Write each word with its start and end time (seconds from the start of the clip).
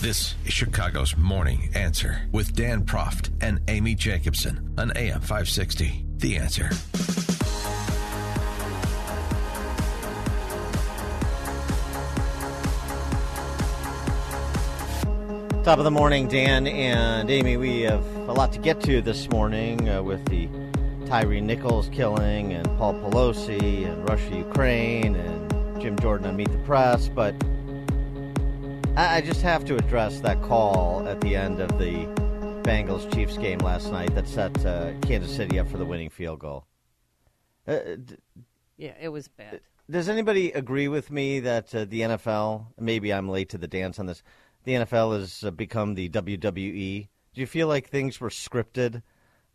This 0.00 0.36
is 0.46 0.52
Chicago's 0.52 1.16
Morning 1.16 1.70
Answer 1.74 2.28
with 2.30 2.54
Dan 2.54 2.84
Proft 2.84 3.30
and 3.40 3.60
Amy 3.66 3.96
Jacobson 3.96 4.72
on 4.78 4.92
AM 4.94 5.20
560. 5.20 6.04
The 6.18 6.36
Answer. 6.36 6.70
Top 15.64 15.78
of 15.78 15.84
the 15.84 15.90
morning, 15.90 16.28
Dan 16.28 16.68
and 16.68 17.28
Amy. 17.28 17.56
We 17.56 17.80
have 17.80 18.06
a 18.28 18.32
lot 18.32 18.52
to 18.52 18.60
get 18.60 18.80
to 18.82 19.02
this 19.02 19.28
morning 19.30 19.88
uh, 19.88 20.04
with 20.04 20.24
the 20.26 20.48
Tyree 21.06 21.40
Nichols 21.40 21.88
killing 21.88 22.52
and 22.52 22.64
Paul 22.78 22.94
Pelosi 22.94 23.84
and 23.84 24.08
Russia 24.08 24.36
Ukraine 24.36 25.16
and 25.16 25.82
Jim 25.82 25.98
Jordan 25.98 26.28
on 26.28 26.36
Meet 26.36 26.52
the 26.52 26.58
Press. 26.58 27.08
But 27.08 27.34
I, 28.98 29.18
I 29.18 29.20
just 29.20 29.42
have 29.42 29.64
to 29.66 29.76
address 29.76 30.18
that 30.22 30.42
call 30.42 31.06
at 31.06 31.20
the 31.20 31.36
end 31.36 31.60
of 31.60 31.68
the 31.78 32.04
Bengals 32.64 33.08
Chiefs 33.14 33.38
game 33.38 33.60
last 33.60 33.92
night 33.92 34.12
that 34.16 34.26
set 34.26 34.66
uh, 34.66 34.92
Kansas 35.02 35.36
City 35.36 35.56
up 35.60 35.68
for 35.68 35.78
the 35.78 35.84
winning 35.84 36.10
field 36.10 36.40
goal. 36.40 36.66
Uh, 37.64 37.78
d- 38.04 38.16
Yeah, 38.76 38.94
it 39.00 39.10
was 39.10 39.28
bad. 39.28 39.60
does 39.88 40.08
anybody 40.08 40.50
agree 40.50 40.88
with 40.88 41.12
me 41.12 41.38
that 41.38 41.72
uh, 41.72 41.84
the 41.84 42.00
NFL, 42.00 42.66
maybe 42.80 43.12
I'm 43.12 43.28
late 43.28 43.50
to 43.50 43.58
the 43.58 43.68
dance 43.68 44.00
on 44.00 44.06
this, 44.06 44.24
the 44.64 44.72
NFL 44.72 45.16
has 45.16 45.44
uh, 45.44 45.52
become 45.52 45.94
the 45.94 46.08
WWE? 46.08 47.06
Do 47.34 47.40
you 47.40 47.46
feel 47.46 47.68
like 47.68 47.88
things 47.88 48.20
were 48.20 48.30
scripted? 48.30 49.04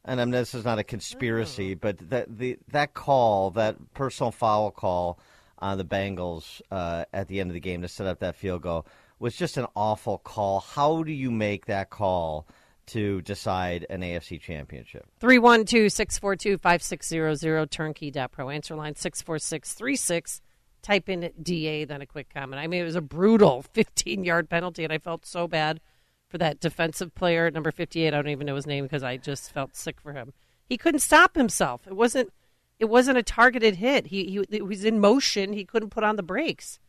And 0.05 0.21
I 0.21 0.23
mean, 0.23 0.31
this 0.31 0.55
is 0.55 0.63
not 0.63 0.79
a 0.79 0.85
conspiracy, 0.85 1.73
but 1.73 1.97
that 2.11 2.37
the 2.37 2.59
that 2.71 2.93
call, 2.93 3.51
that 3.51 3.93
personal 3.93 4.31
foul 4.31 4.71
call 4.71 5.19
on 5.59 5.77
the 5.77 5.83
Bengals 5.83 6.61
uh, 6.71 7.03
at 7.11 7.27
the 7.27 7.41
end 7.41 7.49
of 7.49 7.53
the 7.53 7.59
game 7.59 7.81
to 7.81 7.89
set 7.89 8.07
up 8.07 8.19
that 8.19 8.37
field 8.37 8.61
goal 8.61 8.85
was 9.23 9.37
just 9.37 9.55
an 9.55 9.65
awful 9.73 10.17
call. 10.17 10.59
How 10.59 11.01
do 11.01 11.13
you 11.13 11.31
make 11.31 11.67
that 11.67 11.89
call 11.89 12.45
to 12.87 13.21
decide 13.21 13.85
an 13.89 14.01
AFC 14.01 14.39
championship? 14.39 15.05
312 15.21 15.89
642 15.89 16.57
5600 16.57 17.71
turnkey.pro. 17.71 18.49
Answer 18.49 18.75
line 18.75 18.95
64636. 18.95 20.41
Type 20.81 21.07
in 21.07 21.31
DA, 21.41 21.85
then 21.85 22.01
a 22.01 22.05
quick 22.05 22.29
comment. 22.33 22.61
I 22.61 22.67
mean, 22.67 22.81
it 22.81 22.85
was 22.85 22.97
a 22.97 23.01
brutal 23.01 23.61
15 23.73 24.25
yard 24.25 24.49
penalty, 24.49 24.83
and 24.83 24.91
I 24.91 24.97
felt 24.97 25.25
so 25.25 25.47
bad 25.47 25.79
for 26.27 26.37
that 26.39 26.59
defensive 26.59 27.15
player, 27.15 27.49
number 27.49 27.71
58. 27.71 28.07
I 28.07 28.11
don't 28.11 28.27
even 28.27 28.45
know 28.45 28.55
his 28.55 28.67
name 28.67 28.83
because 28.83 29.03
I 29.03 29.15
just 29.15 29.53
felt 29.53 29.77
sick 29.77 30.01
for 30.01 30.11
him. 30.11 30.33
He 30.67 30.77
couldn't 30.77 30.99
stop 30.99 31.35
himself. 31.35 31.87
It 31.87 31.95
wasn't. 31.95 32.33
It 32.77 32.89
wasn't 32.89 33.17
a 33.17 33.23
targeted 33.23 33.75
hit. 33.77 34.07
He, 34.07 34.25
he 34.25 34.57
it 34.57 34.65
was 34.65 34.83
in 34.83 34.99
motion. 34.99 35.53
He 35.53 35.63
couldn't 35.63 35.91
put 35.91 36.03
on 36.03 36.17
the 36.17 36.23
brakes. 36.23 36.79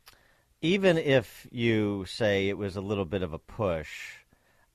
Even 0.64 0.96
if 0.96 1.46
you 1.52 2.06
say 2.06 2.48
it 2.48 2.56
was 2.56 2.74
a 2.74 2.80
little 2.80 3.04
bit 3.04 3.22
of 3.22 3.34
a 3.34 3.38
push, 3.38 4.14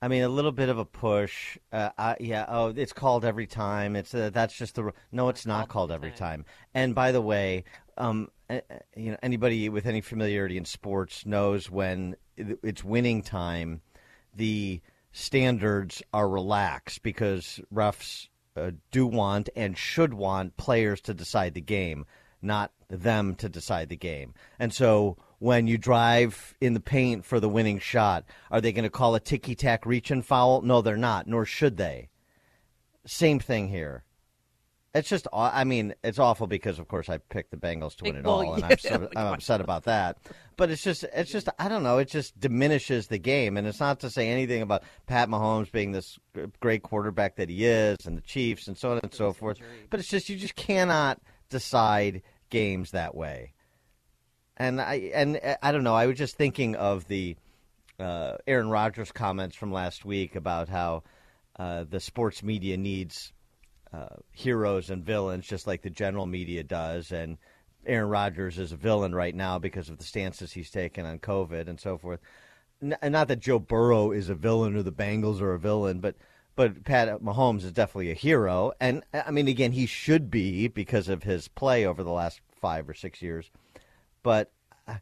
I 0.03 0.07
mean 0.07 0.21
a 0.21 0.29
little 0.29 0.51
bit 0.51 0.69
of 0.69 0.77
a 0.77 0.85
push. 0.85 1.57
Uh, 1.73 1.89
I, 1.97 2.15
yeah. 2.19 2.45
Oh, 2.47 2.67
it's 2.67 2.93
called 2.93 3.25
every 3.25 3.47
time. 3.47 3.95
It's 3.95 4.13
uh, 4.13 4.29
that's 4.31 4.55
just 4.55 4.75
the. 4.75 4.93
No, 5.11 5.29
it's 5.29 5.47
not 5.47 5.67
called 5.67 5.91
every 5.91 6.11
time. 6.11 6.45
And 6.75 6.93
by 6.93 7.11
the 7.11 7.21
way, 7.21 7.63
um, 7.97 8.29
uh, 8.51 8.61
uh, 8.69 8.75
you 8.95 9.11
know 9.11 9.17
anybody 9.23 9.67
with 9.67 9.87
any 9.87 10.01
familiarity 10.01 10.57
in 10.57 10.65
sports 10.65 11.25
knows 11.25 11.71
when 11.71 12.15
it's 12.37 12.83
winning 12.83 13.23
time, 13.23 13.81
the 14.35 14.81
standards 15.11 16.03
are 16.13 16.29
relaxed 16.29 17.01
because 17.01 17.59
refs 17.73 18.27
uh, 18.55 18.71
do 18.91 19.07
want 19.07 19.49
and 19.55 19.75
should 19.75 20.13
want 20.13 20.55
players 20.55 21.01
to 21.01 21.15
decide 21.15 21.55
the 21.55 21.61
game, 21.61 22.05
not 22.43 22.71
them 22.89 23.33
to 23.33 23.49
decide 23.49 23.89
the 23.89 23.97
game. 23.97 24.35
And 24.59 24.71
so 24.71 25.17
when 25.39 25.67
you 25.67 25.77
drive 25.77 26.53
in 26.61 26.73
the 26.73 26.79
paint 26.79 27.25
for 27.25 27.39
the 27.39 27.49
winning 27.49 27.79
shot, 27.79 28.25
are 28.51 28.61
they 28.61 28.71
going 28.71 28.83
to 28.83 28.89
call 28.89 29.15
a 29.15 29.19
ticky 29.19 29.55
tack 29.55 29.85
reach 29.85 30.11
and 30.11 30.25
foul? 30.25 30.61
No, 30.61 30.81
they're 30.81 30.97
not, 30.97 31.27
nor 31.27 31.45
should 31.45 31.77
they. 31.77 32.09
Same 33.05 33.39
thing 33.39 33.69
here. 33.69 34.03
It's 34.93 35.07
just, 35.07 35.27
I 35.31 35.63
mean, 35.65 35.93
it's 36.03 36.17
awful 36.17 36.47
because, 36.47 36.79
of 36.79 36.87
course, 36.87 37.09
I 37.09 37.19
picked 37.19 37.51
the 37.51 37.57
Bengals 37.57 37.95
to 37.97 38.05
win 38.05 38.15
it 38.15 38.25
all, 38.25 38.55
and 38.55 38.65
I'm, 38.65 38.77
so, 38.79 39.07
I'm 39.15 39.33
upset 39.33 39.61
about 39.61 39.83
that. 39.83 40.17
But 40.57 40.71
it's 40.71 40.81
just, 40.81 41.05
it's 41.13 41.31
just, 41.31 41.47
I 41.59 41.69
don't 41.69 41.83
know, 41.83 41.99
it 41.99 42.09
just 42.09 42.39
diminishes 42.39 43.07
the 43.07 43.19
game, 43.19 43.55
and 43.55 43.67
it's 43.67 43.79
not 43.79 43.99
to 43.99 44.09
say 44.09 44.29
anything 44.29 44.63
about 44.63 44.83
Pat 45.05 45.29
Mahomes 45.29 45.71
being 45.71 45.91
this 45.91 46.17
great 46.59 46.81
quarterback 46.81 47.35
that 47.35 47.49
he 47.49 47.65
is, 47.65 47.97
and 48.07 48.17
the 48.17 48.21
Chiefs, 48.21 48.67
and 48.67 48.75
so 48.75 48.91
on 48.91 48.99
and 49.03 49.13
so 49.13 49.31
forth. 49.31 49.59
But 49.91 49.99
it's 49.99 50.09
just, 50.09 50.27
you 50.27 50.35
just 50.35 50.55
cannot 50.55 51.21
decide 51.49 52.23
games 52.49 52.89
that 52.91 53.13
way. 53.13 53.53
And 54.59 54.81
I, 54.81 55.11
and 55.13 55.39
uh, 55.41 55.55
I 55.63 55.71
don't 55.71 55.83
know, 55.83 55.95
I 55.95 56.05
was 56.05 56.17
just 56.17 56.35
thinking 56.35 56.75
of 56.75 57.07
the 57.07 57.37
uh, 57.99 58.33
Aaron 58.45 58.69
Rodgers 58.69 59.11
comments 59.11 59.55
from 59.55 59.71
last 59.71 60.05
week 60.05 60.35
about 60.35 60.69
how 60.69 61.03
uh, 61.57 61.85
the 61.89 61.99
sports 61.99 62.43
media 62.43 62.77
needs 62.77 63.31
uh, 63.93 64.17
heroes 64.31 64.89
and 64.89 65.03
villains, 65.03 65.47
just 65.47 65.65
like 65.65 65.81
the 65.81 65.89
general 65.89 66.25
media 66.25 66.63
does. 66.63 67.11
And 67.11 67.37
Aaron 67.85 68.09
Rodgers 68.09 68.59
is 68.59 68.71
a 68.71 68.77
villain 68.77 69.15
right 69.15 69.33
now 69.33 69.59
because 69.59 69.89
of 69.89 69.97
the 69.97 70.03
stances 70.03 70.51
he's 70.51 70.69
taken 70.69 71.05
on 71.05 71.19
COVID 71.19 71.67
and 71.67 71.79
so 71.79 71.97
forth. 71.97 72.19
N- 72.81 72.97
and 73.01 73.13
not 73.13 73.27
that 73.29 73.39
Joe 73.39 73.59
Burrow 73.59 74.11
is 74.11 74.29
a 74.29 74.35
villain 74.35 74.75
or 74.75 74.83
the 74.83 74.91
Bengals 74.91 75.41
are 75.41 75.53
a 75.53 75.59
villain, 75.59 75.99
but 75.99 76.15
but 76.55 76.83
Pat 76.83 77.21
Mahomes 77.21 77.63
is 77.63 77.71
definitely 77.71 78.11
a 78.11 78.15
hero. 78.15 78.73
And 78.81 79.03
I 79.13 79.31
mean, 79.31 79.47
again, 79.47 79.71
he 79.71 79.85
should 79.85 80.29
be 80.29 80.67
because 80.67 81.07
of 81.07 81.23
his 81.23 81.47
play 81.47 81.85
over 81.85 82.03
the 82.03 82.11
last 82.11 82.41
five 82.51 82.89
or 82.89 82.93
six 82.93 83.21
years. 83.21 83.49
But 84.23 84.51
uh, 84.87 84.95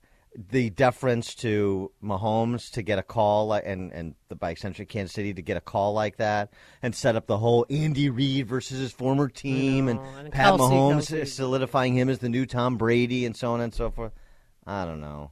the 0.51 0.69
deference 0.69 1.33
to 1.35 1.91
Mahomes 2.03 2.71
to 2.71 2.81
get 2.81 2.99
a 2.99 3.03
call 3.03 3.53
and 3.53 3.91
and 3.91 4.15
the 4.29 4.35
by 4.35 4.51
extension 4.51 4.85
Kansas 4.85 5.13
City 5.13 5.33
to 5.33 5.41
get 5.41 5.57
a 5.57 5.61
call 5.61 5.93
like 5.93 6.17
that 6.17 6.53
and 6.81 6.93
set 6.93 7.15
up 7.15 7.27
the 7.27 7.37
whole 7.37 7.65
Andy 7.69 8.09
Reid 8.09 8.47
versus 8.47 8.79
his 8.79 8.91
former 8.91 9.27
team 9.27 9.87
and, 9.87 9.99
and 9.99 10.31
Pat 10.31 10.53
Kelce, 10.53 10.59
Mahomes 10.59 11.11
Kelce. 11.11 11.27
solidifying 11.27 11.97
him 11.97 12.09
as 12.09 12.19
the 12.19 12.29
new 12.29 12.45
Tom 12.45 12.77
Brady 12.77 13.25
and 13.25 13.35
so 13.35 13.51
on 13.51 13.61
and 13.61 13.73
so 13.73 13.89
forth. 13.89 14.13
I 14.65 14.85
don't 14.85 15.01
know. 15.01 15.31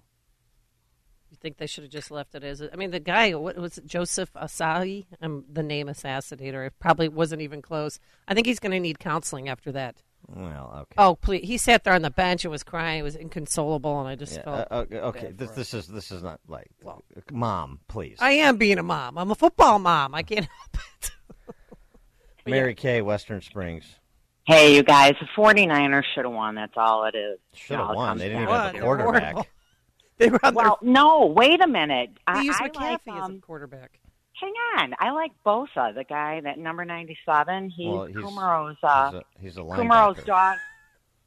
You 1.29 1.38
think 1.41 1.57
they 1.57 1.67
should 1.67 1.84
have 1.84 1.91
just 1.91 2.12
left 2.12 2.34
it 2.34 2.46
as? 2.46 2.62
I 2.62 2.78
mean, 2.78 2.91
the 2.91 3.00
guy, 3.02 3.34
what 3.34 3.57
was 3.57 3.78
it, 3.78 3.85
Joseph 3.85 4.31
Ossai? 4.34 5.06
Um, 5.22 5.44
the 5.52 5.63
name 5.63 5.88
assassinator. 5.88 6.66
It 6.66 6.73
probably 6.79 7.09
wasn't 7.09 7.41
even 7.41 7.62
close. 7.62 8.00
I 8.25 8.34
think 8.34 8.47
he's 8.47 8.59
going 8.59 8.72
to 8.72 8.79
need 8.79 9.00
counseling 9.00 9.50
after 9.50 9.73
that. 9.73 10.02
Well, 10.28 10.72
okay. 10.81 10.96
Oh, 10.97 11.16
please! 11.16 11.47
He 11.47 11.58
sat 11.58 11.84
there 11.84 11.94
on 11.94 12.02
the 12.02 12.09
bench 12.09 12.46
and 12.46 12.52
was 12.52 12.63
crying. 12.63 13.00
It 13.00 13.03
was 13.03 13.16
inconsolable, 13.16 14.00
and 14.00 14.08
I 14.09 14.16
just 14.16 14.34
Yeah, 14.36 14.44
felt. 14.44 14.68
uh, 14.72 14.75
okay, 14.75 15.00
okay. 15.00 15.22
bad 15.28 15.38
This 15.38 15.50
for 15.50 15.56
this 15.56 15.74
is 15.75 15.88
this 15.88 16.12
is 16.12 16.24
not 16.24 16.40
like 16.47 16.69
Well- 16.84 17.03
mom, 17.31 17.80
please. 17.88 18.18
I 18.19 18.31
am 18.31 18.58
being 18.58 18.78
a 18.80 18.84
mom. 18.84 19.18
I'm 19.18 19.30
a 19.31 19.35
football 19.35 19.78
mom. 19.80 20.16
I 20.16 20.24
can't 20.24 20.46
help 20.46 20.78
it. 21.03 21.12
Mary 22.47 22.75
Kay, 22.75 23.02
Western 23.02 23.41
Springs 23.41 24.00
Hey, 24.47 24.75
you 24.75 24.84
guys, 24.84 25.14
the 25.19 25.25
49ers 25.35 26.03
should 26.14 26.25
have 26.25 26.34
won. 26.34 26.53
That's 26.53 26.74
all 26.78 27.06
it 27.06 27.16
is. 27.16 27.40
should 27.56 27.78
have 27.80 27.96
won. 27.96 28.19
They 28.19 28.30
didn't 28.30 28.44
down 28.46 28.50
even 28.50 28.53
have 28.56 28.74
Won. 28.74 28.75
a 28.75 28.80
quarterback. 28.81 29.50
They 30.18 30.30
were 30.30 30.40
on 30.46 30.53
Well, 30.53 30.78
no, 30.84 31.25
wait 31.25 31.62
a 31.62 31.68
minute. 31.68 32.11
their. 32.28 32.35
I, 32.35 32.40
They 32.40 32.46
used 32.46 32.61
I 32.61 32.70
McCaffrey 32.70 33.08
like, 33.08 33.17
as 33.17 33.23
um, 33.23 33.35
a 33.38 33.40
quarterback. 33.40 33.99
Hang 34.40 34.53
on. 34.78 34.93
I 34.99 35.11
like 35.11 35.32
Bosa, 35.46 35.93
the 35.96 36.03
guy 36.08 36.41
that 36.41 36.58
number 36.58 36.85
97. 36.85 37.70
He's, 37.70 37.87
Well, 37.87 38.05
he's- 38.05 38.17
Kumaro's, 38.20 38.78
uh, 38.84 39.11
he's 39.11 39.20
a, 39.20 39.23
he's 39.41 39.58
a 39.58 39.61
Kumaro's 39.61 40.23
dog. 40.23 40.58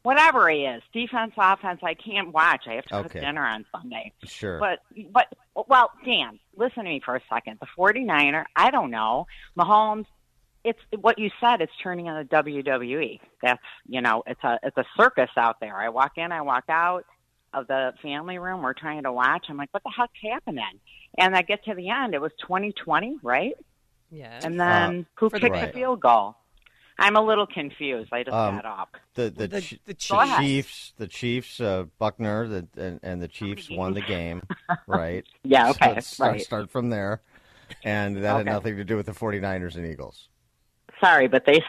Whatever 0.01 0.49
he 0.49 0.59
is, 0.63 0.81
defense, 0.93 1.33
offense, 1.37 1.81
I 1.83 1.93
can't 1.93 2.31
watch. 2.31 2.63
I 2.67 2.75
have 2.75 2.85
to 2.85 2.95
Okay. 2.99 3.09
cook 3.09 3.21
dinner 3.21 3.45
on 3.45 3.65
Sunday. 3.71 4.13
Sure. 4.23 4.57
But, 4.57 4.79
but, 5.11 5.27
well, 5.67 5.91
Dan, 6.05 6.39
listen 6.55 6.85
to 6.85 6.89
me 6.89 7.01
for 7.03 7.17
a 7.17 7.21
second. 7.31 7.59
The 7.59 7.67
49er, 7.77 8.45
I 8.55 8.71
don't 8.71 8.91
know. 8.91 9.27
Mahomes, 9.57 10.05
it's 10.63 10.79
what 11.01 11.19
you 11.19 11.29
said. 11.41 11.59
It's 11.61 11.71
turning 11.83 12.05
into 12.07 12.23
WWE. 12.25 13.19
That's 13.41 13.61
you 13.87 14.01
know, 14.01 14.23
it's 14.27 14.43
a 14.43 14.59
it's 14.63 14.77
a 14.77 14.83
circus 14.97 15.29
out 15.37 15.57
there. 15.61 15.75
I 15.75 15.87
walk 15.89 16.13
in, 16.17 16.31
I 16.33 16.41
walk 16.41 16.65
out 16.69 17.05
of 17.53 17.67
the 17.67 17.93
family 18.01 18.37
room. 18.37 18.61
We're 18.61 18.73
trying 18.73 19.03
to 19.03 19.11
watch. 19.11 19.45
I'm 19.49 19.57
like, 19.57 19.69
what 19.71 19.83
the 19.83 19.91
heck's 19.95 20.13
happening? 20.21 20.79
And 21.17 21.35
I 21.35 21.41
get 21.41 21.63
to 21.65 21.73
the 21.73 21.89
end. 21.89 22.13
It 22.13 22.21
was 22.21 22.31
2020, 22.41 23.17
right? 23.23 23.53
Yeah. 24.11 24.39
And 24.43 24.59
then 24.59 25.05
who 25.15 25.29
For 25.29 25.37
the 25.37 25.41
kicked 25.47 25.53
right. 25.55 25.67
the 25.67 25.79
field 25.79 25.99
goal? 26.01 26.35
I'm 27.01 27.15
a 27.15 27.21
little 27.21 27.47
confused. 27.47 28.11
I 28.11 28.23
just 28.23 28.35
Um, 28.35 28.55
got 28.57 28.65
up. 28.65 28.97
The 29.13 29.29
the, 29.29 29.47
The- 29.47 29.61
Ch- 29.61 29.79
the 29.85 29.93
Chiefs, 29.93 30.93
the 30.97 31.07
Chiefs, 31.07 31.61
uh, 31.61 31.85
Buckner, 31.97 32.47
the, 32.47 32.67
and, 32.77 32.99
and 33.03 33.21
the 33.21 33.27
Chiefs 33.29 33.69
won 33.69 33.93
the 33.93 34.01
game, 34.01 34.41
right? 34.87 35.25
Yeah, 35.43 35.65
So 35.65 35.69
okay, 35.71 35.93
let's 35.93 36.07
start, 36.07 36.31
right. 36.33 36.41
start 36.41 36.69
from 36.69 36.89
there, 36.89 37.21
and 37.85 38.17
that 38.17 38.35
had 38.37 38.45
nothing 38.45 38.75
to 38.77 38.83
do 38.83 38.97
with 38.97 39.05
the 39.05 39.13
49ers 39.13 39.75
and 39.75 39.85
Eagles. 39.85 40.27
Sorry, 41.01 41.27
but 41.27 41.45
they. 41.45 41.63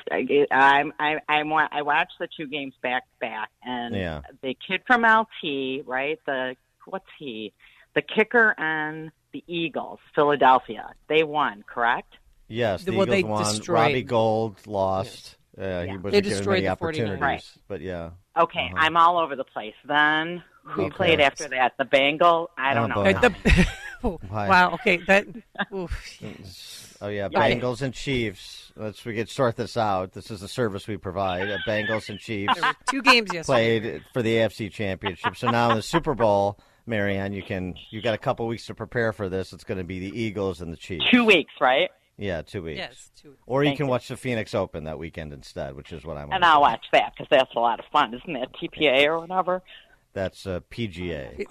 I'm. 0.51 0.93
I. 0.99 1.19
I. 1.29 1.43
wa- 1.45 1.69
I 1.71 1.83
watched 1.83 2.19
the 2.19 2.27
two 2.37 2.47
games 2.47 2.75
back 2.83 3.05
to 3.05 3.19
back, 3.21 3.51
and 3.65 3.95
Yeah. 3.95 4.23
the 4.43 4.55
kid 4.67 4.83
from 4.87 5.03
LT, 5.03 5.83
right? 5.87 6.19
The 6.27 6.57
what's 6.87 7.07
he? 7.19 7.53
The 7.95 8.03
kicker 8.03 8.55
and 8.59 9.11
the 9.33 9.45
Eagles, 9.47 10.01
Philadelphia. 10.15 10.91
They 11.09 11.23
won, 11.23 11.63
correct? 11.67 12.15
Yes, 12.49 12.83
the 12.85 12.93
Well, 12.97 13.07
they 13.07 13.19
Eagles 13.21 13.31
won. 13.31 13.55
destroyed- 13.57 13.75
Robbie 13.81 14.03
Gould 14.03 14.67
lost. 14.67 15.37
Uh, 15.57 15.63
He 15.63 15.67
Yeah. 15.67 15.77
wasn't 15.97 16.03
They 16.05 16.11
given 16.11 16.23
destroyed 16.31 16.47
many 16.55 16.61
the 16.63 16.69
opportunities, 16.69 17.21
Right. 17.21 17.45
but 17.69 17.81
yeah. 17.81 18.11
Okay, 18.37 18.67
Uh-huh. 18.73 18.75
I'm 18.79 18.97
all 18.97 19.19
over 19.19 19.37
the 19.37 19.45
place. 19.45 19.75
Then 19.85 20.43
who 20.65 20.83
Okay. 20.87 20.91
played 20.97 21.21
after 21.21 21.49
that? 21.49 21.77
The 21.79 21.85
Bengal? 21.85 22.51
I 22.59 22.75
don't 22.75 22.91
Oh, 22.97 23.03
know. 23.05 23.11
Uh, 23.11 23.21
the- 23.21 23.67
Oh, 24.03 24.19
Why? 24.29 24.49
wow. 24.49 24.73
Okay. 24.75 24.99
That. 25.07 25.27
oof. 25.75 26.97
Oh 27.03 27.09
yeah, 27.09 27.29
Right. 27.35 27.61
Bengals 27.61 27.83
and 27.83 27.95
Chiefs. 27.95 28.73
Let's 28.77 29.05
we 29.05 29.15
could 29.15 29.29
sort 29.29 29.57
this 29.57 29.77
out. 29.77 30.13
This 30.13 30.31
is 30.31 30.41
the 30.41 30.49
service 30.49 30.87
we 30.87 30.97
provide. 30.97 31.51
Uh, 31.51 31.59
Bengals 31.67 32.09
and 32.09 32.19
Chiefs 32.19 32.55
There 32.55 32.63
were 32.69 32.75
two 32.91 33.03
games 33.03 33.33
yesterday. 33.33 33.81
played 33.81 34.05
for 34.13 34.23
the 34.23 34.37
AFC 34.37 34.71
Championship. 34.71 35.37
So 35.37 35.51
now 35.51 35.71
in 35.71 35.77
the 35.77 35.83
Super 35.83 36.15
Bowl, 36.15 36.59
Marianne, 36.87 37.33
you 37.33 37.43
can 37.43 37.75
you 37.91 38.03
got 38.03 38.15
a 38.15 38.19
couple 38.19 38.47
weeks 38.47 38.67
to 38.67 38.75
prepare 38.75 39.13
for 39.13 39.29
this. 39.29 39.53
It's 39.53 39.65
going 39.65 39.79
to 39.79 39.85
be 39.85 39.99
the 40.11 40.19
Eagles 40.21 40.61
and 40.61 40.73
the 40.73 40.77
Chiefs. 40.77 41.07
Two 41.11 41.25
weeks, 41.25 41.53
right? 41.61 41.91
Yeah, 42.19 42.43
two 42.43 42.63
weeks. 42.63 42.79
Yes. 42.79 43.11
Two. 43.21 43.35
Or 43.47 43.63
you 43.65 43.69
Thank 43.71 43.79
can 43.79 43.87
you. 43.87 43.91
watch 43.91 44.09
the 44.09 44.17
Phoenix 44.17 44.55
Open 44.55 44.85
that 44.85 44.99
weekend 44.99 45.33
instead, 45.33 45.75
which 45.75 45.91
is 45.91 46.05
what 46.05 46.19
I'm. 46.19 46.31
And 46.33 46.45
I'll 46.45 46.61
watch 46.61 46.85
that 46.93 47.13
because 47.17 47.29
that's 47.31 47.55
a 47.57 47.59
lot 47.59 47.79
of 47.81 47.87
fun, 47.91 48.13
isn't 48.13 48.37
it? 48.37 48.51
TPA 48.63 49.07
or 49.07 49.21
whatever. 49.21 49.63
That's 50.13 50.45
uh, 50.47 50.61
PGA. 50.71 51.45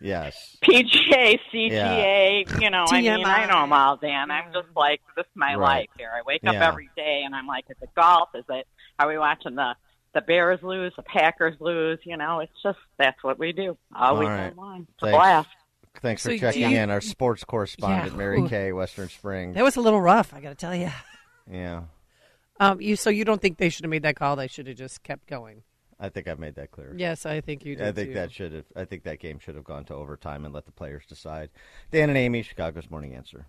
yes. 0.00 0.56
PGA, 0.62 1.38
CGA, 1.52 2.60
you 2.60 2.70
know, 2.70 2.84
I 2.88 3.00
mean, 3.02 3.24
I 3.24 3.46
know 3.46 3.62
them 3.62 3.72
all, 3.72 3.96
Dan. 3.96 4.30
I'm 4.30 4.52
just 4.52 4.68
like, 4.76 5.00
this 5.16 5.24
is 5.24 5.30
my 5.34 5.54
Right. 5.54 5.78
life 5.80 5.88
here. 5.98 6.10
I 6.16 6.22
wake 6.26 6.42
up 6.46 6.54
Yeah. 6.54 6.68
every 6.68 6.90
day 6.96 7.22
and 7.24 7.34
I'm 7.34 7.46
like, 7.46 7.64
is 7.68 7.76
it 7.82 7.88
golf? 7.96 8.28
Is 8.34 8.44
it, 8.48 8.66
are 8.98 9.08
we 9.08 9.18
watching 9.18 9.56
the, 9.56 9.74
the 10.14 10.20
Bears 10.20 10.60
lose, 10.62 10.92
the 10.96 11.02
Packers 11.02 11.56
lose? 11.60 11.98
You 12.04 12.16
know, 12.16 12.38
it's 12.40 12.52
just, 12.62 12.78
that's 12.98 13.22
what 13.24 13.38
we 13.38 13.52
do 13.52 13.76
all 13.94 14.14
All 14.14 14.18
weekend 14.20 14.38
right. 14.40 14.56
long. 14.56 14.86
It's 14.92 15.02
a 15.02 15.06
Thanks. 15.06 15.16
blast. 15.16 15.48
Thanks 16.00 16.22
for 16.22 16.36
checking 16.38 16.70
you- 16.70 16.78
in. 16.78 16.90
Our 16.90 17.00
sports 17.00 17.42
correspondent, 17.44 18.12
Yeah. 18.12 18.18
Mary 18.18 18.48
Kay, 18.48 18.72
Western 18.72 19.08
Springs. 19.08 19.54
That 19.56 19.64
was 19.64 19.76
a 19.76 19.80
little 19.80 20.00
rough. 20.00 20.32
I 20.34 20.40
got 20.40 20.50
to 20.50 20.54
tell 20.54 20.74
you. 20.74 20.90
Yeah, 21.50 21.82
Um. 22.58 22.80
You. 22.80 22.96
So 22.96 23.10
you 23.10 23.24
don't 23.24 23.40
think 23.42 23.58
they 23.58 23.68
should 23.68 23.84
have 23.84 23.90
made 23.90 24.02
that 24.04 24.16
call? 24.16 24.34
They 24.36 24.46
should 24.48 24.66
have 24.66 24.76
just 24.76 25.02
kept 25.02 25.26
going. 25.26 25.62
I 26.04 26.10
think 26.10 26.28
I've 26.28 26.38
made 26.38 26.56
that 26.56 26.70
clear. 26.70 26.92
Yes, 26.94 27.24
I 27.24 27.40
think 27.40 27.64
you 27.64 27.76
did. 27.76 27.86
I 27.86 27.92
think 27.92 28.10
too. 28.10 28.14
that 28.14 28.30
should 28.30 28.52
have. 28.52 28.66
I 28.76 28.84
think 28.84 29.04
that 29.04 29.20
game 29.20 29.38
should 29.38 29.54
have 29.54 29.64
gone 29.64 29.86
to 29.86 29.94
overtime 29.94 30.44
and 30.44 30.52
let 30.52 30.66
the 30.66 30.72
players 30.72 31.04
decide. 31.08 31.48
Dan 31.90 32.10
and 32.10 32.18
Amy, 32.18 32.42
Chicago's 32.42 32.90
Morning 32.90 33.14
Answer. 33.14 33.46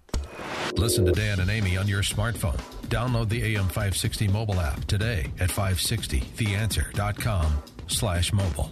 Listen 0.78 1.06
to 1.06 1.12
Dan 1.12 1.42
and 1.42 1.52
Amy 1.52 1.76
on 1.76 1.90
your 1.90 2.02
smartphone. 2.02 2.56
Download 2.88 3.28
the 3.28 3.56
AM560 3.56 4.32
mobile 4.32 4.62
app 4.62 4.86
today 4.86 5.30
at 5.40 5.50
560theanswer.com 5.50 7.64
slash 7.88 8.32
mobile. 8.32 8.72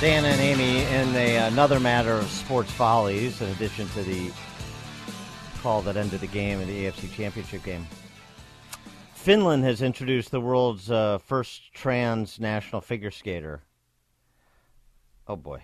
Dan 0.00 0.24
and 0.24 0.40
Amy, 0.40 0.82
in 0.82 1.14
a, 1.14 1.36
another 1.46 1.78
matter 1.78 2.14
of 2.14 2.28
sports 2.30 2.72
follies, 2.72 3.40
in 3.42 3.50
addition 3.50 3.86
to 3.90 4.02
the 4.02 4.32
call 5.60 5.82
that 5.82 5.96
ended 5.96 6.20
the 6.20 6.26
game 6.26 6.60
in 6.60 6.68
the 6.68 6.86
AFC 6.86 7.12
Championship 7.12 7.62
game, 7.64 7.86
Finland 9.14 9.62
has 9.64 9.82
introduced 9.82 10.30
the 10.30 10.40
world's 10.40 10.90
uh, 10.90 11.18
first 11.18 11.72
trans 11.74 12.40
national 12.40 12.80
figure 12.80 13.10
skater. 13.10 13.62
Oh 15.28 15.36
boy. 15.36 15.62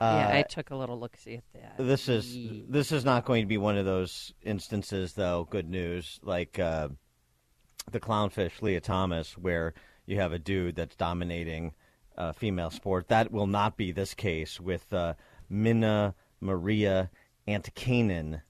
Yeah, 0.00 0.28
Uh, 0.28 0.32
I 0.38 0.42
took 0.42 0.70
a 0.70 0.76
little 0.76 0.98
look 0.98 1.16
see 1.16 1.34
at 1.34 1.44
that. 1.52 1.74
This 1.84 2.08
is 2.08 2.34
this 2.68 2.90
is 2.92 3.04
not 3.04 3.24
going 3.26 3.42
to 3.42 3.46
be 3.48 3.58
one 3.58 3.76
of 3.76 3.84
those 3.84 4.32
instances, 4.42 5.12
though. 5.12 5.46
Good 5.50 5.68
news, 5.68 6.18
like 6.22 6.58
uh, 6.58 6.88
the 7.90 8.00
clownfish 8.00 8.62
Lia 8.62 8.80
Thomas, 8.80 9.36
where 9.36 9.74
you 10.06 10.18
have 10.20 10.32
a 10.32 10.38
dude 10.38 10.76
that's 10.76 10.96
dominating 10.96 11.74
uh, 12.16 12.32
female 12.32 12.70
sport. 12.70 13.08
That 13.08 13.30
will 13.30 13.46
not 13.46 13.76
be 13.76 13.92
this 13.92 14.14
case 14.14 14.58
with 14.58 14.90
uh, 14.92 15.14
Minna 15.50 16.14
Maria 16.40 17.10
Antikainen, 17.46 18.40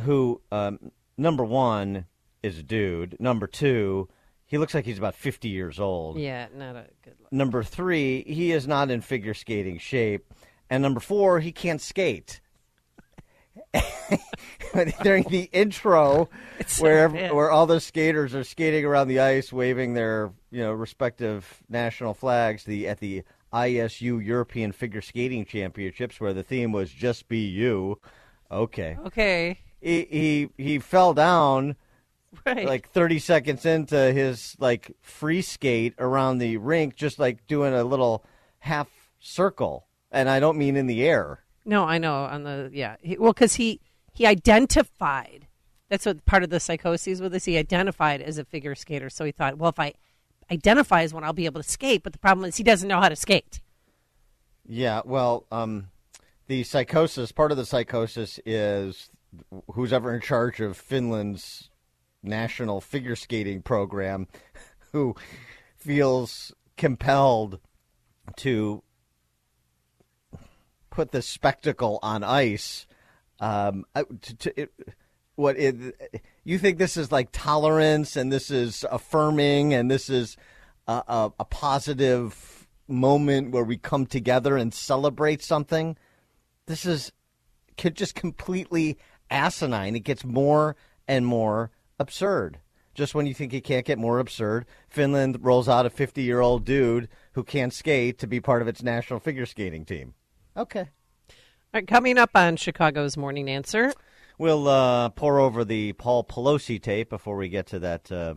who 0.00 0.40
um, 0.50 0.90
number 1.16 1.44
one 1.44 2.06
is 2.42 2.58
a 2.58 2.62
dude. 2.62 3.16
Number 3.20 3.46
two, 3.46 4.08
he 4.46 4.58
looks 4.58 4.74
like 4.74 4.84
he's 4.84 4.98
about 4.98 5.14
fifty 5.14 5.48
years 5.48 5.78
old. 5.78 6.18
Yeah, 6.18 6.46
not 6.54 6.76
a 6.76 6.86
good 7.02 7.14
look. 7.20 7.32
Number 7.32 7.62
three, 7.62 8.22
he 8.24 8.52
is 8.52 8.66
not 8.66 8.90
in 8.90 9.00
figure 9.00 9.34
skating 9.34 9.78
shape. 9.78 10.32
And 10.70 10.82
number 10.82 11.00
four, 11.00 11.40
he 11.40 11.52
can't 11.52 11.80
skate. 11.80 12.40
During 15.02 15.24
the 15.24 15.48
intro, 15.52 16.30
so 16.66 16.82
where 16.82 17.08
bad. 17.10 17.32
where 17.34 17.50
all 17.50 17.66
the 17.66 17.80
skaters 17.80 18.34
are 18.34 18.44
skating 18.44 18.84
around 18.84 19.08
the 19.08 19.20
ice, 19.20 19.52
waving 19.52 19.92
their 19.94 20.32
you 20.50 20.60
know 20.60 20.72
respective 20.72 21.62
national 21.68 22.14
flags, 22.14 22.64
the 22.64 22.88
at 22.88 23.00
the 23.00 23.22
ISU 23.52 24.24
European 24.24 24.72
Figure 24.72 25.02
Skating 25.02 25.44
Championships, 25.44 26.18
where 26.20 26.32
the 26.32 26.42
theme 26.42 26.72
was 26.72 26.90
"Just 26.90 27.28
Be 27.28 27.40
You." 27.46 27.98
Okay, 28.50 28.96
Okay, 29.06 29.58
he 29.82 30.06
he, 30.10 30.48
he 30.62 30.78
fell 30.78 31.12
down 31.12 31.76
right. 32.46 32.66
like 32.66 32.88
30 32.88 33.18
seconds 33.18 33.66
into 33.66 34.12
his 34.12 34.56
like 34.58 34.96
free 35.02 35.42
skate 35.42 35.94
around 35.98 36.38
the 36.38 36.56
rink 36.56 36.96
just 36.96 37.18
like 37.18 37.46
doing 37.46 37.74
a 37.74 37.84
little 37.84 38.24
half 38.60 38.88
circle 39.20 39.86
and 40.10 40.30
i 40.30 40.40
don't 40.40 40.56
mean 40.56 40.76
in 40.76 40.86
the 40.86 41.02
air 41.06 41.42
no, 41.64 41.84
I 41.84 41.98
know 41.98 42.24
on 42.24 42.42
the 42.42 42.70
yeah. 42.72 42.96
He, 43.00 43.16
well, 43.16 43.32
because 43.32 43.54
he 43.54 43.80
he 44.12 44.26
identified. 44.26 45.46
That's 45.88 46.06
what 46.06 46.24
part 46.24 46.42
of 46.42 46.50
the 46.50 46.58
psychosis 46.58 47.20
with 47.20 47.32
this. 47.32 47.44
He 47.44 47.56
identified 47.56 48.20
as 48.20 48.38
a 48.38 48.44
figure 48.44 48.74
skater, 48.74 49.10
so 49.10 49.24
he 49.24 49.32
thought, 49.32 49.58
well, 49.58 49.70
if 49.70 49.78
I 49.78 49.92
identify 50.50 51.02
as 51.02 51.12
one, 51.12 51.22
I'll 51.22 51.32
be 51.32 51.44
able 51.44 51.62
to 51.62 51.68
skate. 51.68 52.02
But 52.02 52.14
the 52.14 52.18
problem 52.18 52.46
is, 52.46 52.56
he 52.56 52.64
doesn't 52.64 52.88
know 52.88 53.00
how 53.00 53.08
to 53.08 53.16
skate. 53.16 53.60
yeah 54.66 55.02
well 55.04 55.44
um 55.50 55.88
the 56.46 56.62
psychosis 56.62 57.32
part 57.32 57.50
of 57.50 57.56
the 57.56 57.66
psychosis 57.66 58.38
is 58.46 59.10
who's 59.72 59.92
ever 59.92 60.14
in 60.14 60.20
charge 60.20 60.60
of 60.60 60.76
finland's 60.76 61.70
national 62.22 62.80
figure 62.80 63.16
skating 63.16 63.62
program 63.62 64.28
who 64.92 65.14
feels 65.76 66.52
compelled 66.76 67.58
to 68.36 68.82
put 70.90 71.10
this 71.10 71.26
spectacle 71.26 71.98
on 72.02 72.22
ice. 72.22 72.86
Um, 73.40 73.84
to, 73.94 74.36
to, 74.36 74.60
it, 74.60 74.72
what 75.34 75.58
it, 75.58 75.96
you 76.44 76.58
think 76.58 76.78
this 76.78 76.96
is 76.96 77.10
like 77.10 77.30
tolerance 77.32 78.16
and 78.16 78.30
this 78.30 78.50
is 78.50 78.84
affirming 78.90 79.74
and 79.74 79.90
this 79.90 80.08
is 80.08 80.36
a, 80.86 81.02
a, 81.08 81.32
a 81.40 81.44
positive 81.44 82.68
moment 82.86 83.50
where 83.50 83.64
we 83.64 83.78
come 83.78 84.06
together 84.06 84.56
and 84.56 84.72
celebrate 84.72 85.42
something? 85.42 85.96
This 86.66 86.86
is 86.86 87.10
could 87.78 87.96
just 87.96 88.14
completely 88.14 88.98
asinine. 89.32 89.96
It 89.96 90.00
gets 90.00 90.24
more 90.24 90.76
and 91.08 91.26
more 91.26 91.70
absurd. 91.98 92.58
Just 92.94 93.14
when 93.14 93.26
you 93.26 93.32
think 93.32 93.54
it 93.54 93.64
can't 93.64 93.86
get 93.86 93.98
more 93.98 94.18
absurd, 94.18 94.66
Finland 94.88 95.38
rolls 95.40 95.68
out 95.68 95.86
a 95.86 95.90
50 95.90 96.22
year 96.22 96.40
old 96.40 96.64
dude 96.64 97.08
who 97.32 97.42
can't 97.42 97.72
skate 97.72 98.18
to 98.18 98.26
be 98.26 98.40
part 98.40 98.60
of 98.60 98.68
its 98.68 98.82
national 98.82 99.18
figure 99.18 99.46
skating 99.46 99.84
team. 99.84 100.14
Okay. 100.56 100.90
All 101.30 101.78
right, 101.78 101.88
coming 101.88 102.18
up 102.18 102.30
on 102.34 102.56
Chicago's 102.56 103.16
Morning 103.16 103.48
Answer. 103.48 103.92
We'll 104.36 104.68
uh, 104.68 105.08
pour 105.10 105.38
over 105.38 105.64
the 105.64 105.94
Paul 105.94 106.24
Pelosi 106.24 106.82
tape 106.82 107.08
before 107.08 107.36
we 107.36 107.48
get 107.48 107.66
to 107.68 107.78
that 107.78 108.12
uh, 108.12 108.34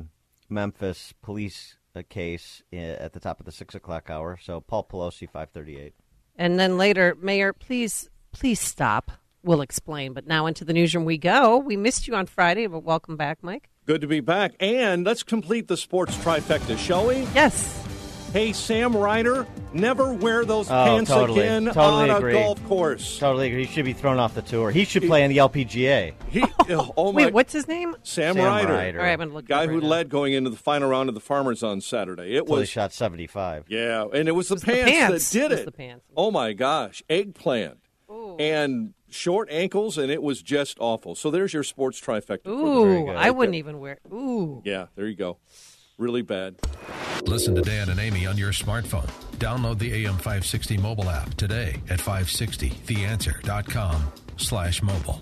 Memphis 0.50 1.14
police 1.22 1.75
uh, 1.96 2.04
case 2.08 2.64
uh, 2.72 2.78
at 2.78 3.12
the 3.14 3.20
top 3.20 3.40
of 3.40 3.46
the 3.46 3.52
six 3.52 3.75
o'clock 3.75 4.10
hour. 4.10 4.38
So 4.42 4.62
Paul 4.62 4.88
Pelosi, 4.90 5.30
five 5.30 5.50
thirty-eight. 5.50 5.96
And 6.38 6.60
then 6.60 6.78
later, 6.78 7.16
Mayor, 7.20 7.54
please, 7.54 8.10
please 8.32 8.60
stop. 8.60 9.12
We'll 9.46 9.62
explain. 9.62 10.14
But 10.14 10.25
now 10.28 10.48
into 10.48 10.66
the 10.66 10.74
newsroom 10.74 11.06
we 11.06 11.18
go. 11.18 11.58
We 11.58 11.78
missed 11.78 12.08
you 12.08 12.16
on 12.16 12.25
Friday, 12.25 12.68
but 12.68 12.80
welcome 12.84 13.16
back, 13.16 13.40
Mike. 13.42 13.70
Good 13.86 14.02
to 14.02 14.08
be 14.08 14.20
back. 14.20 14.54
And 14.60 15.06
let's 15.06 15.22
complete 15.24 15.68
the 15.68 15.78
sports 15.78 16.16
trifecta, 16.18 16.78
shall 16.78 17.08
we? 17.08 17.18
Yes. 17.36 17.82
Hey, 18.34 18.52
Sam 18.52 18.94
Ryder, 18.98 19.48
never 19.72 20.12
wear 20.12 20.44
those 20.44 20.70
Oh, 20.70 20.74
pants 20.84 21.10
totally. 21.10 21.40
again 21.42 21.66
Totally 21.68 22.10
on 22.10 22.18
agree. 22.18 22.32
a 22.36 22.42
golf 22.44 22.62
course. 22.68 23.18
Totally 23.18 23.48
agree. 23.48 23.66
He 23.66 23.72
should 23.72 23.86
be 23.86 23.94
thrown 23.94 24.18
off 24.20 24.34
the 24.36 24.42
tour. 24.42 24.72
He 24.72 24.84
should 24.84 25.04
play 25.04 25.24
in 25.24 25.30
the 25.30 25.38
LPGA. 25.38 26.14
He, 26.28 26.42
oh, 26.44 26.56
oh, 26.72 26.94
oh 26.98 27.14
my, 27.14 27.25
Wait, 27.25 27.34
what's 27.34 27.54
his 27.54 27.66
name? 27.70 27.96
Sam, 28.04 28.34
Sam 28.36 28.44
Ryder, 28.44 28.74
Ryder. 28.74 29.00
All 29.00 29.06
right, 29.06 29.12
I'm 29.14 29.20
going 29.20 29.30
to 29.30 29.36
look. 29.36 29.46
it 29.46 29.48
guy 29.48 29.68
who 29.68 29.80
now. 29.80 29.88
led 29.88 30.10
going 30.10 30.34
into 30.34 30.50
the 30.50 30.58
final 30.58 30.90
round 30.90 31.08
of 31.08 31.16
the 31.16 31.22
Farmers 31.22 31.64
on 31.64 31.80
Saturday. 31.80 32.36
It 32.36 32.46
Till 32.48 32.56
he 32.56 32.60
was 32.62 32.70
shot 32.70 32.92
seventy-five. 32.92 33.66
yeah, 33.70 34.04
and 34.14 34.28
it 34.28 34.34
was 34.34 34.50
the 34.50 34.56
was 34.56 34.64
the 34.64 34.72
pants, 34.72 34.92
pants. 34.92 35.30
that 35.32 35.40
did 35.40 35.46
It 35.46 35.52
was 35.52 35.60
it. 35.62 35.66
the 35.66 35.72
pants. 35.72 36.06
Oh 36.18 36.32
my 36.32 36.52
gosh, 36.54 37.04
eggplant. 37.10 37.78
And 38.40 38.94
short 39.16 39.48
ankles, 39.50 39.98
and 39.98 40.12
it 40.12 40.22
was 40.22 40.42
just 40.42 40.78
awful. 40.80 41.16
So 41.16 41.32
there's 41.32 41.54
your 41.54 41.64
sports 41.64 42.00
trifecta. 42.00 42.48
Ooh, 42.48 43.06
good. 43.06 43.16
I 43.16 43.32
wouldn't 43.32 43.56
even 43.56 43.80
wear. 43.80 44.00
Ooh. 44.12 44.62
Yeah, 44.66 44.88
there 44.96 45.08
you 45.08 45.16
go. 45.16 45.38
Really 45.98 46.22
bad. 46.22 46.56
Listen 47.24 47.56
to 47.56 47.62
Dan 47.62 47.90
and 47.90 48.00
Amy 48.00 48.26
on 48.26 48.38
your 48.38 48.52
smartphone. 48.52 49.10
Download 49.38 49.80
the 49.80 50.06
AM560 50.06 50.80
mobile 50.80 51.10
app 51.10 51.34
today 51.36 51.82
at 51.90 52.00
560theanswer.com 52.00 54.12
slash 54.38 54.84
mobile. 54.84 55.22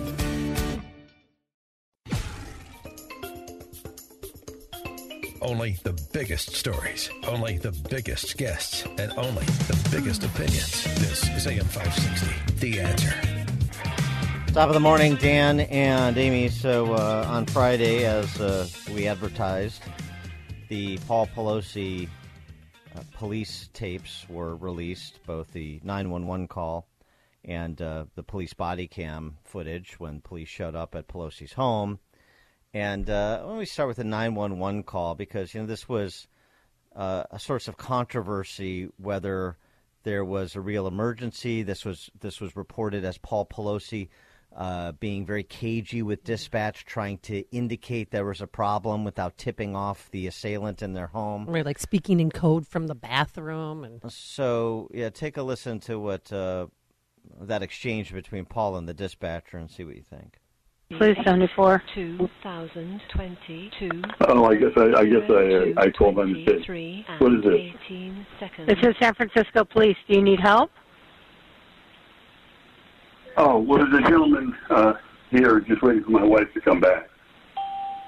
Only 5.51 5.71
the 5.83 5.91
biggest 6.13 6.55
stories, 6.55 7.09
only 7.27 7.57
the 7.57 7.73
biggest 7.89 8.37
guests, 8.37 8.85
and 8.97 9.11
only 9.17 9.43
the 9.43 9.89
biggest 9.91 10.23
opinions. 10.23 10.85
This 11.01 11.27
is 11.27 11.45
AM560, 11.45 12.59
The 12.61 12.79
Answer. 12.79 14.53
Top 14.53 14.69
of 14.69 14.73
the 14.73 14.79
morning, 14.79 15.15
Dan 15.15 15.59
and 15.59 16.17
Amy. 16.17 16.47
So 16.47 16.93
uh, 16.93 17.25
on 17.27 17.47
Friday, 17.47 18.05
as 18.05 18.39
uh, 18.39 18.65
we 18.93 19.09
advertised, 19.09 19.83
the 20.69 20.97
Paul 20.99 21.27
Pelosi 21.27 22.07
uh, 22.95 23.01
police 23.17 23.69
tapes 23.73 24.25
were 24.29 24.55
released, 24.55 25.19
both 25.27 25.51
the 25.51 25.81
911 25.83 26.47
call 26.47 26.87
and 27.43 27.81
uh, 27.81 28.05
the 28.15 28.23
police 28.23 28.53
body 28.53 28.87
cam 28.87 29.37
footage 29.43 29.99
when 29.99 30.21
police 30.21 30.47
showed 30.47 30.75
up 30.75 30.95
at 30.95 31.09
Pelosi's 31.09 31.51
home. 31.51 31.99
And 32.73 33.09
uh, 33.09 33.43
let 33.45 33.57
me 33.57 33.65
start 33.65 33.87
with 33.87 33.97
the 33.97 34.03
911 34.03 34.83
call 34.83 35.15
because 35.15 35.53
you 35.53 35.61
know 35.61 35.67
this 35.67 35.89
was 35.89 36.27
uh, 36.95 37.23
a 37.29 37.39
source 37.39 37.67
of 37.67 37.77
controversy 37.77 38.89
whether 38.97 39.57
there 40.03 40.25
was 40.25 40.55
a 40.55 40.61
real 40.61 40.87
emergency. 40.87 41.63
This 41.63 41.85
was 41.85 42.09
this 42.19 42.39
was 42.39 42.55
reported 42.55 43.03
as 43.05 43.17
Paul 43.17 43.45
Pelosi 43.45 44.09
uh, 44.55 44.91
being 44.93 45.25
very 45.25 45.43
cagey 45.43 46.01
with 46.01 46.23
dispatch, 46.23 46.85
trying 46.85 47.17
to 47.19 47.43
indicate 47.51 48.11
there 48.11 48.25
was 48.25 48.41
a 48.41 48.47
problem 48.47 49.05
without 49.05 49.37
tipping 49.37 49.75
off 49.75 50.09
the 50.11 50.27
assailant 50.27 50.81
in 50.81 50.93
their 50.93 51.07
home. 51.07 51.45
Right, 51.45 51.65
like 51.65 51.79
speaking 51.79 52.19
in 52.19 52.31
code 52.31 52.67
from 52.67 52.87
the 52.87 52.95
bathroom 52.95 53.83
and 53.83 54.01
So 54.11 54.89
yeah, 54.93 55.09
take 55.09 55.37
a 55.37 55.43
listen 55.43 55.79
to 55.81 55.99
what 55.99 56.31
uh, 56.33 56.67
that 57.39 57.63
exchange 57.63 58.11
between 58.13 58.45
Paul 58.45 58.77
and 58.77 58.87
the 58.87 58.93
dispatcher 58.93 59.57
and 59.57 59.69
see 59.69 59.83
what 59.83 59.95
you 59.95 60.03
think. 60.03 60.40
Please, 60.97 61.15
74. 61.23 61.81
2022. 61.95 63.89
Oh, 64.27 64.45
I 64.45 64.55
guess 64.55 64.71
I, 64.75 64.99
I 64.99 65.05
guess 65.05 65.29
I, 65.29 65.73
I 65.77 65.89
called 65.91 66.15
by 66.15 66.25
mistake. 66.25 66.67
What 67.19 67.33
is 67.33 67.43
this? 67.43 67.53
18 67.85 68.25
seconds. 68.39 68.67
This 68.67 68.77
is 68.83 68.95
San 68.99 69.13
Francisco 69.15 69.63
Police. 69.63 69.97
Do 70.09 70.15
you 70.15 70.21
need 70.23 70.39
help? 70.39 70.71
Oh, 73.37 73.59
well, 73.59 73.79
there's 73.79 73.93
a 74.05 74.09
gentleman 74.09 74.53
uh, 74.69 74.93
here 75.29 75.61
just 75.61 75.81
waiting 75.81 76.03
for 76.03 76.11
my 76.11 76.23
wife 76.23 76.47
to 76.53 76.61
come 76.61 76.79
back. 76.81 77.07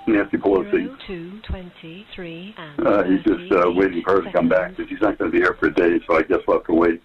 Nancy 0.05 0.35
Pelosi. 0.35 0.93
02, 1.07 1.39
23, 1.47 2.55
and 2.57 2.87
Uh, 2.87 3.03
he's 3.03 3.23
just 3.23 3.49
uh, 3.53 3.71
waiting 3.71 4.01
for 4.03 4.15
her 4.17 4.21
to 4.23 4.31
come 4.33 4.49
back, 4.49 4.71
seconds. 4.71 4.77
but 4.77 4.89
she's 4.89 5.01
not 5.01 5.17
going 5.17 5.31
to 5.31 5.37
be 5.37 5.41
here 5.41 5.55
for 5.59 5.67
a 5.67 5.73
day, 5.73 5.97
so 6.05 6.17
I 6.17 6.23
guess 6.23 6.39
we'll 6.45 6.57
have 6.57 6.65
to 6.67 6.73
wait. 6.73 7.01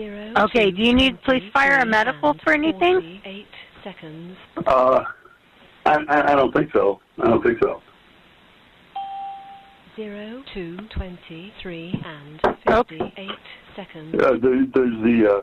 Zero, 0.00 0.32
Okay, 0.44 0.70
two, 0.70 0.76
do 0.78 0.82
you 0.82 0.94
need 0.94 1.22
police, 1.24 1.42
fire, 1.52 1.78
or 1.82 1.84
medical 1.84 2.34
for 2.42 2.54
anything? 2.54 3.20
48 3.22 3.46
seconds. 3.84 4.36
Uh, 4.66 5.04
I, 5.84 5.96
I, 6.08 6.32
I 6.32 6.34
don't 6.34 6.54
think 6.54 6.72
so. 6.72 7.00
I 7.22 7.28
don't 7.28 7.42
think 7.42 7.58
so. 7.62 7.82
Zero, 9.96 10.42
two, 10.54 10.78
23, 10.96 12.02
and 12.06 12.40
Okay. 12.70 12.98
58 12.98 13.28
seconds. 13.76 14.14
Uh, 14.22 14.30
there, 14.40 14.64
there's 14.72 15.02
the 15.02 15.42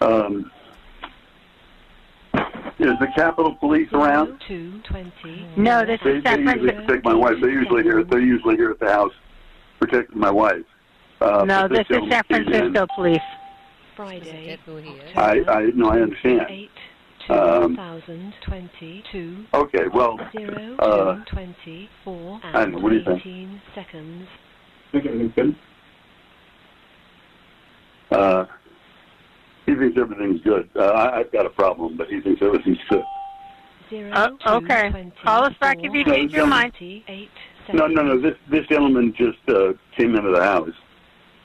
uh, 0.00 0.04
um, 0.04 0.50
is 2.80 2.98
the 2.98 3.06
Capitol 3.14 3.54
Police 3.60 3.88
around? 3.92 4.26
Zero, 4.26 4.38
two, 4.48 4.80
20. 4.90 5.46
No, 5.56 5.86
this 5.86 6.00
They, 6.02 6.10
is 6.16 6.24
they 6.24 6.30
San 6.30 6.40
usually 6.40 6.72
protect 6.72 7.04
my 7.04 7.14
wife. 7.14 7.36
They're 7.40 7.50
usually 7.50 7.84
here. 7.84 8.02
They're 8.02 8.18
usually 8.18 8.56
here 8.56 8.72
at 8.72 8.80
the 8.80 8.90
house 8.90 9.12
protecting 9.78 10.18
my 10.18 10.32
wife. 10.32 10.64
Uh, 11.20 11.44
No, 11.46 11.68
this 11.68 11.86
is 11.90 11.98
San 12.10 12.22
came 12.24 12.42
in. 12.42 12.44
Francisco 12.48 12.86
Police. 12.96 13.18
Friday. 13.96 14.46
Get 14.46 14.60
who 14.60 14.76
he 14.76 14.90
is. 14.90 15.16
I, 15.16 15.40
I 15.48 15.70
no, 15.74 15.88
I 15.88 16.00
understand. 16.00 16.40
8, 16.48 16.70
Um, 17.30 17.76
2022. 17.76 19.44
Okay, 19.54 19.84
well, 19.94 20.18
Zero, 20.36 20.76
uh, 20.78 21.14
two, 21.16 21.22
24, 21.32 22.40
I 22.42 22.66
know, 22.66 22.78
what 22.78 22.90
do 22.90 22.96
you 22.96 23.04
think? 23.04 23.20
18 23.20 23.62
seconds. 23.74 24.28
think 24.92 25.06
everything's 25.06 25.32
good. 25.34 25.56
Uh, 28.10 28.44
he 29.66 29.74
thinks 29.74 29.98
everything's 29.98 30.40
good. 30.42 30.68
Uh, 30.76 30.82
I, 30.84 31.20
I've 31.20 31.32
got 31.32 31.46
a 31.46 31.50
problem, 31.50 31.96
but 31.96 32.08
he 32.08 32.20
thinks 32.20 32.42
everything's 32.42 32.78
good. 32.90 33.06
Zero, 33.90 34.10
Uh, 34.12 34.30
okay. 34.46 34.90
24, 34.90 35.22
Call 35.24 35.44
us 35.44 35.54
back 35.60 35.78
if 35.82 35.92
you 35.94 36.04
change 36.04 36.32
your 36.32 36.46
mind. 36.46 36.72
28 36.78 37.28
No, 37.72 37.86
no, 37.86 38.02
no. 38.02 38.20
This 38.20 38.34
this 38.50 38.66
gentleman 38.66 39.14
just 39.16 39.38
uh, 39.48 39.72
came 39.96 40.14
into 40.14 40.30
the 40.30 40.42
house, 40.42 40.70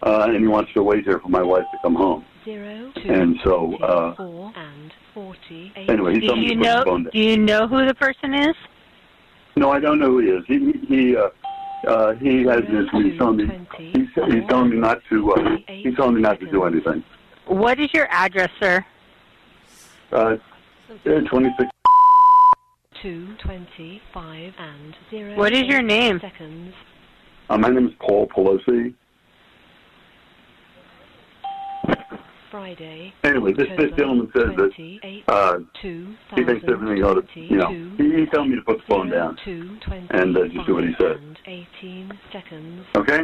uh, 0.03 0.25
and 0.27 0.37
he 0.39 0.47
wants 0.47 0.73
to 0.73 0.83
wait 0.83 1.05
here 1.05 1.19
for 1.19 1.29
my 1.29 1.41
wife 1.41 1.69
to 1.71 1.77
come 1.79 1.95
home. 1.95 2.25
Zero, 2.49 2.91
two, 2.95 3.09
And 3.11 3.35
so, 3.43 3.75
uh, 3.75 4.15
24, 4.15 4.53
and 4.55 4.91
48 5.13 5.87
Anyway, 5.87 6.13
he 6.15 6.19
Do 6.21 6.35
me 6.35 6.41
you 6.41 6.49
to 6.49 6.55
put 6.55 6.63
the 6.63 6.63
know? 6.63 6.83
phone. 6.83 7.03
Do 7.13 7.19
you 7.19 7.37
know 7.37 7.67
who 7.67 7.85
the 7.85 7.93
person 7.93 8.33
is? 8.33 8.55
No, 9.55 9.69
I 9.69 9.79
don't 9.79 9.99
know 9.99 10.07
who 10.07 10.19
he 10.19 10.29
is. 10.29 10.43
He 10.47 10.71
he 10.87 11.15
uh, 11.15 11.29
uh, 11.87 12.13
he 12.15 12.43
has 12.45 12.61
this. 12.61 12.87
He's 12.91 13.19
telling 13.19 13.37
me 13.37 13.45
he's, 13.93 14.07
he's 14.15 14.47
telling 14.49 14.71
me 14.71 14.77
not 14.77 14.99
to. 15.11 15.31
Uh, 15.31 15.57
he's 15.67 15.95
telling 15.95 16.15
me 16.15 16.21
not 16.21 16.39
to 16.39 16.49
do 16.49 16.63
anything. 16.63 17.03
What 17.45 17.79
is 17.79 17.93
your 17.93 18.07
address, 18.09 18.49
sir? 18.59 18.83
Uh, 20.11 20.37
twenty 21.29 21.49
six. 21.59 21.69
two, 23.03 23.35
25, 23.43 24.53
and 24.57 24.95
0. 25.11 25.37
What 25.37 25.53
is 25.53 25.63
your 25.67 25.83
name? 25.83 26.19
Seconds. 26.19 26.73
Uh, 27.47 27.59
my 27.59 27.69
name 27.69 27.87
is 27.89 27.93
Paul 27.99 28.27
Pelosi. 28.27 28.95
Friday. 32.51 33.13
Anyway, 33.23 33.53
this 33.53 33.67
this 33.77 33.91
gentleman 33.97 34.31
says 34.35 34.49
that 34.57 35.21
uh, 35.27 35.59
he 36.35 36.43
thinks 36.43 36.65
everything 36.67 37.03
ought 37.03 37.15
to, 37.33 37.39
you 37.39 37.57
know, 37.57 37.69
he, 37.97 38.15
he's 38.19 38.29
telling 38.33 38.49
me 38.49 38.55
to 38.55 38.61
put 38.61 38.77
the 38.77 38.83
phone 38.87 39.09
down. 39.09 39.37
and, 39.45 40.37
uh, 40.37 40.47
just 40.47 40.65
do 40.65 40.75
what 40.75 40.83
he 40.83 40.93
says. 40.99 41.17
18 41.45 42.19
seconds. 42.31 42.85
Okay? 42.95 43.19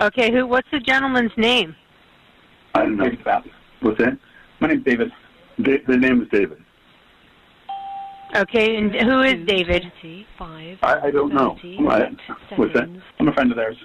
Okay, 0.00 0.32
who? 0.32 0.46
What's 0.46 0.68
the 0.72 0.80
gentleman's 0.80 1.32
name? 1.36 1.74
I 2.74 2.80
don't 2.82 2.96
know. 2.96 3.04
What's 3.80 3.98
that? 3.98 4.18
My 4.60 4.68
name's 4.68 4.84
David. 4.84 5.12
Da- 5.62 5.84
the 5.86 5.96
name 5.96 6.22
is 6.22 6.28
David. 6.30 6.58
Okay, 8.34 8.76
and 8.76 8.92
who 8.92 9.20
is 9.22 9.46
David? 9.46 9.84
I, 10.82 11.06
I 11.06 11.10
don't 11.12 11.32
know. 11.32 11.56
I, 11.88 12.10
what's 12.56 12.72
that? 12.74 12.88
I'm 13.20 13.28
a 13.28 13.32
friend 13.32 13.50
of 13.52 13.56
theirs. 13.56 13.76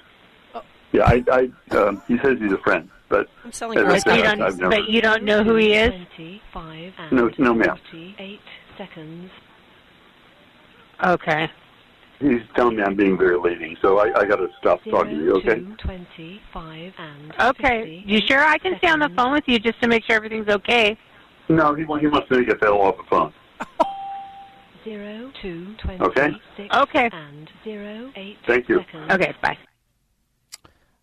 Yeah, 0.91 1.03
I, 1.03 1.23
I, 1.31 1.75
um, 1.77 2.01
he 2.07 2.17
says 2.23 2.37
he's 2.41 2.51
a 2.51 2.57
friend, 2.57 2.89
but 3.09 3.27
I'm 3.43 3.51
selling 3.51 3.75
But 3.79 3.87
girls 3.87 4.03
But 4.03 4.15
you 4.15 4.23
I've 4.23 4.37
don't. 4.37 4.59
never- 4.59 4.69
But 4.69 4.89
you 4.89 5.01
don't 5.01 5.23
know 5.23 5.43
who 5.43 5.55
he 5.55 5.73
is. 5.73 5.89
25 6.15 6.93
and 6.97 7.11
No, 7.15 7.29
no, 7.37 7.53
ma'am. 7.53 7.77
48 7.91 8.39
seconds. 8.77 9.31
Okay. 11.05 11.49
he's 12.19 12.41
telling 12.55 12.75
me 12.75 12.83
I'm 12.83 12.95
being 12.95 13.17
very 13.17 13.37
leading, 13.37 13.77
so 13.81 13.99
I, 13.99 14.19
I 14.19 14.25
got 14.25 14.35
to 14.37 14.47
stop 14.59 14.81
talking 14.89 15.17
to 15.19 15.23
you. 15.23 15.31
Okay. 15.37 15.55
Two, 15.55 15.75
25 15.77 16.93
and 16.97 17.33
Okay. 17.39 18.03
You 18.05 18.19
sure 18.27 18.39
I 18.43 18.57
can 18.57 18.77
stay 18.79 18.89
on 18.89 18.99
the 18.99 19.09
phone 19.15 19.31
with 19.31 19.45
you 19.47 19.59
just 19.59 19.81
to 19.81 19.87
make 19.87 20.03
sure 20.03 20.15
everything's 20.17 20.49
okay? 20.49 20.97
No, 21.47 21.73
he, 21.73 21.81
he 21.83 22.07
wants 22.07 22.29
me 22.29 22.37
to 22.39 22.45
get 22.45 22.59
the 22.59 22.67
hell 22.67 22.81
off 22.81 22.97
the 22.97 23.03
phone. 23.09 23.33
Zero, 24.83 25.31
two, 25.41 25.75
20, 25.83 26.03
Okay. 26.05 26.29
six 26.57 26.75
Okay. 26.75 27.09
and 27.11 27.49
zero, 27.63 28.11
eight 28.15 28.37
Thank 28.45 28.69
you. 28.69 28.79
seconds. 28.79 29.11
Okay, 29.11 29.33
bye. 29.41 29.57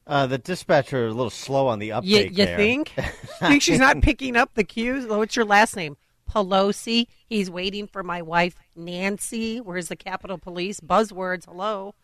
Uh, 0.07 0.27
the 0.27 0.39
dispatcher 0.39 1.07
is 1.07 1.13
a 1.13 1.17
little 1.17 1.31
slow 1.31 1.67
on 1.67 1.79
the 1.81 1.87
You, 1.87 1.95
uptake. 1.95 2.31
you 2.39 2.45
there. 2.45 2.57
think? 2.57 2.89
think 3.41 3.63
she's 3.63 3.79
not 3.81 4.01
picking 4.03 4.37
up 4.37 4.55
the 4.55 4.63
cues? 4.65 5.07
What's 5.07 5.35
your 5.35 5.45
last 5.45 5.75
name? 5.77 5.97
Pelosi. 6.31 7.07
He's 7.27 7.51
waiting 7.51 7.87
for 7.87 8.03
my 8.03 8.23
wife, 8.23 8.55
Nancy. 8.77 9.59
Where's 9.61 9.89
the 9.89 9.97
Capitol 9.97 10.39
Police? 10.39 10.81
Buzzwords. 10.81 11.47
Hello. 11.47 11.95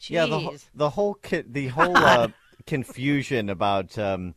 Jeez. 0.00 0.10
Yeah, 0.10 0.26
the 0.26 0.38
whole- 0.38 0.56
the 0.74 0.90
whole 0.90 1.14
ki- 1.14 1.44
the 1.48 1.66
whole 1.68 1.96
uh, 1.96 2.28
confusion 2.66 3.48
about 3.50 3.96
um, 3.98 4.34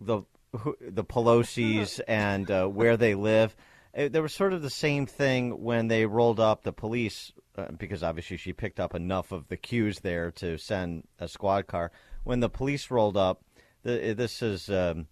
the 0.00 0.22
who, 0.56 0.76
the 0.80 1.04
Pelosi's 1.04 2.00
and 2.00 2.50
uh, 2.50 2.66
where 2.66 2.96
they 2.96 3.14
live. 3.14 3.54
Uh, 3.96 4.08
there 4.08 4.22
was 4.22 4.32
sort 4.34 4.52
of 4.52 4.62
the 4.62 4.70
same 4.70 5.06
thing 5.06 5.62
when 5.62 5.88
they 5.88 6.06
rolled 6.06 6.40
up 6.40 6.62
the 6.62 6.72
police, 6.72 7.32
uh, 7.56 7.66
because 7.76 8.02
obviously 8.02 8.36
she 8.36 8.52
picked 8.52 8.78
up 8.80 8.94
enough 8.94 9.30
of 9.32 9.46
the 9.48 9.56
cues 9.56 10.00
there 10.00 10.30
to 10.32 10.58
send 10.58 11.04
a 11.20 11.26
squad 11.28 11.66
car. 11.68 11.90
When 12.24 12.40
the 12.40 12.48
police 12.50 12.90
rolled 12.90 13.16
up, 13.16 13.42
the, 13.82 14.14
this 14.14 14.42
is. 14.42 14.68
Um, 14.70 15.06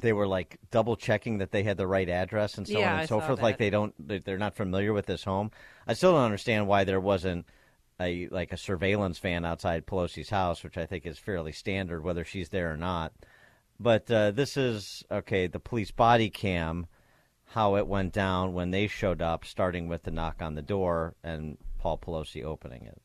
they 0.00 0.12
were 0.12 0.28
like 0.28 0.58
double 0.70 0.94
checking 0.94 1.38
that 1.38 1.50
they 1.50 1.64
had 1.64 1.76
the 1.76 1.86
right 1.86 2.08
address 2.08 2.56
and 2.56 2.68
so 2.68 2.78
Yeah, 2.78 2.92
on 2.92 2.96
I 2.98 3.00
and 3.00 3.08
so 3.08 3.18
saw 3.18 3.26
forth. 3.26 3.42
Like 3.42 3.58
they 3.58 3.68
don't, 3.70 3.92
they- 3.98 4.20
they're 4.20 4.38
not 4.38 4.54
familiar 4.54 4.92
with 4.92 5.06
this 5.06 5.24
home. 5.24 5.50
I 5.88 5.94
still 5.94 6.12
don't 6.12 6.22
understand 6.24 6.68
why 6.68 6.84
there 6.84 7.00
wasn't 7.00 7.46
a 8.00 8.28
like 8.28 8.52
a 8.52 8.56
surveillance 8.56 9.18
van 9.18 9.44
outside 9.44 9.86
Pelosi's 9.86 10.30
house, 10.30 10.62
which 10.62 10.78
I 10.78 10.86
think 10.86 11.04
is 11.04 11.18
fairly 11.18 11.50
standard, 11.50 12.04
whether 12.04 12.24
she's 12.24 12.50
there 12.50 12.72
or 12.72 12.76
not. 12.76 13.12
But 13.80 14.08
uh, 14.08 14.30
this 14.30 14.56
is 14.56 15.04
okay. 15.10 15.48
The 15.48 15.58
police 15.58 15.90
body 15.90 16.30
cam, 16.30 16.86
how 17.46 17.74
it 17.74 17.88
went 17.88 18.12
down 18.12 18.52
when 18.52 18.70
they 18.70 18.86
showed 18.86 19.20
up, 19.20 19.44
starting 19.44 19.88
with 19.88 20.04
the 20.04 20.12
knock 20.12 20.40
on 20.40 20.54
the 20.54 20.62
door 20.62 21.16
and 21.24 21.58
Paul 21.78 21.98
Pelosi 21.98 22.44
opening 22.44 22.84
it. 22.84 23.00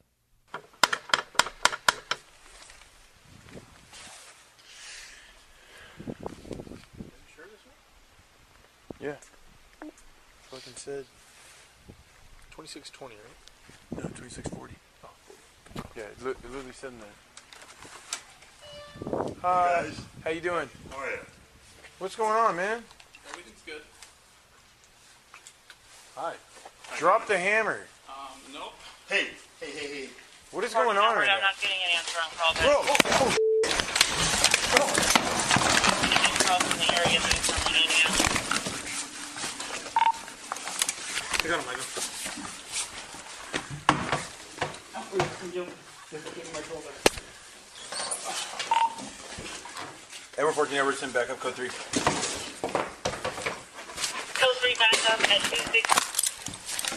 Yeah. 9.03 9.15
Fucking 10.49 10.73
said 10.75 11.05
2620, 12.51 13.15
right? 13.15 13.23
No, 13.91 14.03
2640. 14.15 14.75
Oh, 15.03 15.09
40. 15.75 15.89
Yeah, 15.97 16.03
it, 16.03 16.11
it 16.25 16.37
literally 16.49 16.71
said 16.71 16.91
in 16.91 16.99
there. 16.99 17.09
Hi. 19.41 19.91
How 20.23 20.29
you 20.29 20.39
doing? 20.39 20.69
Oh 20.93 21.05
yeah. 21.11 21.17
What's 21.99 22.15
going 22.15 22.31
on, 22.31 22.55
man? 22.55 22.81
Everything's 23.29 23.61
good. 23.65 23.81
Hi. 26.15 26.35
Drop 26.97 27.27
the 27.27 27.37
hammer. 27.37 27.81
Um, 28.07 28.39
nope. 28.53 28.75
Hey, 29.09 29.27
hey, 29.59 29.71
hey, 29.71 29.87
hey. 29.87 30.07
What 30.51 30.63
is 30.63 30.73
going 30.73 30.97
on 30.97 31.17
right 31.17 31.27
now? 31.27 31.39
getting 31.59 31.77
an 31.77 31.89
answer 31.97 32.19
on 32.23 32.29
call 32.37 32.53
Bro, 32.53 32.85
oh, 32.85 32.95
oh, 33.09 33.35
calls 36.43 36.63
in 36.63 36.77
the 36.77 36.91
area 36.91 37.19
that 37.19 37.39
someone 37.47 37.73
I 41.43 41.47
got 41.47 41.59
him, 41.59 41.65
Michael. 41.67 41.83
Edward 50.37 50.53
14, 50.53 50.77
Edward 50.77 50.97
10, 50.97 51.11
backup 51.11 51.39
code 51.39 51.53
3. 51.53 51.67
Code 54.33 54.57
3 54.57 54.75
backup 54.79 55.19
at 55.29 55.41
26 55.41 56.03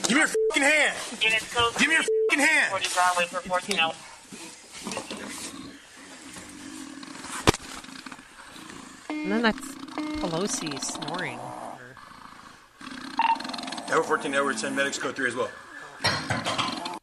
Give 0.09 0.15
me 0.15 0.19
your 0.19 0.29
fucking 0.29 0.63
hand! 0.63 0.97
Give 1.21 1.89
me 1.89 1.95
your 1.95 2.03
fucking 2.03 2.41
hand! 2.41 2.71
40 2.71 2.89
Broadway 2.95 3.27
for 3.27 3.41
14 3.49 3.79
hours. 3.79 3.97
And 9.27 9.33
then 9.33 9.43
that's 9.43 9.75
Pelosi 10.21 10.81
snoring. 10.81 11.41
Or- 13.91 14.05
14, 14.05 14.33
Edward 14.33 14.57
10, 14.57 14.73
medics 14.77 14.99
code 14.99 15.17
3 15.17 15.27
as 15.27 15.35
well. 15.35 15.51
I 16.05 17.01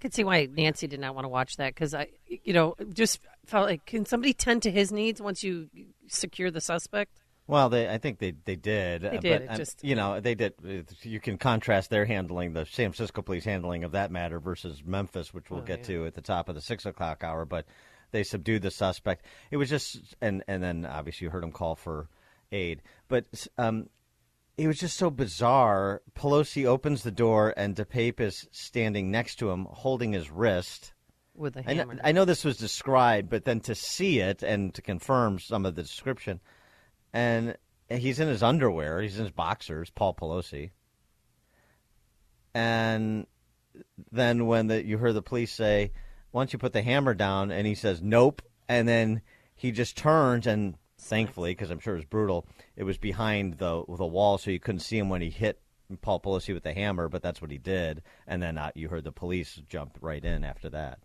could 0.00 0.12
see 0.12 0.24
why 0.24 0.48
Nancy 0.52 0.88
did 0.88 0.98
not 0.98 1.14
want 1.14 1.24
to 1.24 1.28
watch 1.28 1.56
that 1.58 1.72
because 1.72 1.94
I, 1.94 2.08
you 2.26 2.52
know, 2.52 2.74
just 2.92 3.20
felt 3.46 3.68
like 3.68 3.86
can 3.86 4.04
somebody 4.06 4.32
tend 4.32 4.64
to 4.64 4.72
his 4.72 4.90
needs 4.90 5.22
once 5.22 5.44
you 5.44 5.68
secure 6.08 6.50
the 6.50 6.60
suspect? 6.60 7.12
Well, 7.46 7.68
they, 7.68 7.88
I 7.88 7.98
think 7.98 8.18
they 8.18 8.32
they 8.44 8.56
did. 8.56 9.02
They 9.02 9.18
uh, 9.18 9.20
did, 9.20 9.42
But, 9.46 9.50
um, 9.52 9.56
just- 9.56 9.84
you 9.84 9.94
know, 9.94 10.18
they 10.18 10.34
did. 10.34 10.54
uh, 10.68 10.82
You 11.02 11.20
can 11.20 11.38
contrast 11.38 11.90
their 11.90 12.06
handling, 12.06 12.54
the 12.54 12.66
San 12.66 12.90
Francisco 12.90 13.22
police 13.22 13.44
handling 13.44 13.84
of 13.84 13.92
that 13.92 14.10
matter 14.10 14.40
versus 14.40 14.82
Memphis, 14.84 15.32
which 15.32 15.48
we'll 15.48 15.60
Oh, 15.60 15.64
get 15.64 15.78
yeah. 15.80 15.98
to 15.98 16.06
at 16.06 16.14
the 16.14 16.22
top 16.22 16.48
of 16.48 16.56
the 16.56 16.60
six 16.60 16.86
o'clock 16.86 17.22
hour. 17.22 17.44
But 17.44 17.66
they 18.14 18.22
subdued 18.22 18.62
the 18.62 18.70
suspect. 18.70 19.26
It 19.50 19.56
was 19.56 19.68
just, 19.68 20.14
and 20.20 20.44
and 20.46 20.62
then 20.62 20.86
obviously 20.86 21.26
you 21.26 21.30
heard 21.30 21.42
him 21.42 21.50
call 21.50 21.74
for 21.74 22.08
aid. 22.52 22.80
But 23.08 23.48
um, 23.58 23.90
it 24.56 24.68
was 24.68 24.78
just 24.78 24.96
so 24.96 25.10
bizarre. 25.10 26.00
Pelosi 26.14 26.64
opens 26.64 27.02
the 27.02 27.10
door, 27.10 27.52
and 27.56 27.74
DePape 27.74 28.20
is 28.20 28.48
standing 28.52 29.10
next 29.10 29.36
to 29.40 29.50
him, 29.50 29.66
holding 29.68 30.12
his 30.12 30.30
wrist. 30.30 30.92
With 31.34 31.56
a 31.56 31.68
I 31.68 31.74
know, 31.74 31.78
hammer. 31.80 31.98
I 32.04 32.12
know 32.12 32.24
this 32.24 32.44
was 32.44 32.56
described, 32.56 33.28
but 33.28 33.44
then 33.44 33.58
to 33.62 33.74
see 33.74 34.20
it 34.20 34.44
and 34.44 34.72
to 34.74 34.80
confirm 34.80 35.40
some 35.40 35.66
of 35.66 35.74
the 35.74 35.82
description, 35.82 36.40
and 37.12 37.56
he's 37.90 38.20
in 38.20 38.28
his 38.28 38.44
underwear, 38.44 39.02
he's 39.02 39.18
in 39.18 39.24
his 39.24 39.32
boxers, 39.32 39.90
Paul 39.90 40.14
Pelosi, 40.14 40.70
and 42.54 43.26
then 44.12 44.46
when 44.46 44.68
the, 44.68 44.86
you 44.86 44.98
heard 44.98 45.14
the 45.14 45.22
police 45.22 45.52
say, 45.52 45.90
"Why 46.34 46.40
don't 46.40 46.52
you 46.52 46.58
put 46.58 46.72
the 46.72 46.82
hammer 46.82 47.14
down?" 47.14 47.52
and 47.52 47.64
he 47.64 47.76
says, 47.76 48.02
"Nope," 48.02 48.42
and 48.68 48.88
then 48.88 49.22
he 49.54 49.70
just 49.70 49.96
turns 49.96 50.48
and 50.48 50.74
thankfully, 50.98 51.52
because 51.52 51.70
I'm 51.70 51.78
sure 51.78 51.94
it 51.94 51.98
was 51.98 52.04
brutal, 52.04 52.44
it 52.74 52.82
was 52.82 52.98
behind 52.98 53.58
the 53.58 53.84
the 53.86 54.04
wall, 54.04 54.36
so 54.38 54.50
you 54.50 54.58
couldn't 54.58 54.80
see 54.80 54.98
him 54.98 55.08
when 55.08 55.22
he 55.22 55.30
hit 55.30 55.60
Paul 56.02 56.18
Pelosi 56.18 56.52
with 56.52 56.64
the 56.64 56.72
hammer. 56.72 57.08
But 57.08 57.22
that's 57.22 57.40
what 57.40 57.52
he 57.52 57.58
did, 57.58 58.02
and 58.26 58.42
then 58.42 58.58
uh, 58.58 58.72
you 58.74 58.88
heard 58.88 59.04
the 59.04 59.12
police 59.12 59.62
jump 59.68 59.96
right 60.00 60.24
in 60.24 60.42
after 60.42 60.68
that. 60.70 60.98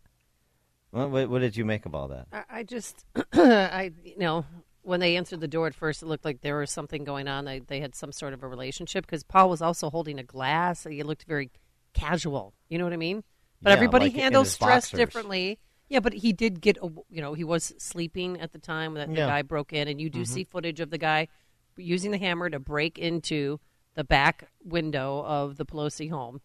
What, 0.90 1.12
what, 1.12 1.30
what 1.30 1.40
did 1.40 1.56
you 1.56 1.66
make 1.66 1.86
of 1.86 1.94
all 1.94 2.08
that? 2.08 2.26
I, 2.34 2.44
I 2.50 2.64
just, 2.64 3.06
I 3.34 3.92
you 4.04 4.18
know, 4.18 4.46
when 4.82 5.00
they 5.00 5.18
answered 5.18 5.42
the 5.42 5.48
door 5.48 5.68
at 5.68 5.76
first, 5.76 6.02
it 6.02 6.08
looked 6.08 6.26
like 6.26 6.42
there 6.42 6.58
was 6.58 6.72
something 6.72 7.04
going 7.04 7.28
on. 7.28 7.46
They, 7.46 7.60
they 7.60 7.80
had 7.80 7.94
some 7.94 8.12
sort 8.12 8.34
of 8.34 8.42
a 8.42 8.48
relationship 8.48 9.06
because 9.06 9.24
Paul 9.24 9.50
was 9.50 9.62
also 9.62 9.92
holding 9.92 10.18
a 10.18 10.24
glass. 10.24 10.86
He 10.86 11.04
looked 11.04 11.26
very 11.26 11.52
casual. 11.94 12.56
You 12.70 12.80
know 12.80 12.86
what 12.86 12.94
I 12.94 12.98
mean? 12.98 13.24
But 13.62 13.72
Yeah, 13.72 13.76
everybody 13.76 14.06
like 14.06 14.14
handles 14.16 14.52
stress 14.52 14.86
boxers. 14.86 14.98
differently. 14.98 15.60
Yeah, 15.90 16.00
but 16.02 16.14
he 16.14 16.34
did 16.34 16.62
get, 16.62 16.78
a, 16.78 16.90
you 17.10 17.20
know, 17.22 17.34
he 17.34 17.44
was 17.44 17.74
sleeping 17.80 18.40
at 18.40 18.52
the 18.52 18.60
time 18.60 18.94
that 18.94 19.08
the 19.10 19.16
guy 19.16 19.42
broke 19.42 19.74
in, 19.74 19.88
and 19.88 20.00
you 20.00 20.10
do 20.10 20.22
Mhm. 20.22 20.28
see 20.28 20.44
footage 20.44 20.80
of 20.80 20.92
the 20.92 20.98
guy 21.00 21.28
using 21.78 22.12
the 22.12 22.18
hammer 22.20 22.50
to 22.50 22.60
break 22.60 23.00
into 23.00 23.60
the 23.96 24.04
back 24.04 24.50
window 24.64 25.24
of 25.26 25.58
the 25.58 25.66
Pelosi 25.66 26.10
home, 26.10 26.42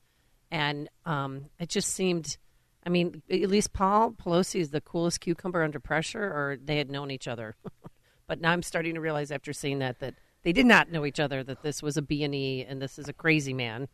and 0.50 0.88
um, 1.04 1.50
it 1.58 1.68
just 1.68 1.88
seemed. 1.88 2.38
I 2.86 2.90
mean, 2.90 3.22
at 3.30 3.48
least 3.48 3.72
Paul 3.72 4.12
Pelosi 4.12 4.60
is 4.60 4.70
the 4.70 4.80
coolest 4.82 5.20
cucumber 5.20 5.62
under 5.62 5.80
pressure, 5.80 6.22
or 6.22 6.58
they 6.62 6.76
had 6.76 6.90
known 6.90 7.10
each 7.10 7.26
other. 7.26 7.56
but 8.26 8.40
now 8.40 8.52
I'm 8.52 8.62
starting 8.62 8.94
to 8.94 9.00
realize 9.00 9.30
after 9.30 9.52
seeing 9.54 9.78
that 9.78 10.00
that 10.00 10.14
they 10.42 10.52
did 10.52 10.66
not 10.66 10.90
know 10.90 11.04
each 11.06 11.18
other. 11.20 11.42
That 11.42 11.62
this 11.62 11.82
was 11.82 11.96
a 11.96 12.02
B 12.02 12.24
and 12.24 12.34
E, 12.34 12.62
and 12.66 12.80
this 12.82 12.98
is 12.98 13.08
a 13.08 13.12
crazy 13.14 13.52
man 13.54 13.88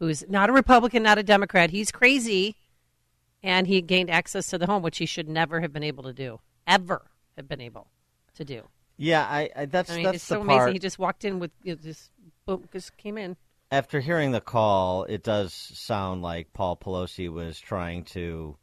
who's 0.00 0.24
not 0.28 0.50
a 0.50 0.52
Republican, 0.52 1.04
not 1.04 1.18
a 1.18 1.22
Democrat. 1.22 1.70
He's 1.70 1.92
crazy, 1.92 2.56
and 3.42 3.66
he 3.66 3.80
gained 3.80 4.10
access 4.10 4.48
to 4.48 4.58
the 4.58 4.66
home, 4.66 4.82
which 4.82 4.98
he 4.98 5.06
should 5.06 5.28
never 5.28 5.60
have 5.60 5.72
been 5.72 5.84
able 5.84 6.02
to 6.04 6.12
do, 6.12 6.40
ever 6.66 7.02
have 7.36 7.46
been 7.46 7.60
able 7.60 7.86
to 8.34 8.44
do. 8.44 8.62
Yeah, 8.96 9.22
I, 9.22 9.50
I 9.54 9.64
that's 9.66 9.90
I 9.90 9.96
mean, 9.96 10.04
that's 10.04 10.16
it's 10.16 10.28
the 10.28 10.34
so 10.34 10.44
part. 10.44 10.50
amazing. 10.50 10.72
He 10.72 10.78
just 10.80 10.98
walked 10.98 11.24
in 11.24 11.38
with 11.38 11.52
you 11.62 11.74
know, 11.74 11.80
just 11.82 12.10
boom, 12.46 12.68
just 12.72 12.96
came 12.96 13.16
in. 13.16 13.36
After 13.70 14.00
hearing 14.00 14.32
the 14.32 14.40
call, 14.40 15.04
it 15.04 15.22
does 15.22 15.52
sound 15.52 16.22
like 16.22 16.52
Paul 16.52 16.76
Pelosi 16.76 17.30
was 17.30 17.60
trying 17.60 18.04
to 18.06 18.56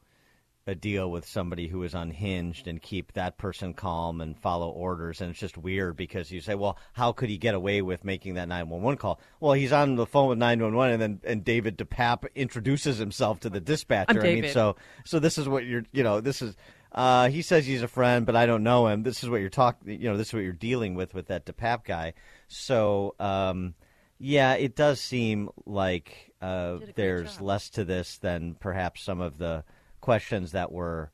uh, 0.68 0.74
deal 0.74 1.10
with 1.10 1.26
somebody 1.26 1.68
who 1.68 1.84
is 1.84 1.94
unhinged 1.94 2.68
and 2.68 2.82
keep 2.82 3.14
that 3.14 3.38
person 3.38 3.74
calm 3.74 4.20
and 4.20 4.38
follow 4.38 4.70
orders. 4.70 5.22
And 5.22 5.32
it's 5.32 5.40
just 5.40 5.58
weird 5.58 5.96
because 5.96 6.30
you 6.32 6.42
say, 6.42 6.56
well, 6.56 6.78
how 6.94 7.14
could 7.14 7.30
he 7.30 7.38
get 7.38 7.56
away 7.56 7.82
with 7.82 8.04
making 8.04 8.34
that 8.34 8.48
911 8.50 8.98
call? 8.98 9.20
Well, 9.40 9.54
he's 9.54 9.72
on 9.72 9.96
the 9.96 10.06
phone 10.06 10.30
with 10.30 10.38
911, 10.38 10.94
and 10.94 11.02
then 11.02 11.22
and 11.24 11.46
David 11.46 11.78
DePape 11.78 12.28
introduces 12.36 12.98
himself 12.98 13.40
to 13.42 13.50
the 13.50 13.62
dispatcher. 13.62 14.20
I'm 14.20 14.26
I 14.26 14.42
mean, 14.42 14.50
so 14.50 14.76
so 15.06 15.20
this 15.20 15.38
is 15.38 15.48
what 15.48 15.66
you're, 15.66 15.84
you 15.92 16.04
know, 16.04 16.20
this 16.22 16.42
is. 16.42 16.56
Uh, 16.92 17.30
he 17.30 17.42
says 17.42 17.66
he's 17.66 17.84
a 17.84 17.88
friend, 17.88 18.26
but 18.26 18.36
I 18.36 18.46
don't 18.46 18.64
know 18.64 18.88
him. 18.88 19.04
This 19.04 19.22
is 19.22 19.30
what 19.30 19.42
you're 19.42 19.50
talking. 19.50 20.02
You 20.02 20.10
know, 20.10 20.18
this 20.18 20.28
is 20.30 20.34
what 20.34 20.44
you're 20.44 20.54
dealing 20.54 20.96
with 20.96 21.14
with 21.14 21.28
that 21.28 21.46
DePape 21.46 21.84
guy. 21.84 22.14
So, 22.48 23.14
um, 23.20 23.76
yeah, 24.20 24.54
it 24.54 24.76
does 24.76 25.00
seem 25.00 25.50
like 25.66 26.34
uh, 26.42 26.74
Did 26.74 26.76
a 26.76 26.86
great 26.86 26.96
there's 26.96 27.34
job. 27.36 27.42
less 27.42 27.70
to 27.72 27.84
this 27.84 28.18
than 28.18 28.56
perhaps 28.56 29.04
some 29.04 29.22
of 29.22 29.38
the 29.38 29.64
questions 30.08 30.54
that 30.54 30.72
were 30.72 31.12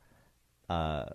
uh, 0.70 1.06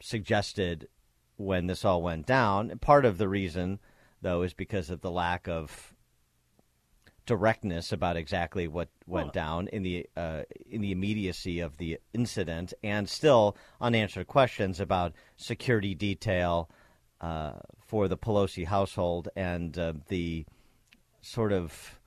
suggested 0.00 0.88
when 1.36 1.66
this 1.66 1.84
all 1.84 2.00
went 2.00 2.26
down. 2.26 2.78
Part 2.78 3.04
of 3.04 3.18
the 3.18 3.28
reason, 3.28 3.80
though, 4.22 4.40
is 4.40 4.54
because 4.54 4.88
of 4.88 5.02
the 5.02 5.10
lack 5.10 5.46
of 5.46 5.92
directness 7.26 7.92
about 7.92 8.16
exactly 8.16 8.66
what 8.66 8.88
went 9.06 9.26
Well- 9.26 9.32
down 9.32 9.68
in 9.68 9.82
the 9.82 10.06
uh, 10.16 10.44
in 10.70 10.80
the 10.80 10.90
immediacy 10.90 11.60
of 11.60 11.76
the 11.76 11.98
incident, 12.14 12.72
and 12.82 13.06
still 13.06 13.58
unanswered 13.78 14.26
questions 14.26 14.80
about 14.80 15.12
security 15.36 15.94
detail 15.94 16.70
uh, 17.20 17.58
for 17.78 18.08
the 18.08 18.16
Pelosi 18.16 18.64
household 18.64 19.28
and 19.36 19.78
uh, 19.78 19.92
the 20.08 20.46
sort 21.20 21.52
of 21.52 22.00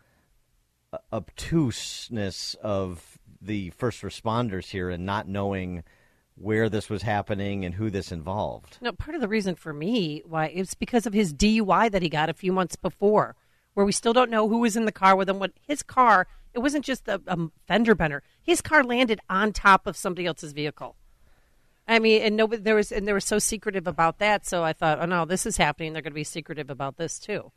uh, 0.92 0.98
obtuseness 1.14 2.56
of 2.64 3.20
the 3.42 3.72
first 3.72 4.02
responders 4.02 4.70
here 4.70 4.90
and 4.90 5.06
not 5.06 5.28
knowing 5.28 5.84
where 6.36 6.70
this 6.70 6.90
was 6.90 7.02
happening 7.02 7.66
and 7.66 7.76
who 7.76 7.90
this 7.90 8.12
involved. 8.12 8.78
No, 8.82 8.92
part 8.92 9.16
of 9.16 9.22
the 9.22 9.28
reason 9.28 9.56
for 9.56 9.74
me 9.74 10.24
why 10.26 10.48
it's 10.48 10.74
because 10.74 11.06
of 11.06 11.14
his 11.14 11.34
DUI 11.34 11.92
that 11.92 12.02
he 12.02 12.10
got 12.10 12.30
a 12.30 12.34
few 12.34 12.52
months 12.52 12.76
before, 12.76 13.36
where 13.74 13.86
we 13.86 13.92
still 13.92 14.14
don't 14.14 14.32
know 14.32 14.48
who 14.48 14.60
was 14.60 14.76
in 14.76 14.86
the 14.86 14.92
car 14.92 15.16
with 15.16 15.30
him. 15.30 15.40
What 15.40 15.54
his 15.68 15.84
car? 15.84 16.28
It 16.54 16.60
wasn't 16.60 16.86
just 16.86 17.08
a, 17.08 17.22
a 17.28 17.38
fender 17.68 17.96
bender. 17.96 18.24
His 18.42 18.62
car 18.62 18.84
landed 18.84 19.20
on 19.30 19.54
top 19.54 19.88
of 19.88 19.96
somebody 19.96 20.26
else's 20.26 20.54
vehicle. 20.54 20.96
I 21.88 22.00
mean, 22.00 22.22
and 22.22 22.36
nobody 22.38 22.62
there 22.62 22.76
was, 22.76 22.92
and 22.92 23.08
they 23.08 23.14
were 23.14 23.20
so 23.20 23.40
secretive 23.40 23.88
about 23.88 24.20
that. 24.20 24.46
So 24.46 24.64
I 24.64 24.74
thought, 24.74 25.00
oh 25.02 25.06
no, 25.06 25.26
this 25.26 25.46
is 25.46 25.58
happening. 25.58 25.94
They're 25.94 26.02
going 26.02 26.12
to 26.12 26.16
be 26.16 26.24
secretive 26.24 26.70
about 26.70 26.98
this 26.98 27.20
too. 27.20 27.52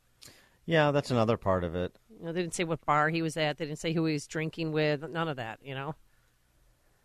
Yeah, 0.66 0.92
that's 0.92 1.10
another 1.10 1.36
part 1.36 1.62
of 1.62 1.74
it. 1.74 1.98
You 2.18 2.26
know, 2.26 2.32
they 2.32 2.42
didn't 2.42 2.54
say 2.54 2.64
what 2.64 2.84
bar 2.84 3.08
he 3.08 3.22
was 3.22 3.36
at. 3.36 3.58
They 3.58 3.66
didn't 3.66 3.78
say 3.78 3.92
who 3.92 4.04
he 4.06 4.14
was 4.14 4.26
drinking 4.26 4.72
with. 4.72 5.08
None 5.08 5.28
of 5.28 5.36
that. 5.36 5.58
You 5.62 5.74
know. 5.74 5.94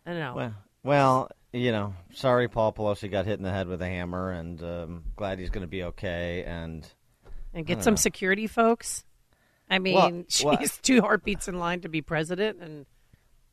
I 0.06 0.10
don't 0.10 0.20
know. 0.20 0.34
Well, 0.34 0.54
well, 0.82 1.30
you 1.52 1.72
know, 1.72 1.94
sorry, 2.14 2.48
Paul 2.48 2.72
Pelosi 2.72 3.10
got 3.10 3.26
hit 3.26 3.38
in 3.38 3.44
the 3.44 3.50
head 3.50 3.68
with 3.68 3.82
a 3.82 3.86
hammer, 3.86 4.30
and 4.30 4.62
um, 4.62 5.04
glad 5.16 5.38
he's 5.38 5.50
going 5.50 5.62
to 5.62 5.68
be 5.68 5.84
okay. 5.84 6.44
And 6.46 6.86
and 7.52 7.66
get 7.66 7.82
some 7.82 7.94
know. 7.94 7.98
security 7.98 8.46
folks. 8.46 9.04
I 9.68 9.78
mean, 9.78 9.94
Well, 9.94 10.24
she's 10.28 10.44
well- 10.44 10.58
two 10.82 11.00
heartbeats 11.00 11.48
in 11.48 11.58
line 11.58 11.80
to 11.82 11.88
be 11.88 12.02
president, 12.02 12.60
and 12.60 12.86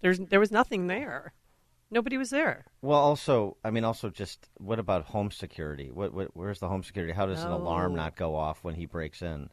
there's 0.02 0.20
there 0.20 0.40
was 0.40 0.52
nothing 0.52 0.88
there. 0.88 1.34
Nobody 1.90 2.18
was 2.18 2.32
there. 2.32 2.66
Well, 2.82 3.00
also, 3.00 3.56
I 3.64 3.72
mean, 3.72 3.86
also, 3.86 4.10
just 4.10 4.50
what 4.58 4.78
about 4.78 5.06
home 5.06 5.32
security? 5.32 5.90
What, 5.90 6.14
what 6.14 6.36
where's 6.36 6.60
the 6.60 6.68
home 6.68 6.84
security? 6.84 7.14
How 7.14 7.26
does 7.26 7.44
an 7.44 7.52
alarm 7.52 7.96
not 7.96 8.18
go 8.18 8.36
off 8.36 8.62
when 8.62 8.76
he 8.76 8.86
breaks 8.86 9.22
in? 9.22 9.50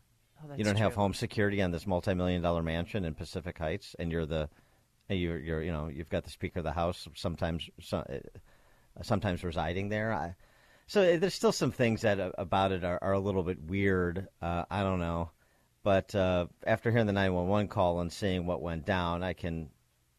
Oh, 0.51 0.55
you 0.57 0.65
don't 0.65 0.77
have 0.77 0.95
home 0.95 1.15
security 1.15 1.63
on 1.63 1.71
this 1.71 1.87
multi-million 1.87 2.43
dollar 2.43 2.63
mansion 2.63 3.05
in 3.05 3.15
Pacific 3.15 3.59
Heights, 3.59 3.95
and 3.99 4.11
you're 4.13 4.27
the 4.27 4.49
you're, 5.09 5.39
you're 5.39 5.63
you 5.63 5.73
know 5.73 5.89
you've 5.89 6.09
got 6.09 6.25
the 6.25 6.31
Speaker 6.31 6.61
of 6.61 6.65
the 6.65 6.73
House 6.73 7.09
sometimes, 7.15 7.69
so, 7.81 7.99
uh, 7.99 9.03
sometimes 9.03 9.45
residing 9.45 9.89
there. 9.89 10.13
I, 10.13 10.35
so 10.87 11.03
uh, 11.03 11.17
there's 11.19 11.35
still 11.35 11.53
some 11.53 11.73
things 11.73 12.03
that 12.03 12.21
uh, 12.21 12.33
about 12.37 12.73
it 12.73 12.85
are, 12.85 12.99
are 13.03 13.13
a 13.13 13.21
little 13.21 13.43
bit 13.43 13.63
weird. 13.63 14.29
Uh, 14.43 14.65
I 14.71 14.83
don't 14.83 15.01
know, 15.01 15.31
but 15.83 16.15
uh, 16.15 16.47
after 16.67 16.91
hearing 16.91 17.07
the 17.07 17.13
911 17.13 17.69
call 17.69 18.01
and 18.01 18.13
seeing 18.13 18.47
what 18.47 18.63
went 18.63 18.85
down, 18.85 19.23
I 19.23 19.33
can, 19.33 19.71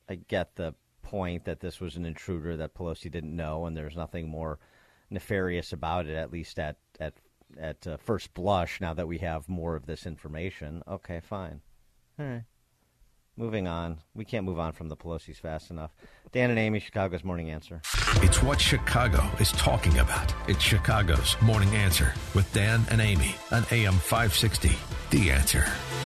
I 0.09 0.15
get 0.15 0.55
the 0.55 0.73
point 1.03 1.45
that 1.45 1.59
this 1.59 1.79
was 1.79 1.95
an 1.95 2.05
intruder 2.05 2.57
that 2.57 2.73
Pelosi 2.73 3.11
didn't 3.11 3.35
know, 3.35 3.65
and 3.65 3.77
there's 3.77 3.95
nothing 3.95 4.27
more 4.27 4.59
nefarious 5.09 5.71
about 5.71 6.07
it, 6.07 6.15
at 6.15 6.31
least 6.31 6.57
at 6.59 6.77
at 6.99 7.13
at 7.59 7.87
uh, 7.87 7.97
first 7.97 8.33
blush. 8.33 8.81
Now 8.81 8.93
that 8.93 9.07
we 9.07 9.19
have 9.19 9.49
more 9.49 9.75
of 9.75 9.85
this 9.85 10.05
information, 10.05 10.83
okay, 10.87 11.19
fine, 11.19 11.61
all 12.19 12.25
right. 12.25 12.43
Moving 13.37 13.67
on, 13.67 13.99
we 14.13 14.23
can't 14.23 14.45
move 14.45 14.59
on 14.59 14.71
from 14.71 14.87
the 14.87 14.95
Pelosi's 14.95 15.39
fast 15.39 15.69
enough. 15.69 15.91
Dan 16.31 16.51
and 16.51 16.59
Amy, 16.59 16.79
Chicago's 16.79 17.25
Morning 17.25 17.51
Answer. 17.51 17.81
It's 18.21 18.41
what 18.41 18.61
Chicago 18.61 19.29
is 19.41 19.51
talking 19.53 19.97
about. 19.97 20.33
It's 20.47 20.61
Chicago's 20.61 21.35
Morning 21.41 21.75
Answer 21.75 22.13
with 22.33 22.51
Dan 22.53 22.85
and 22.89 23.01
Amy 23.01 23.35
on 23.51 23.65
AM 23.71 23.95
560. 23.95 24.71
The 25.09 25.31
Answer. 25.31 25.65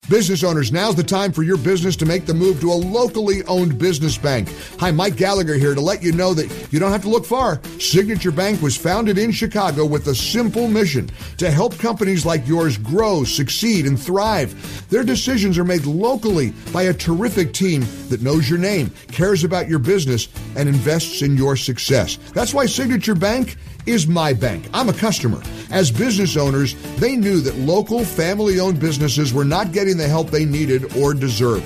Business 0.10 0.44
owners, 0.44 0.72
now's 0.72 0.96
the 0.96 1.04
time 1.04 1.32
for 1.32 1.44
your 1.44 1.58
business 1.58 1.96
to 1.98 2.06
make 2.06 2.26
the 2.26 2.34
move 2.34 2.60
to 2.62 2.72
a 2.72 2.74
locally 2.74 3.44
owned 3.44 3.78
business 3.78 4.18
bank. 4.18 4.52
Hi, 4.80 4.89
Mike 4.89 5.15
Gallagher 5.15 5.54
here 5.54 5.76
to 5.76 5.82
let 5.82 6.02
you 6.02 6.12
know 6.12 6.34
that 6.34 6.74
you 6.74 6.80
don't 6.80 6.92
have 6.92 7.04
to 7.04 7.10
look 7.10 7.28
far. 7.28 7.62
Signature 7.80 8.32
Bank 8.32 8.60
was 8.60 8.76
founded 8.76 9.20
in 9.20 9.32
Chicago 9.32 9.86
with 9.86 10.08
a 10.08 10.15
simple 10.15 10.68
mission 10.68 11.12
to 11.38 11.52
help 11.52 11.78
companies 11.78 12.26
like 12.26 12.48
yours 12.48 12.76
grow, 12.76 13.24
succeed, 13.24 13.86
and 13.86 14.00
thrive. 14.00 14.89
Their 14.89 15.04
decisions 15.04 15.60
are 15.60 15.63
made 15.63 15.86
locally 15.86 16.54
by 16.74 16.84
a 16.84 16.94
terrific 16.94 17.19
team 17.28 17.86
that 18.08 18.22
knows 18.22 18.50
your 18.50 18.60
name, 18.60 18.92
cares 19.12 19.44
about 19.44 19.68
your 19.68 19.80
business, 19.80 20.30
and 20.56 20.70
invests 20.70 21.22
in 21.22 21.36
your 21.36 21.58
success. 21.58 22.18
That's 22.34 22.54
why 22.54 22.66
Signature 22.66 23.16
Bank 23.16 23.58
is 23.86 24.08
my 24.08 24.34
bank. 24.34 24.70
I'm 24.74 24.88
a 24.88 24.94
customer. 24.94 25.42
As 25.72 25.92
business 25.92 26.38
owners, 26.38 26.76
they 26.98 27.16
knew 27.16 27.42
that 27.42 27.56
local 27.58 28.06
family 28.06 28.60
owned 28.60 28.80
businesses 28.80 29.34
were 29.34 29.46
not 29.46 29.72
getting 29.72 29.98
the 29.98 30.08
help 30.08 30.30
they 30.30 30.46
needed 30.46 30.96
or 30.96 31.14
deserved. 31.14 31.66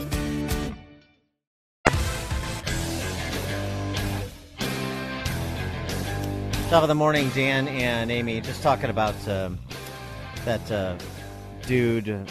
Top 6.71 6.83
of 6.83 6.87
the 6.87 6.95
morning, 6.95 7.29
Dan 7.35 7.67
and 7.67 8.09
Amy. 8.09 8.39
Just 8.39 8.63
talking 8.63 8.89
about 8.89 9.15
um, 9.27 9.59
that 10.45 10.71
uh, 10.71 10.97
dude 11.67 12.29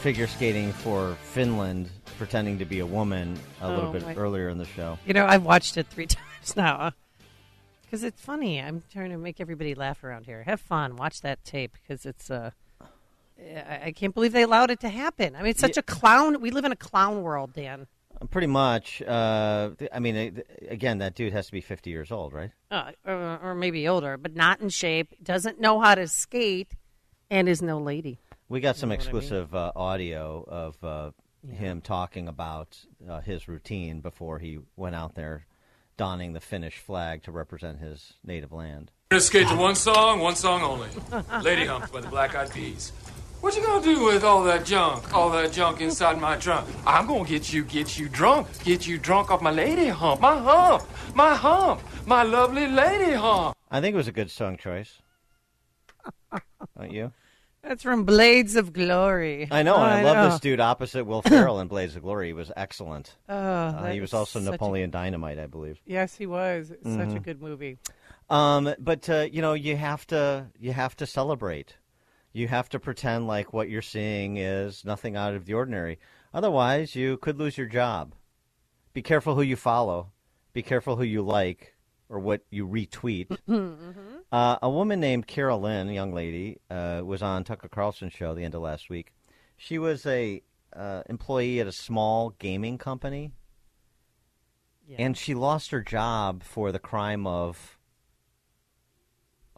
figure 0.00 0.26
skating 0.26 0.72
for 0.72 1.14
Finland, 1.24 1.90
pretending 2.16 2.58
to 2.58 2.64
be 2.64 2.78
a 2.78 2.86
woman 2.86 3.38
a 3.60 3.68
little 3.68 3.90
Oh, 3.90 3.92
bit 3.92 4.02
my- 4.02 4.14
earlier 4.14 4.48
in 4.48 4.56
the 4.56 4.64
show. 4.64 4.98
You 5.04 5.12
know, 5.12 5.26
I've 5.26 5.44
watched 5.44 5.76
it 5.76 5.88
three 5.88 6.06
times 6.06 6.56
now 6.56 6.92
because 7.82 8.02
it's 8.02 8.18
funny. 8.18 8.62
I'm 8.62 8.82
trying 8.90 9.10
to 9.10 9.18
make 9.18 9.42
everybody 9.42 9.74
laugh 9.74 10.02
around 10.02 10.24
here. 10.24 10.42
Have 10.44 10.62
fun. 10.62 10.96
Watch 10.96 11.20
that 11.20 11.44
tape 11.44 11.72
because 11.82 12.06
it's 12.06 12.30
uh, 12.30 12.52
I, 13.38 13.80
I 13.88 13.92
can't 13.92 14.14
believe 14.14 14.32
they 14.32 14.42
allowed 14.42 14.70
it 14.70 14.80
to 14.80 14.88
happen. 14.88 15.36
I 15.36 15.40
mean, 15.42 15.50
it's 15.50 15.60
such 15.60 15.76
a 15.76 15.82
clown. 15.82 16.40
We 16.40 16.50
live 16.50 16.64
in 16.64 16.72
a 16.72 16.76
clown 16.76 17.22
world, 17.22 17.52
Dan. 17.52 17.88
Pretty 18.30 18.46
much. 18.46 19.02
Uh, 19.02 19.70
I 19.92 19.98
mean, 19.98 20.16
uh, 20.16 20.42
again, 20.68 20.98
that 20.98 21.14
dude 21.14 21.32
has 21.32 21.46
to 21.46 21.52
be 21.52 21.60
50 21.60 21.90
years 21.90 22.10
old, 22.12 22.32
right? 22.32 22.50
Uh, 22.70 22.92
or, 23.06 23.38
or 23.42 23.54
maybe 23.54 23.88
older, 23.88 24.16
but 24.16 24.34
not 24.34 24.60
in 24.60 24.68
shape. 24.68 25.14
Doesn't 25.22 25.60
know 25.60 25.80
how 25.80 25.94
to 25.94 26.06
skate, 26.08 26.76
and 27.30 27.48
is 27.48 27.62
no 27.62 27.78
lady. 27.78 28.18
We 28.48 28.60
got 28.60 28.76
some 28.76 28.90
know 28.90 28.96
what 28.96 29.02
I 29.02 29.06
mean? 29.06 29.16
exclusive 29.16 29.54
uh, 29.54 29.72
audio 29.74 30.44
of 30.46 30.84
uh, 30.84 31.10
him 31.50 31.80
talking 31.80 32.28
about 32.28 32.78
uh, 33.08 33.20
his 33.20 33.48
routine 33.48 34.00
before 34.00 34.38
he 34.38 34.58
went 34.76 34.94
out 34.94 35.14
there 35.14 35.46
donning 35.96 36.32
the 36.32 36.40
Finnish 36.40 36.78
flag 36.78 37.22
to 37.22 37.32
represent 37.32 37.78
his 37.78 38.14
native 38.24 38.52
land. 38.52 38.90
We're 39.10 39.16
gonna 39.16 39.20
skate 39.20 39.48
to 39.48 39.56
one 39.56 39.74
song, 39.74 40.20
one 40.20 40.36
song 40.36 40.62
only. 40.62 40.88
Lady 41.42 41.66
Hump 41.66 41.92
by 41.92 42.00
the 42.00 42.08
Black 42.08 42.34
Eyed 42.34 42.50
Peas. 42.52 42.92
What 43.42 43.56
you 43.56 43.62
gonna 43.66 43.84
do 43.84 44.04
with 44.04 44.22
all 44.24 44.44
that 44.44 44.64
junk, 44.64 45.12
all 45.12 45.28
that 45.30 45.52
junk 45.52 45.80
inside 45.80 46.18
my 46.20 46.36
trunk? 46.36 46.66
I'm 46.86 47.06
gonna 47.08 47.24
get 47.28 47.52
you, 47.52 47.64
get 47.64 47.98
you 47.98 48.08
drunk, 48.08 48.46
get 48.64 48.86
you 48.86 48.98
drunk 48.98 49.30
off 49.30 49.42
my 49.42 49.50
lady 49.50 49.88
hump, 49.88 50.20
my 50.20 50.38
hump, 50.38 50.84
my 51.14 51.34
hump, 51.34 51.82
my 52.06 52.22
lovely 52.22 52.68
lady 52.68 53.12
hump. 53.14 53.56
I 53.70 53.80
think 53.80 53.94
it 53.94 53.96
was 53.96 54.06
a 54.08 54.12
good 54.12 54.30
song 54.30 54.56
choice. 54.56 55.02
Don't 56.78 56.92
you? 56.92 57.12
That's 57.64 57.82
from 57.82 58.04
Blades 58.04 58.54
of 58.56 58.72
Glory. 58.72 59.48
I 59.50 59.62
know, 59.62 59.74
and 59.76 59.84
I, 59.84 60.02
love 60.02 60.16
know. 60.16 60.30
this 60.30 60.40
dude 60.40 60.60
opposite 60.60 61.04
Will 61.04 61.22
Ferrell 61.30 61.60
in 61.60 61.68
Blades 61.68 61.94
of 61.96 62.02
Glory. 62.02 62.28
He 62.28 62.32
was 62.32 62.50
excellent. 62.56 63.16
Oh, 63.28 63.34
Uh, 63.34 63.90
he 63.90 64.00
was 64.00 64.14
also 64.14 64.38
such 64.40 64.48
a- 64.48 64.50
Napoleon 64.52 64.90
Dynamite, 64.90 65.38
I 65.40 65.46
believe. 65.46 65.80
Yes, 65.84 66.14
he 66.16 66.26
was. 66.26 66.68
Such 66.68 66.76
a 66.84 66.86
Mhm. 66.86 67.22
good 67.22 67.42
movie. 67.42 67.78
Um, 68.30 68.72
but 68.78 69.08
uh, 69.10 69.26
you 69.30 69.42
know, 69.42 69.52
you 69.54 69.76
have 69.76 70.06
to 70.08 70.46
you 70.58 70.72
have 70.72 70.96
to 70.96 71.06
celebrate. 71.06 71.74
You 72.32 72.48
have 72.48 72.68
to 72.70 72.80
pretend 72.80 73.26
like 73.26 73.52
what 73.52 73.68
you're 73.68 73.82
seeing 73.82 74.38
is 74.38 74.84
nothing 74.84 75.16
out 75.16 75.34
of 75.34 75.44
the 75.44 75.54
ordinary. 75.54 75.98
Otherwise, 76.32 76.96
you 76.96 77.18
could 77.18 77.38
lose 77.38 77.58
your 77.58 77.66
job. 77.66 78.14
Be 78.94 79.02
careful 79.02 79.34
who 79.34 79.42
you 79.42 79.56
follow. 79.56 80.12
Be 80.52 80.62
careful 80.62 80.96
who 80.96 81.04
you 81.04 81.22
like 81.22 81.74
or 82.08 82.18
what 82.18 82.42
you 82.50 82.66
retweet. 82.66 83.36
Uh, 84.32 84.56
a 84.62 84.70
woman 84.70 84.98
named 84.98 85.26
Carol 85.26 85.60
Lynn, 85.60 85.90
a 85.90 85.92
young 85.92 86.14
lady, 86.14 86.58
uh, 86.70 87.02
was 87.04 87.20
on 87.20 87.44
Tucker 87.44 87.68
Carlson's 87.68 88.14
show 88.14 88.32
the 88.32 88.44
end 88.44 88.54
of 88.54 88.62
last 88.62 88.88
week. 88.88 89.12
She 89.58 89.78
was 89.78 90.06
a 90.06 90.42
uh, 90.74 91.02
employee 91.06 91.60
at 91.60 91.66
a 91.66 91.72
small 91.72 92.30
gaming 92.38 92.78
company. 92.78 93.32
and 94.96 95.18
she 95.18 95.34
lost 95.34 95.70
her 95.70 95.82
job 95.82 96.42
for 96.42 96.72
the 96.72 96.78
crime 96.78 97.26
of 97.26 97.78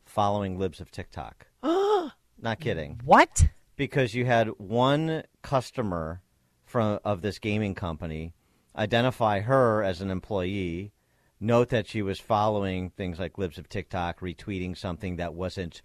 following 0.04 0.58
libs 0.58 0.80
of 0.80 0.90
TikTok. 0.90 1.46
Not 2.44 2.60
kidding. 2.60 3.00
What? 3.06 3.48
Because 3.74 4.14
you 4.14 4.26
had 4.26 4.48
one 4.58 5.22
customer 5.40 6.20
from 6.66 7.00
of 7.02 7.22
this 7.22 7.38
gaming 7.38 7.74
company 7.74 8.34
identify 8.76 9.40
her 9.40 9.82
as 9.82 10.02
an 10.02 10.10
employee, 10.10 10.92
note 11.40 11.70
that 11.70 11.88
she 11.88 12.02
was 12.02 12.20
following 12.20 12.90
things 12.90 13.18
like 13.18 13.38
libs 13.38 13.56
of 13.56 13.70
TikTok, 13.70 14.20
retweeting 14.20 14.76
something 14.76 15.16
that 15.16 15.32
wasn't 15.32 15.80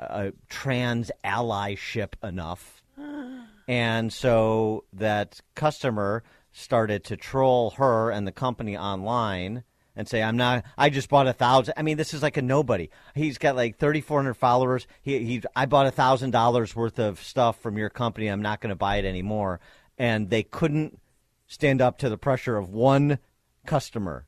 uh, 0.00 0.32
trans 0.48 1.12
allyship 1.24 2.14
enough. 2.22 2.82
And 3.68 4.12
so 4.12 4.82
that 4.94 5.40
customer 5.54 6.24
started 6.50 7.04
to 7.04 7.16
troll 7.16 7.70
her 7.76 8.10
and 8.10 8.26
the 8.26 8.32
company 8.32 8.76
online 8.76 9.62
and 10.00 10.08
say, 10.08 10.22
"I'm 10.22 10.36
not. 10.36 10.64
I 10.76 10.90
just 10.90 11.08
bought 11.08 11.28
a 11.28 11.32
thousand. 11.32 11.74
I 11.76 11.82
mean, 11.82 11.96
this 11.96 12.12
is 12.12 12.22
like 12.22 12.36
a 12.36 12.42
nobody. 12.42 12.90
He's 13.14 13.38
got 13.38 13.54
like 13.54 13.78
3,400 13.78 14.34
followers. 14.34 14.86
He, 15.02 15.18
he 15.24 15.42
I 15.54 15.66
bought 15.66 15.86
a 15.86 15.92
thousand 15.92 16.32
dollars 16.32 16.74
worth 16.74 16.98
of 16.98 17.22
stuff 17.22 17.60
from 17.60 17.78
your 17.78 17.90
company. 17.90 18.26
I'm 18.26 18.42
not 18.42 18.60
going 18.60 18.70
to 18.70 18.76
buy 18.76 18.96
it 18.96 19.04
anymore." 19.04 19.60
And 19.96 20.30
they 20.30 20.42
couldn't 20.42 20.98
stand 21.46 21.82
up 21.82 21.98
to 21.98 22.08
the 22.08 22.16
pressure 22.16 22.56
of 22.56 22.70
one 22.70 23.18
customer 23.66 24.26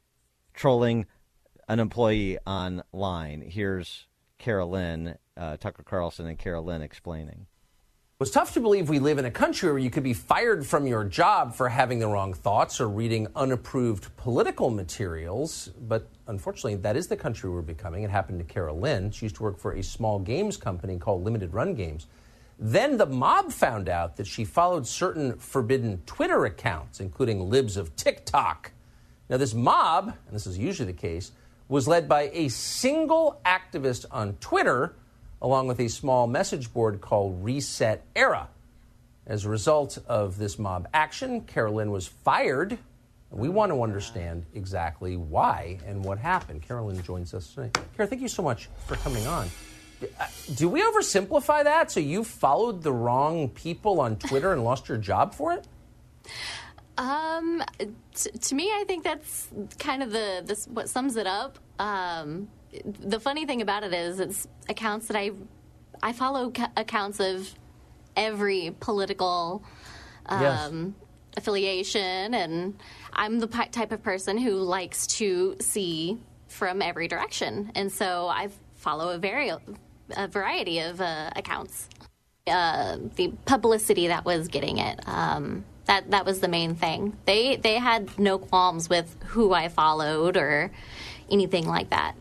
trolling 0.53 1.07
an 1.69 1.81
employee 1.81 2.39
online. 2.47 3.41
Here's 3.41 4.07
Carolyn, 4.39 5.17
uh, 5.37 5.57
Tucker 5.57 5.83
Carlson, 5.83 6.27
and 6.27 6.39
Carolyn 6.39 6.83
explaining. 6.83 7.47
It's 8.23 8.31
tough 8.31 8.55
to 8.55 8.61
believe 8.61 8.89
we 8.89 9.01
live 9.01 9.19
in 9.19 9.25
a 9.25 9.33
country 9.33 9.69
where 9.69 9.81
you 9.81 9.91
could 9.91 10.05
be 10.05 10.15
fired 10.15 10.65
from 10.65 10.87
your 10.87 11.03
job 11.03 11.57
for 11.57 11.69
having 11.69 11.99
the 11.99 12.07
wrong 12.07 12.35
thoughts 12.35 12.81
or 12.81 12.89
reading 12.89 13.27
unapproved 13.35 14.17
political 14.17 14.71
materials. 14.71 15.71
But 15.89 16.09
unfortunately, 16.29 16.77
that 16.77 16.97
is 16.97 17.09
the 17.09 17.17
country 17.17 17.51
we're 17.51 17.63
becoming. 17.63 18.05
It 18.05 18.11
happened 18.11 18.39
to 18.39 18.45
Carol 18.45 18.79
Lynn. 18.79 19.11
She 19.11 19.27
used 19.27 19.35
to 19.37 19.43
work 19.43 19.59
for 19.59 19.73
a 19.73 19.83
small 19.83 20.21
games 20.21 20.57
company 20.57 20.99
called 20.99 21.25
Limited 21.25 21.53
Run 21.53 21.75
Games. 21.75 22.07
Then 22.61 22.97
the 22.97 23.07
mob 23.07 23.51
found 23.51 23.89
out 23.89 24.17
that 24.19 24.29
she 24.29 24.45
followed 24.45 24.87
certain 24.87 25.37
forbidden 25.37 26.01
Twitter 26.07 26.45
accounts, 26.45 27.01
including 27.01 27.51
libs 27.51 27.77
of 27.77 27.97
TikTok. 27.97 28.71
Now, 29.29 29.37
this 29.37 29.53
mob, 29.53 30.15
and 30.27 30.33
this 30.33 30.47
is 30.47 30.57
usually 30.57 30.93
the 30.93 30.97
case, 30.97 31.33
was 31.67 31.89
led 31.89 32.09
by 32.09 32.31
a 32.33 32.47
single 32.51 33.41
activist 33.45 34.05
on 34.13 34.35
Twitter 34.35 34.95
along 35.43 35.67
with 35.67 35.81
a 35.81 35.89
small 35.89 36.27
message 36.27 36.73
board 36.73 37.01
called 37.01 37.45
Reset 37.45 38.03
Era. 38.17 38.49
As 39.27 39.45
a 39.45 39.49
result 39.51 39.99
of 40.07 40.39
this 40.39 40.59
mob 40.59 40.89
action, 40.95 41.43
Carolyn 41.43 41.91
was 41.91 42.07
fired. 42.07 42.79
We 43.31 43.49
want 43.49 43.73
to 43.73 43.83
understand 43.83 44.47
exactly 44.55 45.17
why 45.17 45.79
and 45.87 46.05
what 46.05 46.19
happened. 46.19 46.63
Carolyn 46.63 47.03
joins 47.03 47.35
us 47.35 47.49
today. 47.55 47.71
Carol, 47.97 48.09
thank 48.09 48.23
you 48.23 48.29
so 48.29 48.43
much 48.43 48.69
for 48.87 48.97
coming 48.97 49.27
on. 49.27 49.49
Uh, 50.03 50.27
Do 50.55 50.69
we 50.69 50.83
oversimplify 50.83 51.65
that? 51.65 51.91
So 51.91 52.01
you 52.01 52.25
followed 52.25 52.83
the 52.83 52.93
wrong 52.93 53.49
people 53.49 54.01
on 54.01 54.17
Twitter 54.17 54.53
and 54.53 54.65
lost 54.65 54.89
your 54.89 54.99
job 54.99 55.35
for 55.35 55.53
it? 55.53 55.67
Um, 56.99 57.63
t- 58.15 58.31
to 58.31 58.55
me, 58.55 58.65
I 58.65 58.85
think 58.87 59.03
that's 59.03 59.49
kind 59.79 60.03
of 60.03 60.11
the 60.13 60.43
this 60.45 60.67
what 60.67 60.89
sums 60.89 61.17
it 61.17 61.27
up. 61.27 61.59
Um, 61.79 62.49
the 62.85 63.21
funny 63.21 63.47
thing 63.47 63.61
about 63.63 63.83
it 63.85 63.93
is, 63.93 64.21
it's 64.21 64.47
accounts 64.69 65.07
that 65.09 65.17
I 65.17 65.33
I 66.03 66.13
follow 66.13 66.51
ca- 66.51 66.71
accounts 66.77 67.21
of 67.21 67.53
every 68.17 68.75
political 68.81 69.63
um, 70.27 70.41
Yes. 70.43 70.73
affiliation, 71.37 72.35
and 72.35 72.75
I'm 73.13 73.39
the 73.39 73.47
pi- 73.47 73.67
type 73.69 73.93
of 73.93 74.03
person 74.03 74.39
who 74.39 74.53
likes 74.57 75.07
to 75.19 75.57
see 75.61 76.19
from 76.49 76.83
every 76.83 77.09
direction, 77.09 77.73
and 77.75 77.91
so 77.93 78.27
I 78.29 78.49
follow 78.75 79.11
a 79.11 79.19
very 79.19 79.51
a 80.17 80.29
variety 80.29 80.81
of 80.81 81.01
uh, 81.01 81.31
accounts. 81.37 81.89
Uh, 82.47 82.99
the 83.15 83.29
publicity 83.45 84.09
that 84.09 84.25
was 84.25 84.49
getting 84.49 84.79
it. 84.79 84.99
Um, 85.07 85.65
that 85.87 86.11
that 86.11 86.27
was 86.27 86.41
the 86.41 86.49
main 86.49 86.75
thing. 86.75 87.17
They 87.25 87.57
they 87.57 87.75
had 87.77 88.19
no 88.19 88.39
qualms 88.39 88.89
with 88.89 89.15
who 89.27 89.53
I 89.53 89.69
followed 89.69 90.37
or 90.37 90.73
anything 91.31 91.67
like 91.69 91.91
that. 91.91 92.15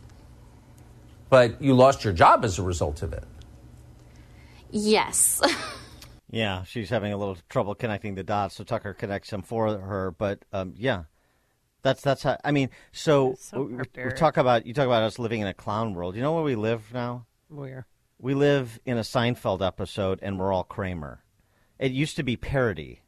But 1.32 1.62
you 1.62 1.74
lost 1.74 2.04
your 2.04 2.12
job 2.12 2.44
as 2.44 2.60
a 2.60 2.62
result 2.62 3.02
of 3.02 3.14
it. 3.14 3.24
Yes. 4.70 5.42
Yeah, 6.34 6.64
she's 6.64 6.90
having 6.90 7.12
a 7.12 7.18
little 7.18 7.38
trouble 7.50 7.76
connecting 7.76 8.16
the 8.16 8.24
dots, 8.24 8.56
so 8.56 8.64
Tucker 8.64 8.94
connects 8.94 9.32
them 9.32 9.42
for 9.42 9.78
her. 9.78 10.12
But 10.12 10.46
um, 10.54 10.74
yeah, 10.78 11.04
that's 11.82 12.02
that's 12.02 12.24
how. 12.24 12.38
I 12.46 12.52
mean, 12.52 12.70
so, 12.94 13.36
so 13.38 13.64
we, 13.64 13.76
we 13.76 14.12
talk 14.14 14.38
about 14.38 14.66
you 14.66 14.74
talk 14.74 14.86
about 14.86 15.04
us 15.04 15.20
living 15.20 15.42
in 15.42 15.48
a 15.48 15.54
clown 15.54 15.94
world. 15.94 16.16
You 16.16 16.22
know 16.22 16.34
where 16.34 16.44
we 16.44 16.56
live 16.56 16.84
now? 16.94 17.26
Where? 17.50 17.86
We 18.18 18.34
live 18.34 18.80
in 18.86 18.98
a 18.98 19.02
Seinfeld 19.02 19.62
episode, 19.62 20.20
and 20.22 20.40
we're 20.40 20.54
all 20.54 20.64
Kramer. 20.64 21.26
It 21.78 21.92
used 21.92 22.16
to 22.16 22.24
be 22.24 22.38
parody. 22.38 23.02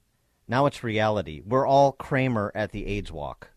Now 0.46 0.66
it's 0.66 0.84
reality. 0.84 1.42
We're 1.46 1.66
all 1.66 1.94
Kramer 1.94 2.52
at 2.54 2.74
the 2.74 2.86
AIDS 2.88 3.10
walk. 3.10 3.52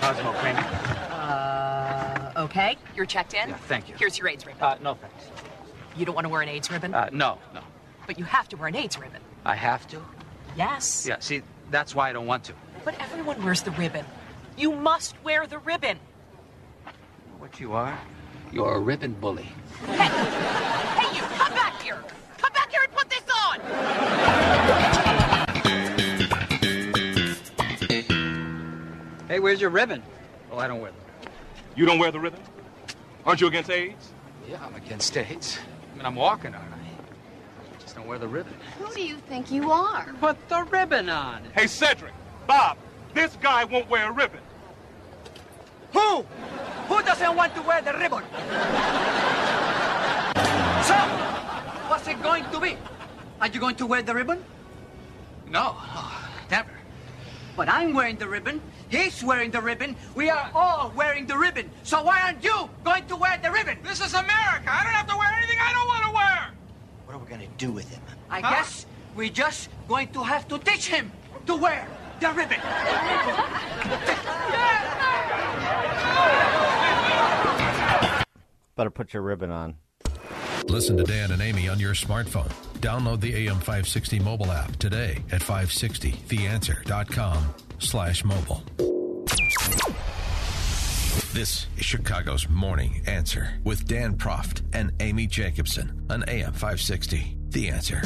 Cosmo 0.00 0.32
Kramer. 0.32 0.63
Okay, 2.44 2.76
you're 2.94 3.06
checked 3.06 3.34
in. 3.34 3.48
Yeah, 3.48 3.56
thank 3.56 3.88
you. 3.88 3.94
Here's 3.98 4.18
your 4.18 4.28
AIDS 4.28 4.44
ribbon. 4.46 4.62
Uh, 4.62 4.76
no 4.82 4.94
thanks. 4.94 5.24
You 5.96 6.04
don't 6.04 6.14
want 6.14 6.24
to 6.26 6.28
wear 6.28 6.42
an 6.42 6.48
AIDS 6.48 6.70
ribbon, 6.70 6.92
Uh, 6.94 7.08
no, 7.12 7.38
no. 7.54 7.60
but 8.06 8.18
you 8.18 8.24
have 8.24 8.48
to 8.50 8.56
wear 8.56 8.68
an 8.68 8.76
AIDS 8.76 8.98
ribbon. 8.98 9.20
I 9.44 9.54
have 9.54 9.86
to? 9.88 10.00
Yes. 10.56 11.06
Yeah, 11.08 11.16
see, 11.20 11.42
that's 11.70 11.94
why 11.94 12.10
I 12.10 12.12
don't 12.12 12.26
want 12.26 12.44
to. 12.44 12.52
But 12.84 13.00
everyone 13.00 13.42
wears 13.44 13.62
the 13.62 13.70
ribbon. 13.72 14.04
You 14.56 14.72
must 14.72 15.14
wear 15.24 15.46
the 15.46 15.58
ribbon. 15.58 15.98
What 17.38 17.58
you 17.60 17.72
are? 17.72 17.98
You're 18.52 18.74
a 18.74 18.80
ribbon 18.80 19.14
bully. 19.14 19.48
Hey, 19.86 21.16
you, 21.16 21.22
come 21.22 21.52
back 21.52 21.80
here. 21.82 21.98
Come 22.38 22.52
back 22.52 22.70
here 22.70 22.82
and 22.82 22.92
put 22.92 23.08
this 23.10 23.22
on. 23.46 23.60
Hey, 29.28 29.40
where's 29.40 29.60
your 29.60 29.70
ribbon? 29.70 30.02
Oh, 30.52 30.58
I 30.58 30.68
don't 30.68 30.80
wear 30.80 30.90
them. 30.90 31.00
You 31.76 31.86
don't 31.86 31.98
wear 31.98 32.10
the 32.12 32.20
ribbon? 32.20 32.40
Aren't 33.26 33.40
you 33.40 33.48
against 33.48 33.70
AIDS? 33.70 34.10
Yeah, 34.48 34.64
I'm 34.64 34.74
against 34.74 35.16
AIDS. 35.16 35.58
I 35.92 35.96
mean, 35.96 36.06
I'm 36.06 36.14
walking, 36.14 36.54
aren't 36.54 36.72
I? 36.72 36.76
I 36.76 37.80
just 37.80 37.96
don't 37.96 38.06
wear 38.06 38.18
the 38.18 38.28
ribbon. 38.28 38.54
Who 38.78 38.92
do 38.94 39.02
you 39.02 39.16
think 39.16 39.50
you 39.50 39.70
are? 39.72 40.12
Put 40.20 40.48
the 40.48 40.62
ribbon 40.64 41.08
on. 41.08 41.42
Hey, 41.54 41.66
Cedric, 41.66 42.12
Bob, 42.46 42.76
this 43.12 43.36
guy 43.40 43.64
won't 43.64 43.88
wear 43.88 44.10
a 44.10 44.12
ribbon. 44.12 44.40
Who? 45.92 46.24
Who 46.88 47.02
doesn't 47.02 47.34
want 47.34 47.54
to 47.54 47.62
wear 47.62 47.80
the 47.82 47.94
ribbon? 47.94 48.22
so, 50.84 50.94
what's 51.88 52.06
it 52.06 52.22
going 52.22 52.44
to 52.50 52.60
be? 52.60 52.76
Are 53.40 53.48
you 53.48 53.58
going 53.58 53.76
to 53.76 53.86
wear 53.86 54.02
the 54.02 54.14
ribbon? 54.14 54.44
No, 55.48 55.76
no, 55.94 56.04
never. 56.50 56.70
But 57.56 57.68
I'm 57.68 57.94
wearing 57.94 58.16
the 58.16 58.28
ribbon. 58.28 58.60
He's 58.94 59.24
wearing 59.24 59.50
the 59.50 59.60
ribbon. 59.60 59.96
We 60.14 60.30
are 60.30 60.48
all 60.54 60.92
wearing 60.94 61.26
the 61.26 61.36
ribbon. 61.36 61.68
So 61.82 62.04
why 62.04 62.20
aren't 62.22 62.44
you 62.44 62.70
going 62.84 63.04
to 63.06 63.16
wear 63.16 63.36
the 63.42 63.50
ribbon? 63.50 63.76
This 63.82 64.00
is 64.00 64.14
America. 64.14 64.70
I 64.70 64.84
don't 64.84 64.92
have 64.92 65.08
to 65.08 65.16
wear 65.16 65.28
anything 65.36 65.58
I 65.60 65.72
don't 65.72 65.88
want 65.88 66.04
to 66.04 66.12
wear. 66.12 66.52
What 67.06 67.16
are 67.16 67.18
we 67.18 67.26
gonna 67.28 67.48
do 67.58 67.72
with 67.72 67.90
him? 67.90 68.00
I 68.30 68.40
guess 68.40 68.86
we're 69.16 69.30
just 69.30 69.68
going 69.88 70.12
to 70.12 70.22
have 70.22 70.46
to 70.46 70.58
teach 70.58 70.86
him 70.86 71.10
to 71.46 71.56
wear 71.56 71.88
the 72.20 72.30
ribbon. 72.30 72.60
Better 78.76 78.90
put 78.90 79.12
your 79.12 79.22
ribbon 79.22 79.50
on. 79.50 79.74
Listen 80.66 80.96
to 80.96 81.04
Dan 81.04 81.32
and 81.32 81.42
Amy 81.42 81.68
on 81.68 81.80
your 81.80 81.94
smartphone. 81.94 82.52
Download 82.78 83.20
the 83.20 83.46
AM560 83.46 84.22
mobile 84.22 84.52
app 84.52 84.76
today 84.76 85.24
at 85.32 85.42
560theanswer.com 85.42 87.54
slash 87.84 88.24
mobile. 88.24 88.62
This 91.32 91.66
is 91.76 91.84
Chicago's 91.84 92.48
Morning 92.48 93.02
Answer 93.06 93.58
with 93.62 93.86
Dan 93.86 94.16
Proft 94.16 94.62
and 94.72 94.92
Amy 95.00 95.26
Jacobson 95.26 96.06
on 96.08 96.22
AM560. 96.22 97.52
The 97.52 97.68
Answer. 97.68 98.02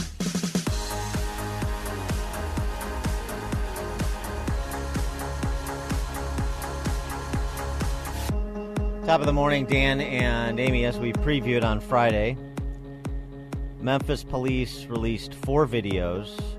Top 9.06 9.20
of 9.20 9.26
the 9.26 9.32
morning, 9.32 9.64
Dan 9.64 10.00
and 10.00 10.60
Amy, 10.60 10.84
as 10.84 10.98
we 10.98 11.12
previewed 11.12 11.64
on 11.64 11.80
Friday. 11.80 12.36
Memphis 13.80 14.24
police 14.24 14.86
released 14.86 15.34
four 15.34 15.66
videos 15.66 16.57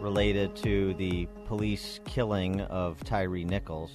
related 0.00 0.54
to 0.56 0.94
the 0.94 1.28
police 1.46 2.00
killing 2.04 2.60
of 2.62 3.02
Tyree 3.04 3.44
Nichols. 3.44 3.94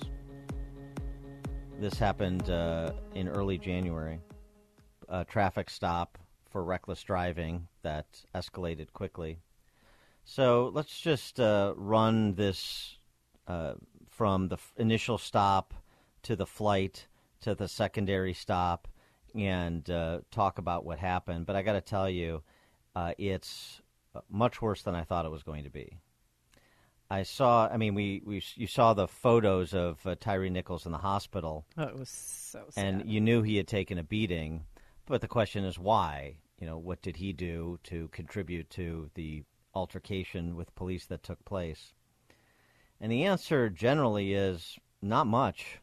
This 1.80 1.98
happened 1.98 2.50
uh, 2.50 2.91
in 3.15 3.28
early 3.28 3.58
January. 3.58 4.20
A 5.10 5.26
traffic 5.26 5.70
stop 5.70 6.18
for 6.50 6.63
reckless 6.63 7.04
driving 7.04 7.68
that 7.82 8.06
escalated 8.34 8.94
quickly. 8.94 9.39
So 10.24 10.72
let's 10.74 11.00
just 11.00 11.39
uh, 11.39 11.74
run 11.76 12.36
this 12.36 12.98
uh, 13.48 13.74
from 14.10 14.48
the 14.48 14.56
f- 14.56 14.74
initial 14.78 15.18
stop 15.18 15.74
to 16.24 16.36
the 16.36 16.46
flight 16.46 17.08
to 17.41 17.54
the 17.54 17.68
secondary 17.68 18.34
stop 18.34 18.88
and 19.36 19.88
uh, 19.89 20.20
talk 20.32 20.58
about 20.58 20.86
what 20.86 20.98
happened. 20.98 21.46
But 21.46 21.56
I 21.56 21.62
got 21.62 21.74
to 21.74 21.82
tell 21.82 22.10
you, 22.10 22.41
uh, 22.96 23.13
it's 23.18 23.82
much 24.30 24.62
worse 24.62 24.82
than 24.82 24.95
I 24.95 25.04
thought 25.04 25.25
it 25.25 25.32
was 25.32 25.43
going 25.43 25.63
to 25.63 25.69
be. 25.69 25.97
I 27.10 27.23
saw. 27.23 27.67
I 27.67 27.78
mean, 27.78 27.93
we, 27.93 28.21
we 28.25 28.41
you 28.56 28.67
saw 28.67 28.93
the 28.93 29.08
photos 29.08 29.73
of 29.73 30.06
uh, 30.06 30.15
Tyree 30.19 30.49
Nichols 30.49 30.86
in 30.86 30.91
the 30.91 30.97
hospital. 30.97 31.65
Oh, 31.78 31.84
it 31.84 31.97
was 31.97 32.10
so 32.10 32.63
sad. 32.69 32.84
And 32.84 33.10
you 33.10 33.21
knew 33.21 33.43
he 33.43 33.58
had 33.58 33.67
taken 33.67 33.97
a 33.97 34.04
beating, 34.04 34.65
but 35.06 35.21
the 35.21 35.28
question 35.28 35.63
is 35.63 35.78
why? 35.78 36.38
You 36.60 36.65
know, 36.65 36.78
what 36.78 37.01
did 37.01 37.17
he 37.17 37.32
do 37.32 37.80
to 37.84 38.08
contribute 38.08 38.69
to 38.71 39.12
the 39.13 39.43
altercation 39.75 40.56
with 40.56 40.73
police 40.75 41.06
that 41.08 41.21
took 41.21 41.43
place? 41.45 41.93
And 42.99 43.12
the 43.12 43.25
answer 43.25 43.69
generally 43.69 44.34
is 44.34 44.80
not 45.01 45.28
much. 45.28 45.80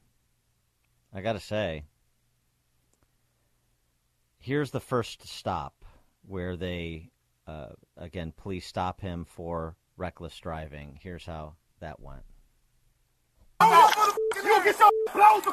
I 1.15 1.21
got 1.21 1.35
to 1.35 1.41
say. 1.41 1.85
Here's 4.39 4.73
the 4.73 4.81
first 4.81 5.29
stop 5.29 5.85
where 6.27 6.57
they, 6.57 7.12
uh, 7.47 7.69
again, 7.97 8.33
police 8.37 8.67
stop 8.67 9.01
him 9.01 9.25
for 9.25 9.77
reckless 9.97 10.37
driving. 10.39 10.99
Here's 11.03 11.27
how 11.27 11.55
that 11.81 12.01
went. 12.01 12.23
Get 13.61 14.75
the 14.75 14.91
out 15.25 15.45
the 15.45 15.53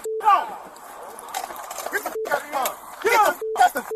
f. 3.79 3.91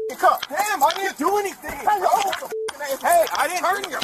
Damn, 0.50 0.84
I 0.84 0.92
didn't 0.96 1.18
do 1.18 1.38
anything. 1.38 1.72
Hey, 1.72 3.26
I 3.36 3.48
didn't 3.48 3.64
turn 3.64 3.92
your 3.92 4.02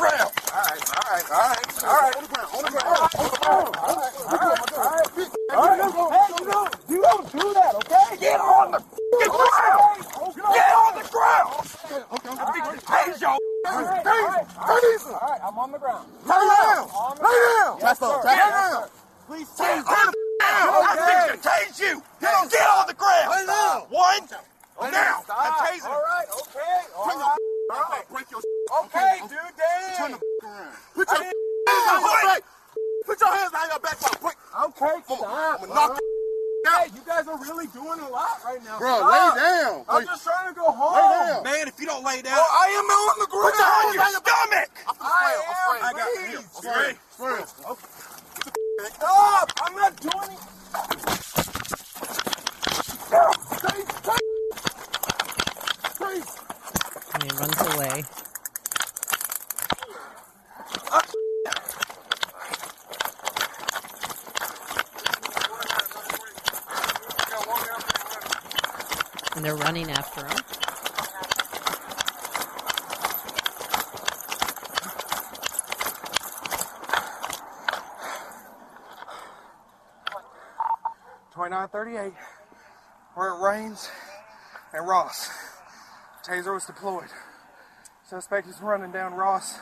around. 0.00 0.32
All 0.32 0.62
right, 0.62 0.82
all 0.88 1.04
right, 1.10 1.26
all 1.30 1.44
right, 1.48 1.84
all 1.84 1.92
right. 1.92 2.16
On 2.16 2.22
the 2.22 2.28
ground, 2.32 2.48
on 2.52 2.62
the 2.62 2.70
ground, 2.70 3.10
on 3.18 3.24
the 3.24 3.38
ground. 3.42 3.76
All 3.76 3.96
right, 3.96 4.14
all 4.16 4.36
right, 4.36 4.72
all 4.72 4.84
right. 4.84 5.32
All 5.52 5.68
right, 5.68 5.80
hey, 6.12 6.28
you 6.32 6.44
don't, 6.48 6.72
you 6.88 7.00
don't 7.02 7.32
do 7.32 7.46
that, 7.52 7.74
okay? 7.76 8.16
Get 8.20 8.40
on 8.40 8.72
the 8.72 8.80
ground. 8.80 9.52
Get 10.34 10.72
on 10.72 10.92
the 10.96 11.08
ground. 11.10 11.52
Okay, 11.92 12.32
okay. 12.32 12.40
Hey, 12.88 13.12
yo. 13.20 13.28
All 13.28 13.84
right, 13.84 14.06
all 14.06 14.26
right, 14.26 14.46
all 14.56 15.20
right, 15.20 15.40
I'm 15.44 15.58
on 15.58 15.72
the 15.72 15.78
ground. 15.78 16.08
Lay 16.24 16.34
down. 16.34 16.88
Lay 17.20 17.38
down. 17.60 17.78
That's 17.80 18.02
all. 18.02 18.22
Lay 18.24 18.36
down. 18.36 18.88
Please 19.26 19.48
change 19.58 19.84
down. 19.84 20.12
I 20.40 21.28
think 21.28 21.42
to 21.42 21.48
tase 21.48 21.80
you. 21.80 22.02
Get 22.20 22.34
on, 22.34 22.46
on 22.46 22.86
the 22.86 22.94
ground. 22.94 23.30
Lay 23.30 23.46
down. 23.46 23.80
One. 23.90 24.90
Now. 24.90 25.22
Tase 25.28 25.84
All 25.84 26.02
right. 26.02 26.26
Okay. 26.30 26.80
All 26.96 27.06
right. 27.06 27.38
All 27.72 27.84
right. 27.90 28.04
Break 28.12 28.30
your. 28.30 28.40
Okay, 28.84 29.20
dude. 29.28 29.38
Damn. 29.56 29.96
Turn 29.96 30.10
the 30.12 30.18
around. 30.46 30.76
Put 30.94 31.08
your 31.08 31.22
hands 31.24 31.34
behind 31.64 32.12
your 32.12 32.28
back. 32.28 32.42
Put 33.06 33.20
your 33.20 33.32
hands 33.32 33.50
behind 33.50 33.70
your 33.72 33.80
back. 33.80 33.96
Break. 34.20 34.36
Okay. 34.52 34.96
Stop. 35.04 35.24
I'm 35.24 35.68
gonna 35.68 35.74
knock 35.74 35.98
you. 36.00 36.08
Hey, 36.62 36.86
you 36.94 37.02
guys 37.04 37.26
are 37.26 37.38
really 37.38 37.66
doing 37.68 37.98
a 38.00 38.08
lot 38.08 38.38
right 38.44 38.62
now. 38.64 38.78
Bro, 38.78 38.96
Stop. 38.96 39.10
lay 39.10 39.42
down. 39.42 39.84
I'm 39.88 39.98
Lay- 39.98 40.04
just 40.06 40.22
trying 40.24 40.48
to 40.48 40.54
go 40.54 40.70
home. 40.70 40.94
Lay 40.94 41.26
down. 41.32 41.42
Man, 41.42 41.68
if 41.68 41.80
you 41.80 41.86
don't 41.86 42.04
lay 42.04 42.22
down. 42.22 42.38
Oh, 42.38 42.46
I 42.62 42.66
am 42.78 42.84
on 42.84 43.18
the 43.18 43.26
ground. 43.26 43.50
Put 43.50 43.58
your 43.58 43.66
hands 43.66 43.86
on 43.88 44.12
your 44.12 44.22
stomach. 44.22 44.70
I 45.00 45.42
am. 45.42 45.82
I 45.82 45.92
got 45.92 46.08
you. 46.30 46.38
Okay. 46.60 46.94
Okay. 47.18 47.82
Stop! 48.94 49.52
I'm 49.62 49.74
not 49.76 50.00
doing 50.00 50.30
it. 50.32 50.38
Stop! 53.06 53.34
Stay, 53.58 53.80
stay. 54.02 54.22
Stay. 55.94 56.51
And 57.14 57.22
he 57.24 57.30
runs 57.38 57.60
away. 57.74 58.04
And 69.34 69.44
they're 69.44 69.56
running 69.56 69.90
after 69.90 70.26
him. 70.26 70.36
Twenty-nine 81.32 81.68
thirty-eight. 81.68 82.12
Where 83.14 83.30
it 83.30 83.40
Raines 83.40 83.90
and 84.72 84.86
Ross. 84.86 85.28
Taser 86.24 86.54
was 86.54 86.64
deployed. 86.66 87.08
Suspect 88.04 88.46
is 88.46 88.60
running 88.60 88.92
down 88.92 89.14
Ross. 89.14 89.58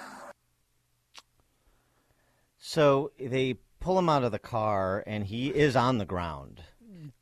So 2.58 3.12
they 3.18 3.54
pull 3.80 3.98
him 3.98 4.08
out 4.08 4.24
of 4.24 4.32
the 4.32 4.38
car, 4.38 5.02
and 5.06 5.24
he 5.24 5.48
is 5.48 5.76
on 5.76 5.98
the 5.98 6.04
ground. 6.04 6.62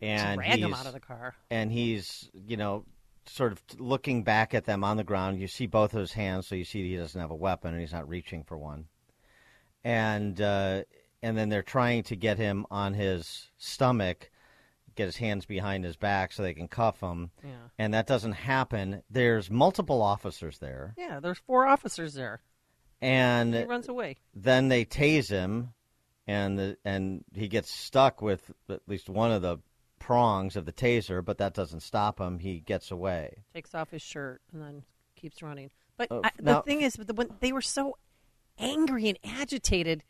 And 0.01 0.38
Drag 0.38 0.59
him 0.59 0.68
he's- 0.68 0.81
out 0.81 0.87
of 0.87 0.92
the 0.92 1.01
car. 1.01 1.35
And 1.51 1.70
he's, 1.70 2.31
you 2.46 2.57
know, 2.57 2.85
sort 3.27 3.53
of 3.53 3.62
looking 3.79 4.22
back 4.24 4.55
at 4.55 4.64
them 4.64 4.83
on 4.83 4.96
the 4.96 5.05
ground. 5.05 5.40
You 5.40 5.48
see 5.48 5.66
both 5.66 5.92
of 5.94 6.01
his 6.01 6.12
hands, 6.12 6.46
so 6.46 6.55
you 6.55 6.64
see 6.64 6.88
he 6.88 6.96
doesn't 6.96 7.20
have 7.20 7.31
a 7.31 7.37
weapon, 7.37 7.72
and 7.72 7.81
he's 7.81 7.92
not 7.92 8.09
reaching 8.09 8.42
for 8.44 8.57
one. 8.59 8.87
And 9.85 10.40
uh, 10.40 10.83
and 11.22 11.37
then 11.37 11.48
they're 11.48 11.62
trying 11.62 12.03
to 12.05 12.16
get 12.16 12.38
him 12.38 12.66
on 12.70 12.94
his 12.94 13.48
stomach, 13.59 14.31
get 14.98 15.06
his 15.06 15.16
hands 15.16 15.46
behind 15.46 15.84
his 15.84 15.96
back 15.96 16.32
so 16.32 16.42
they 16.42 16.52
can 16.54 16.68
cuff 16.68 17.00
him. 17.00 17.30
Yeah. 17.42 17.50
And 17.78 17.94
that 17.94 18.06
doesn't 18.06 18.32
happen. 18.32 19.02
There's 19.08 19.50
multiple 19.50 20.02
officers 20.02 20.58
there, 20.58 20.94
Yeah, 20.98 21.20
there's 21.20 21.38
four 21.38 21.66
officers 21.66 22.12
there. 22.14 22.42
and 23.00 23.54
He 23.54 23.64
runs 23.64 23.88
away. 23.88 24.16
then 24.34 24.68
they 24.68 24.84
tase 24.84 25.30
him, 25.30 25.72
and 26.26 26.58
the, 26.58 26.76
and 26.84 27.24
he 27.32 27.48
gets 27.48 27.70
stuck 27.70 28.20
with 28.20 28.50
at 28.68 28.80
least 28.87 29.08
one 29.08 29.32
of 29.32 29.40
the 29.40 29.58
prongs 29.98 30.56
of 30.56 30.64
the 30.66 30.72
taser, 30.72 31.24
but 31.24 31.38
that 31.38 31.54
doesn't 31.54 31.80
stop 31.80 32.20
him. 32.20 32.38
He 32.38 32.61
gets 32.61 32.90
away. 32.90 33.44
takes 33.54 33.74
off 33.74 33.90
his 33.90 34.02
shirt 34.02 34.42
and 34.52 34.61
then 34.62 34.82
keeps 35.16 35.42
running. 35.42 35.70
But 35.96 36.08
Oh, 36.11 36.20
I, 36.22 36.30
now- 36.40 36.56
the 36.61 36.62
thing 36.62 36.82
is, 36.82 36.94
the, 36.94 37.14
when 37.14 37.30
they 37.40 37.52
were 37.52 37.62
so 37.62 37.96
angry 38.58 39.08
and 39.08 39.18
agitated 39.24 40.02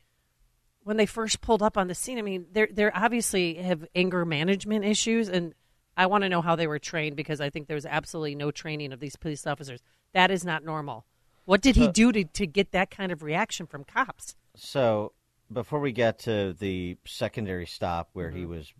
when 0.89 0.97
they 0.97 1.05
first 1.05 1.43
pulled 1.43 1.63
up 1.63 1.77
on 1.77 1.87
the 1.87 1.95
scene. 1.95 2.19
I 2.19 2.23
mean, 2.23 2.47
they're 2.51 2.67
they 2.73 2.83
are 2.83 2.93
obviously 2.95 3.57
have 3.57 3.85
anger 3.95 4.25
management 4.25 4.87
issues, 4.87 5.29
and 5.29 5.53
I 5.99 6.07
want 6.07 6.23
to 6.25 6.31
know 6.31 6.41
how 6.41 6.57
they 6.57 6.67
were 6.67 6.79
trained 6.79 7.15
because 7.15 7.43
I 7.43 7.51
think 7.51 7.69
there's 7.69 7.85
absolutely 7.85 8.35
no 8.35 8.51
training 8.51 8.95
of 8.95 8.99
these 8.99 9.15
police 9.15 9.47
officers. 9.47 9.81
That 10.15 10.31
is 10.31 10.47
not 10.47 10.65
normal. 10.65 11.05
What 11.45 11.61
did 11.61 11.77
he 11.77 11.89
do 11.89 12.11
to, 12.13 12.25
to 12.25 12.47
get 12.47 12.73
that 12.73 12.91
kind 12.91 13.13
of 13.13 13.23
reaction 13.23 13.67
from 13.67 13.85
cops? 13.85 14.35
So 14.57 15.13
before 15.53 15.79
we 15.79 15.93
get 15.93 16.21
to 16.21 16.55
the 16.59 16.97
secondary 17.05 17.67
stop 17.67 18.09
where 18.15 18.31
Mm-hmm. 18.31 18.39
he 18.39 18.47
was 18.47 18.73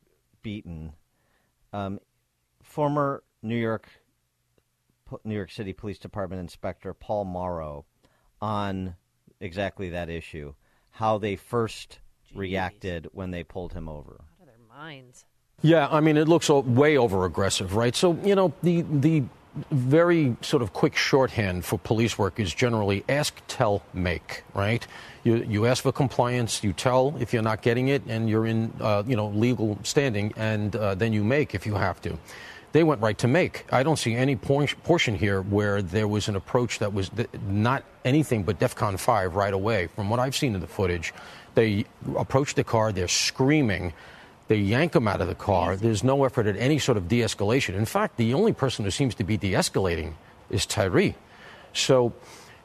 beaten, 0.43 0.95
um, 1.75 1.99
former 2.63 3.23
New 3.43 3.57
York 3.57 3.87
New 5.25 5.35
York 5.35 5.51
City 5.51 5.75
Police 5.75 5.99
Department 5.99 6.41
Inspector 6.41 6.91
Paul 6.95 7.27
Mauro 7.27 7.85
on 8.41 8.97
exactly 9.41 9.91
that 9.91 10.09
issue, 10.09 10.55
how 10.99 11.17
they 11.17 11.37
first 11.37 12.01
reacted 12.35 13.09
when 13.13 13.31
they 13.31 13.45
pulled 13.45 13.73
him 13.73 13.89
over. 13.89 14.15
Out 14.41 14.41
of 14.41 14.47
their 14.49 14.77
minds. 14.77 15.25
Yeah, 15.63 15.87
I 15.91 16.01
mean, 16.01 16.17
it 16.17 16.27
looks 16.27 16.49
way 16.51 16.99
over 16.99 17.25
aggressive, 17.25 17.77
right? 17.77 17.95
So, 17.95 18.19
you 18.25 18.35
know, 18.35 18.53
the, 18.65 18.83
the 18.83 19.23
very 19.71 20.37
sort 20.41 20.61
of 20.61 20.73
quick 20.73 20.97
shorthand 20.97 21.65
for 21.65 21.79
police 21.79 22.19
work 22.19 22.41
is 22.41 22.53
generally 22.53 23.05
ask, 23.09 23.41
tell, 23.47 23.83
make, 23.95 24.43
right? 24.55 24.85
You, 25.23 25.37
you 25.49 25.67
ask 25.67 25.85
for 25.85 25.93
compliance, 25.93 26.65
you 26.65 26.73
tell 26.73 27.15
if 27.21 27.33
you're 27.33 27.43
not 27.43 27.63
getting 27.63 27.89
it, 27.89 28.03
and 28.09 28.29
you're 28.29 28.47
in, 28.47 28.73
uh, 28.81 29.05
you 29.07 29.15
know, 29.15 29.29
legal 29.29 29.79
standing, 29.85 30.33
and 30.37 30.75
uh, 30.75 30.97
then 30.97 31.13
you 31.13 31.23
make 31.23 31.55
if 31.55 31.65
you 31.65 31.75
have 31.75 32.01
to. 32.03 32.19
They 32.73 32.85
went 32.85 33.01
right 33.01 33.17
to 33.19 33.29
make. 33.29 33.65
I 33.73 33.83
don't 33.83 33.99
see 33.99 34.15
any 34.15 34.37
por- 34.37 34.67
portion 34.85 35.15
here 35.15 35.41
where 35.43 35.81
there 35.81 36.07
was 36.07 36.29
an 36.29 36.37
approach 36.37 36.79
that 36.81 36.93
was 36.93 37.11
not 37.49 37.83
anything 38.05 38.43
but 38.43 38.59
DEFCON 38.59 38.99
5 38.99 39.35
right 39.35 39.55
away. 39.55 39.87
From 39.87 40.11
what 40.11 40.21
I've 40.21 40.37
seen 40.37 40.55
in 40.55 40.61
the 40.61 40.67
footage, 40.67 41.15
they 41.55 41.87
approach 42.17 42.55
the 42.55 42.65
car, 42.65 42.93
they're 42.93 43.09
screaming. 43.09 43.95
They 44.49 44.57
yank 44.57 44.95
him 44.95 45.09
out 45.09 45.21
of 45.21 45.29
the 45.29 45.35
car. 45.35 45.77
There's 45.77 46.05
no 46.05 46.25
effort 46.25 46.47
at 46.47 46.57
any 46.57 46.79
sort 46.79 46.97
of 46.97 47.09
de 47.09 47.21
escalation. 47.21 47.75
In 47.75 47.85
fact, 47.85 48.17
the 48.17 48.35
only 48.35 48.53
person 48.53 48.85
who 48.85 48.91
seems 48.91 49.15
to 49.17 49.25
be 49.25 49.37
de 49.37 49.53
escalating 49.53 50.15
is 50.51 50.65
Tyree. 50.65 51.15
So 51.73 52.13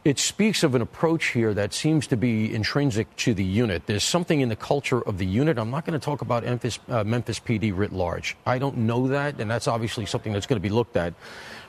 it 0.05 0.19
speaks 0.19 0.63
of 0.63 0.75
an 0.75 0.81
approach 0.81 1.27
here 1.27 1.53
that 1.53 1.73
seems 1.73 2.07
to 2.07 2.17
be 2.17 2.53
intrinsic 2.53 3.13
to 3.15 3.33
the 3.33 3.43
unit. 3.43 3.85
There's 3.85 4.03
something 4.03 4.41
in 4.41 4.49
the 4.49 4.55
culture 4.55 5.01
of 5.01 5.17
the 5.17 5.25
unit. 5.25 5.57
I'm 5.57 5.71
not 5.71 5.85
going 5.85 5.97
to 5.97 6.03
talk 6.03 6.21
about 6.21 6.43
Memphis, 6.43 6.77
uh, 6.89 7.05
Memphis 7.05 7.39
PD 7.39 7.71
writ 7.75 7.93
large. 7.93 8.35
I 8.45 8.57
don't 8.57 8.79
know 8.79 9.07
that, 9.07 9.39
and 9.39 9.49
that's 9.49 9.67
obviously 9.67 10.05
something 10.05 10.33
that's 10.33 10.45
going 10.45 10.57
to 10.57 10.67
be 10.67 10.73
looked 10.73 10.97
at. 10.97 11.13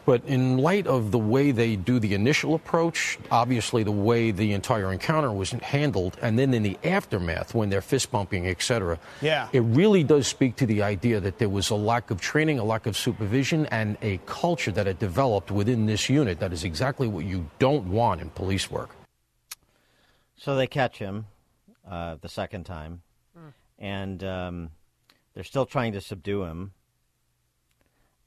But 0.07 0.23
in 0.27 0.59
light 0.59 0.87
of 0.87 1.13
the 1.13 1.19
way 1.19 1.51
they 1.51 1.77
do 1.77 1.99
the 1.99 2.13
initial 2.15 2.55
approach, 2.55 3.19
obviously 3.31 3.85
the 3.85 3.91
way 3.93 4.33
the 4.33 4.53
entire 4.53 4.93
encounter 4.93 5.33
was 5.33 5.53
handled, 5.53 6.19
and 6.21 6.39
then 6.39 6.53
in 6.53 6.63
the 6.63 6.77
aftermath 6.85 7.55
when 7.55 7.71
they're 7.71 7.81
fist 7.81 8.11
bumping, 8.11 8.47
et 8.47 8.61
cetera, 8.61 8.99
Yeah. 9.23 9.49
it 9.53 9.61
really 9.61 10.05
does 10.05 10.27
speak 10.27 10.57
to 10.57 10.67
the 10.67 10.83
idea 10.83 11.21
that 11.21 11.39
there 11.39 11.49
was 11.49 11.71
a 11.71 11.75
lack 11.75 12.11
of 12.11 12.21
training, 12.21 12.59
a 12.59 12.65
lack 12.65 12.85
of 12.85 12.97
supervision, 12.99 13.65
and 13.67 13.97
a 14.03 14.19
culture 14.27 14.73
that 14.73 14.87
had 14.87 14.99
developed 14.99 15.51
within 15.51 15.87
this 15.87 16.11
unit 16.11 16.39
that 16.39 16.53
is 16.53 16.65
exactly 16.65 17.09
what 17.09 17.25
you 17.25 17.49
don't 17.59 17.87
want 17.87 18.21
in 18.21 18.29
police 18.31 18.71
work. 18.71 18.91
So 20.37 20.55
they 20.55 20.67
catch 20.67 20.99
him 20.99 21.27
uh, 21.89 22.17
the 22.21 22.29
second 22.29 22.65
time, 22.65 23.01
Hmm. 23.35 23.49
and 23.79 24.23
um, 24.25 24.71
they're 25.33 25.45
still 25.45 25.65
trying 25.67 25.93
to 25.95 26.01
subdue 26.03 26.45
him. 26.45 26.73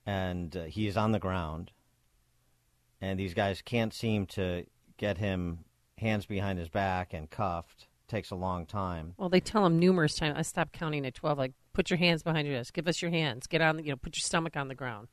And 0.07 0.55
uh, 0.55 0.63
he 0.63 0.87
is 0.87 0.95
on 0.95 1.11
the 1.11 1.19
ground, 1.19 1.73
and 3.01 3.19
these 3.19 3.33
guys 3.33 3.61
can't 3.61 3.93
seem 3.93 4.25
to 4.27 4.65
get 4.95 5.17
him 5.17 5.65
hands 5.97 6.25
behind 6.25 6.59
his 6.59 6.69
back 6.69 7.13
and 7.13 7.29
cuffed. 7.29 7.89
Takes 8.07 8.31
a 8.31 8.35
long 8.35 8.65
time. 8.65 9.15
Well, 9.17 9.27
they 9.27 9.41
tell 9.41 9.65
him 9.65 9.79
numerous 9.79 10.15
times. 10.15 10.35
I 10.37 10.43
stopped 10.43 10.71
counting 10.71 11.05
at 11.05 11.13
twelve. 11.13 11.37
Like, 11.37 11.51
put 11.73 11.89
your 11.89 11.97
hands 11.97 12.23
behind 12.23 12.47
your 12.47 12.55
desk. 12.55 12.73
Give 12.73 12.87
us 12.87 13.01
your 13.01 13.11
hands. 13.11 13.47
Get 13.47 13.61
on. 13.61 13.83
You 13.83 13.91
know, 13.91 13.97
put 13.97 14.15
your 14.15 14.21
stomach 14.21 14.55
on 14.55 14.69
the 14.69 14.75
ground. 14.75 15.09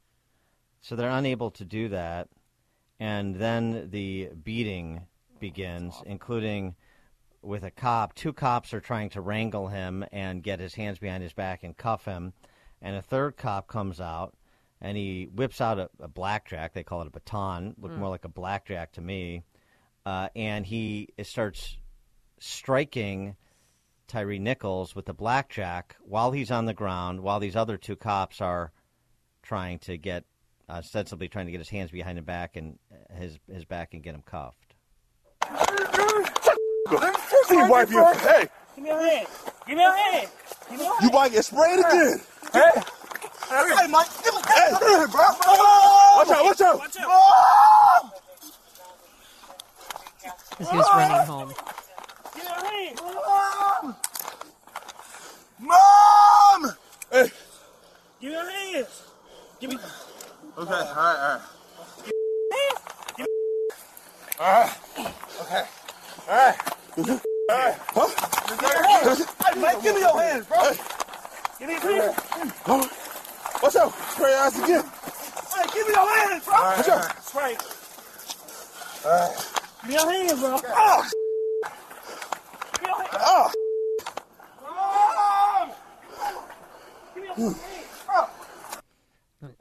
So 0.80 0.95
they're 0.95 1.11
unable 1.11 1.51
to 1.51 1.64
do 1.64 1.88
that, 1.88 2.28
and 3.01 3.34
then 3.34 3.90
the 3.90 4.28
beating 4.45 5.09
begins, 5.40 6.01
including 6.07 6.76
with 7.42 7.64
a 7.64 7.72
cop. 7.72 8.14
Two 8.14 8.32
cops 8.32 8.72
are 8.72 8.80
trying 8.80 9.11
to 9.11 9.20
wrangle 9.20 9.66
him 9.66 10.05
and 10.12 10.40
get 10.40 10.61
his 10.61 10.76
hands 10.76 11.01
behind 11.01 11.24
his 11.24 11.32
back 11.32 11.64
and 11.64 11.76
cuff 11.76 12.05
him, 12.05 12.32
and 12.80 12.95
a 12.95 13.03
third 13.03 13.36
cop 13.36 13.66
comes 13.66 14.01
out 14.01 14.36
and 14.80 14.96
he 14.96 15.28
whips 15.34 15.60
out 15.60 15.78
a, 15.78 15.88
a 16.00 16.08
blackjack. 16.08 16.72
They 16.74 16.82
call 16.84 17.02
it 17.02 17.06
a 17.08 17.10
baton. 17.10 17.74
Looked 17.78 17.94
Mm. 17.94 17.98
more 17.98 18.08
like 18.10 18.24
a 18.24 18.28
blackjack 18.28 18.92
to 18.92 19.00
me, 19.00 19.44
uh, 20.06 20.28
and 20.36 20.64
he 20.66 21.08
starts 21.22 21.76
striking. 22.38 23.36
Tyree 24.06 24.38
Nichols 24.38 24.94
with 24.94 25.06
the 25.06 25.14
blackjack 25.14 25.96
while 26.02 26.30
he's 26.32 26.50
on 26.50 26.66
the 26.66 26.74
ground, 26.74 27.20
while 27.20 27.40
these 27.40 27.56
other 27.56 27.78
two 27.78 27.96
cops 27.96 28.42
are 28.42 28.70
trying 29.42 29.78
to 29.80 29.96
get 29.96 30.24
uh, 30.68 30.72
ostensibly 30.74 31.26
trying 31.28 31.46
to 31.46 31.52
get 31.52 31.58
his 31.58 31.70
hands 31.70 31.90
behind 31.90 32.18
his 32.18 32.24
back 32.26 32.56
and 32.56 32.78
uh, 32.92 33.14
his 33.14 33.38
his 33.50 33.64
back 33.64 33.94
and 33.94 34.02
get 34.02 34.14
him 34.14 34.22
cuffed. 34.22 34.74
See, 37.46 37.56
wife, 37.56 37.90
you. 37.90 38.04
Hey, 38.14 38.48
Give 38.76 38.84
me 38.84 38.90
your 38.90 39.00
hand. 39.00 39.26
Give 39.66 39.76
me 39.76 39.82
your 39.82 39.96
hand. 39.96 40.28
Give 40.70 40.78
me 40.78 40.84
your 40.84 40.94
you 41.02 41.10
might 41.10 41.32
get 41.32 41.44
sprayed 41.44 41.78
again. 41.78 42.20
Hey. 42.52 42.70
Hey, 43.55 43.86
Mike. 43.86 44.09
Give 44.24 44.34
me 44.34 44.40
hey. 44.48 45.07
bro. 45.12 45.22
Watch 46.16 46.30
out, 46.30 46.44
watch 46.44 46.61
out. 46.61 46.78
Watch 46.78 46.96
out. 46.98 48.11
Because 50.50 50.70
he 50.70 50.76
was 50.76 50.86
running 50.94 51.26
home. 51.26 51.55
Give 52.34 52.44
me 52.44 52.50
your 52.50 52.59
hand. 52.64 53.94
Mom! 55.61 56.74
Hey. 57.12 57.30
Give 58.20 58.30
me 58.30 58.36
your 58.36 58.50
hand. 58.50 58.86
Give 59.61 59.70
me. 59.70 59.76
Okay, 59.76 59.84
all 60.59 60.68
right, 60.68 60.88
all 60.96 61.28
right. 61.28 61.40
All 64.40 64.46
right. 64.46 64.72
Okay. 65.42 65.64
All 66.28 66.34
right. 66.34 66.57
All 66.98 67.05
right. 67.50 67.78
Huh? 67.94 68.09
Hey, 69.46 69.61
Mike, 69.61 69.82
give 69.82 69.94
me 69.94 70.00
your 70.00 70.20
hands, 70.20 70.46
bro. 70.46 70.72
Give 71.59 71.68
me 71.68 71.74
your 71.74 72.12
hands. 72.12 73.13
Oh. 73.55 73.61
Watch 73.62 73.76
out. 73.76 73.92
Spray 74.11 74.30
your 74.30 74.38
ass 74.38 74.59
again. 74.62 74.84
Hey, 75.55 75.66
give 75.72 75.86
me 75.86 75.94
your 75.94 76.14
hands, 76.16 76.44
bro. 76.44 76.55
All 76.55 76.62
right, 76.62 76.76
Watch 76.78 76.88
out. 76.88 77.05
right. 77.05 77.22
Spray. 77.22 77.57
All 79.05 79.18
right. 79.18 79.36
Give 79.82 79.88
me 79.88 79.94
your 79.94 80.12
hands, 80.12 80.40
bro. 80.40 80.61
Oh, 80.66 81.11
Give 82.72 82.82
me 82.82 82.88
your 82.88 82.96
hands. 82.96 83.16
oh. 83.20 83.52
oh. 84.66 85.74
Give 87.14 87.22
me 87.22 87.28
your 87.28 87.36
hmm. 87.36 87.42
hands. 87.42 87.59
Bro. 88.07 88.24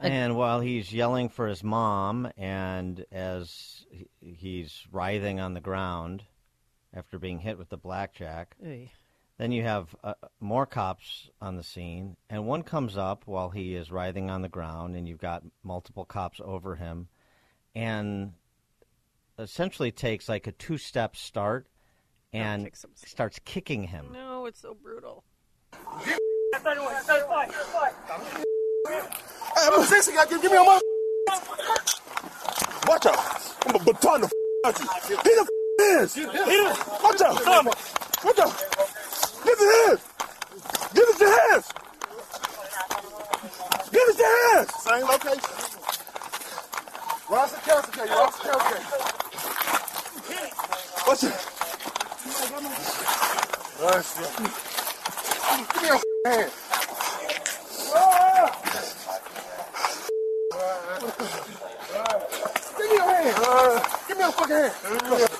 And 0.00 0.36
while 0.36 0.60
he's 0.60 0.92
yelling 0.92 1.28
for 1.28 1.46
his 1.46 1.62
mom, 1.62 2.30
and 2.36 3.04
as 3.12 3.84
he's 4.20 4.86
writhing 4.90 5.40
on 5.40 5.54
the 5.54 5.60
ground 5.60 6.24
after 6.94 7.18
being 7.18 7.38
hit 7.38 7.58
with 7.58 7.68
the 7.68 7.76
blackjack, 7.76 8.56
Oy. 8.64 8.90
Then 9.38 9.52
you 9.52 9.62
have 9.62 9.94
uh, 10.04 10.14
more 10.40 10.66
cops 10.66 11.28
on 11.40 11.56
the 11.56 11.62
scene, 11.62 12.16
and 12.30 12.46
one 12.46 12.62
comes 12.62 12.96
up 12.96 13.24
while 13.26 13.50
he 13.50 13.74
is 13.74 13.90
writhing 13.90 14.30
on 14.30 14.42
the 14.42 14.48
ground, 14.48 14.96
and 14.96 15.08
you've 15.08 15.18
got 15.18 15.42
multiple 15.62 16.04
cops 16.04 16.40
over 16.42 16.76
him, 16.76 17.08
and 17.74 18.32
essentially 19.38 19.90
takes 19.90 20.28
like 20.28 20.46
a 20.46 20.52
two-step 20.52 21.16
start 21.16 21.66
and 22.32 22.70
starts 22.94 23.40
kicking 23.44 23.84
him. 23.84 24.10
No, 24.12 24.46
it's 24.46 24.60
so 24.60 24.74
brutal. 24.74 25.24
Hey, 26.00 26.16
I'm 29.56 29.80
a. 29.80 29.86
Give, 30.28 30.42
give 30.42 30.52
me 30.52 30.58
a 30.58 30.62
mother. 30.62 30.80
Watch 32.86 33.06
out. 33.06 33.18
I'm 33.66 33.74
a 33.74 33.78
baton 33.78 34.20
the 34.20 34.26
f- 34.26 34.32
out 34.66 34.80
you. 34.80 35.16
He 35.16 35.34
the 35.34 35.40
f- 35.40 35.48
hands. 35.80 36.14
He 36.14 36.22
the 36.22 36.30
Watch 37.02 37.20
out. 37.22 37.44
Watch 38.24 38.38
out. 38.38 39.03
Give 39.54 39.68
it 39.68 39.88
hands. 39.88 40.02
Give 40.94 41.08
it 41.08 41.20
your 41.20 41.30
hands. 41.50 41.66
Give 43.92 44.08
it 44.08 44.18
your 44.18 44.56
hands. 44.56 44.70
Same 44.82 45.06
location. 45.06 45.50
Ross 47.30 47.54
and 47.54 47.62
Kelsey 47.62 47.92
K. 47.92 48.00
Ross 48.00 48.34
and 48.34 48.50
Kelsey 48.50 48.74
K. 48.74 48.80
Watch 51.06 51.24
out. 51.24 51.38
Nice. 53.80 54.10
Give 55.70 55.82
me 55.82 55.86
your 55.86 55.98
hand. 56.26 56.50
Give 62.76 62.88
me 62.90 62.96
your 62.96 63.06
hand. 63.06 63.82
Give 64.08 64.16
me 64.16 64.22
your 64.24 64.32
fucking 64.32 64.56
hand. 64.56 64.72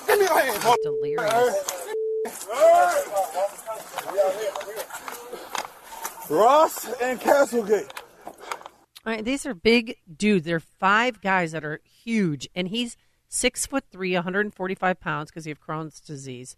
Give 0.07 0.19
me 0.19 0.25
your 0.25 0.39
hand. 0.39 0.77
Delirious. 0.81 1.74
Ross 6.29 6.85
and 7.01 7.19
Castlegate. 7.19 7.89
All 9.05 9.13
right, 9.13 9.23
these 9.23 9.45
are 9.45 9.53
big 9.53 9.97
dudes. 10.17 10.45
They're 10.45 10.59
five 10.59 11.21
guys 11.21 11.51
that 11.51 11.63
are 11.63 11.79
huge, 12.03 12.47
and 12.55 12.67
he's 12.69 12.97
six 13.27 13.65
foot 13.67 13.83
three, 13.91 14.13
145 14.13 14.99
pounds 14.99 15.29
because 15.29 15.45
he 15.45 15.51
has 15.51 15.57
Crohn's 15.59 15.99
disease. 15.99 16.55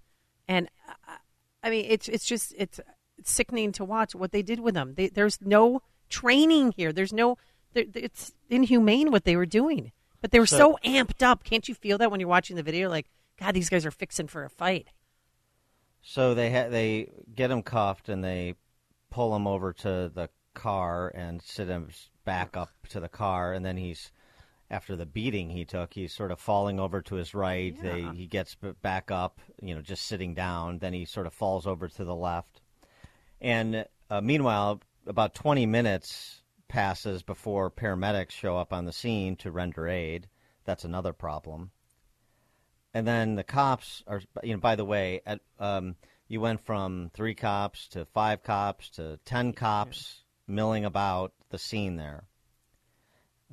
And 0.47 0.69
uh, 0.87 1.15
I 1.61 1.69
mean, 1.69 1.85
it's 1.89 2.07
it's 2.07 2.25
just 2.25 2.53
it's 2.57 2.79
sickening 3.23 3.73
to 3.73 3.83
watch 3.83 4.15
what 4.15 4.31
they 4.31 4.41
did 4.41 4.61
with 4.61 4.75
them. 4.75 4.93
They, 4.95 5.09
there's 5.09 5.39
no 5.41 5.81
training 6.09 6.73
here. 6.77 6.93
There's 6.93 7.11
no. 7.11 7.37
there- 7.73 7.85
It's 7.93 8.31
inhumane 8.49 9.11
what 9.11 9.25
they 9.25 9.35
were 9.35 9.45
doing, 9.45 9.91
but 10.21 10.31
they 10.31 10.39
were 10.39 10.45
so, 10.45 10.57
So- 10.83 10.89
amped 10.89 11.21
up. 11.21 11.43
Can't 11.43 11.67
you 11.67 11.75
feel 11.75 11.97
that 11.97 12.09
when 12.11 12.21
you're 12.21 12.29
watching 12.29 12.55
the 12.55 12.63
video? 12.63 12.89
Like, 12.89 13.07
God, 13.37 13.53
these 13.53 13.69
guys 13.69 13.85
are 13.85 13.91
fixing 13.91 14.27
for 14.27 14.45
a 14.45 14.49
fight. 14.49 14.87
So 16.09 16.33
they 16.33 16.49
ha- 16.49 16.69
they 16.69 17.11
get 17.35 17.51
him 17.51 17.61
cuffed 17.61 18.07
and 18.07 18.23
they 18.23 18.55
pull 19.09 19.35
him 19.35 19.45
over 19.45 19.73
to 19.73 20.09
the 20.13 20.29
car 20.53 21.11
and 21.13 21.41
sit 21.41 21.67
him 21.67 21.89
back 22.23 22.55
up 22.55 22.69
to 22.89 23.01
the 23.01 23.09
car, 23.09 23.51
and 23.51 23.65
then 23.65 23.75
he's 23.75 24.13
after 24.71 24.95
the 24.95 25.05
beating 25.05 25.49
he 25.49 25.65
took, 25.65 25.93
he's 25.93 26.13
sort 26.13 26.31
of 26.31 26.39
falling 26.39 26.79
over 26.79 27.01
to 27.01 27.15
his 27.15 27.35
right. 27.35 27.75
They, 27.81 28.03
he 28.15 28.25
gets 28.25 28.55
back 28.81 29.11
up, 29.11 29.41
you 29.61 29.75
know, 29.75 29.81
just 29.81 30.05
sitting 30.05 30.33
down. 30.33 30.79
Then 30.79 30.93
he 30.93 31.03
sort 31.03 31.27
of 31.27 31.33
falls 31.33 31.67
over 31.67 31.89
to 31.89 32.05
the 32.05 32.15
left, 32.15 32.61
and 33.41 33.85
uh, 34.09 34.21
meanwhile, 34.21 34.79
about 35.05 35.35
twenty 35.35 35.65
minutes 35.65 36.41
passes 36.69 37.21
before 37.21 37.69
paramedics 37.69 38.31
show 38.31 38.55
up 38.55 38.71
on 38.71 38.85
the 38.85 38.93
scene 38.93 39.35
to 39.37 39.51
render 39.51 39.89
aid. 39.89 40.29
That's 40.63 40.85
another 40.85 41.11
problem. 41.11 41.71
And 42.97 43.05
then 43.07 43.35
the 43.35 43.43
cops 43.43 44.03
are, 44.07 44.23
you 44.41 44.53
know, 44.53 44.59
by 44.59 44.75
the 44.75 44.83
way, 44.83 45.21
at, 45.23 45.39
um, 45.59 45.95
you 46.27 46.41
went 46.41 46.65
from 46.65 47.11
three 47.13 47.35
cops 47.35 47.87
to 47.89 48.05
five 48.05 48.41
cops 48.41 48.89
to 48.91 49.19
ten 49.23 49.53
cops 49.53 50.23
milling 50.47 50.83
about 50.83 51.31
the 51.51 51.59
scene 51.59 51.95
there 51.95 52.23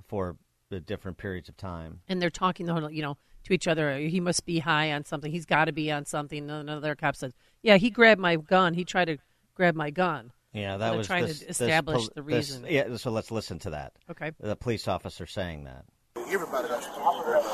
for 0.08 0.38
the 0.70 0.80
different 0.80 1.18
periods 1.18 1.50
of 1.50 1.58
time. 1.58 2.00
and 2.08 2.22
they're 2.22 2.30
talking 2.30 2.64
the 2.64 2.72
whole, 2.72 2.90
you 2.90 3.02
know, 3.02 3.18
to 3.44 3.52
each 3.52 3.68
other. 3.68 3.98
He 3.98 4.18
must 4.18 4.46
be 4.46 4.60
high 4.60 4.92
on 4.92 5.04
something. 5.04 5.30
He's 5.30 5.44
got 5.44 5.66
to 5.66 5.72
be 5.72 5.92
on 5.92 6.06
something. 6.06 6.38
And 6.50 6.70
Another 6.70 6.94
cop 6.94 7.14
says, 7.14 7.34
"Yeah, 7.62 7.76
he 7.76 7.90
grabbed 7.90 8.22
my 8.22 8.36
gun. 8.36 8.72
He 8.72 8.86
tried 8.86 9.04
to 9.06 9.18
grab 9.54 9.74
my 9.74 9.90
gun." 9.90 10.32
Yeah, 10.54 10.78
that 10.78 10.88
they're 10.88 10.96
was 10.96 11.06
trying 11.06 11.26
this- 11.26 11.40
to 11.40 11.48
establish 11.50 11.98
pol- 11.98 12.08
the 12.14 12.22
this- 12.22 12.48
reason. 12.50 12.66
yeah, 12.66 12.96
so 12.96 13.10
let's 13.10 13.30
listen 13.30 13.58
to 13.58 13.70
that. 13.70 13.92
Okay. 14.10 14.30
The 14.40 14.56
police 14.56 14.88
officer 14.88 15.26
saying 15.26 15.64
that. 15.64 15.84
Everybody 16.16 16.68
got 16.68 16.82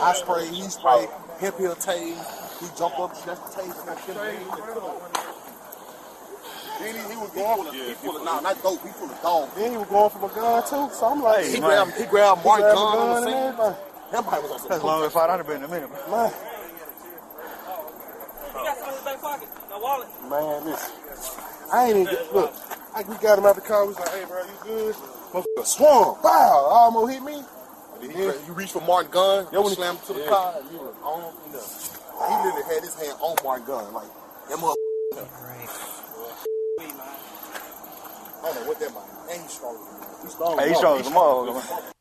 I 0.01 0.13
spray, 0.15 0.47
he 0.47 0.63
spray, 0.63 1.07
hip 1.41 1.57
heel 1.59 1.75
tase, 1.75 2.61
he 2.61 2.67
jump 2.77 2.99
up, 2.99 3.11
that's 3.25 3.41
the 3.41 3.63
tase, 3.63 3.87
that's 3.87 4.07
the 4.07 4.15
Then 6.81 6.95
he, 6.95 7.01
he 7.11 7.17
was 7.17 7.31
going 7.31 7.57
for 7.57 7.65
the, 7.73 7.85
he 7.85 7.95
full 7.95 8.17
of, 8.17 8.25
nah, 8.25 8.41
not 8.41 8.63
dope, 8.63 8.83
he 8.83 8.89
full 8.93 9.11
of 9.11 9.21
dog. 9.23 9.49
Then 9.55 9.71
he 9.73 9.77
was 9.79 9.89
going 9.89 10.11
for 10.11 10.19
my 10.29 10.35
gun 10.35 10.63
too, 10.63 10.95
so 10.95 11.07
I'm 11.07 11.23
like, 11.23 11.45
he 11.45 11.53
Hey, 11.53 11.61
grabbed, 11.61 11.93
he 11.97 12.05
grabbed 12.05 12.45
Mark 12.45 12.59
He 12.59 12.63
grabbed 12.63 12.77
gun 12.77 12.99
on 12.99 13.09
the 13.09 13.15
gun 13.15 13.25
scene. 13.25 13.61
and. 13.61 13.77
That 14.13 14.25
probably 14.25 14.43
was 14.43 14.51
on 14.51 14.59
some 14.59 14.69
That's 14.71 14.83
long 14.85 15.05
as 15.05 15.13
five 15.13 15.31
hundred 15.31 15.47
been 15.47 15.57
in 15.59 15.65
a 15.65 15.69
minute. 15.69 15.91
Man, 16.11 16.33
You 18.51 18.65
got 18.65 18.77
something 18.77 18.89
in 18.91 18.95
his 18.95 19.05
back 19.05 19.21
pocket. 19.23 19.49
My 19.71 19.79
wallet. 19.79 20.09
man, 20.29 20.65
listen. 20.65 20.93
I 21.73 21.87
ain't 21.87 21.97
even 21.97 22.05
get, 22.07 22.35
look, 22.35 22.53
I, 22.93 23.03
we 23.03 23.15
got 23.19 23.39
him 23.39 23.45
out 23.47 23.57
of 23.57 23.63
the 23.63 23.69
car, 23.69 23.83
we 23.85 23.89
was 23.95 23.99
like, 24.01 24.09
hey 24.11 24.25
bro, 24.27 24.43
you 24.43 24.59
good? 24.65 24.95
Motherfucker 25.33 25.67
swung, 25.67 26.19
bow, 26.23 26.67
almost 26.75 27.13
hit 27.13 27.23
me. 27.23 27.41
And 28.03 28.11
then 28.11 28.17
he, 28.17 28.47
you 28.47 28.53
reached 28.53 28.73
for 28.73 28.81
Martin 28.81 29.11
gun, 29.11 29.47
you 29.53 29.69
slammed 29.71 29.99
him 29.99 30.07
to 30.07 30.13
the 30.15 30.27
car, 30.27 30.55
and 30.59 30.71
you 30.71 30.79
was 30.79 30.95
on, 31.03 31.35
you 31.47 31.53
know. 31.53 31.65
He 32.29 32.35
literally 32.47 32.75
had 32.75 32.83
his 32.83 32.95
hand 32.95 33.19
on 33.21 33.37
Martin 33.45 33.67
gun, 33.67 33.93
like, 33.93 34.09
that 34.49 34.59
motherfucker. 34.59 34.77
I 38.43 38.43
don't 38.43 38.55
know 38.55 38.69
what 38.69 38.79
that 38.81 38.91
means. 38.91 39.31
And 39.31 39.43
he's 39.43 39.53
strong. 39.53 39.77
He's 40.23 40.33
strong. 40.33 40.59
Hey, 40.59 40.69
he's 40.69 40.79
strong 40.79 41.01
as 41.01 41.07
motherfucker. 41.09 41.93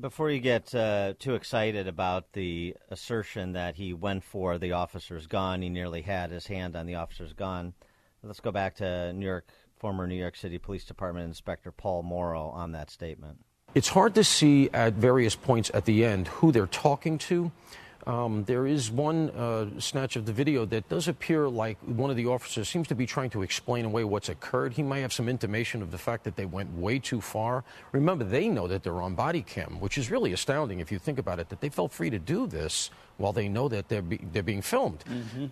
Before 0.00 0.30
you 0.30 0.38
get 0.38 0.72
uh, 0.76 1.14
too 1.18 1.34
excited 1.34 1.88
about 1.88 2.32
the 2.32 2.76
assertion 2.88 3.52
that 3.54 3.74
he 3.74 3.92
went 3.92 4.22
for 4.22 4.56
the 4.56 4.72
officer's 4.72 5.26
gun, 5.26 5.60
he 5.60 5.68
nearly 5.68 6.02
had 6.02 6.30
his 6.30 6.46
hand 6.46 6.76
on 6.76 6.86
the 6.86 6.94
officer's 6.94 7.32
gun. 7.32 7.74
Let's 8.22 8.38
go 8.38 8.52
back 8.52 8.76
to 8.76 9.12
New 9.12 9.26
York, 9.26 9.48
former 9.76 10.06
New 10.06 10.14
York 10.14 10.36
City 10.36 10.58
Police 10.58 10.84
Department 10.84 11.26
Inspector 11.26 11.70
Paul 11.72 12.04
Mauro 12.04 12.48
on 12.48 12.70
that 12.72 12.90
statement. 12.90 13.38
It's 13.74 13.88
hard 13.88 14.14
to 14.14 14.24
see 14.24 14.70
at 14.72 14.94
various 14.94 15.36
points 15.36 15.70
at 15.74 15.84
the 15.84 16.02
end 16.04 16.28
who 16.28 16.52
they're 16.52 16.66
talking 16.66 17.18
to. 17.18 17.52
Um, 18.06 18.44
there 18.44 18.66
is 18.66 18.90
one 18.90 19.28
uh, 19.30 19.78
snatch 19.78 20.16
of 20.16 20.24
the 20.24 20.32
video 20.32 20.64
that 20.64 20.88
does 20.88 21.06
appear 21.06 21.46
like 21.46 21.76
one 21.80 22.08
of 22.08 22.16
the 22.16 22.24
officers 22.24 22.66
seems 22.66 22.88
to 22.88 22.94
be 22.94 23.04
trying 23.04 23.28
to 23.30 23.42
explain 23.42 23.84
away 23.84 24.02
what's 24.04 24.30
occurred. 24.30 24.72
He 24.72 24.82
may 24.82 25.02
have 25.02 25.12
some 25.12 25.28
intimation 25.28 25.82
of 25.82 25.90
the 25.90 25.98
fact 25.98 26.24
that 26.24 26.34
they 26.34 26.46
went 26.46 26.72
way 26.78 26.98
too 26.98 27.20
far. 27.20 27.64
Remember, 27.92 28.24
they 28.24 28.48
know 28.48 28.66
that 28.66 28.82
they're 28.82 29.02
on 29.02 29.14
body 29.14 29.42
cam, 29.42 29.78
which 29.80 29.98
is 29.98 30.10
really 30.10 30.32
astounding 30.32 30.80
if 30.80 30.90
you 30.90 30.98
think 30.98 31.18
about 31.18 31.38
it, 31.38 31.50
that 31.50 31.60
they 31.60 31.68
felt 31.68 31.92
free 31.92 32.08
to 32.08 32.18
do 32.18 32.46
this 32.46 32.88
while 33.18 33.34
they 33.34 33.48
know 33.48 33.68
that 33.68 33.88
they're, 33.88 34.00
be- 34.00 34.24
they're 34.32 34.42
being 34.42 34.62
filmed. 34.62 35.04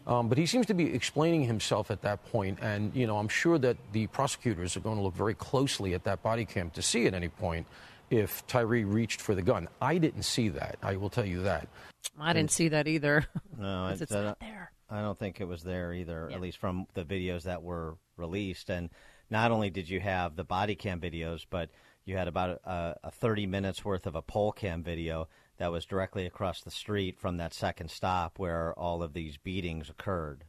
Um, 0.06 0.30
but 0.30 0.38
he 0.38 0.46
seems 0.46 0.64
to 0.66 0.74
be 0.74 0.94
explaining 0.94 1.44
himself 1.44 1.90
at 1.90 2.00
that 2.02 2.24
point, 2.32 2.58
and 2.62 2.94
you 2.94 3.06
know, 3.06 3.18
I'm 3.18 3.28
sure 3.28 3.58
that 3.58 3.76
the 3.92 4.06
prosecutors 4.06 4.78
are 4.78 4.80
going 4.80 4.96
to 4.96 5.02
look 5.02 5.14
very 5.14 5.34
closely 5.34 5.92
at 5.92 6.04
that 6.04 6.22
body 6.22 6.46
cam 6.46 6.70
to 6.70 6.80
see 6.80 7.06
at 7.06 7.12
any 7.12 7.28
point 7.28 7.66
if 8.11 8.46
Tyree 8.46 8.84
reached 8.84 9.20
for 9.20 9.34
the 9.34 9.42
gun. 9.42 9.68
I 9.80 9.98
didn't 9.98 10.22
see 10.24 10.48
that. 10.50 10.76
I 10.82 10.96
will 10.96 11.11
tell 11.11 11.24
you 11.26 11.42
that. 11.42 11.68
I 12.20 12.32
didn't 12.32 12.50
see 12.52 12.68
that 12.68 12.86
either. 12.88 13.26
No, 13.59 13.88
'Cause 13.88 14.02
it's 14.02 14.12
I- 14.12 14.22
not 14.22 14.40
there. 14.40 14.70
I 14.88 15.00
don't 15.00 15.18
think 15.18 15.40
it 15.40 15.46
was 15.48 15.62
there 15.64 15.92
either, 15.92 16.30
at 16.30 16.40
least 16.40 16.59
from 16.59 16.86
the 16.94 17.04
videos 17.04 17.42
that 17.42 17.62
were 17.62 17.96
released. 18.16 18.70
And 18.70 18.90
not 19.30 19.50
only 19.50 19.68
did 19.70 19.88
you 19.88 19.98
have 19.98 20.36
the 20.36 20.44
body 20.44 20.76
cam 20.76 21.00
videos, 21.00 21.44
but 21.50 21.70
you 22.04 22.16
had 22.16 22.28
about 22.28 22.61
a, 22.64 22.96
a 23.02 23.11
30 23.11 23.46
minutes 23.46 23.84
worth 23.84 24.07
of 24.07 24.14
a 24.14 24.22
pole 24.22 24.52
cam 24.52 24.84
video 24.84 25.26
that 25.59 25.72
was 25.72 25.86
directly 25.86 26.24
across 26.26 26.61
the 26.61 26.70
street 26.70 27.18
from 27.18 27.38
that 27.38 27.52
second 27.52 27.90
stop 27.90 28.38
where 28.38 28.72
all 28.78 29.02
of 29.02 29.12
these 29.14 29.38
beatings 29.38 29.90
occurred. 29.90 30.44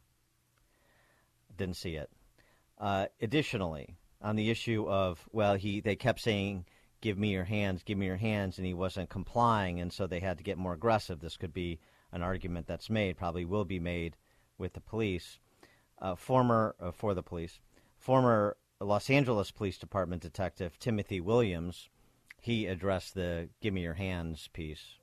Didn't 1.56 1.76
see 1.76 1.96
it. 1.96 2.10
Uh, 2.78 3.06
additionally, 3.20 3.96
on 4.22 4.36
the 4.36 4.50
issue 4.50 4.86
of 4.88 5.26
well, 5.32 5.54
he 5.56 5.80
they 5.80 5.96
kept 5.96 6.20
saying, 6.20 6.64
"Give 7.00 7.18
me 7.18 7.30
your 7.30 7.44
hands, 7.44 7.82
give 7.82 7.98
me 7.98 8.06
your 8.06 8.16
hands," 8.16 8.58
and 8.58 8.66
he 8.66 8.74
wasn't 8.74 9.08
complying, 9.08 9.80
and 9.80 9.92
so 9.92 10.06
they 10.06 10.20
had 10.20 10.38
to 10.38 10.44
get 10.44 10.58
more 10.58 10.74
aggressive. 10.74 11.20
This 11.20 11.36
could 11.36 11.52
be 11.52 11.78
an 12.12 12.22
argument 12.22 12.66
that's 12.66 12.90
made, 12.90 13.16
probably 13.16 13.44
will 13.44 13.64
be 13.64 13.78
made 13.78 14.16
with 14.56 14.72
the 14.72 14.80
police. 14.80 15.38
Uh, 16.00 16.14
former 16.14 16.74
uh, 16.80 16.90
for 16.92 17.14
the 17.14 17.22
police, 17.22 17.60
former 17.96 18.56
Los 18.80 19.10
Angeles 19.10 19.50
Police 19.50 19.78
Department 19.78 20.22
detective 20.22 20.78
Timothy 20.78 21.20
Williams, 21.20 21.88
he 22.40 22.66
addressed 22.66 23.14
the 23.14 23.48
"Give 23.60 23.74
me 23.74 23.82
your 23.82 23.94
hands" 23.94 24.48
piece. 24.52 24.98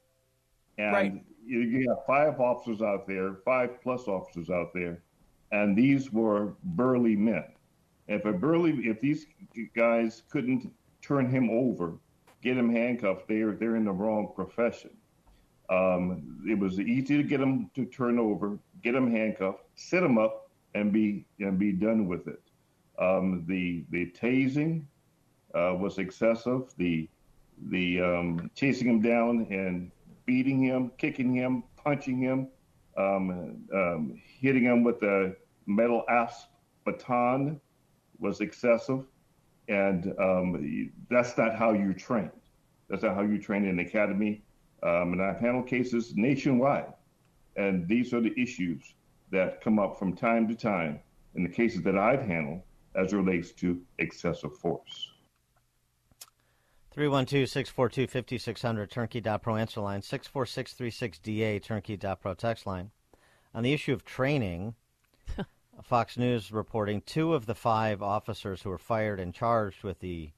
And 0.78 1.22
you, 1.46 1.60
you 1.60 1.90
have 1.90 2.06
five 2.06 2.40
officers 2.40 2.82
out 2.82 3.08
there, 3.08 3.36
five 3.46 3.82
plus 3.82 4.08
officers 4.08 4.50
out 4.50 4.74
there, 4.74 5.04
and 5.52 5.78
these 5.78 6.12
were 6.12 6.56
burly 6.64 7.16
men. 7.16 7.46
If 8.08 8.26
a 8.26 8.34
burly, 8.34 8.72
if 8.88 9.00
these 9.02 9.26
guys 9.76 10.24
couldn't 10.30 10.72
turn 11.06 11.30
him 11.30 11.50
over, 11.50 11.94
get 12.42 12.58
him 12.58 12.70
handcuffed, 12.70 13.28
they're 13.28 13.54
they're 13.54 13.76
in 13.76 13.86
the 13.86 13.92
wrong 13.92 14.32
profession. 14.36 14.92
Um, 15.70 16.44
it 16.48 16.58
was 16.58 16.80
easy 16.80 17.18
to 17.18 17.24
get 17.24 17.42
him 17.42 17.70
to 17.76 17.86
turn 17.86 18.20
over, 18.20 18.60
get 18.84 18.94
him 18.96 19.12
handcuffed, 19.12 19.64
sit 19.76 20.04
him 20.04 20.18
up, 20.18 20.52
and 20.74 20.92
be 20.92 21.26
and 21.40 21.58
be 21.58 21.72
done 21.72 22.08
with 22.08 22.28
it. 22.28 22.42
Um, 23.00 23.46
the 23.48 23.86
the 23.90 24.12
tasing 24.12 24.86
uh, 25.54 25.76
was 25.80 25.98
excessive. 25.98 26.74
The 26.78 27.10
the 27.70 28.02
um, 28.02 28.52
chasing 28.56 28.88
him 28.88 29.02
down 29.02 29.48
and 29.50 29.92
beating 30.26 30.62
him, 30.62 30.92
kicking 30.98 31.34
him, 31.34 31.64
punching 31.78 32.20
him, 32.20 32.48
um, 32.98 33.66
um, 33.74 34.22
hitting 34.40 34.64
him 34.64 34.84
with 34.84 35.02
a 35.04 35.36
metal 35.66 36.04
asp 36.10 36.50
baton 36.84 37.60
was 38.20 38.42
excessive, 38.42 39.06
and 39.68 40.14
um, 40.20 40.92
that's 41.10 41.38
not 41.38 41.56
how 41.56 41.74
you 41.74 41.94
train. 41.94 42.32
That's 42.90 43.04
not 43.04 43.16
how 43.16 43.22
you 43.22 43.42
train 43.42 43.66
in 43.66 43.78
the 43.78 43.84
academy. 43.84 44.44
Um, 44.84 45.14
and 45.14 45.22
I've 45.22 45.40
handled 45.40 45.68
cases 45.68 46.14
nationwide, 46.16 46.94
and 47.56 47.88
these 47.88 48.14
are 48.14 48.22
the 48.22 48.40
issues 48.40 48.94
that 49.32 49.62
come 49.62 49.80
up 49.80 49.98
from 49.98 50.16
time 50.16 50.48
to 50.48 50.56
time 50.56 51.00
in 51.34 51.44
the 51.44 51.50
cases 51.50 51.82
that 51.84 51.98
I've 51.98 52.22
handled 52.22 52.62
as 52.96 53.14
it 53.14 53.18
relates 53.18 53.52
to 53.54 53.82
excessive 53.98 54.56
force. 54.58 55.12
312 56.92 57.50
642 57.50 58.08
5600, 58.08 58.90
turnkey.pro 58.90 59.56
answer 59.58 59.82
line, 59.82 60.02
64636DA, 60.02 61.62
turnkey.pro 61.62 62.34
text 62.36 62.66
line. 62.66 62.92
On 63.54 63.64
the 63.64 63.74
issue 63.74 63.92
of 63.92 64.06
training, 64.06 64.76
Fox 65.86 66.18
News 66.18 66.52
reporting 66.52 67.02
two 67.02 67.36
of 67.36 67.46
the 67.46 67.54
five 67.54 68.02
officers 68.02 68.64
who 68.64 68.72
were 68.72 68.78
fired 68.80 69.20
and 69.20 69.36
charged 69.36 69.84
with 69.84 70.00
the 70.00 70.32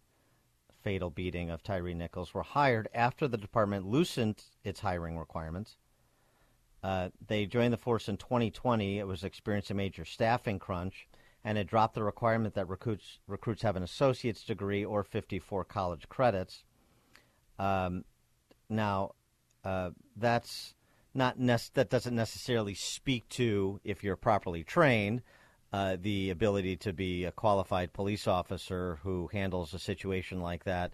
fatal 0.84 1.10
beating 1.10 1.50
of 1.50 1.64
Tyree 1.64 1.94
Nichols 1.94 2.34
were 2.34 2.44
hired 2.44 2.90
after 2.94 3.30
the 3.30 3.38
department 3.38 3.88
loosened 3.88 4.44
its 4.66 4.82
hiring 4.82 5.18
requirements. 5.18 5.78
Uh, 6.84 7.10
they 7.26 7.46
joined 7.46 7.72
the 7.72 7.78
force 7.78 8.10
in 8.10 8.18
2020. 8.18 9.00
It 9.00 9.08
was 9.08 9.24
experiencing 9.24 9.76
a 9.76 9.78
major 9.78 10.04
staffing 10.04 10.60
crunch, 10.60 11.08
and 11.46 11.58
it 11.58 11.68
dropped 11.68 11.96
the 11.96 12.04
requirement 12.04 12.54
that 12.56 12.68
recruits 12.68 13.20
recruits 13.26 13.62
have 13.62 13.78
an 13.78 13.84
associate's 13.84 14.44
degree 14.44 14.84
or 14.84 15.02
54 15.02 15.64
college 15.64 16.10
credits. 16.10 16.66
Um, 17.58 18.04
now, 18.70 19.12
uh, 19.64 19.92
that's 20.18 20.74
not 21.14 21.40
nec- 21.40 21.74
that 21.74 21.90
doesn't 21.90 22.16
necessarily 22.16 22.74
speak 22.74 23.30
to 23.30 23.80
if 23.86 24.04
you're 24.04 24.18
properly 24.18 24.66
trained. 24.66 25.22
Uh, 25.74 25.98
the 26.02 26.30
ability 26.30 26.78
to 26.78 26.94
be 26.94 27.26
a 27.26 27.32
qualified 27.32 27.92
police 27.92 28.26
officer 28.26 29.00
who 29.04 29.28
handles 29.34 29.74
a 29.74 29.80
situation 29.80 30.40
like 30.40 30.64
that 30.64 30.94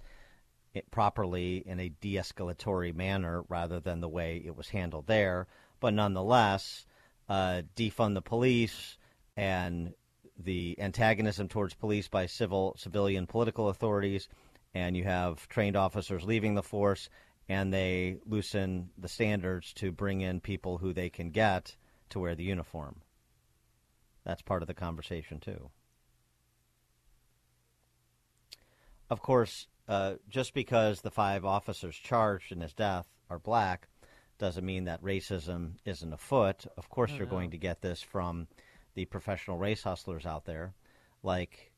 properly 0.89 1.57
in 1.67 1.79
a 1.79 1.89
de-escalatory 1.89 2.91
manner 2.91 3.43
rather 3.49 3.79
than 3.79 4.01
the 4.01 4.09
way 4.09 4.41
it 4.43 4.55
was 4.55 4.69
handled 4.69 5.05
there. 5.05 5.45
But 5.79 5.93
nonetheless, 5.93 6.87
uh, 7.29 7.61
defund 7.75 8.15
the 8.15 8.23
police 8.23 8.97
and 9.37 9.93
the 10.39 10.75
antagonism 10.79 11.47
towards 11.49 11.75
police 11.75 12.07
by 12.07 12.25
civil, 12.25 12.73
civilian, 12.75 13.27
political 13.27 13.69
authorities, 13.69 14.27
and 14.73 14.97
you 14.97 15.03
have 15.03 15.47
trained 15.47 15.75
officers 15.75 16.23
leaving 16.23 16.55
the 16.55 16.63
force, 16.63 17.09
and 17.47 17.71
they 17.71 18.17
loosen 18.25 18.89
the 18.97 19.07
standards 19.07 19.71
to 19.73 19.91
bring 19.91 20.21
in 20.21 20.39
people 20.39 20.79
who 20.79 20.93
they 20.93 21.11
can 21.11 21.29
get 21.29 21.75
to 22.09 22.19
wear 22.19 22.33
the 22.33 22.43
uniform. 22.43 23.02
That's 24.25 24.41
part 24.41 24.61
of 24.61 24.67
the 24.67 24.73
conversation 24.73 25.39
too. 25.39 25.69
Of 29.09 29.21
course, 29.21 29.67
uh, 29.87 30.15
just 30.29 30.53
because 30.53 31.01
the 31.01 31.11
five 31.11 31.45
officers 31.45 31.95
charged 31.95 32.51
in 32.51 32.61
his 32.61 32.73
death 32.73 33.07
are 33.29 33.39
black 33.39 33.87
doesn't 34.39 34.65
mean 34.65 34.85
that 34.85 35.03
racism 35.03 35.73
isn't 35.85 36.13
afoot. 36.13 36.65
Of 36.77 36.89
course, 36.89 37.11
Oh, 37.13 37.17
you're 37.17 37.25
no. 37.25 37.31
going 37.31 37.51
to 37.51 37.57
get 37.57 37.81
this 37.81 38.01
from 38.01 38.47
the 38.95 39.05
professional 39.05 39.57
race 39.57 39.83
hustlers 39.83 40.25
out 40.25 40.45
there, 40.45 40.73
like 41.21 41.71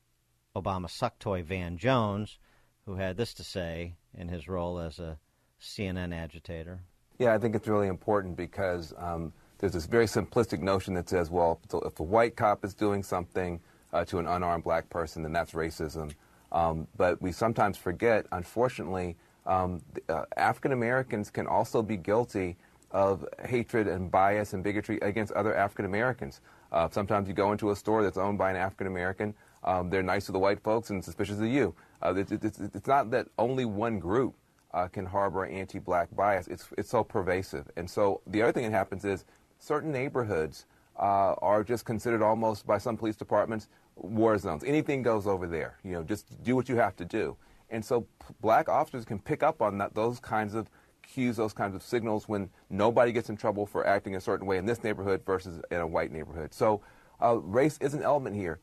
Obama 0.54 0.88
suck 0.90 1.18
toy 1.18 1.42
Van 1.42 1.76
Jones, 1.76 2.38
who 2.86 2.96
had 2.96 3.16
this 3.16 3.34
to 3.34 3.44
say 3.44 3.96
in 4.14 4.28
his 4.28 4.48
role 4.48 4.78
as 4.78 4.98
a 4.98 5.18
CNN 5.60 6.14
agitator. 6.14 6.80
Yeah, 7.18 7.34
I 7.34 7.38
think 7.38 7.54
it's 7.54 7.68
really 7.68 7.88
important 7.88 8.36
because 8.36 8.94
um, 8.96 9.32
there's 9.58 9.72
this 9.72 9.86
very 9.86 10.06
simplistic 10.06 10.60
notion 10.60 10.94
that 10.94 11.08
says, 11.08 11.30
well, 11.30 11.60
if 11.84 11.98
a 12.00 12.02
white 12.02 12.36
cop 12.36 12.64
is 12.64 12.74
doing 12.74 13.02
something 13.02 13.60
uh, 13.92 14.04
to 14.04 14.18
an 14.18 14.26
unarmed 14.26 14.64
black 14.64 14.88
person, 14.90 15.22
then 15.22 15.32
that's 15.32 15.52
racism. 15.52 16.12
Um, 16.52 16.86
but 16.96 17.20
we 17.20 17.32
sometimes 17.32 17.76
forget, 17.76 18.26
unfortunately, 18.32 19.16
um, 19.46 19.82
uh, 20.08 20.24
African 20.36 20.72
Americans 20.72 21.30
can 21.30 21.46
also 21.46 21.82
be 21.82 21.96
guilty 21.96 22.56
of 22.90 23.26
hatred 23.44 23.88
and 23.88 24.10
bias 24.10 24.52
and 24.52 24.62
bigotry 24.62 24.98
against 25.02 25.32
other 25.32 25.54
African 25.54 25.84
Americans. 25.84 26.40
Uh, 26.72 26.88
sometimes 26.90 27.28
you 27.28 27.34
go 27.34 27.52
into 27.52 27.70
a 27.70 27.76
store 27.76 28.02
that's 28.02 28.18
owned 28.18 28.38
by 28.38 28.50
an 28.50 28.56
African 28.56 28.86
American, 28.86 29.34
um, 29.64 29.90
they're 29.90 30.02
nice 30.02 30.26
to 30.26 30.32
the 30.32 30.38
white 30.38 30.60
folks 30.62 30.90
and 30.90 31.04
suspicious 31.04 31.38
of 31.38 31.46
you. 31.46 31.74
Uh, 32.02 32.14
it, 32.14 32.30
it, 32.30 32.44
it's, 32.44 32.60
it's 32.60 32.86
not 32.86 33.10
that 33.10 33.26
only 33.38 33.64
one 33.64 33.98
group 33.98 34.34
uh, 34.72 34.86
can 34.86 35.06
harbor 35.06 35.46
anti-black 35.46 36.14
bias. 36.14 36.46
It's 36.48 36.68
it's 36.76 36.90
so 36.90 37.02
pervasive, 37.02 37.70
and 37.76 37.88
so 37.88 38.20
the 38.26 38.42
other 38.42 38.52
thing 38.52 38.64
that 38.64 38.76
happens 38.76 39.04
is 39.04 39.24
certain 39.58 39.92
neighborhoods 39.92 40.66
uh, 40.98 41.34
are 41.42 41.62
just 41.62 41.84
considered 41.84 42.22
almost 42.22 42.66
by 42.66 42.78
some 42.78 42.96
police 42.96 43.16
departments 43.16 43.68
war 43.96 44.36
zones. 44.38 44.62
Anything 44.64 45.02
goes 45.02 45.26
over 45.26 45.46
there. 45.46 45.78
You 45.82 45.92
know, 45.92 46.02
just 46.02 46.42
do 46.42 46.54
what 46.54 46.68
you 46.68 46.76
have 46.76 46.96
to 46.96 47.04
do, 47.04 47.36
and 47.70 47.84
so 47.84 48.02
p- 48.02 48.34
black 48.40 48.68
officers 48.68 49.04
can 49.04 49.18
pick 49.18 49.42
up 49.42 49.62
on 49.62 49.78
that 49.78 49.94
those 49.94 50.20
kinds 50.20 50.54
of 50.54 50.70
cues, 51.02 51.36
those 51.36 51.52
kinds 51.52 51.74
of 51.74 51.82
signals 51.82 52.28
when 52.28 52.50
nobody 52.68 53.12
gets 53.12 53.30
in 53.30 53.36
trouble 53.36 53.64
for 53.64 53.86
acting 53.86 54.16
a 54.16 54.20
certain 54.20 54.46
way 54.46 54.58
in 54.58 54.66
this 54.66 54.82
neighborhood 54.82 55.22
versus 55.24 55.62
in 55.70 55.78
a 55.78 55.86
white 55.86 56.12
neighborhood. 56.12 56.52
So 56.52 56.82
uh, 57.22 57.36
race 57.38 57.78
is 57.80 57.94
an 57.94 58.02
element 58.02 58.36
here. 58.36 58.58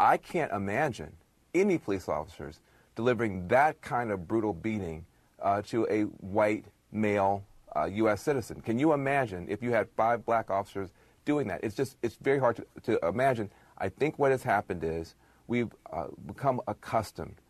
I 0.00 0.16
can't 0.16 0.52
imagine 0.52 1.12
any 1.54 1.76
police 1.76 2.08
officers 2.08 2.60
delivering 2.94 3.48
that 3.48 3.80
kind 3.80 4.10
of 4.10 4.26
brutal 4.28 4.52
beating 4.52 5.04
uh, 5.42 5.62
to 5.62 5.86
a 5.90 6.02
white 6.02 6.64
male 6.92 7.44
uh, 7.76 7.84
U.S. 7.84 8.22
citizen. 8.22 8.60
Can 8.60 8.78
you 8.78 8.92
imagine 8.92 9.46
if 9.48 9.62
you 9.62 9.72
had 9.72 9.88
five 9.96 10.24
black 10.24 10.50
officers 10.50 10.90
doing 11.24 11.48
that? 11.48 11.62
It's 11.62 11.74
just 11.74 11.96
it's 12.02 12.16
very 12.16 12.38
hard 12.38 12.56
to, 12.56 12.66
to 12.82 13.06
imagine. 13.08 13.50
I 13.78 13.88
think 13.88 14.18
what 14.18 14.30
has 14.30 14.42
happened 14.42 14.82
is 14.84 15.14
we've 15.46 15.70
uh, 15.92 16.06
become 16.26 16.60
accustomed, 16.66 17.40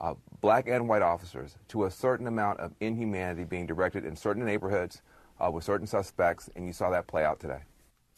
uh, 0.00 0.14
black 0.40 0.68
and 0.68 0.88
white 0.88 1.02
officers, 1.02 1.56
to 1.68 1.84
a 1.84 1.90
certain 1.90 2.26
amount 2.26 2.60
of 2.60 2.72
inhumanity 2.80 3.44
being 3.44 3.66
directed 3.66 4.04
in 4.04 4.16
certain 4.16 4.44
neighborhoods 4.44 5.02
uh, 5.40 5.50
with 5.50 5.64
certain 5.64 5.86
suspects, 5.86 6.48
and 6.56 6.66
you 6.66 6.72
saw 6.72 6.90
that 6.90 7.06
play 7.06 7.24
out 7.24 7.40
today. 7.40 7.60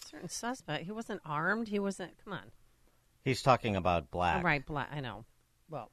Certain 0.04 0.28
suspect. 0.28 0.84
He 0.84 0.92
wasn't 0.92 1.20
armed. 1.24 1.68
He 1.68 1.78
wasn't. 1.78 2.12
Come 2.24 2.34
on. 2.34 2.52
He's 3.24 3.42
talking 3.42 3.74
about 3.74 4.10
black. 4.10 4.44
Right, 4.44 4.64
black. 4.64 4.90
I 4.92 5.00
know. 5.00 5.24
Well, 5.68 5.90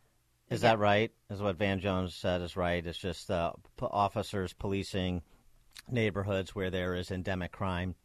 Is 0.52 0.62
that 0.62 0.78
right? 0.78 1.12
Is 1.32 1.42
what 1.42 1.56
Van 1.58 1.80
Jones 1.80 2.14
said 2.14 2.42
is 2.42 2.56
right? 2.56 2.86
It's 2.86 2.98
just 2.98 3.32
uh, 3.32 3.54
p- 3.80 3.88
officers 3.90 4.54
policing 4.54 5.24
neighborhoods 5.90 6.56
where 6.56 6.70
there 6.70 6.96
is 6.96 7.12
endemic 7.12 7.52
crime 7.52 7.96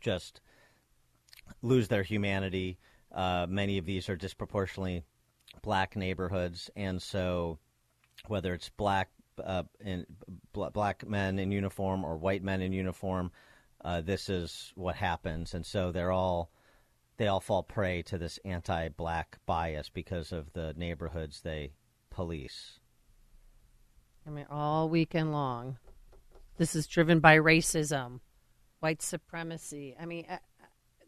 just 0.00 0.40
lose 1.62 1.88
their 1.88 2.02
humanity. 2.02 2.78
Uh, 3.12 3.46
many 3.48 3.78
of 3.78 3.86
these 3.86 4.08
are 4.08 4.16
disproportionately 4.16 5.04
black 5.62 5.96
neighborhoods, 5.96 6.70
and 6.76 7.00
so 7.00 7.58
whether 8.26 8.54
it's 8.54 8.68
black 8.70 9.10
uh, 9.42 9.62
in, 9.80 10.04
bl- 10.52 10.66
black 10.66 11.06
men 11.06 11.38
in 11.38 11.50
uniform 11.50 12.04
or 12.04 12.16
white 12.16 12.42
men 12.42 12.60
in 12.60 12.72
uniform, 12.72 13.30
uh, 13.84 14.00
this 14.00 14.28
is 14.28 14.72
what 14.74 14.96
happens, 14.96 15.54
and 15.54 15.64
so 15.64 15.92
they're 15.92 16.12
all 16.12 16.50
they 17.16 17.26
all 17.26 17.40
fall 17.40 17.64
prey 17.64 18.00
to 18.02 18.16
this 18.16 18.38
anti-black 18.44 19.38
bias 19.44 19.88
because 19.88 20.30
of 20.30 20.52
the 20.52 20.72
neighborhoods 20.76 21.40
they 21.40 21.72
police. 22.10 22.78
I 24.24 24.30
mean, 24.30 24.46
all 24.50 24.88
weekend 24.88 25.32
long. 25.32 25.78
This 26.58 26.74
is 26.74 26.88
driven 26.88 27.20
by 27.20 27.38
racism, 27.38 28.18
white 28.80 29.00
supremacy. 29.00 29.94
I 29.98 30.06
mean, 30.06 30.26
uh, 30.28 30.38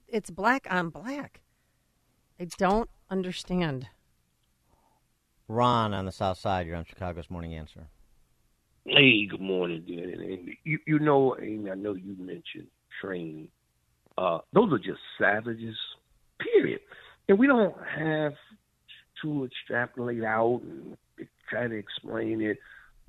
it's 0.06 0.30
black 0.30 0.68
on 0.70 0.90
black. 0.90 1.40
I 2.38 2.46
don't 2.56 2.88
understand. 3.10 3.88
Ron 5.48 5.92
on 5.92 6.04
the 6.06 6.12
South 6.12 6.38
Side, 6.38 6.68
you're 6.68 6.76
on 6.76 6.84
Chicago's 6.84 7.28
Morning 7.28 7.54
Answer. 7.54 7.88
Hey, 8.84 9.26
good 9.26 9.40
morning, 9.40 9.82
Dan 9.88 10.10
and 10.10 10.22
Amy. 10.22 10.58
You, 10.62 10.78
you 10.86 10.98
know, 11.00 11.36
Amy, 11.42 11.68
I 11.68 11.74
know 11.74 11.94
you 11.94 12.14
mentioned 12.16 12.68
training. 13.00 13.48
Uh, 14.16 14.38
those 14.52 14.72
are 14.72 14.78
just 14.78 15.00
savages, 15.18 15.76
period. 16.38 16.80
And 17.28 17.40
we 17.40 17.48
don't 17.48 17.74
have 17.98 18.34
to 19.22 19.44
extrapolate 19.46 20.22
out 20.22 20.60
and 20.62 20.96
try 21.50 21.66
to 21.66 21.74
explain 21.74 22.40
it 22.40 22.58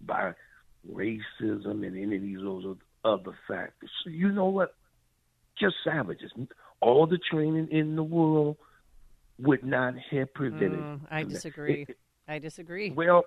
by 0.04 0.34
racism 0.90 1.86
and 1.86 1.98
any 1.98 2.16
of 2.16 2.22
these 2.22 2.40
those 2.40 2.76
other 3.04 3.38
factors. 3.48 3.90
So 4.04 4.10
you 4.10 4.32
know 4.32 4.46
what? 4.48 4.76
Just 5.60 5.76
savages. 5.84 6.32
All 6.80 7.06
the 7.08 7.18
training 7.30 7.68
in 7.72 7.96
the 7.96 8.04
world 8.04 8.58
would 9.40 9.64
not 9.64 9.94
have 10.12 10.34
prevented. 10.34 10.80
Mm, 10.80 11.02
I 11.10 11.24
disagree. 11.24 11.86
It- 11.88 11.98
I 12.28 12.40
disagree. 12.40 12.92
well, 12.92 13.24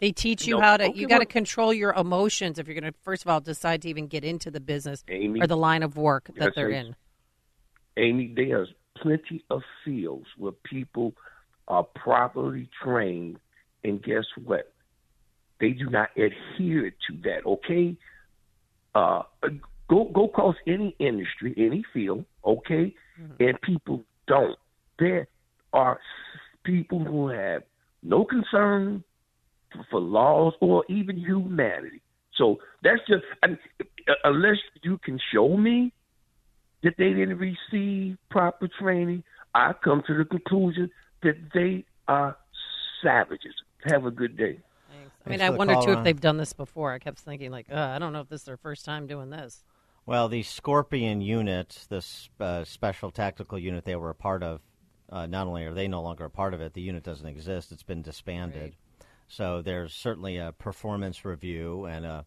They 0.00 0.10
teach 0.12 0.46
you 0.46 0.56
No, 0.56 0.60
how 0.62 0.76
to. 0.76 0.84
okay, 0.84 0.98
you 0.98 1.06
got 1.08 1.16
to 1.18 1.20
well- 1.20 1.26
control 1.26 1.72
your 1.72 1.92
emotions 1.92 2.58
if 2.58 2.66
you're 2.68 2.78
going 2.80 2.92
to, 2.92 2.98
first 3.00 3.24
of 3.24 3.28
all, 3.28 3.40
decide 3.40 3.82
to 3.82 3.88
even 3.88 4.06
get 4.06 4.24
into 4.24 4.50
the 4.50 4.60
business 4.60 5.04
Amy, 5.08 5.40
or 5.40 5.46
the 5.46 5.56
line 5.56 5.82
of 5.82 5.96
work 5.96 6.30
that 6.36 6.54
they're 6.54 6.70
in. 6.70 6.94
Amy, 7.96 8.32
there's 8.34 8.72
plenty 8.96 9.44
of 9.50 9.62
fields 9.84 10.26
where 10.36 10.52
people 10.52 11.14
are 11.66 11.82
properly 11.82 12.68
trained, 12.82 13.38
and 13.84 14.02
guess 14.02 14.24
what? 14.44 14.72
They 15.60 15.70
do 15.70 15.90
not 15.90 16.10
adhere 16.16 16.90
to 16.90 17.16
that. 17.24 17.44
Okay, 17.46 17.96
uh, 18.94 19.22
go 19.88 20.10
go 20.14 20.26
across 20.26 20.56
any 20.66 20.94
industry, 20.98 21.54
any 21.56 21.84
field. 21.92 22.24
Okay, 22.44 22.94
and 23.40 23.60
people 23.62 24.04
don't. 24.26 24.56
There 24.98 25.28
are 25.72 25.98
people 26.64 27.04
who 27.04 27.28
have 27.28 27.62
no 28.02 28.24
concern 28.24 29.02
for, 29.72 29.86
for 29.90 30.00
laws 30.00 30.54
or 30.60 30.84
even 30.88 31.16
humanity. 31.16 32.00
So 32.36 32.58
that's 32.82 33.00
just 33.08 33.24
I 33.42 33.48
mean, 33.48 33.58
uh, 33.80 34.12
unless 34.24 34.58
you 34.82 34.98
can 34.98 35.18
show 35.32 35.56
me 35.56 35.92
that 36.82 36.94
they 36.96 37.10
didn't 37.10 37.38
receive 37.38 38.16
proper 38.30 38.68
training, 38.80 39.24
I 39.54 39.72
come 39.82 40.02
to 40.06 40.16
the 40.16 40.24
conclusion 40.24 40.90
that 41.22 41.34
they 41.52 41.84
are 42.06 42.36
savages. 43.02 43.54
Have 43.90 44.06
a 44.06 44.10
good 44.10 44.36
day. 44.36 44.60
I 45.28 45.30
mean, 45.30 45.40
I 45.40 45.50
for 45.50 45.56
wonder 45.56 45.74
call, 45.74 45.84
too 45.84 45.92
if 45.92 46.04
they've 46.04 46.20
done 46.20 46.36
this 46.36 46.52
before. 46.52 46.92
I 46.92 46.98
kept 46.98 47.18
thinking, 47.18 47.50
like, 47.50 47.66
uh, 47.70 47.76
I 47.76 47.98
don't 47.98 48.12
know 48.12 48.20
if 48.20 48.28
this 48.28 48.40
is 48.40 48.46
their 48.46 48.56
first 48.56 48.84
time 48.84 49.06
doing 49.06 49.30
this. 49.30 49.64
Well, 50.06 50.28
the 50.28 50.42
Scorpion 50.42 51.20
unit, 51.20 51.86
this 51.90 52.30
uh, 52.40 52.64
special 52.64 53.10
tactical 53.10 53.58
unit 53.58 53.84
they 53.84 53.96
were 53.96 54.10
a 54.10 54.14
part 54.14 54.42
of, 54.42 54.60
uh, 55.10 55.26
not 55.26 55.46
only 55.46 55.64
are 55.64 55.74
they 55.74 55.86
no 55.86 56.02
longer 56.02 56.24
a 56.24 56.30
part 56.30 56.54
of 56.54 56.60
it, 56.60 56.72
the 56.72 56.80
unit 56.80 57.02
doesn't 57.02 57.26
exist. 57.26 57.72
It's 57.72 57.82
been 57.82 58.02
disbanded. 58.02 58.74
So 59.26 59.60
there's 59.60 59.92
certainly 59.92 60.38
a 60.38 60.52
performance 60.52 61.24
review 61.24 61.84
and 61.84 62.06
a, 62.06 62.24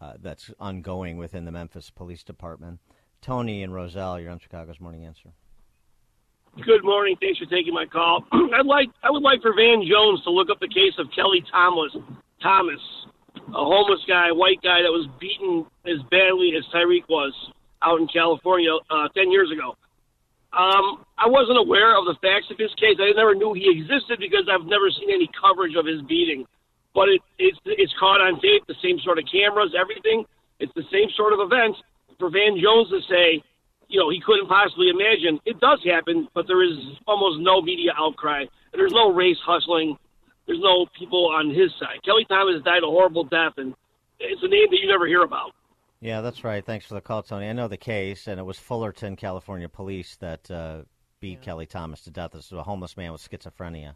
uh, 0.00 0.14
that's 0.20 0.50
ongoing 0.58 1.16
within 1.16 1.44
the 1.44 1.52
Memphis 1.52 1.90
Police 1.90 2.24
Department. 2.24 2.80
Tony 3.22 3.62
and 3.62 3.72
Roselle, 3.72 4.18
you're 4.20 4.32
on 4.32 4.40
Chicago's 4.40 4.80
Morning 4.80 5.04
Answer. 5.04 5.30
Good 6.62 6.84
morning. 6.84 7.16
Thanks 7.20 7.38
for 7.38 7.46
taking 7.46 7.74
my 7.74 7.86
call. 7.86 8.24
I'd 8.32 8.66
like 8.66 8.88
I 9.02 9.10
would 9.10 9.22
like 9.22 9.42
for 9.42 9.52
Van 9.54 9.82
Jones 9.88 10.22
to 10.22 10.30
look 10.30 10.50
up 10.50 10.60
the 10.60 10.68
case 10.68 10.92
of 10.98 11.06
Kelly 11.14 11.42
Thomas 11.50 11.96
Thomas, 12.44 12.84
a 13.48 13.64
homeless 13.64 14.04
guy, 14.06 14.28
white 14.30 14.60
guy 14.60 14.84
that 14.84 14.92
was 14.92 15.08
beaten 15.16 15.64
as 15.88 16.04
badly 16.12 16.52
as 16.52 16.62
Tyreek 16.68 17.08
was 17.08 17.32
out 17.80 17.98
in 17.98 18.06
California 18.12 18.76
uh, 18.92 19.08
ten 19.16 19.32
years 19.32 19.48
ago. 19.48 19.72
Um, 20.52 21.02
I 21.18 21.26
wasn't 21.26 21.58
aware 21.58 21.96
of 21.96 22.04
the 22.04 22.14
facts 22.20 22.52
of 22.52 22.60
his 22.60 22.70
case. 22.76 23.00
I 23.00 23.10
never 23.16 23.34
knew 23.34 23.56
he 23.56 23.66
existed 23.72 24.20
because 24.20 24.44
I've 24.46 24.68
never 24.68 24.92
seen 24.92 25.08
any 25.08 25.26
coverage 25.34 25.74
of 25.74 25.88
his 25.88 26.04
beating. 26.04 26.44
But 26.94 27.08
it, 27.08 27.24
it's 27.40 27.58
it's 27.64 27.92
caught 27.98 28.20
on 28.20 28.38
tape, 28.38 28.62
the 28.68 28.78
same 28.78 29.00
sort 29.02 29.18
of 29.18 29.24
cameras, 29.26 29.74
everything. 29.74 30.28
It's 30.60 30.72
the 30.76 30.86
same 30.92 31.08
sort 31.16 31.32
of 31.32 31.40
events. 31.40 31.80
For 32.20 32.30
Van 32.30 32.54
Jones 32.54 32.92
to 32.94 33.02
say, 33.10 33.42
you 33.88 33.98
know, 33.98 34.10
he 34.14 34.22
couldn't 34.22 34.46
possibly 34.46 34.94
imagine. 34.94 35.40
It 35.42 35.58
does 35.58 35.82
happen, 35.82 36.28
but 36.34 36.46
there 36.46 36.62
is 36.62 36.78
almost 37.08 37.42
no 37.42 37.60
media 37.60 37.90
outcry. 37.98 38.46
There's 38.72 38.94
no 38.94 39.10
race 39.10 39.38
hustling. 39.42 39.98
There's 40.46 40.60
no 40.60 40.86
people 40.98 41.30
on 41.32 41.48
his 41.48 41.70
side. 41.80 42.02
Kelly 42.04 42.26
Thomas 42.28 42.62
died 42.64 42.82
a 42.82 42.86
horrible 42.86 43.24
death, 43.24 43.54
and 43.56 43.74
it's 44.20 44.42
a 44.42 44.48
name 44.48 44.66
that 44.70 44.78
you 44.80 44.88
never 44.88 45.06
hear 45.06 45.22
about. 45.22 45.52
Yeah, 46.00 46.20
that's 46.20 46.44
right. 46.44 46.64
Thanks 46.64 46.84
for 46.84 46.94
the 46.94 47.00
call, 47.00 47.22
Tony. 47.22 47.48
I 47.48 47.52
know 47.54 47.68
the 47.68 47.78
case, 47.78 48.26
and 48.26 48.38
it 48.38 48.42
was 48.42 48.58
Fullerton, 48.58 49.16
California 49.16 49.68
police 49.70 50.16
that 50.16 50.50
uh, 50.50 50.82
beat 51.20 51.40
Kelly 51.40 51.64
Thomas 51.64 52.02
to 52.02 52.10
death. 52.10 52.32
This 52.32 52.50
was 52.50 52.58
a 52.58 52.62
homeless 52.62 52.96
man 52.96 53.12
with 53.12 53.22
schizophrenia. 53.22 53.94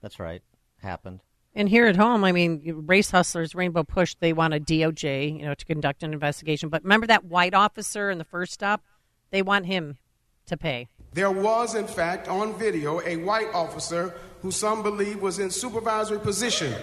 That's 0.00 0.20
right. 0.20 0.42
Happened. 0.80 1.20
And 1.54 1.68
here 1.68 1.86
at 1.86 1.96
home, 1.96 2.24
I 2.24 2.32
mean, 2.32 2.84
race 2.86 3.10
hustlers, 3.10 3.54
Rainbow 3.54 3.82
Push, 3.82 4.14
they 4.20 4.32
want 4.32 4.54
a 4.54 4.60
DOJ, 4.60 5.38
you 5.38 5.44
know, 5.44 5.54
to 5.54 5.64
conduct 5.64 6.02
an 6.02 6.12
investigation. 6.12 6.68
But 6.68 6.82
remember 6.82 7.06
that 7.08 7.24
white 7.24 7.54
officer 7.54 8.10
in 8.10 8.18
the 8.18 8.24
first 8.24 8.52
stop? 8.52 8.82
They 9.30 9.42
want 9.42 9.66
him 9.66 9.98
to 10.46 10.56
pay. 10.56 10.88
There 11.12 11.30
was, 11.30 11.74
in 11.74 11.86
fact, 11.86 12.28
on 12.28 12.54
video, 12.58 13.00
a 13.02 13.16
white 13.16 13.52
officer 13.52 14.14
who 14.40 14.50
some 14.50 14.82
believe 14.82 15.20
was 15.20 15.38
in 15.38 15.50
supervisory 15.50 16.18
position 16.18 16.74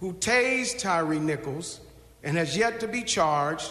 who 0.00 0.14
tased 0.14 0.78
Tyree 0.78 1.18
Nichols 1.18 1.80
and 2.22 2.36
has 2.36 2.56
yet 2.56 2.80
to 2.80 2.88
be 2.88 3.02
charged, 3.02 3.70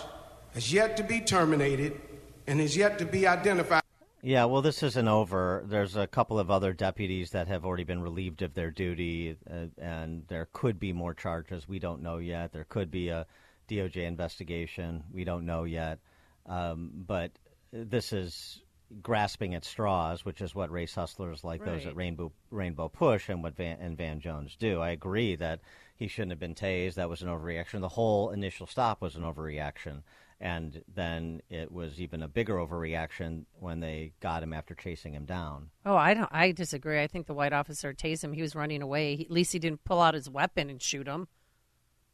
has 0.54 0.72
yet 0.72 0.96
to 0.98 1.04
be 1.04 1.20
terminated, 1.20 2.00
and 2.48 2.62
is 2.62 2.78
yet 2.78 3.00
to 3.00 3.06
be 3.06 3.28
identified. 3.28 3.82
Yeah, 4.22 4.46
well, 4.46 4.62
this 4.62 4.84
isn't 4.84 5.08
over. 5.08 5.64
There's 5.66 5.96
a 5.96 6.06
couple 6.06 6.40
of 6.40 6.52
other 6.52 6.74
deputies 6.74 7.32
that 7.32 7.48
have 7.48 7.66
already 7.66 7.86
been 7.86 8.02
relieved 8.02 8.42
of 8.42 8.54
their 8.54 8.70
duty, 8.70 9.38
uh, 9.50 9.68
and 9.82 10.24
there 10.28 10.48
could 10.52 10.80
be 10.80 10.94
more 10.94 11.14
charges. 11.14 11.68
We 11.68 11.80
don't 11.80 12.04
know 12.04 12.18
yet. 12.18 12.52
There 12.52 12.66
could 12.66 12.92
be 12.92 13.10
a 13.10 13.26
DOJ 13.70 14.06
investigation. 14.06 15.04
We 15.12 15.24
don't 15.24 15.46
know 15.46 15.64
yet. 15.64 16.00
Um, 16.46 16.92
but 17.08 17.32
this 17.72 18.12
is 18.12 18.62
grasping 19.02 19.54
at 19.56 19.64
straws, 19.64 20.26
which 20.26 20.42
is 20.42 20.56
what 20.56 20.72
race 20.72 20.96
hustlers 20.96 21.44
like 21.44 21.64
those 21.64 21.86
at 21.86 21.96
Rainbow 21.96 22.32
Rainbow 22.50 22.90
Push 22.90 23.30
and 23.30 23.44
what 23.44 23.56
Van, 23.56 23.78
and 23.80 23.98
Van 23.98 24.20
Jones 24.20 24.56
do. 24.58 24.82
I 24.82 24.90
agree 24.90 25.36
that 25.36 25.60
he 25.96 26.08
shouldn't 26.08 26.32
have 26.32 26.40
been 26.40 26.56
tased. 26.56 26.96
That 26.96 27.10
was 27.10 27.22
an 27.22 27.30
overreaction. 27.30 27.82
The 27.82 27.90
whole 27.90 28.32
initial 28.32 28.68
stop 28.68 29.02
was 29.02 29.16
an 29.16 29.24
overreaction, 29.24 30.02
and 30.40 30.84
then 30.94 31.42
it 31.50 31.72
was 31.72 32.00
even 32.00 32.24
a 32.24 32.28
bigger 32.28 32.56
overreaction 32.56 33.46
when 33.60 33.80
they 33.80 34.14
got 34.20 34.44
him 34.44 34.54
after 34.54 34.74
chasing 34.74 35.14
him 35.14 35.26
down. 35.26 35.70
Oh, 35.86 35.96
I 35.96 36.14
don't. 36.14 36.30
I 36.32 36.52
disagree. 36.52 37.02
I 37.02 37.08
think 37.08 37.28
the 37.28 37.34
white 37.34 37.54
officer 37.54 37.94
tased 37.94 38.24
him. 38.24 38.34
He 38.34 38.42
was 38.42 38.56
running 38.56 38.82
away. 38.82 39.16
He, 39.16 39.26
at 39.26 39.32
least 39.32 39.54
he 39.54 39.60
didn't 39.60 39.84
pull 39.84 40.02
out 40.02 40.14
his 40.14 40.30
weapon 40.30 40.70
and 40.70 40.82
shoot 40.82 41.08
him. 41.08 41.28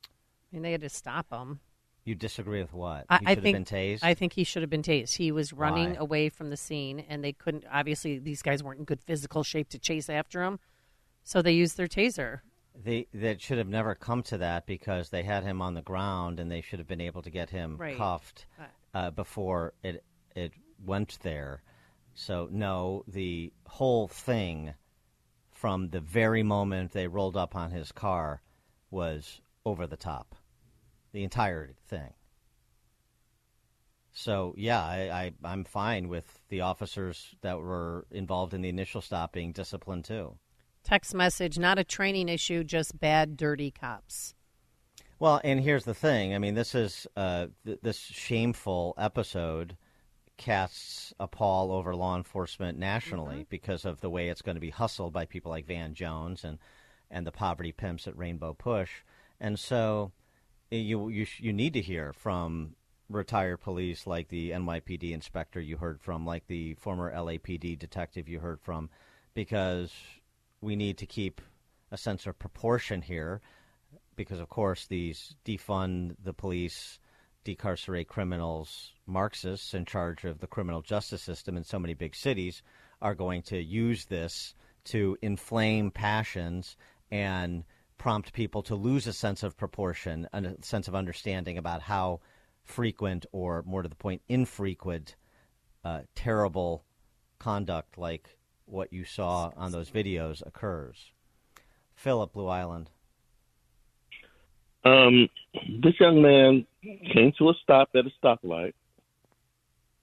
I 0.03 0.55
mean, 0.55 0.63
they 0.63 0.71
had 0.71 0.81
to 0.81 0.89
stop 0.89 1.31
him. 1.31 1.59
You 2.05 2.13
disagree 2.13 2.61
with 2.61 2.73
what? 2.73 3.05
I, 3.09 3.15
I 3.15 3.17
should 3.33 3.43
think 3.43 3.57
have 3.57 3.65
been 3.65 3.77
tased. 3.79 3.99
I 4.03 4.13
think 4.13 4.33
he 4.33 4.43
should 4.43 4.61
have 4.61 4.69
been 4.69 4.83
tased. 4.83 5.15
He 5.17 5.31
was 5.31 5.51
running 5.51 5.91
Why? 5.91 5.95
away 5.97 6.29
from 6.29 6.51
the 6.51 6.57
scene, 6.57 7.03
and 7.09 7.23
they 7.23 7.33
couldn't. 7.33 7.65
Obviously, 7.71 8.19
these 8.19 8.43
guys 8.43 8.63
weren't 8.63 8.77
in 8.79 8.85
good 8.85 9.01
physical 9.01 9.43
shape 9.43 9.69
to 9.69 9.79
chase 9.79 10.07
after 10.07 10.43
him. 10.43 10.59
So 11.23 11.41
they 11.41 11.53
used 11.53 11.77
their 11.77 11.87
taser. 11.87 12.41
They 12.75 13.07
that 13.13 13.41
should 13.41 13.57
have 13.57 13.67
never 13.67 13.95
come 13.95 14.21
to 14.23 14.37
that 14.37 14.67
because 14.67 15.09
they 15.09 15.23
had 15.23 15.43
him 15.43 15.61
on 15.61 15.73
the 15.73 15.81
ground 15.81 16.39
and 16.39 16.51
they 16.51 16.61
should 16.61 16.77
have 16.77 16.87
been 16.87 17.01
able 17.01 17.23
to 17.23 17.29
get 17.31 17.49
him 17.49 17.77
Right. 17.77 17.97
cuffed 17.97 18.45
uh, 18.93 19.09
before 19.11 19.73
it 19.81 20.03
it 20.35 20.51
went 20.85 21.17
there. 21.23 21.63
So 22.13 22.47
no, 22.51 23.03
the 23.07 23.51
whole 23.65 24.07
thing 24.07 24.73
from 25.51 25.89
the 25.89 26.01
very 26.01 26.43
moment 26.43 26.91
they 26.91 27.07
rolled 27.07 27.37
up 27.37 27.55
on 27.55 27.71
his 27.71 27.91
car 27.91 28.41
was 28.91 29.41
over 29.65 29.87
the 29.87 29.97
top. 29.97 30.35
The 31.15 31.23
entire 31.23 31.73
thing. 31.87 32.11
So 34.11 34.53
yeah, 34.57 34.83
I, 34.83 34.97
I 35.09 35.33
I'm 35.45 35.63
fine 35.63 36.09
with 36.09 36.41
the 36.49 36.59
officers 36.59 37.33
that 37.39 37.57
were 37.57 38.05
involved 38.11 38.53
in 38.53 38.61
the 38.61 38.67
initial 38.67 38.99
stop 38.99 39.31
being 39.31 39.53
disciplined 39.53 40.03
too. 40.03 40.35
Text 40.83 41.15
message, 41.15 41.57
not 41.57 41.79
a 41.79 41.85
training 41.85 42.27
issue, 42.27 42.65
just 42.65 42.99
bad, 42.99 43.37
dirty 43.37 43.71
cops. 43.71 44.35
Well, 45.17 45.39
and 45.45 45.61
here's 45.61 45.85
the 45.85 45.93
thing. 45.93 46.35
I 46.35 46.37
mean, 46.37 46.53
this 46.53 46.75
is 46.75 47.07
uh, 47.15 47.47
th- 47.65 47.79
this 47.81 47.97
shameful 47.97 48.93
episode 48.97 49.77
casts 50.35 51.13
a 51.17 51.29
pall 51.29 51.71
over 51.71 51.95
law 51.95 52.17
enforcement 52.17 52.77
nationally 52.77 53.45
because 53.49 53.85
of 53.85 54.01
the 54.01 54.09
way 54.09 54.27
it's 54.27 54.41
going 54.41 54.57
to 54.57 54.59
be 54.61 54.69
hustled 54.69 55.13
by 55.13 55.23
people 55.23 55.49
like 55.49 55.65
Van 55.65 55.93
Jones 55.93 56.43
and 56.43 56.59
and 57.09 57.25
the 57.25 57.31
poverty 57.31 57.71
pimps 57.71 58.05
at 58.05 58.17
Rainbow 58.17 58.53
Push, 58.53 58.91
and 59.39 59.57
so 59.57 60.11
you 60.71 61.09
you 61.09 61.25
you 61.37 61.53
need 61.53 61.73
to 61.73 61.81
hear 61.81 62.13
from 62.13 62.75
retired 63.09 63.57
police 63.57 64.07
like 64.07 64.29
the 64.29 64.51
NYPD 64.51 65.11
inspector 65.11 65.61
you 65.61 65.77
heard 65.77 66.01
from, 66.01 66.25
like 66.25 66.47
the 66.47 66.73
former 66.75 67.13
LAPD 67.13 67.77
detective 67.77 68.27
you 68.27 68.39
heard 68.39 68.59
from, 68.61 68.89
because 69.33 69.91
we 70.61 70.75
need 70.75 70.97
to 70.97 71.05
keep 71.05 71.41
a 71.91 71.97
sense 71.97 72.25
of 72.25 72.39
proportion 72.39 73.01
here 73.01 73.41
because 74.15 74.39
of 74.39 74.49
course 74.49 74.87
these 74.87 75.35
defund 75.45 76.15
the 76.23 76.33
police, 76.33 76.99
decarcerate 77.43 78.07
criminals, 78.07 78.93
Marxists 79.05 79.73
in 79.73 79.85
charge 79.85 80.23
of 80.23 80.39
the 80.39 80.47
criminal 80.47 80.81
justice 80.81 81.21
system 81.21 81.57
in 81.57 81.63
so 81.63 81.77
many 81.77 81.93
big 81.93 82.15
cities 82.15 82.63
are 83.01 83.13
going 83.15 83.41
to 83.43 83.61
use 83.61 84.05
this 84.05 84.55
to 84.85 85.17
inflame 85.21 85.91
passions 85.91 86.77
and 87.11 87.63
prompt 87.97 88.33
people 88.33 88.61
to 88.63 88.75
lose 88.75 89.07
a 89.07 89.13
sense 89.13 89.43
of 89.43 89.57
proportion 89.57 90.27
and 90.33 90.45
a 90.45 90.61
sense 90.63 90.87
of 90.87 90.95
understanding 90.95 91.57
about 91.57 91.81
how 91.81 92.19
frequent 92.63 93.25
or 93.31 93.63
more 93.65 93.81
to 93.81 93.89
the 93.89 93.95
point 93.95 94.21
infrequent 94.27 95.15
uh, 95.83 96.01
terrible 96.15 96.83
conduct 97.39 97.97
like 97.97 98.37
what 98.65 98.91
you 98.91 99.05
saw 99.05 99.51
on 99.55 99.71
those 99.71 99.89
videos 99.89 100.45
occurs. 100.45 101.11
Philip, 101.95 102.33
Blue 102.33 102.47
Island. 102.47 102.89
Um, 104.83 105.29
this 105.81 105.99
young 105.99 106.21
man 106.21 106.65
came 106.83 107.31
to 107.37 107.49
a 107.49 107.53
stop 107.63 107.89
at 107.95 108.05
a 108.05 108.11
stoplight 108.23 108.73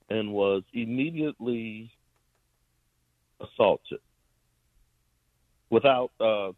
and 0.09 0.33
was 0.33 0.63
immediately 0.73 1.91
assaulted 3.39 3.99
without 5.69 6.11
uh, 6.19 6.51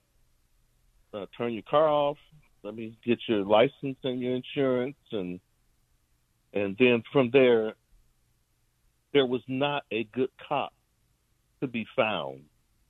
uh, 1.15 1.25
turn 1.37 1.53
your 1.53 1.63
car 1.63 1.87
off. 1.87 2.17
Let 2.63 2.75
me 2.75 2.97
get 3.05 3.19
your 3.27 3.45
license 3.45 3.97
and 4.03 4.19
your 4.19 4.35
insurance, 4.35 4.97
and 5.11 5.39
and 6.53 6.75
then 6.79 7.03
from 7.11 7.29
there, 7.31 7.73
there 9.13 9.25
was 9.25 9.41
not 9.47 9.83
a 9.91 10.05
good 10.13 10.29
cop 10.47 10.73
to 11.61 11.67
be 11.67 11.85
found 11.95 12.41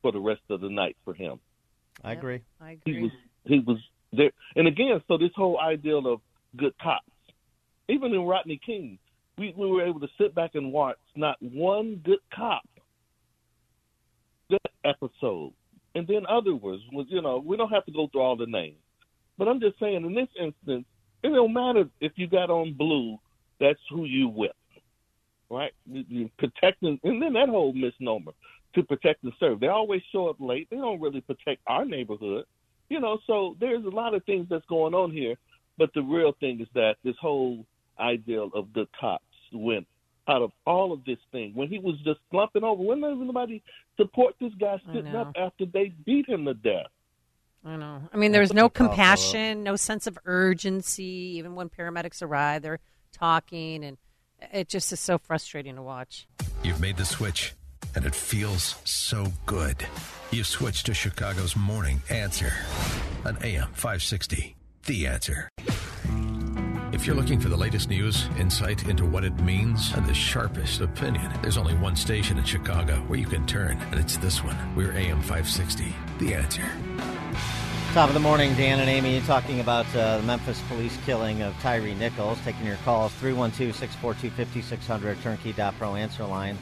for 0.01 0.11
the 0.11 0.19
rest 0.19 0.41
of 0.49 0.61
the 0.61 0.69
night 0.69 0.95
for 1.03 1.13
him. 1.13 1.39
I 2.03 2.13
agree. 2.13 2.41
I 2.61 2.71
agree. 2.71 2.95
He 2.95 3.01
was 3.01 3.11
he 3.43 3.59
was 3.59 3.78
there, 4.13 4.32
and 4.55 4.67
again, 4.67 5.01
so 5.07 5.17
this 5.17 5.32
whole 5.36 5.59
ideal 5.59 6.11
of 6.11 6.21
good 6.55 6.73
cops, 6.82 7.09
even 7.89 8.13
in 8.13 8.21
Rodney 8.21 8.59
King, 8.65 8.97
we 9.38 9.53
we 9.57 9.67
were 9.67 9.86
able 9.86 9.99
to 9.99 10.09
sit 10.17 10.34
back 10.34 10.51
and 10.55 10.71
watch 10.71 10.97
not 11.15 11.36
one 11.41 12.01
good 12.03 12.19
cop 12.34 12.63
that 14.49 14.71
episode, 14.84 15.53
and 15.95 16.07
then 16.07 16.25
others 16.29 16.59
was 16.61 16.81
you 17.09 17.21
know 17.21 17.43
we 17.45 17.57
don't 17.57 17.71
have 17.71 17.85
to 17.85 17.91
go 17.91 18.07
through 18.07 18.21
all 18.21 18.35
the 18.37 18.45
names, 18.45 18.77
but 19.37 19.47
I'm 19.47 19.59
just 19.59 19.79
saying 19.79 20.05
in 20.05 20.13
this 20.13 20.29
instance, 20.39 20.85
it 21.23 21.29
don't 21.29 21.53
matter 21.53 21.85
if 22.01 22.13
you 22.15 22.27
got 22.27 22.49
on 22.49 22.73
blue, 22.73 23.17
that's 23.59 23.79
who 23.89 24.05
you 24.05 24.27
with, 24.29 24.51
right? 25.49 25.73
You- 25.89 26.29
Protecting, 26.37 26.99
and 27.03 27.21
then 27.21 27.33
that 27.33 27.49
whole 27.49 27.73
misnomer 27.73 28.33
to 28.75 28.83
protect 28.83 29.23
and 29.23 29.33
serve. 29.39 29.59
They 29.59 29.67
always 29.67 30.01
show 30.11 30.27
up 30.27 30.37
late. 30.39 30.67
They 30.69 30.77
don't 30.77 31.01
really 31.01 31.21
protect 31.21 31.61
our 31.67 31.85
neighborhood, 31.85 32.45
you 32.89 32.99
know. 32.99 33.19
So 33.25 33.55
there's 33.59 33.85
a 33.85 33.89
lot 33.89 34.13
of 34.13 34.23
things 34.25 34.47
that's 34.49 34.65
going 34.67 34.93
on 34.93 35.11
here, 35.11 35.35
but 35.77 35.91
the 35.95 36.01
real 36.01 36.33
thing 36.39 36.61
is 36.61 36.67
that 36.75 36.95
this 37.03 37.15
whole 37.21 37.65
ideal 37.99 38.51
of 38.53 38.73
good 38.73 38.89
cops 38.99 39.23
went 39.53 39.87
out 40.27 40.41
of 40.41 40.51
all 40.65 40.91
of 40.91 41.05
this 41.05 41.19
thing 41.31 41.53
when 41.53 41.67
he 41.67 41.79
was 41.79 41.95
just 42.03 42.19
slumping 42.31 42.63
over. 42.63 42.81
When 42.83 43.01
there 43.01 43.15
was 43.15 43.25
nobody 43.25 43.61
support 43.97 44.35
this 44.39 44.53
guy 44.59 44.79
I 44.89 44.93
sitting 44.93 45.15
up 45.15 45.33
after 45.37 45.65
they 45.65 45.93
beat 46.05 46.27
him 46.27 46.45
to 46.45 46.53
death. 46.53 46.87
I 47.63 47.77
know. 47.77 48.01
I 48.13 48.17
mean, 48.17 48.31
there's 48.31 48.53
no 48.53 48.69
compassion, 48.69 49.63
no 49.63 49.75
sense 49.75 50.05
of 50.05 50.17
urgency. 50.25 51.33
Even 51.37 51.55
when 51.55 51.69
paramedics 51.69 52.21
arrive, 52.21 52.61
they're 52.61 52.79
talking, 53.11 53.83
and 53.83 53.97
it 54.53 54.69
just 54.69 54.93
is 54.93 54.99
so 54.99 55.17
frustrating 55.17 55.75
to 55.75 55.81
watch. 55.81 56.27
You've 56.63 56.79
made 56.79 56.97
the 56.97 57.05
switch, 57.05 57.53
and 57.95 58.05
it 58.05 58.13
feels 58.13 58.75
so 58.83 59.27
good. 59.47 59.85
You've 60.31 60.47
switched 60.47 60.85
to 60.87 60.93
Chicago's 60.93 61.55
morning 61.55 62.01
answer 62.09 62.53
on 63.25 63.37
AM 63.43 63.69
560. 63.73 64.55
The 64.85 65.07
answer. 65.07 65.49
If 67.06 67.10
you're 67.10 67.18
looking 67.18 67.39
for 67.39 67.49
the 67.49 67.56
latest 67.56 67.88
news, 67.88 68.28
insight 68.39 68.88
into 68.89 69.06
what 69.06 69.24
it 69.24 69.39
means, 69.41 69.93
and 69.93 70.08
the 70.08 70.14
sharpest 70.16 70.82
opinion, 70.82 71.32
there's 71.43 71.56
only 71.56 71.76
one 71.76 71.95
station 71.95 72.39
in 72.39 72.43
Chicago 72.43 72.95
where 73.01 73.20
you 73.20 73.28
can 73.28 73.45
turn, 73.45 73.78
and 73.91 73.99
it's 73.99 74.18
this 74.18 74.43
one. 74.43 74.58
We're 74.76 74.91
AM 74.91 75.22
560. 75.22 75.93
The 76.18 76.34
answer. 76.34 76.68
Top 77.93 78.08
of 78.08 78.16
the 78.16 78.20
morning, 78.20 78.56
Dan 78.56 78.80
and 78.80 78.89
Amy 78.89 79.22
talking 79.22 79.60
about 79.60 79.86
uh, 79.95 80.18
the 80.18 80.24
Memphis 80.24 80.60
police 80.68 80.97
killing 81.06 81.43
of 81.43 81.53
Tyree 81.60 81.93
Nichols. 81.93 82.39
Taking 82.43 82.66
your 82.66 82.78
calls 82.78 83.14
312 83.14 83.76
642 83.76 84.36
5600, 84.36 85.22
turnkey.pro 85.22 85.93
answer 85.93 86.26
line. 86.26 86.58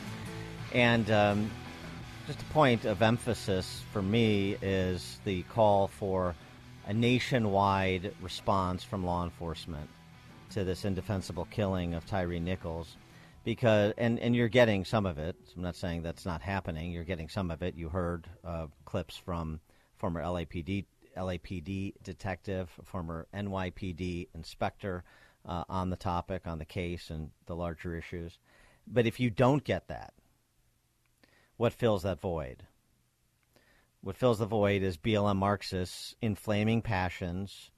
And 0.74 1.10
um, 1.10 1.52
just 2.28 2.41
a 2.41 2.46
point 2.52 2.84
of 2.84 3.02
emphasis 3.02 3.82
for 3.94 4.02
me 4.02 4.58
is 4.62 5.22
the 5.24 5.44
call 5.44 5.88
for 5.88 6.36
a 6.86 6.94
nationwide 6.94 8.14
response 8.22 8.84
from 8.84 9.06
law 9.06 9.24
enforcement 9.24 9.89
to 10.54 10.64
this 10.64 10.86
indefensible 10.86 11.47
killing 11.49 11.95
of 11.95 12.06
Tyree 12.06 12.39
Nichols. 12.39 12.95
Because 13.43 13.93
and, 13.97 14.20
and 14.20 14.36
you're 14.36 14.47
getting 14.47 14.86
some 14.86 15.06
of 15.06 15.18
it. 15.18 15.36
I'm 15.56 15.64
not 15.64 15.76
saying 15.76 16.04
that's 16.04 16.26
not 16.26 16.41
happening. 16.41 16.91
You're 16.91 17.04
getting 17.04 17.28
some 17.28 17.51
of 17.51 17.62
it. 17.64 17.76
You 17.76 17.89
heard 17.89 18.28
uh, 18.45 18.68
clips 18.86 19.18
from 19.18 19.60
former 19.97 20.22
LAPD 20.22 20.86
LAPD 21.18 21.93
detective, 22.04 22.70
former 22.84 23.28
NYPD 23.34 24.30
inspector 24.34 25.04
uh, 25.45 25.64
on 25.68 25.89
the 25.89 25.95
topic, 25.95 26.47
on 26.47 26.60
the 26.60 26.66
case, 26.66 27.10
and 27.10 27.32
the 27.47 27.56
larger 27.56 27.95
issues. 27.95 28.38
But 28.88 29.06
if 29.08 29.20
you 29.20 29.30
don't 29.30 29.64
get 29.64 29.88
that, 29.88 30.14
what 31.58 31.74
fills 31.74 32.04
that 32.04 32.22
void? 32.22 32.64
What 34.01 34.18
fills 34.18 34.39
the 34.39 34.45
void 34.45 34.84
is 34.84 34.97
BLM 34.97 35.38
Marxists 35.38 36.16
inflaming 36.22 36.82
passions, 36.82 37.72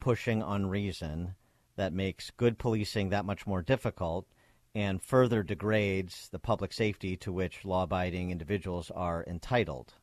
pushing 0.00 0.42
unreason 0.42 1.34
that 1.76 1.92
makes 1.92 2.30
good 2.30 2.58
policing 2.58 3.10
that 3.10 3.24
much 3.24 3.46
more 3.46 3.62
difficult 3.62 4.26
and 4.74 5.02
further 5.02 5.42
degrades 5.42 6.28
the 6.30 6.38
public 6.38 6.72
safety 6.72 7.16
to 7.18 7.32
which 7.32 7.64
law 7.64 7.82
abiding 7.82 8.30
individuals 8.30 8.90
are 8.90 9.24
entitled, 9.26 9.94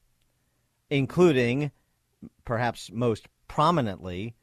including 0.90 1.72
perhaps 2.46 2.92
most 2.92 3.28
prominently 3.48 4.36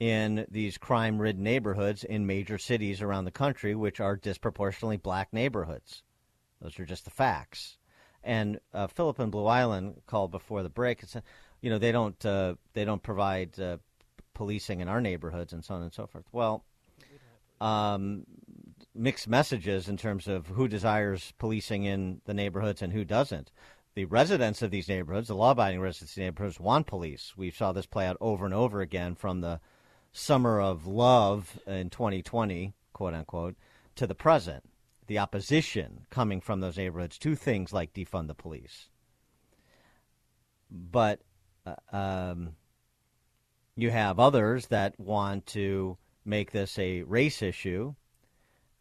in 0.00 0.44
these 0.50 0.76
crime 0.76 1.18
ridden 1.20 1.44
neighborhoods 1.44 2.02
in 2.02 2.26
major 2.26 2.58
cities 2.58 3.00
around 3.00 3.24
the 3.24 3.30
country, 3.30 3.74
which 3.74 4.00
are 4.00 4.16
disproportionately 4.16 4.96
black 4.96 5.32
neighborhoods. 5.32 6.02
Those 6.60 6.78
are 6.80 6.84
just 6.84 7.04
the 7.04 7.10
facts. 7.10 7.78
And 8.24 8.58
uh, 8.72 8.86
Philip 8.88 9.18
and 9.18 9.30
Blue 9.30 9.46
Island 9.46 10.00
called 10.06 10.30
before 10.30 10.62
the 10.62 10.70
break 10.70 11.00
and 11.00 11.08
said, 11.08 11.22
you 11.60 11.70
know, 11.70 11.78
they 11.78 11.92
don't 11.92 12.24
uh, 12.26 12.54
they 12.72 12.84
don't 12.84 13.02
provide 13.02 13.58
uh, 13.60 13.76
policing 14.34 14.80
in 14.80 14.88
our 14.88 15.00
neighborhoods 15.00 15.52
and 15.52 15.64
so 15.64 15.74
on 15.74 15.82
and 15.82 15.92
so 15.92 16.06
forth. 16.06 16.24
Well, 16.32 16.64
um, 17.60 18.26
mixed 18.94 19.28
messages 19.28 19.88
in 19.88 19.96
terms 19.96 20.28
of 20.28 20.46
who 20.46 20.68
desires 20.68 21.32
policing 21.38 21.84
in 21.84 22.20
the 22.24 22.34
neighborhoods 22.34 22.82
and 22.82 22.92
who 22.92 23.04
doesn't. 23.04 23.50
The 23.94 24.04
residents 24.06 24.60
of 24.60 24.70
these 24.70 24.88
neighborhoods, 24.88 25.28
the 25.28 25.36
law-abiding 25.36 25.80
residents 25.80 26.12
of 26.12 26.16
these 26.16 26.24
neighborhoods, 26.24 26.60
want 26.60 26.86
police. 26.86 27.34
We 27.36 27.50
saw 27.50 27.72
this 27.72 27.86
play 27.86 28.06
out 28.06 28.16
over 28.20 28.44
and 28.44 28.54
over 28.54 28.80
again 28.80 29.14
from 29.14 29.40
the 29.40 29.60
summer 30.12 30.60
of 30.60 30.86
love 30.86 31.58
in 31.66 31.90
2020, 31.90 32.74
quote 32.92 33.14
unquote, 33.14 33.56
to 33.96 34.06
the 34.06 34.14
present. 34.14 34.64
The 35.06 35.18
opposition 35.18 36.06
coming 36.10 36.40
from 36.40 36.60
those 36.60 36.76
neighborhoods 36.76 37.18
to 37.18 37.36
things 37.36 37.72
like 37.72 37.92
defund 37.92 38.26
the 38.26 38.34
police. 38.34 38.88
But 40.70 41.20
uh, 41.66 41.74
um, 41.92 42.56
you 43.76 43.90
have 43.90 44.18
others 44.18 44.66
that 44.68 44.98
want 44.98 45.46
to 45.46 45.96
make 46.24 46.52
this 46.52 46.78
a 46.78 47.02
race 47.02 47.42
issue, 47.42 47.94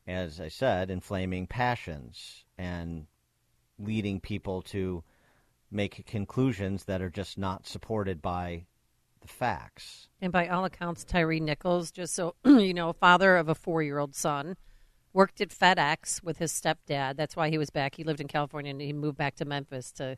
as 0.08 0.40
I 0.40 0.48
said, 0.48 0.90
inflaming 0.90 1.48
passions 1.48 2.46
and 2.58 3.08
leading 3.80 4.20
people 4.20 4.62
to 4.62 5.04
make 5.72 6.06
conclusions 6.06 6.86
that 6.86 7.02
are 7.02 7.10
just 7.10 7.38
not 7.38 7.66
supported 7.66 8.22
by 8.22 8.66
the 9.22 9.28
facts. 9.28 10.08
And 10.22 10.32
by 10.32 10.48
all 10.48 10.66
accounts, 10.66 11.04
Tyree 11.04 11.40
Nichols, 11.40 11.92
just 11.92 12.14
so 12.14 12.36
you 12.46 12.74
know, 12.74 12.94
father 12.94 13.36
of 13.38 13.50
a 13.50 13.56
four 13.56 13.82
year 13.82 13.98
old 13.98 14.16
son, 14.16 14.56
worked 15.14 15.42
at 15.42 15.50
FedEx 15.50 16.24
with 16.24 16.38
his 16.38 16.52
stepdad. 16.52 17.16
That's 17.18 17.36
why 17.36 17.50
he 17.50 17.58
was 17.58 17.70
back. 17.70 17.96
He 17.96 18.04
lived 18.04 18.22
in 18.22 18.28
California 18.28 18.72
and 18.72 18.82
he 18.82 18.94
moved 18.94 19.18
back 19.18 19.36
to 19.36 19.46
Memphis 19.46 19.92
to 19.94 20.18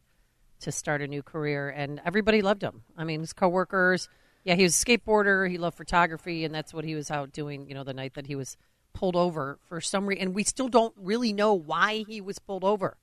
to 0.61 0.71
start 0.71 1.01
a 1.01 1.07
new 1.07 1.21
career. 1.21 1.69
And 1.69 2.01
everybody 2.05 2.41
loved 2.41 2.63
him. 2.63 2.83
I 2.97 3.03
mean, 3.03 3.19
his 3.19 3.33
coworkers. 3.33 4.07
Yeah, 4.45 4.55
he 4.55 4.63
was 4.63 4.81
a 4.81 4.85
skateboarder. 4.85 5.49
He 5.49 5.57
loved 5.57 5.75
photography, 5.75 6.45
and 6.45 6.53
that's 6.53 6.73
what 6.73 6.85
he 6.85 6.95
was 6.95 7.11
out 7.11 7.33
doing. 7.33 7.67
You 7.67 7.73
know, 7.73 7.83
the 7.83 7.93
night 7.93 8.13
that 8.13 8.27
he 8.27 8.35
was 8.35 8.55
pulled 8.93 9.15
over 9.15 9.59
for 9.67 9.81
some 9.81 10.05
reason, 10.05 10.27
and 10.27 10.35
we 10.35 10.43
still 10.43 10.69
don't 10.69 10.93
really 10.97 11.33
know 11.33 11.53
why 11.53 12.05
he 12.07 12.21
was 12.21 12.39
pulled 12.39 12.63
over. 12.63 12.97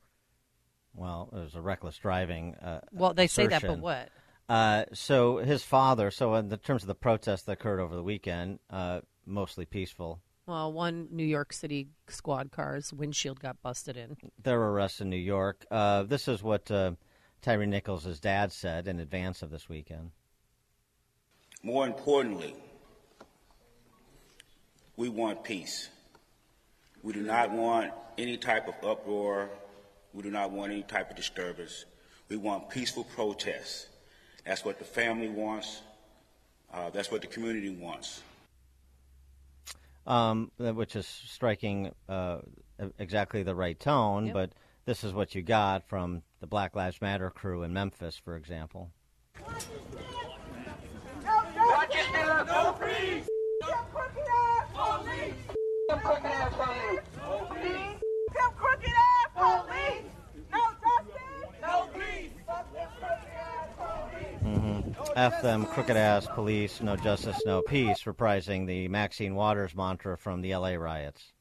Well, 0.94 1.30
it 1.32 1.38
was 1.38 1.54
a 1.54 1.60
reckless 1.60 1.98
driving. 1.98 2.54
Uh, 2.54 2.80
Well, 2.92 3.12
they 3.12 3.26
say 3.26 3.46
that, 3.48 3.62
but 3.62 3.78
what? 3.78 4.08
Uh, 4.48 4.84
so 4.92 5.38
his 5.38 5.64
father. 5.64 6.10
So 6.10 6.34
in 6.34 6.48
the 6.48 6.56
terms 6.56 6.82
of 6.82 6.86
the 6.86 6.94
protests 6.94 7.42
that 7.42 7.52
occurred 7.52 7.80
over 7.80 7.94
the 7.94 8.02
weekend, 8.02 8.58
uh, 8.70 9.00
mostly 9.26 9.64
peaceful. 9.64 10.20
Well, 10.46 10.72
one 10.72 11.08
New 11.10 11.24
York 11.24 11.52
City 11.52 11.88
squad 12.08 12.50
car's 12.50 12.92
windshield 12.92 13.40
got 13.40 13.62
busted 13.62 13.96
in. 13.96 14.16
There 14.42 14.58
were 14.58 14.72
arrests 14.72 15.00
in 15.00 15.08
New 15.08 15.16
York. 15.16 15.64
Uh, 15.70 16.02
this 16.02 16.28
is 16.28 16.42
what 16.42 16.70
uh, 16.70 16.92
Tyree 17.40 17.66
Nichols' 17.66 18.20
dad 18.20 18.52
said 18.52 18.88
in 18.88 19.00
advance 19.00 19.42
of 19.42 19.50
this 19.50 19.68
weekend. 19.68 20.10
More 21.62 21.86
importantly, 21.86 22.54
we 24.96 25.08
want 25.08 25.44
peace. 25.44 25.88
We 27.02 27.12
do 27.12 27.20
not 27.20 27.50
want 27.50 27.92
any 28.18 28.36
type 28.36 28.68
of 28.68 28.74
uproar. 28.84 29.48
We 30.12 30.22
do 30.22 30.30
not 30.30 30.50
want 30.50 30.72
any 30.72 30.82
type 30.82 31.10
of 31.10 31.16
disturbance. 31.16 31.84
We 32.28 32.36
want 32.36 32.68
peaceful 32.68 33.04
protests. 33.04 33.86
That's 34.44 34.64
what 34.64 34.78
the 34.78 34.84
family 34.84 35.28
wants. 35.28 35.82
Uh, 36.72 36.90
that's 36.90 37.10
what 37.10 37.20
the 37.20 37.26
community 37.26 37.70
wants. 37.70 38.22
um, 40.06 40.50
which 40.58 40.96
is 40.96 41.06
striking 41.06 41.92
uh, 42.08 42.38
exactly 42.98 43.42
the 43.42 43.54
right 43.54 43.78
tone. 43.78 44.26
Yep. 44.26 44.34
But 44.34 44.50
this 44.84 45.04
is 45.04 45.12
what 45.12 45.34
you 45.34 45.42
got 45.42 45.88
from 45.88 46.22
the 46.40 46.46
Black 46.46 46.74
Lives 46.74 47.00
Matter 47.00 47.30
crew 47.30 47.62
in 47.62 47.72
Memphis, 47.72 48.20
for 48.22 48.36
example. 48.36 48.90
No 51.94 52.72
peace! 52.72 53.26
Them 53.60 53.84
crooked 53.92 54.28
ass 54.32 54.66
police! 54.74 55.34
Them 55.88 56.00
crooked 56.00 56.24
ass 56.24 56.52
police! 56.54 57.00
No 58.34 58.52
ass 58.80 59.30
police! 59.34 60.04
No 60.50 60.62
justice! 60.82 61.52
No 61.60 61.88
peace! 61.94 62.32
Ass 62.48 62.64
police! 63.76 65.12
F 65.16 65.42
them 65.42 65.66
crooked 65.66 65.96
ass 65.96 66.26
police, 66.34 66.80
no 66.80 66.96
justice, 66.96 67.40
no 67.44 67.60
peace, 67.62 68.04
reprising 68.04 68.66
the 68.66 68.88
Maxine 68.88 69.34
Waters 69.34 69.74
mantra 69.74 70.16
from 70.16 70.40
the 70.40 70.54
LA 70.56 70.74
riots. 70.74 71.32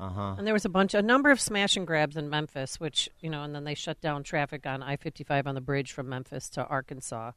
Uh 0.00 0.08
huh. 0.10 0.34
And 0.36 0.46
there 0.46 0.52
was 0.52 0.64
a 0.64 0.68
bunch, 0.68 0.94
a 0.94 1.00
number 1.00 1.30
of 1.30 1.40
smash 1.40 1.76
and 1.76 1.86
grabs 1.86 2.16
in 2.16 2.28
Memphis, 2.28 2.80
which 2.80 3.08
you 3.20 3.30
know, 3.30 3.44
and 3.44 3.54
then 3.54 3.64
they 3.64 3.74
shut 3.74 4.00
down 4.00 4.24
traffic 4.24 4.66
on 4.66 4.82
I 4.82 4.96
fifty 4.96 5.22
five 5.24 5.46
on 5.46 5.54
the 5.54 5.60
bridge 5.60 5.92
from 5.92 6.08
Memphis 6.08 6.50
to 6.50 6.66
Arkansas. 6.66 7.32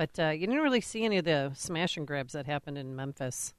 But 0.00 0.18
uh, 0.18 0.28
you 0.30 0.46
didn't 0.46 0.62
really 0.62 0.80
see 0.80 1.04
any 1.04 1.18
of 1.18 1.26
the 1.26 1.52
smash 1.54 1.98
and 1.98 2.06
grabs 2.06 2.32
that 2.32 2.46
happened 2.46 2.78
in 2.78 2.96
Memphis. 2.96 3.52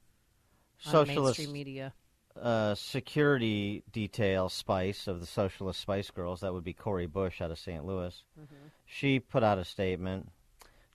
on 0.86 0.90
Socialist 0.90 1.38
mainstream 1.38 1.52
media. 1.52 1.92
Uh, 2.34 2.74
security 2.74 3.84
detail 3.92 4.48
Spice 4.48 5.06
of 5.06 5.20
the 5.20 5.26
Socialist 5.26 5.78
Spice 5.78 6.10
Girls, 6.10 6.40
that 6.40 6.52
would 6.52 6.64
be 6.64 6.72
Cori 6.72 7.06
Bush 7.06 7.40
out 7.40 7.52
of 7.52 7.60
St. 7.60 7.86
Louis. 7.86 8.24
She 8.84 9.20
put 9.20 9.44
out 9.44 9.58
a 9.58 9.64
statement 9.64 10.32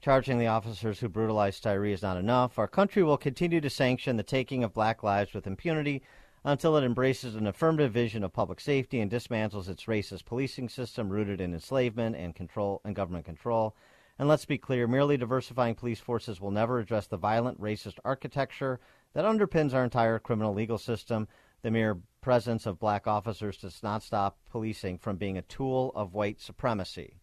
charging 0.02 0.38
the 0.38 0.48
officers 0.48 1.00
who 1.00 1.08
brutalized 1.08 1.64
Tyree 1.64 1.94
is 1.94 2.02
not 2.02 2.18
enough. 2.18 2.60
Our 2.60 2.68
country 2.68 3.02
will 3.02 3.18
continue 3.18 3.62
to 3.62 3.70
sanction 3.70 4.18
the 4.18 4.24
taking 4.24 4.66
of 4.66 4.74
black 4.74 5.02
lives 5.02 5.34
with 5.34 5.48
impunity 5.48 6.04
until 6.44 6.76
it 6.76 6.84
embraces 6.84 7.36
an 7.36 7.48
affirmative 7.48 7.94
vision 7.94 8.26
of 8.26 8.34
public 8.34 8.60
safety 8.60 9.00
and 9.00 9.10
dismantles 9.10 9.70
its 9.70 9.86
racist 9.86 10.26
policing 10.26 10.68
system 10.68 11.08
rooted 11.08 11.40
in 11.40 11.54
enslavement 11.54 12.18
and 12.18 12.36
control 12.36 12.82
and 12.84 12.98
government 12.98 13.24
control. 13.24 13.78
And 14.20 14.28
let's 14.28 14.46
be 14.46 14.58
clear, 14.58 14.88
merely 14.88 15.16
diversifying 15.16 15.76
police 15.76 16.00
forces 16.00 16.42
will 16.42 16.50
never 16.50 16.80
address 16.80 17.06
the 17.06 17.18
violent 17.18 17.62
racist 17.62 18.00
architecture 18.04 18.80
that 19.14 19.26
underpins 19.26 19.74
our 19.74 19.84
entire 19.84 20.18
criminal 20.18 20.54
legal 20.54 20.80
system. 20.80 21.28
The 21.62 21.70
mere 21.70 22.00
presence 22.22 22.66
of 22.66 22.80
black 22.80 23.06
officers 23.06 23.58
does 23.58 23.84
not 23.84 24.02
stop 24.02 24.38
policing 24.50 24.98
from 24.98 25.18
being 25.18 25.38
a 25.38 25.44
tool 25.44 25.92
of 25.96 26.16
white 26.16 26.42
supremacy. 26.42 27.20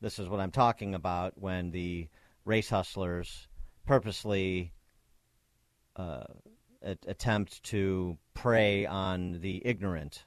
This 0.00 0.18
is 0.18 0.28
what 0.28 0.40
I'm 0.40 0.50
talking 0.50 0.94
about 0.94 1.38
when 1.38 1.70
the 1.70 2.08
race 2.44 2.70
hustlers 2.70 3.46
purposely 3.86 4.72
uh, 5.94 6.24
attempt 6.82 7.62
to 7.64 8.18
prey 8.34 8.84
on 8.84 9.40
the 9.40 9.62
ignorant 9.64 10.24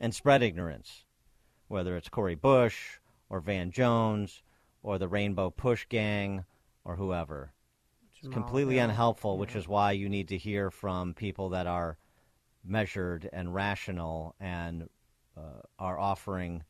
and 0.00 0.14
spread 0.14 0.42
ignorance, 0.42 1.04
whether 1.68 1.96
it's 1.96 2.08
Cori 2.08 2.34
Bush 2.34 2.98
or 3.28 3.40
Van 3.40 3.70
Jones 3.70 4.42
or 4.84 4.98
the 4.98 5.08
Rainbow 5.08 5.50
Push 5.50 5.86
Gang 5.88 6.44
or 6.84 6.94
whoever. 6.94 7.52
It's 8.18 8.32
completely 8.32 8.76
Hill. 8.76 8.84
unhelpful, 8.84 9.38
which 9.38 9.56
is 9.56 9.66
why 9.66 9.92
you 9.92 10.08
need 10.08 10.28
to 10.28 10.38
hear 10.38 10.70
from 10.70 11.14
people 11.14 11.48
that 11.48 11.66
are 11.66 11.96
measured 12.62 13.28
and 13.32 13.52
rational 13.52 14.36
and 14.38 14.88
uh, 15.36 15.62
are 15.78 15.98
offering 15.98 16.62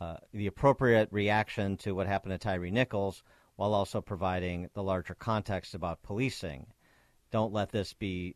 uh, 0.00 0.16
the 0.32 0.48
appropriate 0.48 1.08
reaction 1.12 1.76
to 1.78 1.94
what 1.94 2.06
happened 2.06 2.32
to 2.32 2.38
Tyree 2.38 2.70
Nichols 2.70 3.22
while 3.56 3.72
also 3.72 4.00
providing 4.00 4.68
the 4.74 4.82
larger 4.82 5.14
context 5.14 5.74
about 5.74 6.02
policing. 6.02 6.66
Don't 7.30 7.52
let 7.52 7.70
this 7.70 7.92
be 7.92 8.34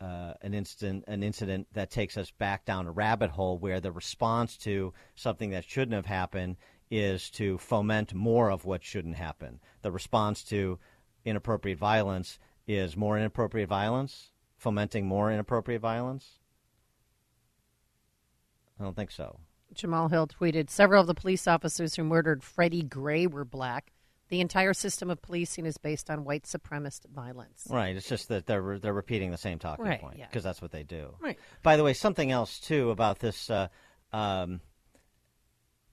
uh, 0.00 0.34
an 0.42 0.54
instant 0.54 1.04
an 1.08 1.22
incident 1.22 1.66
that 1.72 1.90
takes 1.90 2.16
us 2.16 2.30
back 2.30 2.64
down 2.64 2.86
a 2.86 2.92
rabbit 2.92 3.30
hole 3.30 3.58
where 3.58 3.80
the 3.80 3.92
response 3.92 4.56
to 4.56 4.92
something 5.14 5.50
that 5.50 5.64
shouldn't 5.64 5.94
have 5.94 6.06
happened 6.06 6.56
is 6.90 7.30
to 7.30 7.58
foment 7.58 8.14
more 8.14 8.50
of 8.50 8.64
what 8.64 8.82
shouldn't 8.84 9.16
happen. 9.16 9.60
The 9.82 9.92
response 9.92 10.42
to 10.44 10.78
inappropriate 11.24 11.78
violence 11.78 12.38
is 12.66 12.96
more 12.96 13.18
inappropriate 13.18 13.68
violence, 13.68 14.30
fomenting 14.56 15.06
more 15.06 15.30
inappropriate 15.30 15.80
violence. 15.80 16.38
I 18.80 18.84
don't 18.84 18.96
think 18.96 19.10
so. 19.10 19.38
Jemele 19.74 20.10
Hill 20.10 20.28
tweeted 20.28 20.70
Several 20.70 21.00
of 21.00 21.06
the 21.06 21.14
police 21.14 21.46
officers 21.46 21.94
who 21.94 22.04
murdered 22.04 22.42
Freddie 22.42 22.82
Gray 22.82 23.26
were 23.26 23.44
black. 23.44 23.92
The 24.28 24.40
entire 24.40 24.74
system 24.74 25.08
of 25.08 25.22
policing 25.22 25.64
is 25.64 25.78
based 25.78 26.10
on 26.10 26.24
white 26.24 26.44
supremacist 26.44 27.08
violence. 27.10 27.66
Right. 27.70 27.96
It's 27.96 28.08
just 28.08 28.28
that 28.28 28.46
they're 28.46 28.78
they're 28.78 28.92
repeating 28.92 29.30
the 29.30 29.38
same 29.38 29.58
talking 29.58 29.86
Right, 29.86 30.00
point 30.00 30.18
yeah. 30.18 30.26
because 30.26 30.44
that's 30.44 30.60
what 30.60 30.70
they 30.70 30.82
do. 30.82 31.14
Right. 31.18 31.38
By 31.62 31.76
the 31.76 31.84
way, 31.84 31.94
something 31.94 32.30
else 32.30 32.58
too 32.58 32.90
about 32.90 33.20
this, 33.20 33.48
uh, 33.48 33.68
um, 34.12 34.60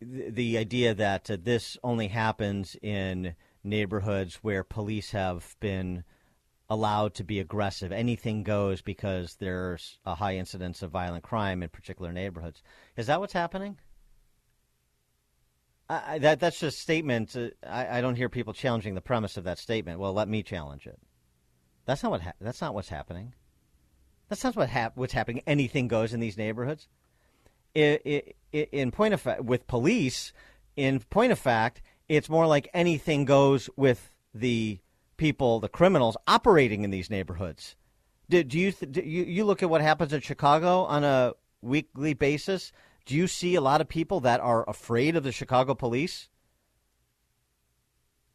the, 0.02 0.58
idea 0.58 0.93
that 0.93 1.30
uh, 1.30 1.38
this 1.41 1.78
only 1.84 2.08
happens 2.08 2.76
in 2.82 3.36
neighborhoods 3.64 4.36
where 4.41 4.64
police 4.64 5.12
have 5.12 5.56
been 5.60 6.04
allowed 6.70 7.14
to 7.16 7.24
be 7.24 7.39
aggressive. 7.39 7.91
Anything 7.91 8.43
goes 8.43 8.82
because 8.82 9.36
there's 9.36 10.00
a 10.06 10.16
high 10.16 10.36
incidence 10.36 10.82
of 10.82 10.91
violent 10.91 11.24
crime 11.24 11.64
in 11.64 11.70
particular 11.70 12.12
neighborhoods. 12.12 12.62
Is 12.98 13.08
that 13.08 13.20
what's 13.20 13.34
happening? 13.34 13.78
I, 15.88 16.18
that 16.20 16.39
that's 16.39 16.60
just 16.60 16.78
a 16.78 16.82
statement. 16.82 17.36
Uh, 17.36 17.50
I, 17.64 18.00
I 18.00 18.02
don't 18.02 18.16
hear 18.16 18.30
people 18.30 18.54
challenging 18.54 18.96
the 18.96 19.02
premise 19.02 19.38
of 19.38 19.43
that 19.43 19.60
statement. 19.60 20.00
Well, 20.00 20.14
let 20.14 20.28
me 20.28 20.41
challenge 20.41 20.88
it. 20.88 21.00
That's 21.86 22.02
not 22.02 22.12
what. 22.12 22.22
Ha- 22.22 22.34
that's 22.41 22.62
not 22.62 22.74
what's 22.74 22.89
happening. 22.89 23.36
That's 24.28 24.43
not 24.43 24.56
what 24.56 24.70
hap- 24.70 24.98
what's 24.98 25.14
happening. 25.14 25.43
Anything 25.46 25.88
goes 25.88 26.12
in 26.12 26.20
these 26.20 26.38
neighborhoods. 26.38 26.88
In 27.76 28.92
point 28.92 29.14
of 29.14 29.22
fact, 29.22 29.44
with 29.44 29.68
police, 29.68 30.32
in 30.76 31.00
point 31.00 31.32
of 31.32 31.40
fact, 31.40 31.82
it's 32.08 32.30
more 32.30 32.48
like 32.48 32.70
anything 32.74 33.26
goes 33.26 33.70
with 33.76 34.14
the 34.34 34.80
people, 35.18 35.60
the 35.60 35.70
criminals 35.70 36.18
operating 36.28 36.84
in 36.84 36.92
these 36.92 37.10
neighborhoods. 37.10 37.76
Do, 38.30 38.44
do 38.44 38.60
you 38.60 38.72
th- 38.72 38.92
do 38.92 39.02
you 39.02 39.24
you 39.24 39.46
look 39.46 39.62
at 39.62 39.70
what 39.70 39.82
happens 39.82 40.14
in 40.14 40.22
Chicago 40.22 40.84
on 40.84 41.04
a 41.04 41.34
weekly 41.62 42.14
basis? 42.14 42.72
Do 43.06 43.16
you 43.16 43.28
see 43.28 43.56
a 43.56 43.62
lot 43.62 43.82
of 43.82 43.88
people 43.88 44.22
that 44.22 44.40
are 44.40 44.68
afraid 44.68 45.16
of 45.16 45.24
the 45.24 45.32
Chicago 45.32 45.76
police 45.76 46.30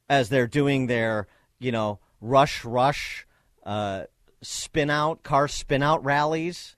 as 0.08 0.28
they're 0.28 0.46
doing 0.46 0.86
their, 0.86 1.26
you 1.58 1.72
know, 1.72 1.98
rush 2.20 2.64
rush 2.64 3.26
uh, 3.64 4.04
spin 4.42 4.90
out 4.90 5.22
car 5.22 5.48
spin 5.48 5.82
out 5.82 6.04
rallies? 6.04 6.76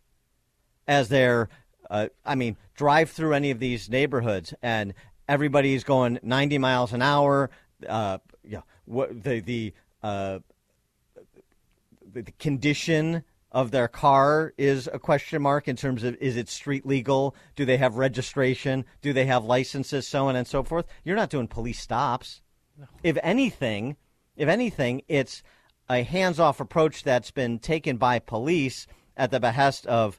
As 0.89 1.09
they're, 1.09 1.49
uh, 1.93 2.09
I 2.25 2.35
mean, 2.35 2.57
drive 2.75 3.11
through 3.11 3.35
any 3.35 3.51
of 3.51 3.59
these 3.59 3.91
neighborhoods 3.91 4.55
and 4.63 4.95
everybody's 5.29 5.85
going 5.85 6.19
90 6.23 6.57
miles 6.57 6.95
an 6.95 7.03
hour. 7.03 7.51
Uh, 7.87 8.17
yeah, 8.43 8.63
what 8.87 9.23
the 9.23 9.41
the 9.41 9.75
uh, 10.03 10.39
the 12.13 12.23
condition 12.39 13.25
of 13.53 13.71
their 13.71 13.89
car 13.89 14.55
is 14.57 14.89
a 14.91 14.99
question 14.99 15.43
mark 15.43 15.69
in 15.69 15.77
terms 15.77 16.03
of 16.03 16.17
is 16.17 16.39
it 16.39 16.49
street 16.49 16.87
legal? 16.87 17.37
Do 17.57 17.67
they 17.67 17.77
have 17.77 17.97
registration? 17.97 18.87
Do 19.03 19.13
they 19.13 19.27
have 19.27 19.45
licenses? 19.45 20.09
So 20.09 20.29
on 20.29 20.37
and 20.37 20.47
so 20.47 20.63
forth. 20.63 20.87
You're 21.05 21.17
not 21.17 21.29
doing 21.29 21.47
police 21.47 21.79
stops. 21.79 22.41
If 23.03 23.19
anything, 23.23 23.97
if 24.35 24.49
anything, 24.49 25.03
it's 25.09 25.43
a 25.91 26.03
hands-off 26.03 26.59
approach 26.59 27.03
that's 27.03 27.31
been 27.31 27.59
taken 27.59 27.99
by 27.99 28.19
police 28.19 28.87
at 29.15 29.31
the 29.31 29.41
behest 29.41 29.85
of 29.87 30.19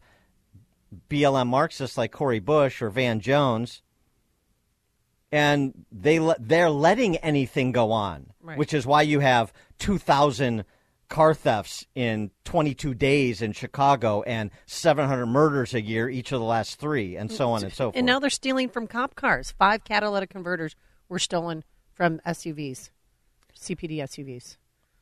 BLM 1.10 1.48
Marxists 1.48 1.98
like 1.98 2.12
Cori 2.12 2.39
Bush 2.39 2.82
or 2.82 2.89
Van 2.89 3.20
Jones, 3.20 3.82
and 5.32 5.86
they 5.91 6.20
le- 6.20 6.36
they're 6.39 6.70
letting 6.70 7.18
anything 7.18 7.72
go 7.72 7.91
on, 7.91 8.28
Right. 8.41 8.58
which 8.58 8.74
is 8.74 8.86
why 8.86 9.02
you 9.02 9.20
have 9.20 9.52
two 9.80 9.98
thousand 9.98 10.66
car 11.10 11.34
thefts 11.36 11.86
in 11.94 12.32
22 12.44 12.94
days 12.96 13.41
in 13.41 13.52
Chicago 13.52 14.24
and 14.24 14.50
700 14.66 15.28
murders 15.28 15.74
a 15.76 15.82
year 15.82 16.10
each 16.10 16.32
of 16.32 16.39
the 16.39 16.46
last 16.46 16.80
three, 16.80 17.16
and 17.16 17.32
so 17.32 17.52
on 17.52 17.64
and 17.64 17.72
so 17.72 17.86
forth. 17.88 17.96
And 17.96 18.06
now 18.08 18.18
they're 18.20 18.32
stealing 18.32 18.68
from 18.70 18.88
cop 18.88 19.14
cars. 19.16 19.52
Five 19.52 19.84
catalytic 19.84 20.32
converters 20.32 20.76
were 21.10 21.20
stolen 21.20 21.64
from 21.94 22.20
SUVs, 22.26 22.89
CPD 23.56 23.98
SUVs. 23.98 24.58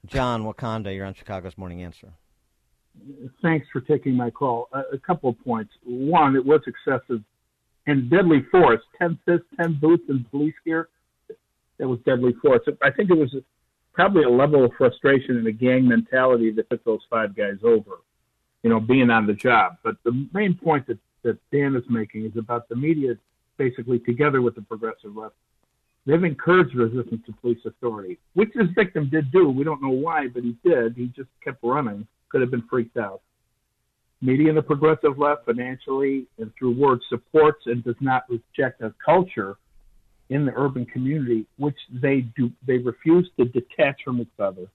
John 0.06 0.44
Wakanda, 0.44 0.94
you're 0.94 1.06
on 1.06 1.14
Chicago's 1.14 1.58
Morning 1.58 1.82
Answer. 1.82 2.12
Thanks 3.42 3.68
for 3.72 3.82
taking 3.82 4.16
my 4.16 4.30
call. 4.30 4.70
A, 4.74 4.96
a 4.96 4.98
couple 4.98 5.30
of 5.30 5.44
points. 5.44 5.72
One, 5.84 6.36
it 6.36 6.46
was 6.46 6.62
excessive 6.68 7.22
and 7.88 8.10
deadly 8.10 8.46
force. 8.52 8.82
Ten 8.98 9.18
fists, 9.26 9.48
ten 9.58 9.78
boots, 9.80 10.04
and 10.10 10.30
police 10.30 10.54
gear. 10.66 10.89
That 11.80 11.88
was 11.88 12.00
deadly 12.06 12.34
force. 12.42 12.62
I 12.84 12.92
think 12.92 13.10
it 13.10 13.18
was 13.18 13.36
probably 13.94 14.24
a 14.24 14.30
level 14.30 14.64
of 14.64 14.72
frustration 14.78 15.38
and 15.38 15.48
a 15.48 15.52
gang 15.52 15.88
mentality 15.88 16.52
that 16.52 16.70
took 16.70 16.84
those 16.84 17.02
five 17.10 17.36
guys 17.36 17.58
over. 17.64 17.98
You 18.64 18.70
know, 18.70 18.80
being 18.80 19.10
on 19.10 19.26
the 19.26 19.34
job. 19.34 19.78
But 19.84 19.96
the 20.04 20.28
main 20.34 20.54
point 20.54 20.86
that, 20.88 21.00
that 21.24 21.39
Dan 21.52 21.76
is 21.76 21.84
making 21.89 22.26
is 22.26 22.38
about 22.38 22.70
the 22.70 22.76
media, 22.76 23.16
basically 23.58 23.98
together 23.98 24.42
with 24.44 24.54
the 24.54 24.62
progressive 24.62 25.16
left. 25.16 25.34
They've 26.06 26.24
encouraged 26.24 26.76
resistance 26.76 27.22
to 27.26 27.34
police 27.42 27.60
authority, 27.66 28.20
which 28.34 28.50
this 28.56 28.68
victim 28.76 29.10
did 29.10 29.32
do. 29.32 29.50
We 29.50 29.64
don't 29.64 29.82
know 29.82 29.89
why, 29.89 30.28
but 30.28 30.44
he 30.44 30.56
did. 30.64 30.96
He 30.96 31.08
just 31.08 31.30
kept 31.44 31.64
running. 31.64 32.08
Could 32.32 32.41
have 32.41 32.51
been 32.51 32.67
freaked 32.69 32.97
out. 32.97 33.21
Media 34.21 34.49
and 34.49 34.57
the 34.57 34.61
progressive 34.61 35.17
left 35.17 35.45
financially 35.45 36.27
and 36.38 36.51
through 36.57 36.71
words 36.71 37.03
supports 37.09 37.63
and 37.65 37.84
does 37.84 37.95
not 37.99 38.23
reject 38.29 38.82
a 38.82 38.93
culture 39.03 39.57
in 40.29 40.45
the 40.45 40.53
urban 40.55 40.86
community, 40.86 41.45
which 41.57 41.77
they 42.01 42.21
do. 42.38 42.51
They 42.65 42.77
refuse 42.77 43.29
to 43.38 43.45
detach 43.45 44.01
from 44.05 44.21
each 44.21 44.29
other. 44.39 44.67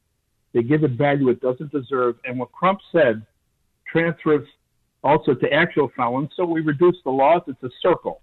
They 0.53 0.63
give 0.63 0.85
it 0.85 0.93
value 0.93 1.29
it 1.29 1.41
doesn't 1.41 1.71
deserve. 1.71 2.17
And 2.25 2.39
what 2.39 2.53
Crump 2.53 2.81
said 2.93 3.25
transfers 3.91 4.47
also 5.05 5.35
to 5.35 5.53
actual 5.53 5.91
felons. 5.97 6.31
So 6.37 6.45
we 6.45 6.61
reduce 6.61 6.97
the 7.05 7.11
laws. 7.11 7.43
It's 7.47 7.63
a 7.63 7.71
circle. 7.81 8.23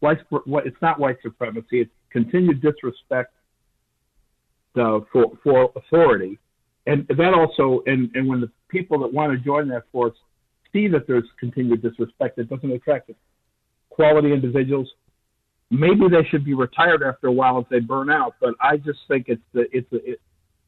White, 0.00 0.18
it's 0.64 0.82
not 0.82 0.98
white 0.98 1.16
supremacy. 1.22 1.82
It's 1.82 1.90
continued 2.10 2.62
disrespect 2.62 3.32
uh, 4.76 5.00
for 5.12 5.32
for 5.42 5.70
authority, 5.76 6.38
and 6.86 7.06
that 7.08 7.34
also, 7.34 7.82
and 7.86 8.10
and 8.14 8.28
when 8.28 8.40
the 8.40 8.50
people 8.68 8.98
that 9.00 9.12
want 9.12 9.32
to 9.32 9.38
join 9.38 9.68
that 9.68 9.84
force 9.90 10.16
see 10.72 10.88
that 10.88 11.06
there's 11.06 11.24
continued 11.40 11.82
disrespect, 11.82 12.38
it 12.38 12.50
doesn't 12.50 12.70
attract 12.70 13.10
quality 13.88 14.32
individuals. 14.32 14.90
Maybe 15.70 16.08
they 16.10 16.28
should 16.30 16.44
be 16.44 16.54
retired 16.54 17.02
after 17.02 17.28
a 17.28 17.32
while 17.32 17.58
if 17.58 17.68
they 17.68 17.80
burn 17.80 18.10
out. 18.10 18.34
But 18.40 18.54
I 18.60 18.76
just 18.76 18.98
think 19.08 19.26
it's 19.28 19.42
the 19.54 19.66
it's 19.72 19.88
the 19.90 20.04
it, 20.04 20.20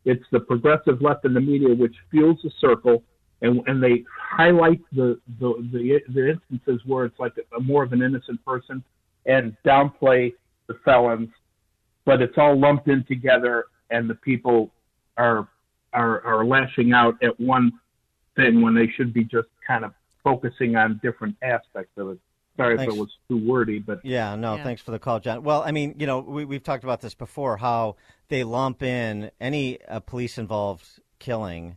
it's 0.05 0.25
the 0.33 0.41
progressive 0.41 1.03
left 1.03 1.25
in 1.25 1.35
the 1.35 1.41
media 1.41 1.75
which 1.75 1.95
fuels 2.11 2.39
the 2.43 2.51
circle, 2.61 3.03
and 3.43 3.61
and 3.67 3.83
they 3.83 4.05
highlight 4.19 4.81
the 4.93 5.21
the 5.39 5.69
the, 5.73 6.01
the 6.15 6.31
instances 6.31 6.81
where 6.87 7.05
it's 7.05 7.19
like 7.19 7.35
a, 7.57 7.61
more 7.61 7.83
of 7.83 7.93
an 7.93 8.03
innocent 8.03 8.43
person, 8.45 8.83
and 9.27 9.55
downplay 9.67 10.33
the 10.67 10.79
felons. 10.85 11.29
But 12.07 12.23
it's 12.23 12.39
all 12.39 12.59
lumped 12.59 12.89
in 12.89 13.05
together, 13.07 13.65
and 13.91 14.09
the 14.09 14.15
people 14.15 14.71
are 15.19 15.49
are 15.97 16.25
are 16.25 16.45
lashing 16.45 16.93
out 16.93 17.21
at 17.23 17.39
one 17.41 17.73
thing 18.37 18.63
when 18.63 18.75
they 18.75 18.89
should 18.97 19.13
be 19.13 19.25
just 19.25 19.49
kind 19.67 19.85
of 19.85 19.93
focusing 20.23 20.77
on 20.77 21.01
different 21.03 21.37
aspects 21.43 21.93
of 21.97 22.11
it. 22.11 22.19
Sorry 22.57 22.77
Thanks. 22.77 22.93
if 22.93 22.97
it 22.97 23.01
was 23.01 23.11
too 23.29 23.37
wordy, 23.37 23.81
but 23.81 24.05
Yeah, 24.05 24.35
no, 24.35 24.57
thanks 24.57 24.81
for 24.81 24.91
the 24.91 24.99
call, 24.99 25.21
John. 25.21 25.43
Well, 25.43 25.63
I 25.63 25.73
mean, 25.73 25.95
you 25.99 26.07
know, 26.07 26.21
we, 26.21 26.45
we've 26.45 26.63
talked 26.63 26.85
about 26.85 27.03
this 27.03 27.15
before 27.15 27.59
how 27.59 27.97
they 28.29 28.45
lump 28.45 28.83
in 28.83 29.31
any 29.41 29.83
uh, 29.85 30.01
police 30.01 30.39
involved 30.39 30.87
killing, 31.19 31.77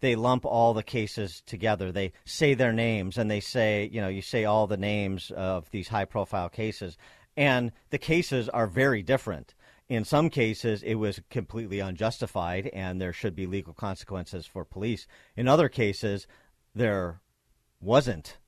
they 0.00 0.14
lump 0.14 0.44
all 0.44 0.74
the 0.74 0.82
cases 0.82 1.42
together. 1.46 1.90
They 1.90 2.12
say 2.24 2.54
their 2.54 2.72
names 2.72 3.18
and 3.18 3.30
they 3.30 3.40
say, 3.40 3.88
you 3.92 4.00
know, 4.00 4.08
you 4.08 4.22
say 4.22 4.44
all 4.44 4.66
the 4.66 4.76
names 4.76 5.30
of 5.30 5.70
these 5.70 5.88
high 5.88 6.04
profile 6.04 6.48
cases. 6.48 6.96
And 7.36 7.72
the 7.90 7.98
cases 7.98 8.48
are 8.48 8.66
very 8.66 9.02
different. 9.02 9.54
In 9.88 10.04
some 10.04 10.30
cases, 10.30 10.82
it 10.82 10.94
was 10.94 11.20
completely 11.30 11.78
unjustified 11.80 12.68
and 12.72 13.00
there 13.00 13.12
should 13.12 13.36
be 13.36 13.46
legal 13.46 13.72
consequences 13.72 14.46
for 14.46 14.64
police. 14.64 15.06
In 15.36 15.46
other 15.46 15.68
cases, 15.68 16.26
there 16.74 17.20
wasn't. 17.80 18.38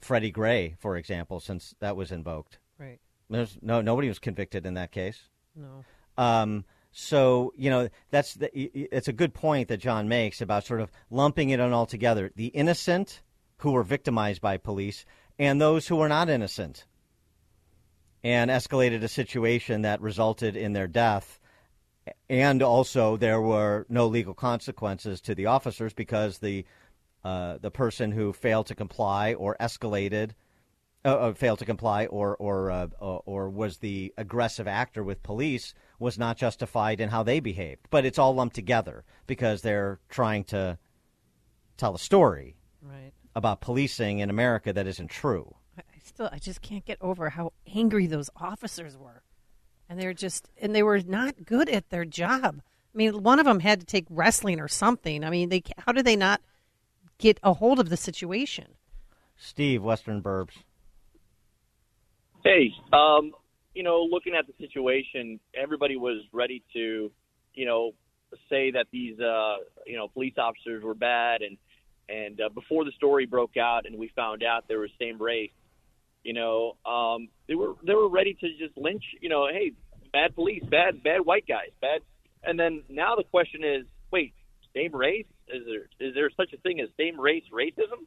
Freddie 0.00 0.30
Gray, 0.30 0.76
for 0.78 0.96
example, 0.96 1.40
since 1.40 1.74
that 1.80 1.96
was 1.96 2.12
invoked. 2.12 2.58
Right. 2.78 2.98
There's 3.30 3.56
no 3.62 3.80
nobody 3.80 4.08
was 4.08 4.18
convicted 4.18 4.66
in 4.66 4.74
that 4.74 4.92
case. 4.92 5.28
No. 5.56 5.84
Um, 6.18 6.64
so 6.92 7.52
you 7.56 7.70
know 7.70 7.88
that's 8.10 8.34
the, 8.34 8.50
it's 8.54 9.08
a 9.08 9.12
good 9.12 9.34
point 9.34 9.68
that 9.68 9.78
John 9.78 10.08
makes 10.08 10.40
about 10.40 10.66
sort 10.66 10.80
of 10.80 10.92
lumping 11.10 11.50
it 11.50 11.60
all 11.60 11.86
together: 11.86 12.30
the 12.36 12.48
innocent 12.48 13.22
who 13.58 13.72
were 13.72 13.82
victimized 13.82 14.42
by 14.42 14.58
police 14.58 15.06
and 15.38 15.60
those 15.60 15.88
who 15.88 15.96
were 15.96 16.08
not 16.08 16.28
innocent, 16.28 16.84
and 18.24 18.50
escalated 18.50 19.04
a 19.04 19.08
situation 19.08 19.82
that 19.82 20.00
resulted 20.00 20.56
in 20.56 20.72
their 20.72 20.88
death. 20.88 21.38
And 22.28 22.62
also, 22.62 23.16
there 23.16 23.40
were 23.40 23.86
no 23.88 24.06
legal 24.06 24.34
consequences 24.34 25.20
to 25.22 25.34
the 25.34 25.46
officers 25.46 25.92
because 25.92 26.38
the 26.38 26.64
uh, 27.22 27.56
the 27.58 27.70
person 27.70 28.12
who 28.12 28.32
failed 28.32 28.66
to 28.66 28.74
comply 28.74 29.32
or 29.32 29.56
escalated 29.58 30.32
uh, 31.06 31.08
uh, 31.08 31.32
failed 31.32 31.58
to 31.58 31.64
comply 31.64 32.06
or 32.06 32.36
or, 32.36 32.70
uh, 32.70 32.88
or 32.98 33.22
or 33.24 33.50
was 33.50 33.78
the 33.78 34.12
aggressive 34.18 34.66
actor 34.66 35.02
with 35.02 35.22
police 35.22 35.72
was 35.98 36.18
not 36.18 36.36
justified 36.36 37.00
in 37.00 37.08
how 37.10 37.22
they 37.22 37.40
behaved. 37.40 37.86
But 37.90 38.04
it's 38.04 38.18
all 38.18 38.34
lumped 38.34 38.54
together 38.54 39.04
because 39.26 39.62
they're 39.62 40.00
trying 40.08 40.44
to 40.44 40.78
tell 41.76 41.94
a 41.94 41.98
story 41.98 42.56
Right. 42.82 43.12
about 43.34 43.60
policing 43.62 44.18
in 44.18 44.28
America 44.28 44.72
that 44.72 44.86
isn't 44.86 45.08
true. 45.08 45.56
I 46.14 46.22
I 46.22 46.28
still, 46.28 46.30
I 46.32 46.38
just 46.38 46.62
can't 46.62 46.84
get 46.84 46.98
over 47.00 47.30
how 47.30 47.52
angry 47.74 48.06
those 48.06 48.30
officers 48.36 48.96
were, 48.96 49.22
and 49.88 49.98
they're 50.00 50.14
just, 50.14 50.48
and 50.60 50.74
they 50.74 50.82
were 50.82 51.00
not 51.00 51.44
good 51.44 51.68
at 51.68 51.90
their 51.90 52.04
job. 52.04 52.60
I 52.94 52.96
mean, 52.96 53.22
one 53.22 53.40
of 53.40 53.46
them 53.46 53.60
had 53.60 53.80
to 53.80 53.86
take 53.86 54.06
wrestling 54.08 54.60
or 54.60 54.68
something. 54.68 55.24
I 55.24 55.30
mean, 55.30 55.48
they 55.48 55.62
how 55.78 55.90
do 55.90 56.02
they 56.02 56.14
not 56.14 56.40
get 57.18 57.40
a 57.42 57.54
hold 57.54 57.80
of 57.80 57.88
the 57.88 57.96
situation? 57.96 58.66
Steve, 59.36 59.82
Western 59.82 60.22
Burbs. 60.22 60.52
Hey, 62.44 62.72
um, 62.92 63.32
you 63.74 63.82
know, 63.82 64.06
looking 64.08 64.34
at 64.34 64.46
the 64.46 64.52
situation, 64.64 65.40
everybody 65.52 65.96
was 65.96 66.22
ready 66.32 66.62
to, 66.74 67.10
you 67.54 67.66
know, 67.66 67.92
say 68.48 68.70
that 68.70 68.86
these, 68.92 69.18
uh, 69.18 69.56
you 69.84 69.96
know, 69.96 70.06
police 70.06 70.34
officers 70.38 70.84
were 70.84 70.94
bad, 70.94 71.42
and 71.42 71.56
and 72.08 72.40
uh, 72.40 72.50
before 72.50 72.84
the 72.84 72.92
story 72.92 73.26
broke 73.26 73.56
out 73.56 73.86
and 73.86 73.98
we 73.98 74.12
found 74.14 74.44
out 74.44 74.68
they 74.68 74.76
were 74.76 74.88
same 75.00 75.20
race, 75.20 75.50
you 76.24 76.32
know, 76.32 76.76
um, 76.84 77.28
they 77.46 77.54
were 77.54 77.74
they 77.86 77.94
were 77.94 78.08
ready 78.08 78.34
to 78.34 78.48
just 78.58 78.76
lynch, 78.76 79.04
you 79.20 79.28
know, 79.28 79.46
hey, 79.46 79.72
bad 80.12 80.34
police, 80.34 80.64
bad 80.64 81.02
bad 81.02 81.20
white 81.24 81.46
guys, 81.46 81.70
bad, 81.80 82.00
and 82.42 82.58
then 82.58 82.82
now 82.88 83.14
the 83.14 83.24
question 83.24 83.62
is, 83.62 83.84
wait, 84.10 84.34
same 84.74 84.94
race? 84.94 85.26
Is 85.48 85.62
there 85.66 86.08
is 86.08 86.14
there 86.14 86.30
such 86.36 86.52
a 86.52 86.56
thing 86.58 86.80
as 86.80 86.88
same 86.98 87.20
race 87.20 87.44
racism? 87.52 88.06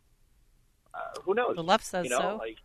Uh, 0.93 1.21
who 1.23 1.35
knows? 1.35 1.55
The 1.55 1.63
left 1.63 1.85
says 1.85 2.05
you 2.05 2.09
know, 2.09 2.17
so. 2.19 2.37
Like, 2.37 2.57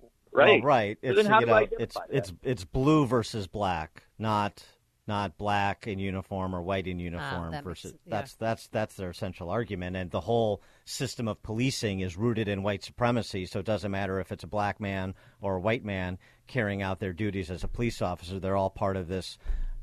Well, 0.00 0.10
right, 0.32 0.62
right. 0.62 0.98
So 1.02 1.10
It's 1.10 1.16
then 1.16 1.26
how 1.26 1.40
you 1.40 1.46
do 1.46 1.50
know, 1.52 1.56
I 1.58 1.62
it's 1.78 1.96
identify 1.96 2.00
it's 2.10 2.32
it's 2.42 2.64
blue 2.64 3.06
versus 3.06 3.46
black, 3.46 4.02
not 4.18 4.64
not 5.08 5.36
black 5.38 5.86
in 5.86 5.98
uniform 5.98 6.54
or 6.54 6.62
white 6.62 6.86
in 6.86 7.00
uniform 7.00 7.26
Ah, 7.46 7.50
that 7.50 7.64
makes- 7.64 7.64
versus 7.64 7.92
yeah. 7.92 7.98
that's 8.20 8.34
that's 8.34 8.68
that's 8.68 8.94
their 8.96 9.10
essential 9.10 9.50
argument 9.50 9.96
and 9.96 10.10
the 10.10 10.20
whole 10.20 10.62
system 10.84 11.26
of 11.26 11.42
policing 11.42 12.00
is 12.00 12.16
rooted 12.16 12.46
in 12.46 12.62
white 12.62 12.84
supremacy 12.84 13.46
so 13.46 13.58
it 13.58 13.64
doesn't 13.66 13.90
matter 13.90 14.20
if 14.20 14.30
it's 14.30 14.44
a 14.44 14.46
black 14.46 14.78
man 14.80 15.14
or 15.40 15.56
a 15.56 15.60
white 15.60 15.84
man 15.84 16.18
carrying 16.46 16.82
out 16.82 17.00
their 17.00 17.12
duties 17.12 17.50
as 17.50 17.64
a 17.64 17.68
police 17.68 18.00
officer 18.02 18.38
they're 18.38 18.56
all 18.56 18.70
part 18.70 18.96
of 18.96 19.08
this 19.08 19.38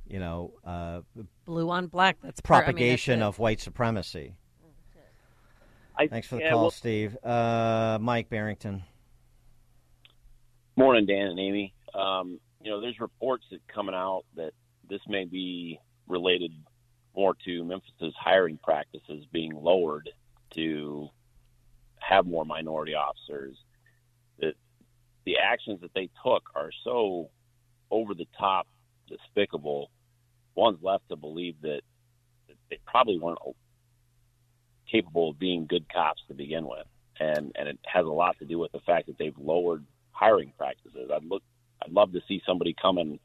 you 0.07 0.19
know 0.19 0.53
uh, 0.65 1.01
Blue 1.45 1.69
on 1.69 1.88
black. 1.88 2.17
That's 2.21 2.39
per- 2.39 2.53
I 2.53 2.57
mean, 2.57 2.65
that's 2.65 2.71
propagation 2.76 3.21
of 3.23 3.39
white 3.39 3.59
supremacy 3.59 4.36
I, 5.97 6.07
thanks 6.07 6.28
for 6.28 6.36
the 6.36 6.41
yeah, 6.41 6.51
call 6.51 6.61
well- 6.63 6.71
steve 6.71 7.17
uh, 7.23 7.97
mike 7.99 8.30
barrington 8.30 8.84
Morning, 10.78 11.05
Dan 11.05 11.28
and 11.28 11.39
Amy. 11.39 11.73
Um, 11.93 12.38
you 12.61 12.69
know, 12.69 12.82
there's 12.82 12.99
reports 12.99 13.45
that 13.51 13.65
coming 13.67 13.95
out 13.95 14.23
that 14.36 14.51
this 14.89 15.01
may 15.07 15.25
be 15.25 15.79
related 16.07 16.51
more 17.15 17.36
to 17.45 17.63
Memphis's 17.63 18.13
hiring 18.19 18.59
practices 18.61 19.25
being 19.31 19.53
lowered 19.53 20.09
to 20.51 21.09
have 21.99 22.25
more 22.25 22.45
minority 22.45 22.93
officers. 22.93 23.57
That 24.39 24.55
the 25.25 25.38
actions 25.38 25.81
that 25.81 25.93
they 25.93 26.09
took 26.23 26.43
are 26.55 26.71
so 26.83 27.29
over 27.89 28.13
the 28.13 28.27
top, 28.38 28.67
despicable. 29.07 29.89
One's 30.55 30.81
left 30.81 31.09
to 31.09 31.15
believe 31.15 31.55
that 31.61 31.81
they 32.69 32.79
probably 32.86 33.19
weren't 33.19 33.39
capable 34.89 35.31
of 35.31 35.39
being 35.39 35.65
good 35.67 35.86
cops 35.91 36.21
to 36.27 36.33
begin 36.33 36.65
with, 36.65 36.88
and 37.19 37.51
and 37.55 37.67
it 37.67 37.79
has 37.86 38.05
a 38.05 38.09
lot 38.09 38.38
to 38.39 38.45
do 38.45 38.57
with 38.57 38.71
the 38.71 38.79
fact 38.79 39.07
that 39.07 39.17
they've 39.17 39.38
lowered 39.38 39.86
hiring 40.11 40.53
practices. 40.57 41.09
I'd 41.13 41.25
look, 41.25 41.43
I'd 41.83 41.91
love 41.91 42.13
to 42.13 42.21
see 42.27 42.41
somebody 42.45 42.75
come 42.79 42.97
in 42.97 43.19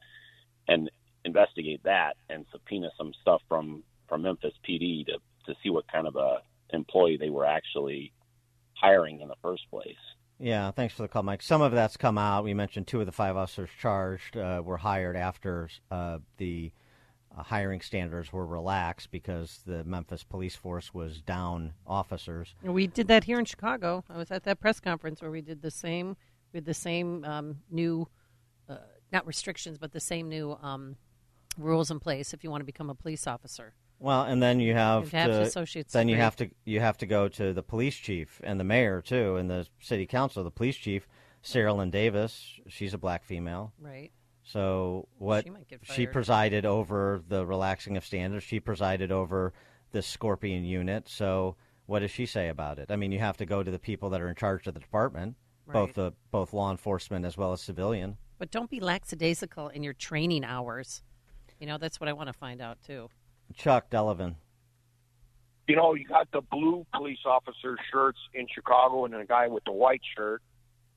and 0.67 0.89
investigate 1.25 1.81
that 1.83 2.15
and 2.29 2.45
subpoena 2.51 2.89
some 2.97 3.13
stuff 3.21 3.41
from 3.47 3.83
from 4.07 4.23
Memphis 4.23 4.53
PD 4.67 5.05
to 5.05 5.13
to 5.45 5.55
see 5.63 5.69
what 5.69 5.85
kind 5.91 6.07
of 6.07 6.15
a 6.15 6.41
employee 6.73 7.17
they 7.17 7.29
were 7.29 7.45
actually 7.45 8.11
hiring 8.73 9.21
in 9.21 9.27
the 9.27 9.35
first 9.41 9.63
place. 9.69 9.95
Yeah, 10.39 10.71
thanks 10.71 10.95
for 10.95 11.03
the 11.03 11.07
call, 11.07 11.21
Mike. 11.21 11.43
Some 11.43 11.61
of 11.61 11.71
that's 11.71 11.97
come 11.97 12.17
out. 12.17 12.43
We 12.43 12.55
mentioned 12.55 12.87
two 12.87 12.99
of 12.99 13.05
the 13.05 13.11
five 13.11 13.37
officers 13.37 13.69
charged 13.79 14.35
uh, 14.35 14.61
were 14.65 14.77
hired 14.77 15.15
after 15.15 15.69
uh, 15.91 16.17
the 16.37 16.71
uh, 17.37 17.43
hiring 17.43 17.79
standards 17.79 18.33
were 18.33 18.45
relaxed 18.45 19.11
because 19.11 19.59
the 19.67 19.83
Memphis 19.83 20.23
police 20.23 20.55
force 20.55 20.93
was 20.95 21.21
down 21.21 21.73
officers. 21.85 22.55
We 22.63 22.87
did 22.87 23.07
that 23.09 23.25
here 23.25 23.37
in 23.37 23.45
Chicago. 23.45 24.03
I 24.09 24.17
was 24.17 24.31
at 24.31 24.43
that 24.45 24.59
press 24.59 24.79
conference 24.79 25.21
where 25.21 25.31
we 25.31 25.41
did 25.41 25.61
the 25.61 25.71
same. 25.71 26.17
with 26.53 26.65
the 26.65 26.73
same 26.73 27.23
um, 27.23 27.57
new, 27.69 28.07
uh, 28.67 28.77
not 29.11 29.27
restrictions, 29.27 29.77
but 29.77 29.91
the 29.91 29.99
same 29.99 30.27
new 30.27 30.57
um, 30.63 30.95
rules 31.57 31.91
in 31.91 31.99
place 31.99 32.33
if 32.33 32.43
you 32.43 32.51
want 32.51 32.61
to 32.61 32.65
become 32.65 32.89
a 32.89 32.95
police 32.95 33.27
officer. 33.27 33.73
Well, 33.99 34.23
and 34.23 34.41
then 34.41 34.59
you 34.59 34.73
have, 34.73 35.13
You 35.13 35.19
have 35.19 35.29
to, 35.29 35.41
associate's 35.41 35.93
then 35.93 36.09
you 36.09 36.15
have 36.15 36.35
to 36.37 36.49
you 36.65 36.79
have 36.79 36.97
to 36.97 37.05
go 37.05 37.27
to 37.29 37.53
the 37.53 37.61
police 37.61 37.95
chief 37.95 38.41
and 38.43 38.59
the 38.59 38.63
mayor 38.63 39.01
too, 39.01 39.35
and 39.35 39.49
the 39.49 39.67
city 39.79 40.07
council. 40.07 40.43
The 40.43 40.49
police 40.49 40.75
chief, 40.75 41.07
Cerelyn 41.43 41.91
Davis, 41.91 42.59
she's 42.67 42.95
a 42.95 42.97
black 42.97 43.23
female. 43.23 43.73
Right. 43.79 44.11
So 44.43 45.07
what 45.19 45.45
She 45.83 45.93
she 45.93 46.07
presided 46.07 46.65
over 46.65 47.21
the 47.27 47.45
relaxing 47.45 47.95
of 47.95 48.03
standards. 48.03 48.43
She 48.43 48.59
presided 48.59 49.11
over 49.11 49.53
the 49.91 50.01
Scorpion 50.01 50.65
unit. 50.65 51.07
So 51.07 51.55
what 51.85 51.99
does 51.99 52.11
she 52.11 52.25
say 52.25 52.49
about 52.49 52.79
it? 52.79 52.89
I 52.89 52.95
mean, 52.95 53.11
you 53.11 53.19
have 53.19 53.37
to 53.37 53.45
go 53.45 53.61
to 53.61 53.69
the 53.69 53.77
people 53.79 54.09
that 54.09 54.21
are 54.21 54.29
in 54.29 54.35
charge 54.35 54.65
of 54.65 54.73
the 54.73 54.79
department, 54.79 55.35
both 55.71 55.93
the 55.93 56.13
both 56.31 56.53
law 56.53 56.71
enforcement 56.71 57.23
as 57.23 57.37
well 57.37 57.51
as 57.51 57.61
civilian. 57.61 58.17
But 58.39 58.49
don't 58.49 58.69
be 58.69 58.79
lackadaisical 58.79 59.67
in 59.69 59.83
your 59.83 59.93
training 59.93 60.43
hours. 60.43 61.03
You 61.61 61.67
know, 61.67 61.77
that's 61.77 61.99
what 61.99 62.09
I 62.09 62.13
want 62.13 62.27
to 62.27 62.33
find 62.33 62.59
out 62.59 62.79
too. 62.85 63.07
Chuck 63.55 63.89
Delavan. 63.91 64.35
you 65.67 65.75
know, 65.75 65.93
you 65.93 66.05
got 66.07 66.27
the 66.31 66.41
blue 66.41 66.85
police 66.93 67.19
officer 67.25 67.77
shirts 67.91 68.17
in 68.33 68.47
Chicago 68.53 69.05
and 69.05 69.13
then 69.13 69.21
a 69.21 69.25
guy 69.25 69.47
with 69.47 69.63
the 69.65 69.71
white 69.71 70.01
shirt. 70.17 70.41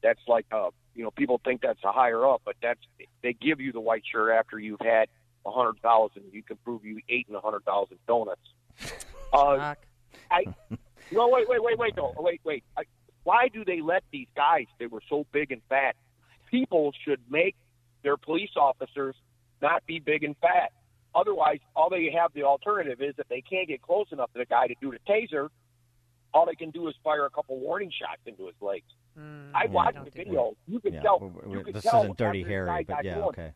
That's 0.03 0.21
like 0.27 0.47
a, 0.53 0.71
you 0.95 1.05
know, 1.05 1.11
people 1.11 1.39
think 1.45 1.61
that's 1.61 1.85
a 1.85 1.93
higher 1.93 2.27
up, 2.27 2.43
but 2.47 2.57
that's 2.63 2.81
they 3.23 3.35
give 3.35 3.61
you 3.61 3.73
the 3.73 3.81
white 3.81 4.05
shirt 4.11 4.31
after 4.33 4.59
you've 4.59 4.81
had 4.81 5.09
a 5.47 5.51
hundred 5.51 5.81
thousand. 5.83 6.23
You 6.33 6.43
can 6.43 6.57
prove 6.65 6.83
you 6.85 6.99
ate 7.11 7.27
in 7.29 7.35
a 7.35 7.41
hundred 7.41 7.65
thousand 7.65 7.99
donuts. 8.09 8.41
Uh, 9.33 9.75
I 10.31 10.45
no 11.11 11.27
wait 11.29 11.49
wait 11.49 11.61
wait 11.61 11.77
wait 11.77 11.97
no 11.97 12.15
wait 12.19 12.41
wait. 12.45 12.63
I, 12.79 12.85
why 13.25 13.49
do 13.49 13.65
they 13.65 13.81
let 13.81 14.05
these 14.13 14.29
guys 14.37 14.67
They 14.79 14.87
were 14.87 15.03
so 15.09 15.27
big 15.33 15.51
and 15.51 15.61
fat? 15.69 15.97
People 16.53 16.93
should 17.05 17.19
make 17.29 17.57
their 18.05 18.17
police 18.17 18.51
officers 18.57 19.17
not 19.63 19.85
be 19.87 19.99
big 20.01 20.25
and 20.25 20.37
fat. 20.41 20.73
Otherwise, 21.15 21.61
all 21.77 21.89
they 21.91 22.11
have 22.17 22.33
the 22.35 22.43
alternative 22.43 23.01
is 23.01 23.15
if 23.19 23.29
they 23.29 23.41
can't 23.41 23.69
get 23.69 23.81
close 23.83 24.07
enough 24.11 24.33
to 24.33 24.39
the 24.41 24.45
guy 24.47 24.67
to 24.67 24.75
do 24.81 24.91
the 24.91 24.99
taser, 25.11 25.49
all 26.33 26.47
they 26.47 26.55
can 26.57 26.71
do 26.71 26.89
is 26.89 26.95
fire 27.05 27.25
a 27.25 27.31
couple 27.31 27.57
warning 27.61 27.91
shots 27.97 28.21
into 28.27 28.47
his 28.47 28.57
legs. 28.61 28.87
Mm. 29.19 29.51
I 29.55 29.67
watched 29.67 30.05
the 30.05 30.11
video. 30.11 30.57
You 30.67 30.81
could 30.81 30.95
Yeah, 30.95 31.03
tell. 31.03 31.21
we- 31.21 31.29
we- 31.29 31.59
you 31.59 31.65
could 31.65 31.75
this 31.77 31.85
tell 31.85 32.03
isn't 32.03 32.19
Dirty 32.19 32.41
after 32.41 32.51
Harry, 32.51 32.85
but 32.85 33.05
yeah, 33.05 33.15
going. 33.15 33.29
okay. 33.29 33.53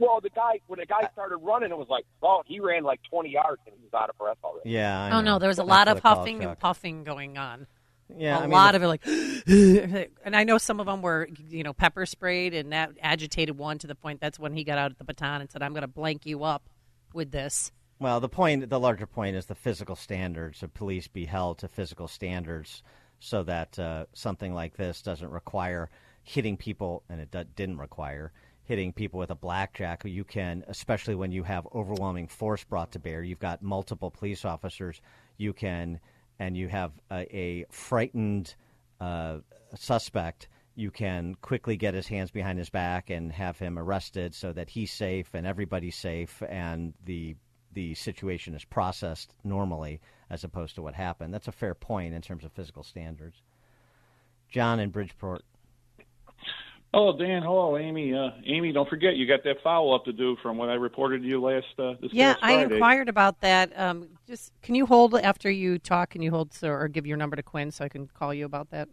Well, 0.00 0.20
the 0.20 0.30
guy 0.30 0.58
when 0.66 0.80
the 0.80 0.86
guy 0.86 1.08
started 1.12 1.36
running, 1.36 1.70
it 1.70 1.78
was 1.78 1.88
like, 1.88 2.04
oh, 2.24 2.42
he 2.44 2.58
ran 2.58 2.82
like 2.82 3.00
20 3.04 3.30
yards 3.30 3.62
and 3.66 3.76
he 3.78 3.84
was 3.84 3.94
out 3.94 4.10
of 4.10 4.18
breath 4.18 4.38
already. 4.42 4.70
Yeah. 4.70 5.04
I 5.04 5.08
oh 5.10 5.20
know. 5.20 5.34
no, 5.34 5.38
there 5.38 5.48
was 5.48 5.58
a 5.58 5.62
Thanks 5.62 5.70
lot 5.70 5.86
of 5.88 6.00
huffing 6.00 6.42
and 6.42 6.58
puffing 6.58 7.04
going 7.04 7.38
on. 7.38 7.68
Yeah, 8.16 8.36
a 8.36 8.40
I 8.40 8.42
mean, 8.42 8.50
lot 8.50 8.74
of 8.74 8.82
it 8.82 8.86
like, 8.88 9.06
and 10.24 10.36
I 10.36 10.44
know 10.44 10.58
some 10.58 10.80
of 10.80 10.86
them 10.86 11.02
were, 11.02 11.28
you 11.48 11.62
know, 11.62 11.72
pepper 11.72 12.06
sprayed, 12.06 12.54
and 12.54 12.72
that 12.72 12.92
agitated 13.00 13.56
one 13.56 13.78
to 13.78 13.86
the 13.86 13.94
point 13.94 14.20
that's 14.20 14.38
when 14.38 14.54
he 14.54 14.64
got 14.64 14.78
out 14.78 14.90
at 14.90 14.98
the 14.98 15.04
baton 15.04 15.40
and 15.40 15.50
said, 15.50 15.62
"I'm 15.62 15.72
going 15.72 15.82
to 15.82 15.88
blank 15.88 16.26
you 16.26 16.44
up 16.44 16.68
with 17.12 17.30
this." 17.30 17.72
Well, 17.98 18.18
the 18.18 18.28
point, 18.28 18.68
the 18.68 18.80
larger 18.80 19.06
point 19.06 19.36
is 19.36 19.46
the 19.46 19.54
physical 19.54 19.94
standards 19.94 20.62
of 20.62 20.74
police 20.74 21.06
be 21.06 21.24
held 21.24 21.58
to 21.58 21.68
physical 21.68 22.08
standards 22.08 22.82
so 23.20 23.44
that 23.44 23.78
uh, 23.78 24.06
something 24.12 24.52
like 24.52 24.76
this 24.76 25.02
doesn't 25.02 25.30
require 25.30 25.88
hitting 26.24 26.56
people, 26.56 27.04
and 27.08 27.20
it 27.20 27.30
d- 27.30 27.44
didn't 27.54 27.78
require 27.78 28.32
hitting 28.64 28.92
people 28.92 29.20
with 29.20 29.30
a 29.30 29.36
blackjack. 29.36 30.02
You 30.04 30.24
can, 30.24 30.64
especially 30.66 31.14
when 31.14 31.30
you 31.30 31.44
have 31.44 31.66
overwhelming 31.74 32.26
force 32.26 32.64
brought 32.64 32.90
to 32.92 32.98
bear, 32.98 33.22
you've 33.22 33.38
got 33.38 33.62
multiple 33.62 34.10
police 34.10 34.44
officers, 34.44 35.00
you 35.36 35.52
can, 35.52 36.00
and 36.42 36.56
you 36.56 36.66
have 36.66 36.90
a, 37.10 37.36
a 37.36 37.64
frightened 37.70 38.54
uh, 39.00 39.38
suspect. 39.76 40.48
You 40.74 40.90
can 40.90 41.36
quickly 41.36 41.76
get 41.76 41.94
his 41.94 42.08
hands 42.08 42.32
behind 42.32 42.58
his 42.58 42.68
back 42.68 43.10
and 43.10 43.30
have 43.30 43.58
him 43.58 43.78
arrested 43.78 44.34
so 44.34 44.52
that 44.52 44.70
he's 44.70 44.92
safe 44.92 45.34
and 45.34 45.46
everybody's 45.46 45.96
safe 45.96 46.42
and 46.48 46.94
the 47.04 47.36
the 47.74 47.94
situation 47.94 48.54
is 48.54 48.64
processed 48.64 49.34
normally 49.44 49.98
as 50.28 50.44
opposed 50.44 50.74
to 50.74 50.82
what 50.82 50.94
happened. 50.94 51.32
That's 51.32 51.48
a 51.48 51.52
fair 51.52 51.74
point 51.74 52.12
in 52.12 52.20
terms 52.20 52.44
of 52.44 52.52
physical 52.52 52.82
standards. 52.82 53.40
John 54.50 54.78
in 54.78 54.90
Bridgeport. 54.90 55.42
Oh, 56.94 57.16
Dan. 57.16 57.42
Hello, 57.42 57.78
Amy. 57.78 58.12
Uh, 58.12 58.30
Amy, 58.44 58.70
don't 58.70 58.88
forget 58.88 59.16
you 59.16 59.26
got 59.26 59.42
that 59.44 59.62
follow 59.62 59.94
up 59.94 60.04
to 60.04 60.12
do 60.12 60.36
from 60.42 60.58
what 60.58 60.68
I 60.68 60.74
reported 60.74 61.22
to 61.22 61.28
you 61.28 61.40
last 61.40 61.66
uh, 61.78 61.94
this 62.02 62.12
yeah, 62.12 62.36
I 62.42 62.64
inquired 62.64 63.08
about 63.08 63.40
that. 63.40 63.72
Um, 63.78 64.08
just 64.26 64.52
can 64.60 64.74
you 64.74 64.84
hold 64.84 65.14
after 65.14 65.50
you 65.50 65.78
talk? 65.78 66.10
Can 66.10 66.20
you 66.20 66.30
hold 66.30 66.52
so, 66.52 66.68
or 66.68 66.88
give 66.88 67.06
your 67.06 67.16
number 67.16 67.34
to 67.36 67.42
Quinn 67.42 67.70
so 67.70 67.84
I 67.84 67.88
can 67.88 68.06
call 68.08 68.34
you 68.34 68.44
about 68.44 68.70
that? 68.70 68.88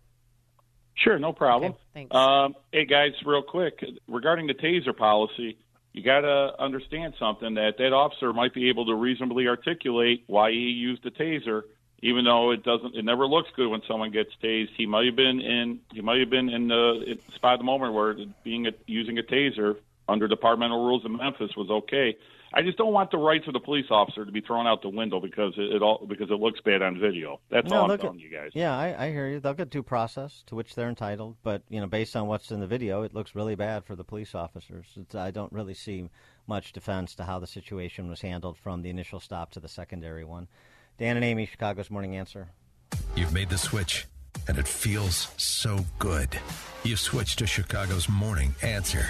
Sure, 0.96 1.20
no 1.20 1.34
problem. 1.34 1.76
thanks. 1.94 2.16
Um, 2.16 2.56
hey, 2.72 2.86
guys, 2.86 3.12
real 3.26 3.44
quick 3.44 3.84
regarding 4.08 4.48
the 4.48 4.54
taser 4.54 4.96
policy, 4.96 5.58
you 5.92 6.04
got 6.04 6.22
to 6.22 6.54
understand 6.58 7.16
something 7.20 7.56
that 7.56 7.78
that 7.80 7.92
officer 7.92 8.32
might 8.32 8.54
be 8.54 8.70
able 8.70 8.86
to 8.86 8.96
reasonably 8.96 9.48
articulate 9.48 10.24
why 10.28 10.52
he 10.52 10.58
used 10.58 11.04
the 11.04 11.12
taser, 11.12 11.64
even 12.02 12.26
though 12.26 12.52
it 12.52 12.64
doesn't. 12.64 12.96
It 12.96 13.06
never 13.06 13.26
looks 13.28 13.50
good 13.56 13.68
when 13.70 13.82
someone 13.88 14.12
gets 14.12 14.32
tased. 14.44 14.70
He 14.78 14.86
might 14.86 15.06
have 15.06 15.16
been 15.16 15.40
in. 15.42 15.80
He 15.94 16.02
might 16.02 16.20
have 16.20 16.30
been 16.30 16.50
in 16.50 16.68
the 16.68 17.18
spot 17.36 17.54
of 17.54 17.60
the 17.60 17.66
moment 17.66 17.94
where 17.94 18.16
being 18.44 18.68
a, 18.68 18.72
using 18.86 19.18
a 19.18 19.24
taser 19.24 19.78
under 20.08 20.28
departmental 20.28 20.86
rules 20.86 21.06
in 21.06 21.16
Memphis 21.16 21.56
was 21.56 21.70
okay. 21.70 22.18
I 22.52 22.64
just 22.64 22.80
don't 22.80 22.94
want 22.94 23.12
the 23.12 23.20
rights 23.20 23.46
of 23.46 23.54
the 23.54 23.60
police 23.60 23.86
officer 23.92 24.26
to 24.26 24.32
be 24.32 24.42
thrown 24.42 24.66
out 24.66 24.82
the 24.82 24.90
window 24.90 25.20
because 25.20 25.54
it, 25.56 25.76
it 25.76 25.84
all 25.84 26.04
because 26.08 26.32
it 26.32 26.40
looks 26.40 26.60
bad 26.62 26.82
on 26.82 27.00
video. 27.00 27.40
That's 27.52 27.70
No, 27.70 27.82
all 27.84 27.92
I'm 27.92 28.00
telling 28.00 28.18
get- 28.18 28.24
you 28.26 28.36
guys. 28.36 28.50
Yeah, 28.56 28.76
I, 28.76 29.06
I 29.06 29.12
hear 29.12 29.28
you. 29.28 29.40
They'll 29.40 29.54
get 29.54 29.70
due 29.70 29.84
process 29.84 30.44
to 30.48 30.56
which 30.56 30.74
they're 30.74 30.90
entitled, 30.90 31.36
but 31.44 31.62
you 31.70 31.80
know, 31.80 31.86
based 31.86 32.16
on 32.16 32.26
what's 32.26 32.50
in 32.50 32.60
the 32.60 32.66
video, 32.66 33.04
it 33.04 33.14
looks 33.14 33.36
really 33.36 33.54
bad 33.54 33.86
for 33.86 33.96
the 33.96 34.04
police 34.04 34.34
officers. 34.34 34.88
It's, 35.00 35.14
I 35.14 35.30
don't 35.30 35.54
really 35.54 35.76
see 35.76 36.10
much 36.48 36.74
defense 36.74 37.14
to 37.16 37.24
how 37.24 37.38
the 37.38 37.46
situation 37.46 38.10
was 38.10 38.22
handled 38.22 38.58
from 38.58 38.82
the 38.82 38.90
initial 38.90 39.20
stop 39.20 39.52
to 39.52 39.60
the 39.60 39.68
secondary 39.68 40.24
one. 40.24 40.48
Dan 41.00 41.16
and 41.16 41.24
Amy, 41.24 41.46
Chicago's 41.46 41.90
Morning 41.90 42.18
Answer. 42.18 42.50
You've 43.16 43.34
made 43.34 43.50
the 43.50 43.58
switch, 43.58 44.06
and 44.50 44.58
it 44.58 44.68
feels 44.68 45.30
so 45.38 45.86
good. 45.98 46.38
You've 46.84 47.00
switched 47.00 47.40
to 47.40 47.48
Chicago's 47.48 48.10
Morning 48.10 48.54
Answer 48.62 49.06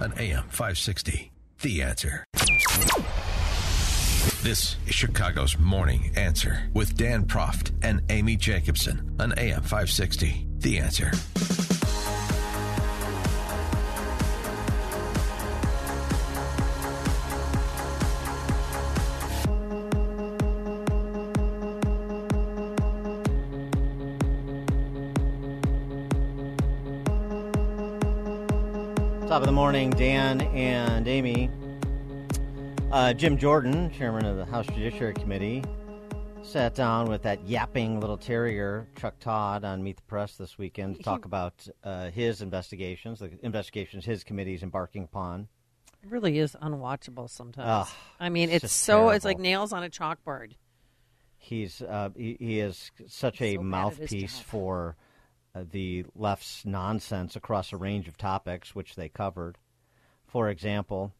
on 0.00 0.12
AM 0.18 0.42
560. 0.48 1.30
The 1.60 1.82
Answer. 1.82 2.24
This 4.42 4.74
is 4.88 4.94
Chicago's 4.94 5.56
Morning 5.56 6.10
Answer 6.16 6.68
with 6.74 6.96
Dan 6.96 7.24
Proft 7.24 7.70
and 7.84 8.02
Amy 8.10 8.34
Jacobson 8.34 9.14
on 9.20 9.32
AM 9.38 9.62
560. 9.62 10.48
The 10.58 10.78
Answer. 10.78 11.12
Top 29.32 29.40
of 29.40 29.46
the 29.46 29.52
morning, 29.52 29.88
Dan 29.88 30.42
and 30.42 31.08
Amy. 31.08 31.48
Uh, 32.90 33.14
Jim 33.14 33.38
Jordan, 33.38 33.90
chairman 33.90 34.26
of 34.26 34.36
the 34.36 34.44
House 34.44 34.66
Judiciary 34.66 35.14
Committee, 35.14 35.64
Sat 36.42 36.74
down 36.74 37.08
with 37.08 37.22
that 37.22 37.42
yapping 37.48 37.98
little 37.98 38.18
terrier, 38.18 38.86
Chuck 39.00 39.18
Todd, 39.20 39.64
on 39.64 39.82
Meet 39.82 39.96
the 39.96 40.02
Press 40.02 40.36
this 40.36 40.58
weekend 40.58 40.96
to 40.96 41.02
talk 41.02 41.24
about 41.24 41.66
uh, 41.82 42.10
his 42.10 42.42
investigations, 42.42 43.20
the 43.20 43.30
investigations 43.42 44.04
his 44.04 44.22
committee 44.22 44.52
is 44.52 44.62
embarking 44.62 45.04
upon. 45.04 45.48
It 46.02 46.10
really 46.10 46.38
is 46.38 46.54
unwatchable 46.60 47.30
sometimes. 47.30 47.88
Ugh, 47.88 47.94
I 48.20 48.28
mean, 48.28 48.50
it's 48.50 48.64
it's, 48.64 48.74
so 48.74 49.08
it's 49.08 49.24
like 49.24 49.38
nails 49.38 49.72
on 49.72 49.82
a 49.82 49.88
chalkboard. 49.88 50.56
He's 51.38 51.80
uh, 51.80 52.10
he, 52.14 52.36
he 52.38 52.60
is 52.60 52.90
such 53.06 53.40
a 53.40 53.54
So 53.54 53.62
bad 53.62 53.86
at 53.86 53.92
his 53.92 54.10
mouthpiece 54.10 54.38
for 54.40 54.96
the 55.54 56.04
left's 56.14 56.64
nonsense 56.64 57.36
across 57.36 57.72
a 57.72 57.76
range 57.76 58.08
of 58.08 58.16
topics, 58.16 58.74
which 58.74 58.94
they 58.94 59.08
covered. 59.08 59.58
For 60.26 60.48
example, 60.48 61.12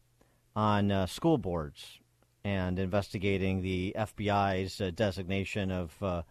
on 0.55 0.91
uh, 0.91 1.05
school 1.05 1.37
boards 1.37 1.99
and 2.43 2.79
investigating 2.79 3.61
the 3.61 3.95
FBI's 3.97 4.81
uh, 4.81 4.91
designation 4.93 5.71
of 5.71 5.95
uh, 6.01 6.23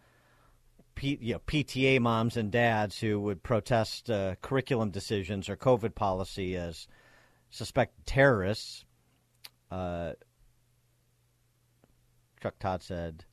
P, 0.95 1.17
you 1.21 1.33
know, 1.33 1.39
PTA 1.39 1.99
moms 1.99 2.37
and 2.37 2.51
dads 2.51 2.99
who 2.99 3.19
would 3.21 3.41
protest 3.41 4.09
uh, 4.09 4.35
curriculum 4.41 4.91
decisions 4.91 5.49
or 5.49 5.55
COVID 5.55 5.95
policy 5.95 6.55
as 6.55 6.87
suspected 7.49 8.05
terrorists. 8.05 8.85
Uh, 9.71 10.13
Chuck 12.41 12.59
Todd 12.59 12.83
said 12.83 13.25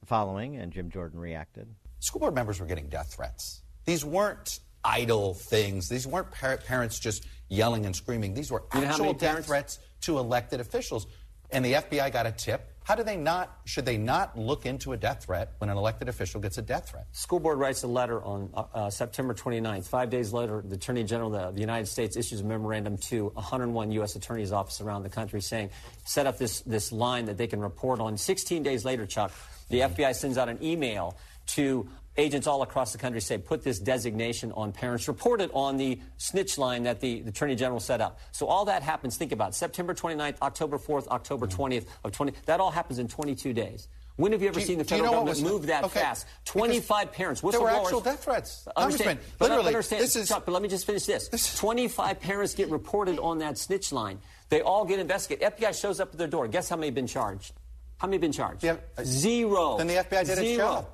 the 0.00 0.06
following, 0.06 0.56
and 0.56 0.72
Jim 0.72 0.90
Jordan 0.90 1.18
reacted. 1.18 1.74
school 1.98 2.20
board 2.20 2.34
members 2.34 2.60
were 2.60 2.66
getting 2.66 2.88
death 2.88 3.12
threats. 3.14 3.62
These 3.88 4.04
weren't 4.04 4.60
idle 4.84 5.32
things. 5.32 5.88
These 5.88 6.06
weren't 6.06 6.30
par- 6.30 6.58
parents 6.58 6.98
just 6.98 7.26
yelling 7.48 7.86
and 7.86 7.96
screaming. 7.96 8.34
These 8.34 8.52
were 8.52 8.64
You 8.74 8.84
actual 8.84 9.14
death 9.14 9.20
parents- 9.20 9.46
threats 9.46 9.78
to 10.02 10.18
elected 10.18 10.60
officials. 10.60 11.06
And 11.50 11.64
the 11.64 11.72
FBI 11.76 12.12
got 12.12 12.26
a 12.26 12.32
tip. 12.32 12.70
How 12.84 12.96
do 12.96 13.02
they 13.02 13.16
not? 13.16 13.60
Should 13.64 13.86
they 13.86 13.96
not 13.96 14.38
look 14.38 14.66
into 14.66 14.92
a 14.92 14.98
death 14.98 15.24
threat 15.24 15.52
when 15.56 15.70
an 15.70 15.78
elected 15.78 16.10
official 16.10 16.38
gets 16.38 16.58
a 16.58 16.62
death 16.62 16.90
threat? 16.90 17.06
School 17.12 17.40
board 17.40 17.58
writes 17.58 17.82
a 17.82 17.86
letter 17.86 18.22
on 18.22 18.50
uh, 18.52 18.64
uh, 18.74 18.90
September 18.90 19.32
29th. 19.32 19.88
Five 19.88 20.10
days 20.10 20.34
later, 20.34 20.62
the 20.62 20.74
Attorney 20.74 21.04
General 21.04 21.34
of 21.34 21.54
the 21.54 21.60
United 21.62 21.86
States 21.86 22.14
issues 22.14 22.40
a 22.40 22.44
memorandum 22.44 22.98
to 23.08 23.28
101 23.36 23.90
U.S. 23.92 24.16
attorneys' 24.16 24.52
offices 24.52 24.82
around 24.82 25.02
the 25.02 25.08
country 25.08 25.40
saying, 25.40 25.70
set 26.04 26.26
up 26.26 26.36
this, 26.36 26.60
this 26.60 26.92
line 26.92 27.24
that 27.24 27.38
they 27.38 27.46
can 27.46 27.60
report 27.60 28.00
on. 28.00 28.18
16 28.18 28.62
days 28.62 28.84
later, 28.84 29.06
Chuck, 29.06 29.32
the 29.70 29.80
FBI 29.80 30.14
sends 30.14 30.36
out 30.36 30.50
an 30.50 30.62
email 30.62 31.16
to 31.46 31.88
agents 32.18 32.46
all 32.46 32.62
across 32.62 32.92
the 32.92 32.98
country 32.98 33.20
say, 33.20 33.38
put 33.38 33.62
this 33.62 33.78
designation 33.78 34.52
on 34.52 34.72
parents. 34.72 35.08
Report 35.08 35.40
it 35.40 35.50
on 35.54 35.76
the 35.76 36.00
snitch 36.18 36.58
line 36.58 36.82
that 36.82 37.00
the, 37.00 37.20
the 37.22 37.30
Attorney 37.30 37.54
General 37.54 37.80
set 37.80 38.00
up. 38.00 38.18
So 38.32 38.46
all 38.46 38.66
that 38.66 38.82
happens, 38.82 39.16
think 39.16 39.32
about 39.32 39.50
it, 39.50 39.54
September 39.54 39.94
29th, 39.94 40.36
October 40.42 40.78
4th, 40.78 41.06
October 41.08 41.46
mm-hmm. 41.46 41.62
20th 41.62 41.86
of 42.04 42.12
20. 42.12 42.32
That 42.46 42.60
all 42.60 42.70
happens 42.70 42.98
in 42.98 43.08
22 43.08 43.52
days. 43.52 43.88
When 44.16 44.32
have 44.32 44.42
you 44.42 44.48
ever 44.48 44.58
you- 44.58 44.66
seen 44.66 44.78
the 44.78 44.84
do 44.84 44.96
you 44.96 45.02
federal 45.02 45.24
know 45.24 45.26
government 45.26 45.52
move 45.52 45.66
that 45.66 45.84
okay, 45.84 46.00
fast? 46.00 46.26
because 46.44 46.52
25 46.52 47.12
parents, 47.12 47.40
whistleblowers. 47.40 47.52
there 47.52 47.60
were 47.60 47.68
actual 47.70 48.00
death 48.00 48.24
threats. 48.24 48.66
Understand, 48.76 49.20
but 49.38 49.48
literally, 49.48 49.68
understand, 49.68 50.02
this 50.02 50.16
is- 50.16 50.28
Chuck, 50.28 50.44
but 50.44 50.50
let 50.50 50.60
me 50.60 50.68
just 50.68 50.86
finish 50.86 51.06
this. 51.06 51.56
25 51.56 52.18
parents 52.18 52.54
get 52.54 52.68
reported 52.68 53.20
on 53.20 53.38
that 53.38 53.56
snitch 53.56 53.92
line. 53.92 54.18
They 54.48 54.60
all 54.60 54.84
get 54.84 54.98
investigated. 54.98 55.54
FBI 55.56 55.80
shows 55.80 56.00
up 56.00 56.10
at 56.10 56.18
their 56.18 56.26
door. 56.26 56.48
Guess 56.48 56.68
how 56.68 56.74
many 56.74 56.88
have 56.88 56.96
been 56.96 57.06
charged? 57.06 57.52
How 57.98 58.08
many 58.08 58.16
have 58.16 58.22
been 58.22 58.32
charged? 58.32 58.66
Zero. 59.04 59.76
Then 59.78 59.86
the 59.86 59.94
FBI 59.94 60.24
did 60.24 60.30
its 60.30 60.40
Zero. 60.40 60.56
job. 60.66 60.88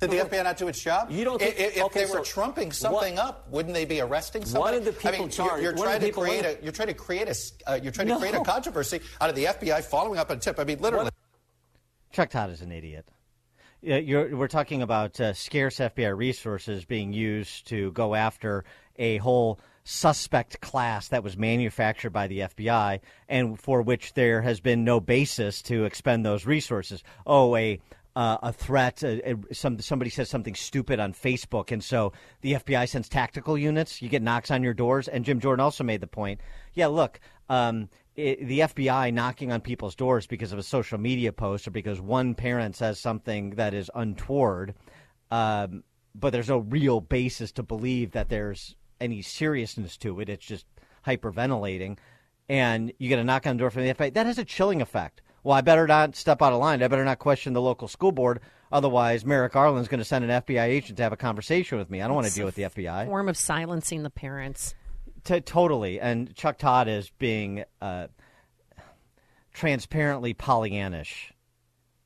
Did 0.00 0.10
the 0.10 0.16
FBI 0.16 0.44
not 0.44 0.56
do 0.56 0.66
its 0.68 0.80
job? 0.80 1.10
You 1.10 1.24
don't 1.24 1.38
think- 1.38 1.58
if, 1.58 1.76
if 1.76 1.82
okay, 1.84 2.04
they 2.04 2.10
were 2.10 2.18
so 2.18 2.24
trumping 2.24 2.72
something 2.72 3.16
what- 3.16 3.24
up, 3.24 3.48
wouldn't 3.50 3.74
they 3.74 3.84
be 3.84 4.00
arresting 4.00 4.44
somebody? 4.46 4.78
One 4.78 4.86
of 4.88 4.94
the 4.94 5.08
I 5.08 5.10
people 5.12 5.26
mean, 5.26 5.30
charged- 5.30 5.62
You're, 5.62 5.74
you're 5.76 5.84
trying 5.84 6.00
to 6.00 6.10
create 6.10 6.44
a. 6.46 6.58
You're 6.62 6.72
trying 6.72 6.88
to 6.88 6.94
create 6.94 7.28
a. 7.28 7.70
Uh, 7.70 7.74
you're 7.82 7.92
trying 7.92 8.08
to 8.08 8.16
create 8.16 8.34
a 8.34 8.40
controversy 8.42 9.00
out 9.20 9.28
of 9.28 9.36
the 9.36 9.44
FBI 9.44 9.84
following 9.84 10.18
up 10.18 10.30
on 10.30 10.38
a 10.38 10.40
tip. 10.40 10.58
I 10.58 10.64
mean, 10.64 10.78
literally. 10.80 11.10
Chuck 12.12 12.30
Todd 12.30 12.50
is 12.50 12.60
an 12.62 12.72
idiot. 12.72 13.06
You're, 13.82 14.36
we're 14.36 14.48
talking 14.48 14.82
about 14.82 15.18
uh, 15.20 15.32
scarce 15.32 15.76
FBI 15.76 16.14
resources 16.14 16.84
being 16.84 17.12
used 17.12 17.66
to 17.68 17.92
go 17.92 18.14
after 18.14 18.64
a 18.98 19.16
whole 19.18 19.58
suspect 19.84 20.60
class 20.60 21.08
that 21.08 21.22
was 21.24 21.36
manufactured 21.38 22.10
by 22.10 22.26
the 22.26 22.40
FBI 22.40 23.00
and 23.28 23.58
for 23.58 23.80
which 23.80 24.12
there 24.12 24.42
has 24.42 24.60
been 24.60 24.84
no 24.84 25.00
basis 25.00 25.62
to 25.62 25.84
expend 25.84 26.26
those 26.26 26.44
resources. 26.44 27.02
Oh, 27.26 27.56
a 27.56 27.80
uh, 28.16 28.38
a 28.42 28.52
threat. 28.52 29.02
Uh, 29.04 29.16
uh, 29.26 29.34
some 29.52 29.78
somebody 29.80 30.10
says 30.10 30.28
something 30.28 30.54
stupid 30.54 31.00
on 31.00 31.12
Facebook, 31.12 31.70
and 31.70 31.82
so 31.82 32.12
the 32.40 32.54
FBI 32.54 32.88
sends 32.88 33.08
tactical 33.08 33.56
units. 33.56 34.02
You 34.02 34.08
get 34.08 34.22
knocks 34.22 34.50
on 34.50 34.62
your 34.62 34.74
doors, 34.74 35.08
and 35.08 35.24
Jim 35.24 35.40
Jordan 35.40 35.62
also 35.62 35.84
made 35.84 36.00
the 36.00 36.06
point. 36.06 36.40
Yeah, 36.74 36.88
look, 36.88 37.20
um, 37.48 37.88
i 38.18 38.36
the 38.40 38.60
FBI 38.60 39.12
knocking 39.12 39.52
on 39.52 39.60
people's 39.60 39.94
doors 39.94 40.26
because 40.26 40.52
of 40.52 40.58
a 40.58 40.62
social 40.62 40.98
media 40.98 41.32
post 41.32 41.66
or 41.68 41.70
because 41.70 42.00
one 42.00 42.34
parent 42.34 42.76
says 42.76 42.98
something 42.98 43.50
that 43.50 43.74
is 43.74 43.90
untoward, 43.94 44.74
um, 45.30 45.84
but 46.14 46.30
there's 46.30 46.48
no 46.48 46.58
real 46.58 47.00
basis 47.00 47.52
to 47.52 47.62
believe 47.62 48.12
that 48.12 48.28
there's 48.28 48.74
any 49.00 49.22
seriousness 49.22 49.96
to 49.98 50.20
it. 50.20 50.28
It's 50.28 50.44
just 50.44 50.66
hyperventilating, 51.06 51.98
and 52.48 52.92
you 52.98 53.08
get 53.08 53.20
a 53.20 53.24
knock 53.24 53.46
on 53.46 53.56
the 53.56 53.60
door 53.60 53.70
from 53.70 53.84
the 53.84 53.94
FBI. 53.94 54.14
That 54.14 54.26
has 54.26 54.38
a 54.38 54.44
chilling 54.44 54.82
effect. 54.82 55.22
Well, 55.42 55.56
I 55.56 55.60
better 55.62 55.86
not 55.86 56.16
step 56.16 56.42
out 56.42 56.52
of 56.52 56.60
line. 56.60 56.82
I 56.82 56.88
better 56.88 57.04
not 57.04 57.18
question 57.18 57.52
the 57.52 57.60
local 57.62 57.88
school 57.88 58.12
board. 58.12 58.40
Otherwise, 58.72 59.24
Merrick 59.24 59.52
Garland's 59.52 59.88
going 59.88 59.98
to 59.98 60.04
send 60.04 60.24
an 60.24 60.42
FBI 60.42 60.62
agent 60.64 60.98
to 60.98 61.02
have 61.02 61.12
a 61.12 61.16
conversation 61.16 61.78
with 61.78 61.90
me. 61.90 62.02
I 62.02 62.06
don't 62.06 62.14
want 62.14 62.26
to 62.28 62.34
deal 62.34 62.44
with 62.46 62.54
the 62.54 62.62
FBI. 62.64 63.06
Form 63.06 63.28
of 63.28 63.36
silencing 63.36 64.02
the 64.02 64.10
parents. 64.10 64.74
T- 65.24 65.40
totally. 65.40 65.98
And 66.00 66.34
Chuck 66.36 66.58
Todd 66.58 66.86
is 66.88 67.10
being 67.18 67.64
uh, 67.80 68.08
transparently 69.52 70.34
Pollyannish, 70.34 71.32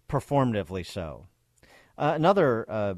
performatively 0.09 0.86
so. 0.86 1.27
Uh, 1.98 2.12
another 2.15 2.65
uh, 2.69 2.94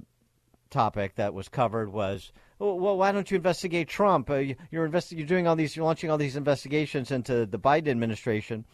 topic 0.70 1.16
that 1.16 1.34
was 1.34 1.48
covered 1.48 1.92
was, 1.92 2.32
well, 2.58 2.96
why 2.96 3.12
don't 3.12 3.30
you 3.30 3.36
investigate 3.36 3.88
Trump? 3.88 4.30
Uh, 4.30 4.36
you- 4.36 4.56
you're 4.70 4.88
investi- 4.88 5.16
you're 5.18 5.26
doing 5.26 5.46
all 5.46 5.56
these, 5.56 5.76
you're 5.76 5.84
launching 5.84 6.10
all 6.10 6.18
these 6.18 6.36
investigations 6.36 7.10
into 7.10 7.46
the 7.46 7.58
Biden 7.58 7.88
administration. 7.88 8.64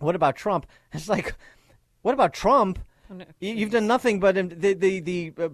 What 0.00 0.14
about 0.14 0.36
Trump? 0.36 0.66
It's 0.92 1.08
like, 1.08 1.34
what 2.02 2.14
about 2.14 2.32
Trump? 2.34 2.78
You- 3.38 3.54
You've 3.54 3.70
done 3.70 3.86
nothing 3.86 4.18
but 4.20 4.34
the 4.34 4.74
the 4.74 5.00
the 5.00 5.32
uh, 5.38 5.48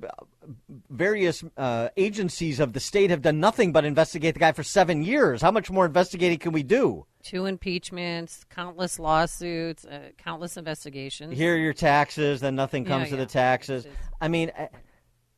various 0.88 1.42
uh, 1.56 1.88
agencies 1.96 2.60
of 2.60 2.72
the 2.72 2.80
state 2.80 3.10
have 3.10 3.22
done 3.22 3.40
nothing 3.40 3.72
but 3.72 3.84
investigate 3.84 4.34
the 4.34 4.40
guy 4.40 4.52
for 4.52 4.62
seven 4.62 5.02
years. 5.02 5.42
How 5.42 5.50
much 5.50 5.70
more 5.70 5.84
investigating 5.86 6.38
can 6.38 6.52
we 6.52 6.62
do? 6.62 7.06
Two 7.22 7.46
impeachments, 7.46 8.44
countless 8.50 8.98
lawsuits, 8.98 9.84
uh, 9.84 10.10
countless 10.16 10.56
investigations. 10.56 11.36
Here 11.36 11.54
are 11.54 11.58
your 11.58 11.74
taxes, 11.74 12.40
then 12.40 12.54
nothing 12.54 12.84
comes 12.84 13.04
Yeah, 13.10 13.10
to 13.10 13.16
yeah. 13.16 13.24
the 13.24 13.30
taxes. 13.30 13.86
I 14.20 14.28
mean, 14.28 14.52
uh, 14.58 14.68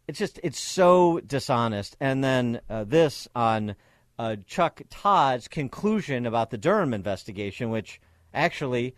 it's 0.06 0.18
just 0.18 0.38
it's 0.42 0.60
so 0.60 1.20
dishonest. 1.26 1.96
And 1.98 2.22
then 2.22 2.60
uh, 2.68 2.84
this 2.84 3.26
on 3.34 3.74
uh, 4.18 4.36
Chuck 4.46 4.82
Todd's 4.90 5.48
conclusion 5.48 6.26
about 6.26 6.50
the 6.50 6.58
Durham 6.58 6.92
investigation, 6.94 7.70
which 7.70 8.00
actually 8.34 8.94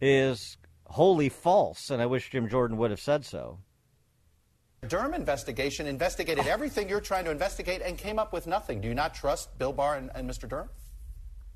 is 0.00 0.56
wholly 0.86 1.28
false. 1.28 1.90
And 1.90 2.00
I 2.02 2.06
wish 2.06 2.30
Jim 2.30 2.48
Jordan 2.48 2.76
would 2.78 2.90
have 2.90 3.00
said 3.00 3.24
so. 3.24 3.58
The 4.80 4.88
Durham 4.88 5.12
investigation 5.14 5.86
investigated 5.86 6.46
everything 6.46 6.88
you're 6.88 7.00
trying 7.00 7.24
to 7.24 7.30
investigate 7.32 7.82
and 7.82 7.98
came 7.98 8.18
up 8.18 8.32
with 8.32 8.46
nothing. 8.46 8.80
Do 8.80 8.86
you 8.88 8.94
not 8.94 9.12
trust 9.14 9.58
Bill 9.58 9.72
Barr 9.72 9.96
and, 9.96 10.10
and 10.14 10.28
Mr. 10.30 10.48
Durham? 10.48 10.68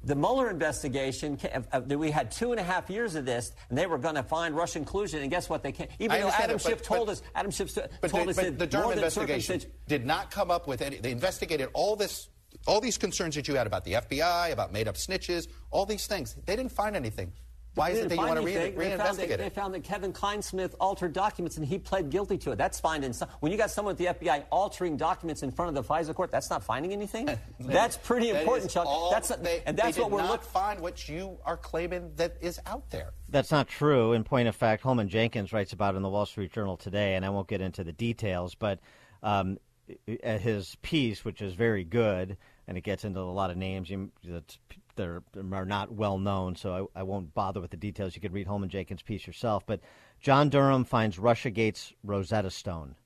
The 0.05 0.17
Mueller 0.17 0.51
investigation, 0.51 1.37
ca- 1.37 1.63
uh, 1.73 1.81
uh, 1.89 1.97
we 1.97 2.11
had 2.11 2.33
two 2.33 2.51
and 2.51 2.59
a 2.59 2.63
half 2.65 2.91
years 2.91 3.15
of 3.15 3.25
this, 3.25 3.53
and 3.69 3.79
they 3.79 3.87
were 3.87 3.99
going 3.99 4.17
to 4.17 4.25
find 4.25 4.57
Russian 4.57 4.85
collusion, 4.85 5.21
and 5.23 5.31
guess 5.31 5.49
what? 5.49 5.63
They 5.63 5.71
can't. 5.71 5.89
Even 6.01 6.21
though 6.21 6.27
understand 6.27 6.45
Adam 6.45 6.57
that, 6.57 6.63
but- 6.65 6.69
Schiff 6.71 6.83
told 6.83 7.07
but- 7.07 7.13
us, 7.13 7.23
Adam 7.37 7.51
Schiff 7.53 7.71
st- 7.71 7.87
But, 8.01 8.11
told 8.11 8.27
the, 8.27 8.31
us 8.31 8.37
but 8.37 8.45
that 8.47 8.59
the 8.59 8.67
Durham 8.67 8.85
more 8.87 8.95
than 8.97 9.05
investigation 9.05 9.63
did 9.87 10.05
not 10.05 10.33
come 10.33 10.51
up 10.51 10.67
with 10.67 10.83
any. 10.83 10.97
They 10.97 11.13
investigated 11.13 11.69
all 11.75 11.95
this, 11.95 12.27
all 12.67 12.81
these 12.81 12.99
concerns 12.99 13.35
that 13.37 13.49
you 13.49 13.55
had 13.55 13.67
about 13.67 13.85
the 13.85 13.95
FBI, 13.95 14.51
about 14.53 14.73
made-up 14.73 14.97
snitches, 14.97 15.49
all 15.71 15.87
these 15.87 16.07
things. 16.07 16.37
They 16.47 16.57
didn't 16.57 16.73
find 16.73 16.97
anything. 16.97 17.33
Why 17.75 17.89
is 17.89 18.01
it 18.01 18.11
that 18.11 18.17
you 18.17 18.21
want 18.21 18.33
to 18.33 18.43
find 18.43 18.45
re- 18.45 18.55
anything. 18.55 18.79
They 18.79 18.97
found, 18.99 19.01
that, 19.01 19.29
reinvestigate 19.31 19.39
they 19.39 19.47
it? 19.47 19.55
found 19.55 19.73
that 19.73 19.83
Kevin 19.83 20.13
Clinesmith 20.13 20.75
altered 20.79 21.15
documents, 21.15 21.57
and 21.57 21.67
he 21.67 21.79
pled 21.79 22.11
guilty 22.11 22.37
to 22.37 22.51
it. 22.51 22.59
That's 22.59 22.79
finding. 22.79 23.15
some- 23.15 23.31
When 23.41 23.51
you 23.51 23.57
got 23.57 23.71
someone 23.71 23.93
at 23.93 23.99
the 23.99 24.07
FBI 24.09 24.45
altering 24.51 24.99
documents 24.99 25.43
in 25.43 25.51
front 25.51 25.71
of 25.71 25.75
the 25.75 25.83
FISA 25.95 26.15
court, 26.15 26.31
that's 26.31 26.51
not 26.51 26.63
finding 26.63 26.93
anything. 26.93 27.31
that's 27.61 27.97
pretty 27.97 28.31
That 28.31 28.41
important, 28.43 28.71
Chuck. 28.71 28.85
all 28.87 29.11
That's 29.11 29.29
they, 29.37 29.63
and 29.65 29.75
that's 29.75 29.97
they 29.97 30.03
what 30.03 30.09
did 30.11 30.15
we're 30.17 30.21
not 30.21 30.31
looking. 30.33 30.49
find 30.49 30.81
what 30.81 31.09
you 31.09 31.39
are 31.47 31.57
claiming 31.57 32.13
that 32.17 32.37
is 32.43 32.61
out 32.67 32.91
there. 32.91 33.15
That's 33.31 33.51
not 33.51 33.69
true. 33.69 34.13
In 34.13 34.23
point 34.23 34.49
of 34.49 34.55
fact, 34.55 34.83
Holman 34.83 35.09
Jenkins 35.09 35.51
writes 35.55 35.73
about 35.73 35.95
it 35.95 35.97
in 35.97 36.03
the 36.03 36.11
Wall 36.11 36.27
Street 36.27 36.53
Journal 36.53 36.77
today, 36.77 37.15
and 37.15 37.25
I 37.25 37.31
won't 37.31 37.49
get 37.49 37.63
into 37.63 37.85
the 37.85 37.93
details, 37.93 38.55
but 38.55 38.81
um, 39.23 39.57
i- 40.09 40.39
his 40.39 40.77
piece, 40.83 41.25
which 41.25 41.43
is 41.43 41.55
very 41.55 41.85
good, 41.85 42.37
and 42.67 42.77
it 42.79 42.83
gets 42.83 43.05
into 43.05 43.21
a 43.21 43.23
lot 43.23 43.51
of 43.51 43.57
names 43.57 43.91
that 44.25 44.59
are 45.01 45.65
not 45.65 45.93
well 45.93 46.19
known, 46.19 46.57
so 46.57 46.89
I, 46.95 47.01
I 47.01 47.03
won't 47.03 47.35
bother 47.35 47.61
with 47.61 47.71
the 47.71 47.77
details. 47.77 48.15
You 48.15 48.21
can 48.21 48.33
read 48.33 48.47
Holman 48.47 48.69
Jenkins' 48.69 49.03
piece 49.03 49.27
yourself. 49.27 49.65
But 49.67 49.81
John 50.21 50.49
Durham 50.49 50.85
finds 50.85 51.19
Russiagate's 51.19 51.93
Rosetta 52.05 52.51
Stone. 52.51 52.97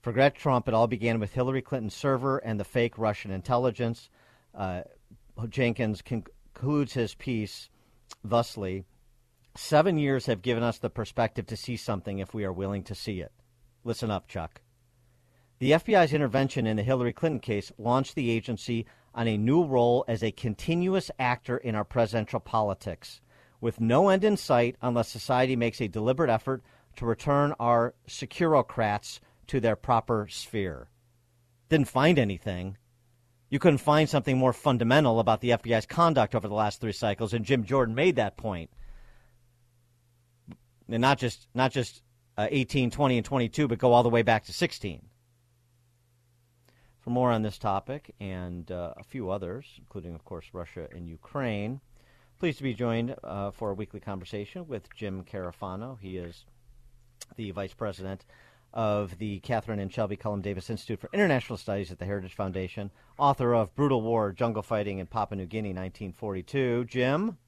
Forget 0.00 0.34
Trump. 0.34 0.68
It 0.68 0.74
all 0.74 0.86
began 0.86 1.18
with 1.18 1.32
Hillary 1.32 1.62
Clinton's 1.62 1.94
server 1.94 2.38
and 2.38 2.58
the 2.60 2.64
fake 2.64 2.98
Russian 2.98 3.30
intelligence. 3.30 4.08
Uh, 4.54 4.82
Jenkins 5.48 6.02
concludes 6.02 6.92
his 6.94 7.14
piece 7.14 7.68
thusly 8.24 8.84
Seven 9.56 9.98
years 9.98 10.26
have 10.26 10.40
given 10.40 10.62
us 10.62 10.78
the 10.78 10.88
perspective 10.88 11.46
to 11.46 11.56
see 11.56 11.76
something 11.76 12.20
if 12.20 12.32
we 12.32 12.44
are 12.44 12.52
willing 12.52 12.84
to 12.84 12.94
see 12.94 13.20
it. 13.20 13.32
Listen 13.82 14.08
up, 14.08 14.28
Chuck. 14.28 14.60
The 15.60 15.72
FBI's 15.72 16.12
intervention 16.12 16.68
in 16.68 16.76
the 16.76 16.84
Hillary 16.84 17.12
Clinton 17.12 17.40
case 17.40 17.72
launched 17.78 18.14
the 18.14 18.30
agency 18.30 18.86
on 19.12 19.26
a 19.26 19.36
new 19.36 19.64
role 19.64 20.04
as 20.06 20.22
a 20.22 20.30
continuous 20.30 21.10
actor 21.18 21.56
in 21.56 21.74
our 21.74 21.84
presidential 21.84 22.38
politics, 22.38 23.20
with 23.60 23.80
no 23.80 24.08
end 24.08 24.22
in 24.22 24.36
sight 24.36 24.76
unless 24.80 25.08
society 25.08 25.56
makes 25.56 25.80
a 25.80 25.88
deliberate 25.88 26.30
effort 26.30 26.62
to 26.94 27.06
return 27.06 27.54
our 27.58 27.94
securocrats 28.06 29.18
to 29.48 29.58
their 29.58 29.74
proper 29.74 30.28
sphere. 30.30 30.90
Didn't 31.68 31.88
find 31.88 32.20
anything. 32.20 32.76
You 33.50 33.58
couldn't 33.58 33.78
find 33.78 34.08
something 34.08 34.38
more 34.38 34.52
fundamental 34.52 35.18
about 35.18 35.40
the 35.40 35.50
FBI's 35.50 35.86
conduct 35.86 36.36
over 36.36 36.46
the 36.46 36.54
last 36.54 36.80
three 36.80 36.92
cycles, 36.92 37.32
and 37.34 37.44
Jim 37.44 37.64
Jordan 37.64 37.96
made 37.96 38.16
that 38.16 38.36
point. 38.36 38.70
And 40.88 41.00
not 41.00 41.18
just 41.18 41.48
not 41.52 41.72
just 41.72 42.02
uh, 42.36 42.46
18, 42.48 42.92
20, 42.92 43.16
and 43.16 43.24
22, 43.24 43.66
but 43.66 43.78
go 43.78 43.92
all 43.92 44.04
the 44.04 44.08
way 44.08 44.22
back 44.22 44.44
to 44.44 44.52
16. 44.52 45.07
For 47.08 47.12
more 47.12 47.32
on 47.32 47.40
this 47.40 47.56
topic 47.56 48.14
and 48.20 48.70
uh, 48.70 48.92
a 48.98 49.02
few 49.02 49.30
others, 49.30 49.64
including, 49.78 50.14
of 50.14 50.26
course, 50.26 50.44
Russia 50.52 50.88
and 50.94 51.08
Ukraine, 51.08 51.80
pleased 52.38 52.58
to 52.58 52.64
be 52.64 52.74
joined 52.74 53.16
uh, 53.24 53.50
for 53.50 53.70
a 53.70 53.74
weekly 53.74 53.98
conversation 53.98 54.68
with 54.68 54.94
Jim 54.94 55.24
Carafano. 55.24 55.98
He 55.98 56.18
is 56.18 56.44
the 57.36 57.50
vice 57.52 57.72
president 57.72 58.26
of 58.74 59.16
the 59.16 59.40
Kathryn 59.40 59.80
and 59.80 59.90
Shelby 59.90 60.18
Cullom 60.18 60.42
Davis 60.42 60.68
Institute 60.68 61.00
for 61.00 61.08
International 61.14 61.56
Studies 61.56 61.90
at 61.90 61.98
the 61.98 62.04
Heritage 62.04 62.34
Foundation, 62.34 62.90
author 63.16 63.54
of 63.54 63.74
Brutal 63.74 64.02
War, 64.02 64.30
Jungle 64.30 64.62
Fighting 64.62 64.98
in 64.98 65.06
Papua 65.06 65.38
New 65.38 65.46
Guinea, 65.46 65.70
1942. 65.70 66.84
Jim, 66.84 67.38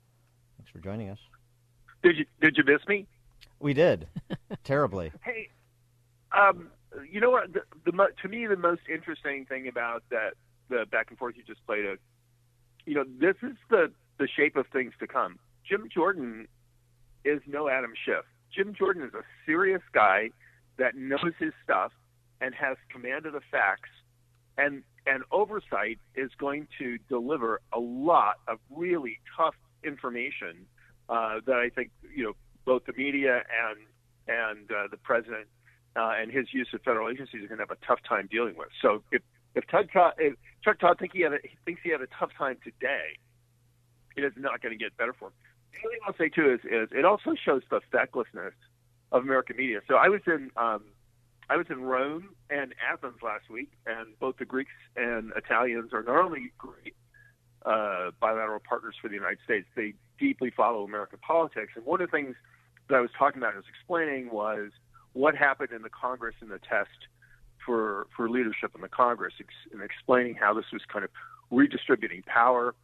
thanks 0.56 0.72
for 0.72 0.78
joining 0.78 1.10
us. 1.10 1.18
Did 2.02 2.16
you 2.16 2.24
did 2.40 2.56
you 2.56 2.64
miss 2.64 2.80
me? 2.88 3.06
We 3.58 3.74
did, 3.74 4.08
terribly. 4.64 5.12
Hey, 5.22 5.50
um, 6.32 6.70
you 7.10 7.20
know 7.20 7.30
what? 7.30 7.52
The, 7.52 7.60
the 7.84 8.08
to 8.22 8.28
me 8.28 8.46
the 8.46 8.56
most 8.56 8.82
interesting 8.92 9.46
thing 9.46 9.68
about 9.68 10.02
that 10.10 10.34
the 10.68 10.86
back 10.90 11.06
and 11.10 11.18
forth 11.18 11.34
you 11.36 11.42
just 11.42 11.64
played, 11.66 11.84
a, 11.84 11.96
you 12.86 12.94
know, 12.94 13.04
this 13.20 13.36
is 13.42 13.56
the 13.68 13.90
the 14.18 14.28
shape 14.28 14.56
of 14.56 14.66
things 14.72 14.92
to 15.00 15.06
come. 15.06 15.38
Jim 15.68 15.88
Jordan 15.92 16.46
is 17.24 17.40
no 17.46 17.68
Adam 17.68 17.92
Schiff. 18.04 18.24
Jim 18.54 18.74
Jordan 18.76 19.02
is 19.02 19.14
a 19.14 19.22
serious 19.46 19.82
guy 19.92 20.30
that 20.78 20.94
knows 20.96 21.32
his 21.38 21.52
stuff 21.62 21.92
and 22.40 22.54
has 22.54 22.76
command 22.90 23.26
of 23.26 23.32
the 23.32 23.40
facts 23.50 23.90
and 24.58 24.82
and 25.06 25.24
oversight 25.32 25.98
is 26.14 26.30
going 26.38 26.68
to 26.78 26.98
deliver 27.08 27.60
a 27.72 27.78
lot 27.78 28.36
of 28.46 28.58
really 28.70 29.18
tough 29.36 29.54
information 29.82 30.66
uh, 31.08 31.40
that 31.46 31.56
I 31.56 31.70
think 31.70 31.90
you 32.14 32.24
know 32.24 32.32
both 32.64 32.84
the 32.86 32.92
media 32.96 33.42
and 33.66 33.78
and 34.28 34.70
uh, 34.70 34.88
the 34.90 34.96
president 34.98 35.46
uh, 35.96 36.12
and 36.20 36.30
his 36.30 36.52
use 36.52 36.68
of 36.72 36.82
federal 36.82 37.08
agencies 37.08 37.42
are 37.44 37.48
going 37.48 37.58
to 37.58 37.66
have 37.68 37.70
a 37.70 37.86
tough 37.86 38.00
time 38.08 38.28
dealing 38.30 38.56
with. 38.56 38.68
So 38.82 39.02
if 39.10 39.22
if, 39.54 39.66
Todd, 39.66 39.88
if 40.18 40.34
Chuck 40.62 40.78
Todd 40.78 40.98
think 40.98 41.12
he 41.12 41.22
had 41.22 41.32
a, 41.32 41.38
he 41.42 41.56
thinks 41.64 41.80
he 41.82 41.90
had 41.90 42.00
a 42.00 42.06
tough 42.18 42.30
time 42.38 42.56
today, 42.62 43.18
it 44.16 44.22
is 44.22 44.32
not 44.36 44.62
going 44.62 44.76
to 44.76 44.82
get 44.82 44.96
better 44.96 45.12
for 45.12 45.26
him. 45.26 45.32
The 45.72 45.78
other 45.78 45.90
thing 45.90 46.00
I'll 46.06 46.16
say 46.16 46.28
too 46.28 46.52
is, 46.52 46.60
is 46.64 46.88
it 46.92 47.04
also 47.04 47.34
shows 47.34 47.62
the 47.70 47.80
fecklessness 47.90 48.54
of 49.12 49.22
American 49.22 49.56
media. 49.56 49.80
So 49.88 49.96
I 49.96 50.08
was 50.08 50.20
in 50.26 50.50
um, 50.56 50.84
I 51.48 51.56
was 51.56 51.66
in 51.68 51.82
Rome 51.82 52.30
and 52.48 52.74
Athens 52.92 53.18
last 53.22 53.50
week, 53.50 53.72
and 53.86 54.16
both 54.20 54.36
the 54.38 54.44
Greeks 54.44 54.70
and 54.96 55.32
Italians 55.34 55.92
are 55.92 56.02
not 56.02 56.24
only 56.24 56.52
great 56.56 56.94
uh, 57.66 58.12
bilateral 58.20 58.60
partners 58.66 58.94
for 59.02 59.08
the 59.08 59.14
United 59.14 59.38
States, 59.44 59.66
they 59.74 59.94
deeply 60.18 60.50
follow 60.50 60.84
American 60.84 61.18
politics. 61.18 61.72
And 61.74 61.84
one 61.84 62.00
of 62.00 62.08
the 62.08 62.16
things 62.16 62.36
that 62.88 62.94
I 62.94 63.00
was 63.00 63.10
talking 63.18 63.42
about, 63.42 63.54
I 63.54 63.56
was 63.56 63.66
explaining, 63.68 64.30
was 64.30 64.70
what 65.12 65.34
happened 65.34 65.70
in 65.72 65.82
the 65.82 65.90
Congress 65.90 66.34
in 66.40 66.48
the 66.48 66.58
test 66.58 67.08
for 67.64 68.06
for 68.16 68.28
leadership 68.28 68.72
in 68.74 68.80
the 68.80 68.88
Congress, 68.88 69.34
and 69.72 69.82
explaining 69.82 70.34
how 70.34 70.54
this 70.54 70.66
was 70.72 70.82
kind 70.90 71.04
of 71.04 71.10
redistributing 71.50 72.22
power 72.22 72.74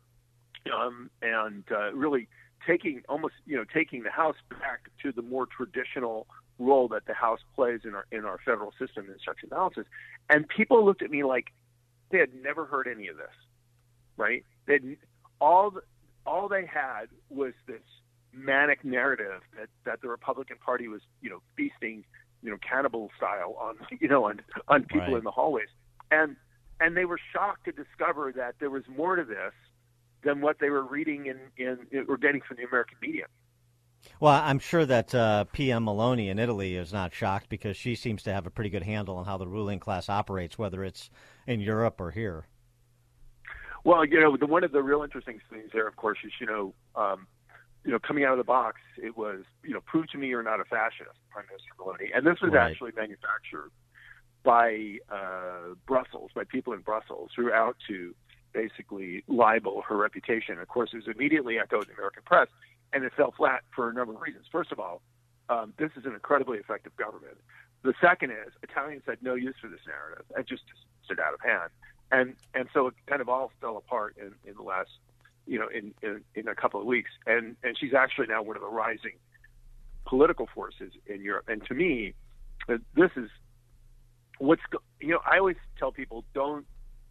um, 0.75 1.11
and 1.23 1.65
uh, 1.71 1.93
really 1.93 2.29
taking 2.67 3.03
almost 3.09 3.35
you 3.47 3.57
know 3.57 3.65
taking 3.65 4.03
the 4.03 4.11
House 4.11 4.37
back 4.51 4.91
to 5.03 5.13
the 5.13 5.23
more 5.23 5.47
traditional 5.47 6.27
role 6.59 6.89
that 6.89 7.07
the 7.07 7.15
House 7.15 7.41
plays 7.55 7.81
in 7.85 7.95
our 7.95 8.07
in 8.11 8.25
our 8.25 8.39
federal 8.45 8.73
system 8.79 9.07
in 9.07 9.13
and 9.13 9.51
balances. 9.51 9.87
And 10.29 10.49
people 10.49 10.85
looked 10.85 11.03
at 11.03 11.11
me 11.11 11.25
like 11.25 11.53
they 12.11 12.19
had 12.19 12.35
never 12.43 12.65
heard 12.65 12.87
any 12.87 13.09
of 13.09 13.17
this, 13.17 13.35
right? 14.17 14.45
They 14.67 14.79
all 15.41 15.71
the, 15.71 15.83
all 16.25 16.49
they 16.49 16.67
had 16.67 17.07
was 17.31 17.53
this 17.67 17.83
manic 18.37 18.85
narrative 18.85 19.43
that 19.59 19.69
that 19.85 20.01
the 20.03 20.09
Republican 20.09 20.57
Party 20.65 20.89
was 20.89 21.01
you 21.23 21.31
know 21.31 21.41
feasting 21.57 22.05
you 22.43 22.51
know 22.51 22.59
cannibal 22.59 23.11
style 23.17 23.57
on 23.61 23.77
you 24.01 24.09
know 24.09 24.25
on 24.27 24.41
on 24.69 24.85
people 24.85 25.15
Right. 25.15 25.19
in 25.19 25.25
the 25.25 25.31
hallways, 25.31 25.69
and 26.11 26.37
and 26.81 26.97
they 26.97 27.05
were 27.07 27.19
shocked 27.33 27.65
to 27.65 27.73
discover 27.73 28.33
that 28.37 28.57
there 28.61 28.71
was 28.71 28.85
more 28.89 29.17
to 29.17 29.25
this 29.25 29.53
than 30.23 30.41
what 30.41 30.59
they 30.61 30.71
were 30.71 30.83
reading 30.85 31.27
in, 31.27 31.39
in 31.57 32.07
or 32.09 32.17
getting 32.17 32.41
from 32.43 32.57
the 32.59 32.65
American 32.65 32.99
media. 33.01 33.27
Well, 34.21 34.41
I'm 34.43 34.59
sure 34.59 34.87
that 34.87 35.15
uh, 35.15 35.45
PM 35.53 35.87
Meloni 35.87 36.29
in 36.29 36.39
Italy 36.39 36.77
is 36.77 36.93
not 36.93 37.13
shocked 37.15 37.49
because 37.49 37.77
she 37.77 37.95
seems 37.95 38.23
to 38.25 38.33
have 38.33 38.47
a 38.47 38.51
pretty 38.51 38.71
good 38.71 38.83
handle 38.85 39.17
on 39.17 39.25
how 39.25 39.37
the 39.37 39.49
ruling 39.49 39.81
class 39.81 40.09
operates, 40.09 40.59
whether 40.59 40.85
it's 40.85 41.11
in 41.47 41.61
Europe 41.61 42.01
or 42.01 42.11
here. 42.13 42.47
Well, 43.85 44.05
you 44.05 44.21
know, 44.21 44.37
the, 44.37 44.47
one 44.47 44.65
of 44.65 44.73
the 44.73 44.83
real 44.83 45.03
interesting 45.03 45.41
things 45.51 45.71
there, 45.73 45.87
of 45.87 45.97
course, 45.97 46.19
is 46.25 46.33
you 46.41 46.47
know, 46.47 46.75
um, 46.97 47.27
you 47.87 47.93
know, 47.93 47.99
coming 48.01 48.25
out 48.25 48.33
of 48.33 48.39
the 48.39 48.45
box, 48.45 48.81
it 48.99 49.17
was 49.17 49.45
you 49.63 49.73
know, 49.73 49.81
prove 49.81 50.09
to 50.11 50.19
me 50.19 50.27
you're 50.27 50.43
not 50.43 50.61
a 50.61 50.65
fascist, 50.65 51.17
Prime 51.31 51.47
Minister 51.49 51.71
Meloni, 51.79 52.09
and 52.15 52.27
this 52.27 52.41
was 52.43 52.53
Right. 52.53 52.71
actually 52.71 52.93
manufactured 52.97 53.71
by 54.43 54.99
uh, 55.11 55.75
Brussels, 55.87 56.31
by 56.35 56.45
people 56.45 56.73
in 56.73 56.81
Brussels 56.81 57.31
who 57.37 57.45
were 57.45 57.55
out 57.55 57.77
to 57.89 58.15
basically 58.53 59.23
libel 59.29 59.83
her 59.89 59.97
reputation. 59.97 60.59
Of 60.59 60.69
course, 60.69 60.91
it 60.93 60.97
was 60.97 61.09
immediately 61.15 61.59
echoed 61.59 61.83
in 61.85 61.89
the 61.89 61.95
American 61.95 62.23
press, 62.25 62.49
and 62.93 63.05
it 63.05 63.13
fell 63.17 63.33
flat 63.37 63.63
for 63.75 63.89
a 63.89 63.95
number 63.95 64.15
of 64.15 64.21
reasons. 64.21 64.47
First 64.51 64.73
of 64.73 64.81
all, 64.81 65.01
um, 65.49 65.73
this 65.79 65.91
is 65.97 66.05
an 66.07 66.15
incredibly 66.15 66.59
effective 66.59 66.97
government. 66.97 67.39
The 67.83 67.95
second 68.01 68.31
is 68.33 68.53
Italians 68.63 69.03
had 69.07 69.23
no 69.23 69.35
use 69.35 69.55
for 69.61 69.69
this 69.69 69.81
narrative 69.87 70.25
and 70.35 70.45
just 70.47 70.63
stood 71.05 71.21
out 71.21 71.35
of 71.35 71.41
hand, 71.41 71.71
and 72.11 72.35
and 72.55 72.69
so 72.75 72.89
it 72.89 72.95
kind 73.07 73.21
of 73.21 73.29
all 73.29 73.53
fell 73.61 73.77
apart 73.77 74.17
in, 74.19 74.33
in 74.49 74.57
the 74.57 74.63
last, 74.63 74.91
you 75.47 75.59
know, 75.59 75.69
in, 75.69 75.95
in 76.03 76.23
in 76.35 76.49
a 76.49 76.55
couple 76.55 76.81
of 76.81 76.87
weeks. 76.87 77.11
And 77.27 77.57
and 77.63 77.77
she's 77.79 77.95
actually 77.95 78.27
now 78.27 78.43
one 78.43 78.57
of 78.57 78.63
the 78.63 78.69
rising 78.69 79.13
political 80.07 80.49
forces 80.55 80.93
in 81.07 81.23
Europe. 81.23 81.49
And 81.49 81.65
to 81.67 81.75
me, 81.75 82.15
uh, 82.69 82.79
this 82.95 83.11
is 83.17 83.31
what's 84.39 84.63
you 85.01 85.09
know 85.09 85.21
I 85.31 85.39
always 85.39 85.57
tell 85.79 85.93
people 85.93 86.25
don't 86.35 86.67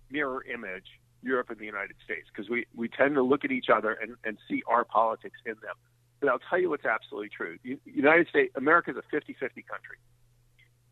mirror 0.09 0.43
image 0.43 0.85
Europe 1.21 1.49
and 1.49 1.59
the 1.59 1.65
United 1.65 1.95
States 2.03 2.27
because 2.33 2.49
we 2.49 2.65
we 2.75 2.87
tend 2.87 3.15
to 3.15 3.23
look 3.23 3.43
at 3.43 3.51
each 3.51 3.69
other 3.73 3.93
and 3.93 4.15
and 4.23 4.37
see 4.49 4.63
our 4.67 4.83
politics 4.83 5.37
in 5.45 5.55
them. 5.61 5.75
But 6.19 6.29
I'll 6.29 6.39
tell 6.49 6.59
you 6.59 6.69
what's 6.69 6.85
absolutely 6.85 7.29
true. 7.29 7.57
United 7.83 8.27
States 8.29 8.53
America 8.55 8.91
is 8.91 8.97
a 8.97 9.15
50-50 9.15 9.67
country. 9.67 9.97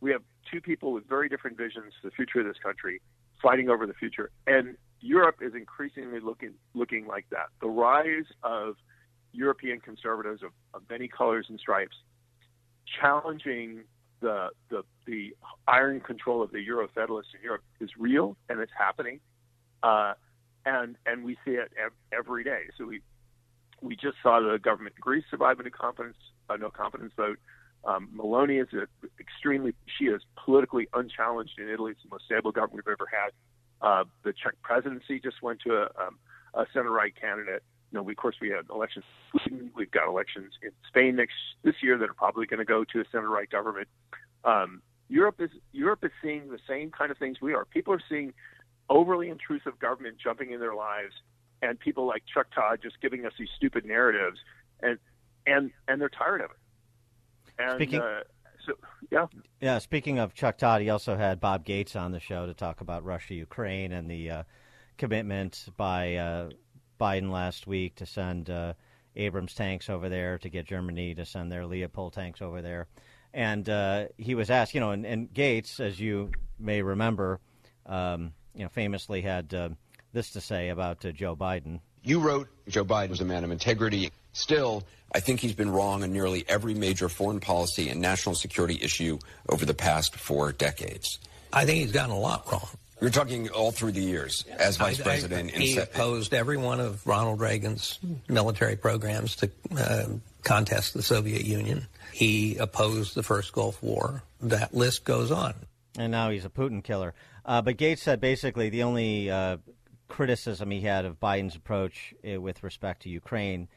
We 0.02 0.11
have 0.11 0.22
two 0.52 0.60
people 0.60 0.91
with 0.91 1.07
very 1.07 1.30
different 1.30 1.57
visions 1.57 1.94
for 2.02 2.10
the 2.10 2.11
future 2.11 2.41
of 2.41 2.45
this 2.45 2.57
country 2.61 3.02
fighting 3.41 3.70
over 3.70 3.88
the 3.88 3.94
future. 3.94 4.32
And 4.48 4.76
Europe 5.03 5.38
is 5.41 5.53
increasingly 5.53 6.21
looking 6.21 6.53
looking 6.73 7.05
like 7.05 7.25
that. 7.30 7.47
The 7.61 7.67
rise 7.67 8.25
of 8.41 8.75
European 9.34 9.81
conservatives 9.81 10.41
of, 10.41 10.51
of 10.73 10.81
many 10.89 11.09
colors 11.09 11.47
and 11.49 11.59
stripes 11.59 11.95
challenging 13.01 13.81
the 14.21 14.49
the 14.69 14.84
the 15.05 15.35
iron 15.67 15.99
control 15.99 16.41
of 16.41 16.51
the 16.51 16.61
Euro 16.61 16.88
federalists 16.95 17.34
in 17.35 17.43
Europe 17.43 17.63
is 17.81 17.89
real 17.99 18.38
and 18.47 18.61
it's 18.61 18.71
happening, 18.77 19.19
uh, 19.84 20.13
and 20.65 20.95
and 21.05 21.25
we 21.25 21.38
see 21.43 21.51
it 21.51 21.71
ev- 21.84 21.91
every 22.17 22.45
day. 22.45 22.63
So 22.77 22.85
we 22.85 23.01
we 23.81 23.97
just 23.97 24.15
saw 24.23 24.39
the 24.39 24.57
government 24.57 24.95
in 24.97 25.01
Greece 25.01 25.25
survive 25.30 25.59
a 25.59 25.69
confidence 25.69 26.17
a 26.49 26.57
no 26.57 26.69
confidence 26.69 27.11
vote. 27.17 27.39
Um, 27.85 28.07
Meloni 28.15 28.61
is 28.63 28.69
extremely 29.19 29.73
she 29.97 30.05
is 30.05 30.21
politically 30.45 30.88
unchallenged 30.93 31.59
in 31.59 31.69
Italy. 31.69 31.91
It's 31.91 32.03
the 32.03 32.09
most 32.09 32.23
stable 32.23 32.53
government 32.53 32.85
we've 32.85 32.93
ever 32.93 33.09
had. 33.11 33.31
Uh, 33.84 34.05
the 34.23 34.31
Czech 34.31 34.53
presidency 34.61 35.19
just 35.19 35.43
went 35.43 35.60
to 35.60 35.76
a, 35.76 35.84
um, 36.01 36.18
a 36.53 36.65
center 36.73 36.89
right 36.89 37.14
candidate. 37.19 37.61
You 37.91 37.99
know, 37.99 38.03
we, 38.03 38.14
of 38.14 38.18
course, 38.18 38.38
we 38.41 38.49
had 38.49 38.65
elections 38.69 39.03
in 39.34 39.39
Sweden. 39.41 39.72
We've 39.76 39.91
got 39.91 40.07
elections 40.07 40.53
in 40.64 40.72
Spain 40.88 41.18
next 41.18 41.34
this 41.64 41.76
year 41.84 41.97
that 41.97 42.10
are 42.10 42.14
probably 42.14 42.45
going 42.45 42.60
to 42.60 42.65
go 42.65 42.85
to 42.85 43.01
a 43.01 43.03
center 43.11 43.30
right 43.30 43.49
government. 43.49 43.89
Um, 44.45 44.81
Europe 45.10 45.35
is 45.39 45.51
Europe 45.73 45.99
is 46.03 46.11
seeing 46.23 46.49
the 46.49 46.60
same 46.68 46.91
kind 46.91 47.11
of 47.11 47.18
things 47.18 47.41
we 47.41 47.53
are. 47.53 47.65
People 47.65 47.93
are 47.93 48.01
seeing 48.10 48.34
overly 48.89 49.30
intrusive 49.30 49.77
government 49.80 50.15
jumping 50.18 50.51
in 50.51 50.61
their 50.61 50.73
lives, 50.73 51.14
and 51.61 51.77
people 51.77 52.07
like 52.07 52.23
Chuck 52.34 52.47
Todd 52.55 52.80
just 52.81 53.01
giving 53.01 53.26
us 53.26 53.34
these 53.38 53.49
stupid 53.55 53.85
narratives, 53.85 54.39
and 54.81 54.97
and 55.45 55.72
and 55.89 55.99
they're 55.99 56.10
tired 56.10 56.41
of 56.41 56.51
it. 56.51 56.57
And 57.60 57.76
Speaking- 57.76 57.99
uh, 57.99 58.23
yeah. 59.11 59.26
Yeah, 59.61 59.80
speaking 59.80 60.19
of 60.19 60.34
Chuck 60.34 60.57
Todd, 60.57 60.81
he 60.81 60.90
also 60.90 61.15
had 61.15 61.40
Bob 61.40 61.65
Gates 61.65 61.95
on 61.95 62.11
the 62.11 62.19
show 62.19 62.45
to 62.45 62.53
talk 62.53 62.81
about 62.81 63.03
Russia, 63.03 63.34
Ukraine, 63.34 63.91
and 63.91 64.10
the 64.10 64.30
uh, 64.30 64.44
commitment 64.98 65.65
by 65.77 66.15
uh, 66.15 66.49
Biden 66.99 67.31
last 67.31 67.68
week 67.68 67.95
to 67.95 68.06
send 68.06 68.49
uh, 68.49 68.73
Abrams 69.15 69.53
tanks 69.53 69.90
over 69.90 70.10
there, 70.10 70.38
to 70.40 70.49
get 70.49 70.65
Germany 70.65 71.15
to 71.15 71.26
send 71.26 71.52
their 71.52 71.65
Leopard 71.65 72.14
tanks 72.14 72.41
over 72.41 72.61
there. 72.61 72.88
and 73.34 73.68
uh, 73.68 74.06
he 74.18 74.35
was 74.35 74.49
asked, 74.49 74.73
you 74.73 74.80
know, 74.80 74.91
and, 74.91 75.06
and 75.06 75.34
Gates, 75.34 75.80
as 75.80 75.99
you 75.99 76.31
may 76.60 76.81
remember, 76.81 77.40
um, 77.85 78.34
you 78.56 78.64
know, 78.64 78.69
famously 78.69 79.22
had 79.22 79.53
uh, 79.53 79.69
this 80.14 80.31
to 80.31 80.41
say 80.41 80.69
about 80.69 81.03
uh, 81.06 81.11
Joe 81.11 81.35
Biden. 81.35 81.80
You 82.03 82.19
wrote 82.19 82.47
Joe 82.67 82.85
Biden 82.85 83.09
was 83.09 83.21
a 83.21 83.25
man 83.25 83.43
of 83.43 83.51
integrity. 83.51 84.11
Still, 84.34 84.84
I 85.13 85.19
think 85.19 85.39
he's 85.39 85.53
been 85.53 85.69
wrong 85.69 86.03
on 86.03 86.11
nearly 86.11 86.43
every 86.47 86.73
major 86.73 87.07
foreign 87.09 87.39
policy 87.39 87.89
and 87.89 88.01
national 88.01 88.35
security 88.35 88.80
issue 88.81 89.19
over 89.49 89.65
the 89.65 89.73
past 89.73 90.15
four 90.15 90.51
decades. 90.51 91.19
I 91.51 91.65
think 91.65 91.80
he's 91.80 91.91
gotten 91.91 92.11
a 92.15 92.19
lot 92.19 92.51
wrong. 92.51 92.67
You're 92.99 93.09
talking 93.11 93.49
all 93.49 93.71
through 93.71 93.91
the 93.91 94.01
years 94.01 94.45
as 94.57 94.77
vice 94.77 94.97
I- 94.99 95.01
I- 95.01 95.05
president. 95.05 95.51
and 95.53 95.61
he 95.61 95.73
se- 95.73 95.81
opposed 95.84 96.34
every 96.34 96.57
one 96.57 96.80
of 96.80 97.05
Ronald 97.05 97.39
Reagan's 97.41 97.99
military 98.30 98.75
programs 98.77 99.35
to 99.38 99.51
uh, 99.77 100.05
contest 100.43 100.93
the 100.93 101.03
Soviet 101.03 101.43
Union. 101.45 101.88
He 102.13 102.57
opposed 102.57 103.13
the 103.15 103.23
first 103.23 103.51
Gulf 103.53 103.81
War. 103.84 104.23
That 104.41 104.73
list 104.73 105.03
goes 105.03 105.31
on. 105.31 105.53
and 105.97 106.11
now 106.11 106.30
he's 106.31 106.45
a 106.45 106.49
Putin 106.49 106.84
killer. 106.84 107.13
Uh, 107.45 107.61
but 107.61 107.75
Gates 107.77 108.01
said 108.01 108.21
basically 108.21 108.69
the 108.69 108.84
only 108.84 109.30
uh, 109.30 109.57
criticism 110.07 110.71
he 110.71 110.81
had 110.81 111.05
of 111.05 111.19
Biden's 111.19 111.55
approach 111.55 112.13
uh, 112.27 112.39
with 112.39 112.63
respect 112.63 113.03
to 113.03 113.09
Ukraine 113.09 113.67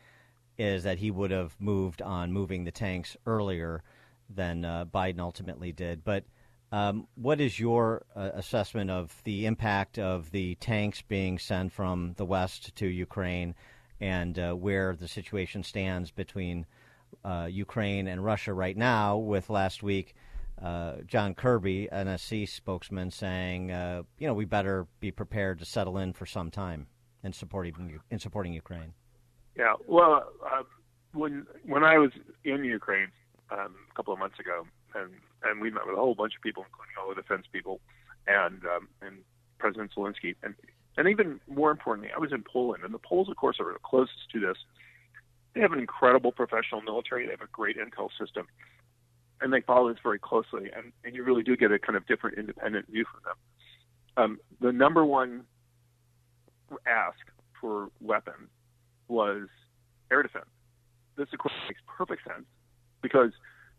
is 0.59 0.85
that 0.85 0.99
he 0.99 1.11
would 1.11 1.31
have 1.31 1.55
moved 1.59 2.01
on 2.01 2.33
moving 2.33 2.65
the 2.65 2.71
tanks 2.71 3.17
earlier 3.27 3.83
than 4.29 4.65
uh, 4.65 4.85
Biden 4.87 5.21
ultimately 5.21 5.73
did. 5.73 6.05
But 6.05 6.25
um, 6.73 7.07
what 7.15 7.41
is 7.41 7.61
your 7.61 8.05
uh, 8.15 8.31
assessment 8.35 8.91
of 8.91 9.23
the 9.25 9.47
impact 9.47 9.99
of 9.99 10.31
the 10.31 10.57
tanks 10.57 11.03
being 11.03 11.39
sent 11.39 11.73
from 11.73 12.15
the 12.17 12.25
West 12.25 12.75
to 12.77 12.87
Ukraine 12.87 13.55
and 14.01 14.39
uh, 14.39 14.53
where 14.55 14.97
the 14.97 15.09
situation 15.09 15.63
stands 15.63 16.11
between 16.11 16.67
uh, 17.25 17.49
Ukraine 17.51 18.09
and 18.09 18.25
Russia 18.25 18.53
right 18.53 18.77
now, 18.77 19.17
with 19.17 19.49
last 19.49 19.83
week 19.83 20.15
uh, 20.63 20.97
John 21.07 21.35
Kirby, 21.35 21.89
NSC 21.93 22.49
spokesman, 22.49 23.11
saying, 23.11 23.71
uh, 23.71 24.03
you 24.19 24.27
know, 24.27 24.35
we 24.35 24.45
better 24.45 24.87
be 25.01 25.11
prepared 25.11 25.59
to 25.59 25.65
settle 25.65 25.99
in 25.99 26.13
for 26.13 26.27
some 26.27 26.51
time 26.51 26.87
in 27.23 27.33
supporting 27.33 28.01
in 28.11 28.19
supporting 28.19 28.53
Ukraine. 28.53 28.95
Yeah, 29.57 29.75
well, 29.87 30.25
uh, 30.45 30.63
when 31.13 31.47
when 31.65 31.85
I 31.85 31.99
was 31.99 32.11
in 32.45 32.65
Ukraine 32.65 33.09
um, 33.51 33.75
a 33.91 33.95
couple 33.95 34.13
of 34.13 34.19
months 34.19 34.39
ago, 34.39 34.67
and 34.95 35.11
and 35.43 35.61
we 35.61 35.71
met 35.71 35.87
with 35.87 35.95
a 35.95 36.01
whole 36.01 36.15
bunch 36.15 36.35
of 36.37 36.43
people, 36.43 36.65
including 36.65 36.95
all 37.01 37.09
the 37.09 37.21
defense 37.21 37.47
people, 37.53 37.81
and 38.27 38.65
um, 38.65 38.89
and 39.03 39.19
President 39.59 39.93
Zelensky, 39.97 40.37
and 40.43 40.55
and 40.97 41.09
even 41.09 41.41
more 41.49 41.71
importantly, 41.71 42.11
I 42.15 42.19
was 42.19 42.33
in 42.33 42.43
Poland, 42.51 42.85
and 42.85 42.95
the 42.95 42.99
Poles, 42.99 43.29
of 43.29 43.37
course, 43.37 43.59
are 43.61 43.73
the 43.73 43.79
closest 43.83 44.31
to 44.33 44.41
this. 44.41 44.57
They 45.55 45.61
have 45.61 45.73
an 45.73 45.79
incredible 45.79 46.33
professional 46.33 46.83
military. 46.83 47.25
They 47.27 47.33
have 47.33 47.41
a 47.41 47.49
great 47.53 47.77
intel 47.77 48.09
system, 48.19 48.47
and 49.41 49.53
they 49.53 49.61
follow 49.61 49.89
this 49.89 49.99
very 50.03 50.19
closely. 50.19 50.71
And, 50.77 50.93
and 51.05 51.15
you 51.15 51.25
really 51.25 51.43
do 51.43 51.57
get 51.57 51.73
a 51.73 51.79
kind 51.79 51.97
of 51.97 52.07
different, 52.07 52.39
independent 52.39 52.87
view 52.91 53.05
from 53.11 53.21
them. 53.25 53.37
Um, 54.17 54.39
the 54.61 54.73
number 54.73 55.05
one 55.05 55.45
ask 56.87 57.19
for 57.61 57.89
weapons 58.01 58.49
was 59.09 59.49
air 60.11 60.23
defense. 60.23 60.47
This, 61.17 61.29
of 61.33 61.39
course, 61.39 61.55
makes 61.69 61.81
perfect 61.87 62.23
sense 62.25 62.47
because 63.03 63.33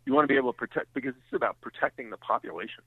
you 0.06 0.14
want 0.14 0.24
to 0.24 0.28
be 0.28 0.38
able 0.38 0.54
to 0.54 0.58
protect, 0.58 0.94
because 0.94 1.14
it's 1.16 1.36
about 1.36 1.60
protecting 1.62 2.10
the 2.10 2.18
population. 2.18 2.84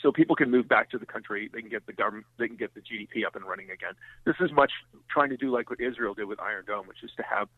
So 0.00 0.12
people 0.12 0.36
can 0.36 0.50
move 0.50 0.68
back 0.68 0.90
to 0.90 0.98
the 0.98 1.06
country, 1.06 1.50
they 1.52 1.60
can 1.60 1.68
get 1.68 1.86
the 1.86 1.92
government, 1.92 2.26
they 2.38 2.46
can 2.46 2.56
get 2.56 2.72
the 2.72 2.80
GDP 2.80 3.26
up 3.26 3.34
and 3.34 3.44
running 3.44 3.70
again. 3.70 3.94
This 4.24 4.36
is 4.40 4.52
much 4.52 4.70
trying 5.10 5.30
to 5.30 5.36
do 5.36 5.50
like 5.50 5.70
what 5.70 5.80
Israel 5.80 6.14
did 6.14 6.26
with 6.26 6.38
Iron 6.38 6.64
Dome, 6.66 6.86
which 6.86 7.02
is 7.02 7.10
to 7.16 7.24
have 7.24 7.48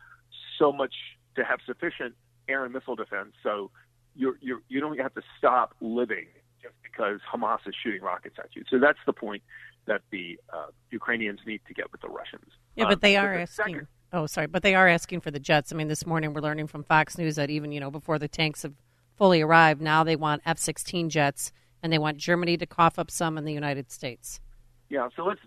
so 0.59 0.73
much, 0.73 0.95
to 1.37 1.45
have 1.45 1.59
sufficient 1.67 2.15
air 2.51 2.64
and 2.64 2.72
missile 2.74 2.97
defense, 2.97 3.32
so 3.43 3.70
you're, 4.14 4.36
you're, 4.40 4.60
you 4.68 4.81
don't 4.81 4.98
have 4.98 5.14
to 5.14 5.22
stop 5.39 5.74
living 5.81 6.27
just 6.62 6.74
because 6.82 7.20
Hamas 7.32 7.60
is 7.66 7.74
shooting 7.82 8.02
rockets 8.02 8.36
at 8.39 8.55
you. 8.55 8.64
So 8.68 8.78
that's 8.78 8.98
the 9.06 9.12
point 9.12 9.43
that 9.86 10.02
the 10.10 10.39
uh, 10.52 10.66
Ukrainians 10.90 11.40
need 11.47 11.60
to 11.68 11.74
get 11.74 11.90
with 11.93 12.01
the 12.02 12.09
Russians. 12.09 12.51
Yeah, 12.77 12.86
but 12.89 13.01
they 13.01 13.16
are 13.16 13.35
the 13.35 13.43
asking. 13.43 13.64
second- 13.74 13.86
Oh, 14.12 14.27
sorry, 14.27 14.48
but 14.48 14.62
they 14.64 14.74
are 14.74 14.89
asking 14.89 15.20
for 15.20 15.31
the 15.31 15.39
jets. 15.39 15.72
I 15.72 15.77
mean, 15.77 15.86
this 15.86 16.05
morning 16.05 16.35
we're 16.35 16.40
learning 16.40 16.66
from 16.66 16.82
Fox 16.82 17.16
News 17.16 17.36
that 17.36 17.48
even 17.48 17.70
you 17.70 17.78
know 17.78 17.93
before 17.93 18.18
the 18.18 18.27
tanks 18.27 18.62
have 18.64 18.74
fully 19.14 19.40
arrived, 19.40 19.81
now 19.81 20.02
they 20.02 20.16
want 20.16 20.43
F-16 20.44 21.09
jets, 21.09 21.52
and 21.81 21.93
they 21.93 21.98
want 21.98 22.16
Germany 22.16 22.56
to 22.56 22.66
cough 22.66 22.98
up 22.98 23.09
some 23.09 23.39
in 23.39 23.44
the 23.44 23.52
United 23.52 23.93
States. 23.93 24.40
Yeah, 24.89 25.09
so 25.14 25.24
let's 25.24 25.40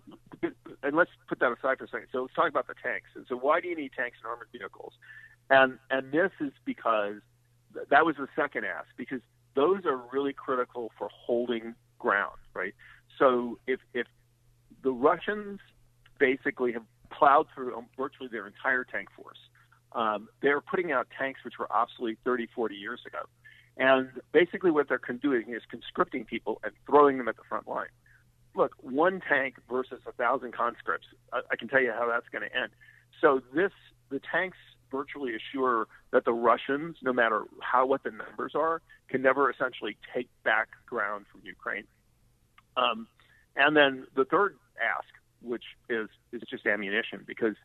and 0.81 0.95
let's 0.95 1.11
put 1.27 1.39
that 1.39 1.51
aside 1.51 1.77
for 1.77 1.83
a 1.83 1.87
second. 1.89 2.07
So 2.13 2.21
let's 2.21 2.33
talk 2.33 2.47
about 2.49 2.67
the 2.67 2.75
tanks. 2.81 3.09
And 3.15 3.25
so 3.27 3.35
why 3.35 3.59
do 3.59 3.67
you 3.67 3.75
need 3.75 3.91
tanks 3.97 4.17
and 4.23 4.29
armored 4.29 4.47
vehicles? 4.53 4.93
And 5.49 5.77
and 5.89 6.11
this 6.11 6.31
is 6.39 6.51
because 6.65 7.17
th- 7.73 7.87
that 7.89 8.05
was 8.05 8.15
the 8.17 8.27
second 8.35 8.65
ask 8.65 8.87
because 8.97 9.21
those 9.55 9.85
are 9.85 10.01
really 10.11 10.33
critical 10.33 10.91
for 10.97 11.09
holding 11.11 11.75
ground, 11.99 12.37
right? 12.53 12.73
So 13.19 13.59
if 13.67 13.79
if 13.93 14.07
the 14.83 14.91
Russians 14.91 15.59
basically 16.19 16.73
have 16.73 16.83
plowed 17.11 17.47
through 17.53 17.75
um, 17.77 17.85
virtually 17.97 18.29
their 18.31 18.47
entire 18.47 18.83
tank 18.83 19.09
force, 19.15 19.37
um, 19.93 20.29
they're 20.41 20.61
putting 20.61 20.91
out 20.91 21.07
tanks 21.17 21.41
which 21.45 21.55
were 21.59 21.71
obsolete 21.71 22.17
30, 22.23 22.47
40 22.55 22.75
years 22.75 23.01
ago. 23.05 23.19
And 23.77 24.09
basically, 24.31 24.71
what 24.71 24.87
they're 24.87 24.99
doing 25.21 25.53
is 25.53 25.61
conscripting 25.69 26.25
people 26.25 26.59
and 26.63 26.73
throwing 26.85 27.17
them 27.17 27.27
at 27.27 27.35
the 27.35 27.43
front 27.47 27.67
line 27.67 27.87
look, 28.55 28.75
one 28.81 29.21
tank 29.27 29.55
versus 29.69 29.99
a 30.07 30.11
thousand 30.11 30.53
conscripts, 30.53 31.07
I, 31.31 31.41
I 31.51 31.55
can 31.55 31.67
tell 31.67 31.81
you 31.81 31.91
how 31.91 32.07
that's 32.07 32.27
going 32.31 32.47
to 32.47 32.55
end. 32.55 32.71
So 33.21 33.41
this, 33.53 33.71
the 34.09 34.19
tanks 34.31 34.57
virtually 34.93 35.33
assure 35.35 35.87
that 36.11 36.23
the 36.23 36.31
Russians, 36.33 36.97
no 37.01 37.11
matter 37.11 37.43
how 37.61 37.85
what 37.85 38.03
the 38.03 38.11
numbers 38.11 38.53
are, 38.55 38.81
can 39.09 39.21
never 39.21 39.49
essentially 39.49 39.97
take 40.13 40.29
back 40.43 40.69
ground 40.85 41.25
from 41.31 41.41
Ukraine. 41.43 41.85
Um, 42.77 43.07
and 43.55 43.75
then 43.75 44.05
the 44.15 44.25
third 44.25 44.55
ask, 44.81 45.09
which 45.41 45.63
is 45.89 46.09
is 46.31 46.41
just 46.49 46.65
ammunition, 46.65 47.23
because 47.25 47.55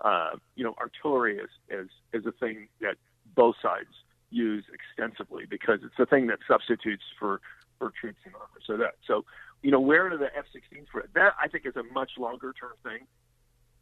uh, 0.00 0.32
you 0.56 0.64
know 0.64 0.74
artillery 0.80 1.38
is 1.38 1.50
is 1.70 1.88
is 2.12 2.26
a 2.26 2.32
thing 2.32 2.68
that 2.80 2.96
both 3.34 3.56
sides 3.62 3.94
use 4.30 4.64
extensively 4.72 5.44
because 5.48 5.80
it's 5.82 5.98
a 5.98 6.06
thing 6.06 6.26
that 6.26 6.38
substitutes 6.48 7.04
for 7.18 7.40
for 7.78 7.92
troops 8.00 8.20
and 8.24 8.34
armor. 8.34 8.60
So 8.66 8.76
that 8.76 8.94
so 9.06 9.24
you 9.62 9.70
know 9.70 9.80
where 9.80 10.08
do 10.08 10.18
the 10.18 10.34
F-16s 10.36 10.86
for 10.90 11.04
that? 11.14 11.32
I 11.40 11.48
think 11.48 11.66
is 11.66 11.76
a 11.76 11.84
much 11.92 12.12
longer 12.18 12.52
term 12.58 12.74
thing. 12.82 13.06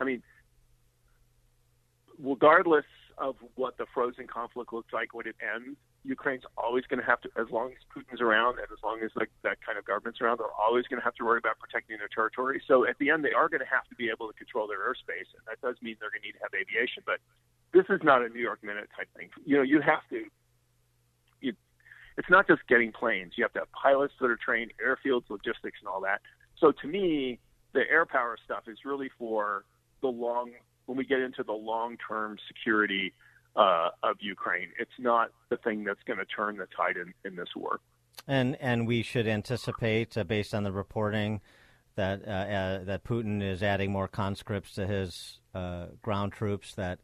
I 0.00 0.04
mean, 0.04 0.22
regardless 2.22 2.84
of 3.18 3.36
what 3.54 3.76
the 3.76 3.86
frozen 3.92 4.26
conflict 4.26 4.72
looks 4.72 4.92
like 4.92 5.12
when 5.12 5.26
it 5.26 5.36
ends, 5.44 5.76
Ukraine's 6.04 6.44
always 6.56 6.84
going 6.86 7.00
to 7.00 7.04
have 7.04 7.20
to, 7.20 7.28
as 7.36 7.50
long 7.50 7.72
as 7.72 7.82
Putin's 7.92 8.20
around 8.20 8.56
and 8.58 8.66
as 8.72 8.80
long 8.82 9.00
as 9.04 9.10
like 9.14 9.28
that 9.42 9.58
kind 9.60 9.76
of 9.76 9.84
government's 9.84 10.20
around, 10.20 10.40
they're 10.40 10.56
always 10.56 10.86
going 10.88 10.98
to 10.98 11.04
have 11.04 11.14
to 11.16 11.24
worry 11.24 11.36
about 11.36 11.58
protecting 11.58 11.98
their 11.98 12.08
territory. 12.08 12.62
So 12.66 12.88
at 12.88 12.96
the 12.98 13.10
end, 13.10 13.24
they 13.24 13.36
are 13.36 13.48
going 13.48 13.60
to 13.60 13.68
have 13.68 13.84
to 13.92 13.94
be 13.96 14.08
able 14.08 14.28
to 14.28 14.34
control 14.34 14.66
their 14.66 14.80
airspace, 14.80 15.28
and 15.36 15.44
that 15.44 15.60
does 15.60 15.76
mean 15.82 15.96
they're 16.00 16.08
going 16.08 16.24
to 16.24 16.28
need 16.28 16.40
to 16.40 16.44
have 16.44 16.56
aviation. 16.56 17.04
But 17.04 17.20
this 17.76 17.84
is 17.92 18.00
not 18.02 18.24
a 18.24 18.28
New 18.28 18.40
York 18.40 18.64
Minute 18.64 18.88
type 18.96 19.08
thing. 19.16 19.28
You 19.44 19.60
know, 19.60 19.62
you 19.62 19.80
have 19.84 20.00
to. 20.08 20.24
You, 21.44 21.52
it's 22.16 22.30
not 22.30 22.48
just 22.48 22.64
getting 22.68 22.92
planes. 22.92 23.36
You 23.36 23.44
have 23.44 23.52
to 23.52 23.60
have 23.60 23.72
pilots 23.72 24.14
that 24.20 24.30
are 24.32 24.40
trained, 24.40 24.72
airfields, 24.80 25.28
logistics, 25.28 25.78
and 25.84 25.88
all 25.88 26.00
that. 26.00 26.24
So 26.56 26.72
to 26.72 26.86
me, 26.88 27.38
the 27.72 27.84
air 27.90 28.06
power 28.06 28.36
stuff 28.44 28.64
is 28.66 28.78
really 28.84 29.10
for 29.18 29.64
the 30.00 30.08
long 30.08 30.52
when 30.90 30.98
we 30.98 31.04
get 31.04 31.20
into 31.20 31.44
the 31.44 31.52
long-term 31.52 32.36
security 32.48 33.14
uh, 33.54 33.90
of 34.02 34.16
Ukraine. 34.18 34.70
It's 34.76 34.90
not 34.98 35.30
the 35.48 35.56
thing 35.56 35.84
that's 35.84 36.02
going 36.04 36.18
to 36.18 36.24
turn 36.24 36.56
the 36.56 36.66
tide 36.76 36.96
in, 36.96 37.14
in 37.24 37.36
this 37.36 37.50
war. 37.54 37.78
And 38.26 38.56
and 38.60 38.88
we 38.88 39.02
should 39.02 39.28
anticipate, 39.28 40.18
uh, 40.18 40.24
based 40.24 40.52
on 40.52 40.64
the 40.64 40.72
reporting, 40.72 41.42
that 41.94 42.26
uh, 42.26 42.30
uh, 42.30 42.84
that 42.84 43.04
Putin 43.04 43.40
is 43.40 43.62
adding 43.62 43.92
more 43.92 44.08
conscripts 44.08 44.74
to 44.74 44.84
his 44.84 45.38
uh, 45.54 45.86
ground 46.02 46.32
troops. 46.32 46.74
That 46.74 46.98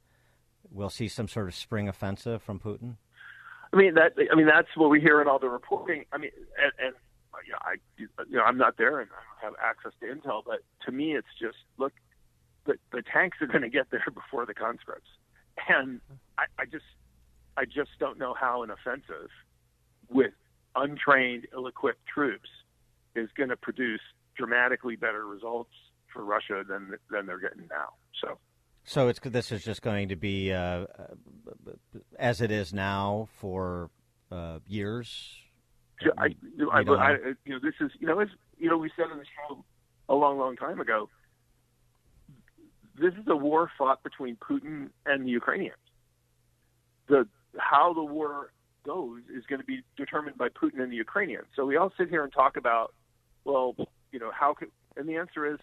we'll 0.69 0.91
see 0.91 1.07
some 1.07 1.29
sort 1.29 1.47
of 1.47 1.55
spring 1.55 1.89
offensive 1.89 2.43
from 2.43 2.59
Putin. 2.59 2.97
I 3.73 3.77
mean 3.77 3.95
that. 3.95 4.15
I 4.33 4.35
mean 4.35 4.47
that's 4.47 4.69
what 4.75 4.91
we 4.91 5.01
hear 5.01 5.23
in 5.23 5.29
all 5.29 5.39
the 5.39 5.49
reporting. 5.49 6.07
I 6.13 6.19
mean, 6.19 6.33
and, 6.61 6.73
and 6.85 6.95
you 7.47 7.53
know, 7.53 7.59
I, 7.63 7.77
you 8.29 8.37
know, 8.37 8.43
I'm 8.43 8.59
not 8.59 8.79
there 8.79 8.99
and 9.01 9.09
I 9.11 9.45
don't 9.45 9.55
have 9.55 9.65
access 9.65 9.93
to 10.01 10.07
intel, 10.07 10.43
but 10.45 10.65
to 10.87 10.93
me, 10.93 11.15
it's 11.15 11.29
just 11.41 11.59
look, 11.79 11.93
the 12.67 12.75
the 12.93 13.03
tanks 13.03 13.39
are 13.41 13.47
going 13.47 13.63
to 13.63 13.69
get 13.69 13.91
there 13.91 14.05
before 14.15 14.47
the 14.47 14.55
conscripts, 14.55 15.09
and 15.69 16.01
I, 16.39 16.45
I 16.59 16.65
just, 16.65 16.85
I 17.57 17.65
just 17.65 17.91
don't 17.99 18.19
know 18.19 18.35
how 18.35 18.63
an 18.63 18.71
offensive 18.71 19.31
with 20.11 20.35
untrained, 20.75 21.47
ill-equipped 21.53 22.07
troops 22.07 22.49
is 23.15 23.29
going 23.37 23.49
to 23.49 23.57
produce 23.57 24.01
dramatically 24.37 24.97
better 24.97 25.27
results 25.27 25.71
for 26.13 26.25
Russia 26.25 26.63
than 26.69 26.97
than 27.11 27.27
they're 27.27 27.41
getting 27.41 27.67
now. 27.71 27.95
So. 28.21 28.39
So 28.89 29.09
it's 29.09 29.19
this 29.19 29.51
is 29.51 29.65
just 29.65 29.83
going 29.83 30.11
to 30.11 30.17
be 30.17 30.53
uh, 30.53 30.87
as 32.21 32.41
it 32.41 32.53
is 32.53 32.73
now 32.73 33.29
for 33.33 33.91
uh, 34.31 34.61
years. 34.69 35.35
Yeah, 36.01 36.13
I, 36.19 36.37
I, 36.73 36.81
I, 36.81 37.17
you 37.45 37.55
know, 37.55 37.59
this 37.61 37.75
is, 37.81 37.91
you 37.99 38.07
know, 38.07 38.21
as 38.21 38.29
you 38.59 38.69
know, 38.69 38.77
we 38.77 38.91
said 38.97 39.07
on 39.11 39.19
the 39.19 39.25
show 39.25 39.65
a 40.09 40.15
long, 40.15 40.39
long 40.39 40.57
time 40.57 40.81
ago. 40.81 41.09
This 42.99 43.13
is 43.15 43.27
a 43.29 43.37
war 43.37 43.71
fought 43.77 44.03
between 44.03 44.37
Putin 44.37 44.89
and 45.05 45.25
the 45.27 45.31
Ukrainians. 45.31 45.77
The 47.09 47.27
how 47.59 47.93
the 47.95 48.05
war 48.05 48.53
goes 48.85 49.21
is 49.35 49.45
going 49.47 49.61
to 49.61 49.67
be 49.67 49.83
determined 49.97 50.37
by 50.39 50.49
Putin 50.49 50.81
and 50.83 50.91
the 50.93 50.97
Ukrainians. 50.97 51.47
So 51.57 51.65
we 51.67 51.77
all 51.77 51.93
sit 51.99 52.09
here 52.09 52.23
and 52.25 52.33
talk 52.33 52.57
about, 52.57 52.95
well, 53.45 53.75
you 54.13 54.19
know, 54.19 54.31
how 54.33 54.55
could, 54.55 54.71
and 54.97 55.09
the 55.09 55.17
answer 55.17 55.47
is 55.53 55.59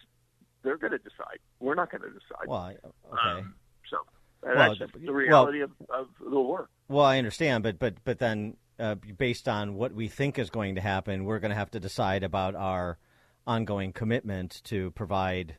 they're 0.64 0.78
going 0.78 0.92
to 0.92 0.98
decide. 0.98 1.40
We're 1.60 1.76
not 1.76 1.92
going 1.92 2.02
to 2.02 2.10
decide. 2.10 2.48
Well, 2.48 2.60
I- 2.60 2.72
okay. 3.12 3.40
Um, 3.40 3.56
so 3.90 3.98
Well, 4.42 4.56
that's 4.56 4.78
just 4.80 4.94
th- 4.94 5.06
the 5.06 5.12
well- 5.12 5.22
reality 5.22 5.62
of, 5.62 5.72
of 5.90 6.08
the 6.20 6.40
war. 6.40 6.70
Well, 6.90 7.06
I 7.06 7.18
understand, 7.18 7.64
but 7.64 7.80
but 7.80 7.96
but 8.04 8.20
then, 8.20 8.58
uh, 8.80 8.96
based 8.96 9.48
on 9.48 9.76
what 9.76 9.94
we 9.94 10.08
think 10.08 10.38
is 10.38 10.50
going 10.50 10.76
to 10.76 10.82
happen, 10.82 11.24
we're 11.26 11.40
going 11.40 11.52
to 11.52 11.56
have 11.56 11.72
to 11.72 11.80
decide 11.80 12.24
about 12.24 12.56
our 12.56 12.98
ongoing 13.48 13.94
commitment 13.94 14.62
to 14.66 14.92
provide 14.92 15.58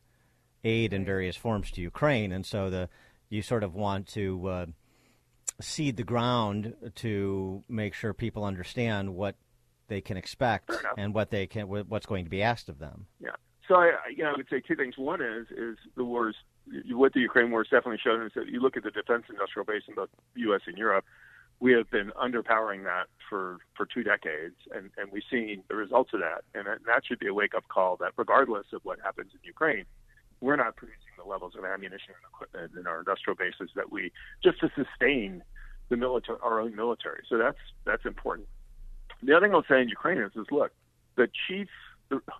aid 0.64 0.92
in 0.92 1.04
various 1.04 1.36
forms 1.36 1.70
to 1.72 1.80
Ukraine, 1.80 2.32
and 2.32 2.44
so 2.44 2.70
the 2.70 2.88
you 3.28 3.42
sort 3.42 3.62
of 3.62 3.74
want 3.74 4.06
to 4.08 4.46
uh, 4.48 4.66
seed 5.60 5.96
the 5.96 6.04
ground 6.04 6.74
to 6.96 7.62
make 7.68 7.94
sure 7.94 8.12
people 8.12 8.44
understand 8.44 9.14
what 9.14 9.36
they 9.88 10.00
can 10.00 10.16
expect 10.16 10.70
and 10.96 11.14
what 11.14 11.30
they 11.30 11.46
can 11.46 11.68
what's 11.68 12.06
going 12.06 12.24
to 12.24 12.30
be 12.30 12.42
asked 12.42 12.68
of 12.68 12.78
them. 12.78 13.06
Yeah. 13.20 13.30
So 13.68 13.76
I, 13.76 13.92
you 14.14 14.24
know, 14.24 14.30
I 14.30 14.34
would 14.36 14.48
say 14.50 14.60
two 14.60 14.76
things. 14.76 14.96
One 14.98 15.22
is 15.22 15.46
is 15.50 15.78
the 15.96 16.04
wars, 16.04 16.36
what 16.90 17.12
the 17.12 17.20
Ukraine 17.20 17.50
war 17.50 17.62
has 17.62 17.70
definitely 17.70 18.00
shown 18.02 18.22
is 18.22 18.32
that 18.34 18.48
you 18.48 18.60
look 18.60 18.76
at 18.76 18.82
the 18.82 18.90
defense 18.90 19.24
industrial 19.28 19.64
base 19.64 19.82
in 19.88 19.94
both 19.94 20.10
U.S. 20.36 20.60
and 20.66 20.76
Europe, 20.76 21.04
we 21.60 21.72
have 21.72 21.90
been 21.90 22.10
underpowering 22.10 22.84
that 22.84 23.06
for 23.28 23.58
for 23.76 23.86
two 23.86 24.02
decades, 24.02 24.56
and 24.74 24.90
and 24.98 25.10
we've 25.10 25.22
seen 25.30 25.62
the 25.68 25.76
results 25.76 26.10
of 26.12 26.20
that, 26.20 26.44
and 26.54 26.66
that, 26.66 26.78
that 26.86 27.06
should 27.06 27.18
be 27.18 27.28
a 27.28 27.34
wake 27.34 27.54
up 27.54 27.66
call 27.68 27.96
that 27.96 28.12
regardless 28.16 28.66
of 28.72 28.80
what 28.84 28.98
happens 29.00 29.30
in 29.32 29.40
Ukraine, 29.44 29.84
we're 30.40 30.56
not 30.56 30.76
producing 30.76 31.00
the 31.16 31.28
levels 31.28 31.54
of 31.56 31.64
ammunition 31.64 32.14
and 32.14 32.24
equipment 32.32 32.72
in 32.78 32.86
our 32.86 32.98
industrial 33.00 33.36
bases 33.36 33.70
that 33.76 33.90
we 33.90 34.12
just 34.42 34.60
to 34.60 34.70
sustain 34.76 35.42
the 35.88 35.96
military, 35.96 36.38
our 36.42 36.60
own 36.60 36.74
military. 36.74 37.22
So 37.28 37.38
that's 37.38 37.58
that's 37.84 38.04
important. 38.04 38.48
The 39.22 39.36
other 39.36 39.46
thing 39.46 39.54
I'll 39.54 39.64
say 39.68 39.80
in 39.80 39.88
Ukraine 39.88 40.18
is, 40.18 40.32
look, 40.50 40.72
the 41.16 41.28
chief. 41.48 41.68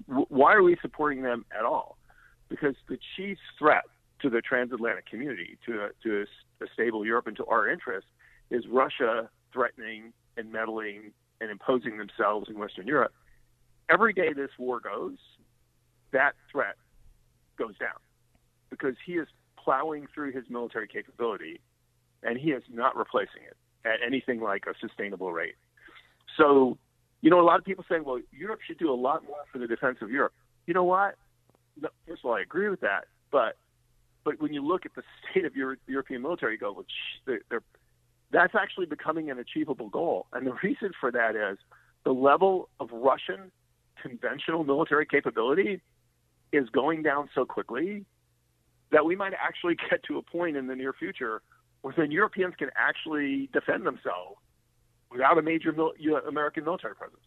Why 0.06 0.52
are 0.52 0.62
we 0.62 0.76
supporting 0.82 1.22
them 1.22 1.46
at 1.56 1.64
all? 1.64 1.96
Because 2.48 2.74
the 2.88 2.98
chief 3.16 3.38
threat 3.58 3.84
to 4.20 4.28
the 4.28 4.40
transatlantic 4.40 5.06
community, 5.06 5.58
to 5.66 5.88
to 6.02 6.26
a 6.60 6.66
stable 6.72 7.04
Europe, 7.04 7.26
and 7.26 7.36
to 7.36 7.46
our 7.46 7.68
interests, 7.68 8.10
is 8.50 8.64
Russia 8.70 9.28
threatening 9.52 10.12
and 10.36 10.52
meddling 10.52 11.12
and 11.40 11.50
imposing 11.50 11.98
themselves 11.98 12.48
in 12.48 12.58
Western 12.58 12.86
Europe. 12.86 13.12
Every 13.90 14.12
day 14.12 14.32
this 14.32 14.50
war 14.58 14.80
goes, 14.80 15.18
that 16.12 16.34
threat 16.50 16.76
goes 17.56 17.76
down 17.78 17.98
because 18.70 18.94
he 19.05 19.14
is 19.14 19.28
plowing 19.62 20.06
through 20.12 20.32
his 20.32 20.44
military 20.48 20.89
capability 20.89 21.60
and 22.22 22.39
he 22.39 22.51
is 22.51 22.62
not 22.72 22.97
replacing 22.97 23.43
it 23.43 23.56
at 23.86 24.01
anything 24.06 24.40
like 24.40 24.64
a 24.66 24.74
sustainable 24.81 25.32
rate. 25.32 25.56
So, 26.36 26.78
you 27.20 27.31
know, 27.31 27.40
a 27.40 27.47
lot 27.47 27.59
of 27.59 27.64
people 27.64 27.85
say, 27.89 28.01
well, 28.01 28.20
Europe 28.32 28.60
should 28.66 28.78
do 28.78 28.90
a 28.90 28.94
lot 28.94 29.24
more 29.24 29.44
for 29.52 29.59
the 29.59 29.66
defense 29.66 29.98
of 30.01 30.10
Europe. 30.10 30.32
You 30.66 30.74
know 30.74 30.85
what? 30.85 31.16
First 32.06 32.24
of 32.24 32.31
all, 32.31 32.35
I 32.35 32.40
agree 32.40 32.68
with 32.68 32.81
that, 32.81 33.06
but 33.31 33.56
but 34.24 34.40
when 34.40 34.55
you 34.55 34.66
look 34.66 34.86
at 34.86 34.94
the 34.94 35.02
state 35.31 35.44
of 35.44 35.55
Euro- 35.55 35.76
European 35.86 36.22
military, 36.22 36.52
you 36.52 36.59
go, 36.59 36.72
well, 36.72 36.86
they're, 37.26 37.40
they're, 37.51 37.62
that's 38.32 38.55
actually 38.55 38.86
becoming 38.86 39.31
an 39.31 39.39
achievable 39.39 39.90
goal. 39.90 40.26
And 40.32 40.47
the 40.47 40.55
reason 40.62 40.93
for 40.98 41.12
that 41.12 41.36
is 41.36 41.59
the 42.05 42.12
level 42.12 42.70
of 42.81 42.89
Russian 42.90 43.52
conventional 44.01 44.64
military 44.64 45.06
capability 45.06 45.82
is 46.56 46.68
going 46.70 47.02
down 47.02 47.28
so 47.35 47.44
quickly 47.44 48.05
that 48.90 49.05
we 49.05 49.16
might 49.16 49.32
actually 49.35 49.76
get 49.90 50.02
to 50.05 50.18
a 50.18 50.22
point 50.22 50.56
in 50.56 50.66
the 50.66 50.76
near 50.76 50.93
future 50.93 51.43
where 51.82 51.94
the 51.97 52.10
Europeans 52.10 52.55
can 52.59 52.70
actually 52.76 53.51
defend 53.52 53.86
themselves 53.86 54.36
without 55.10 55.36
a 55.39 55.43
major 55.43 55.72
mil- 55.72 55.93
American 56.26 56.64
military 56.64 56.94
presence. 56.94 57.20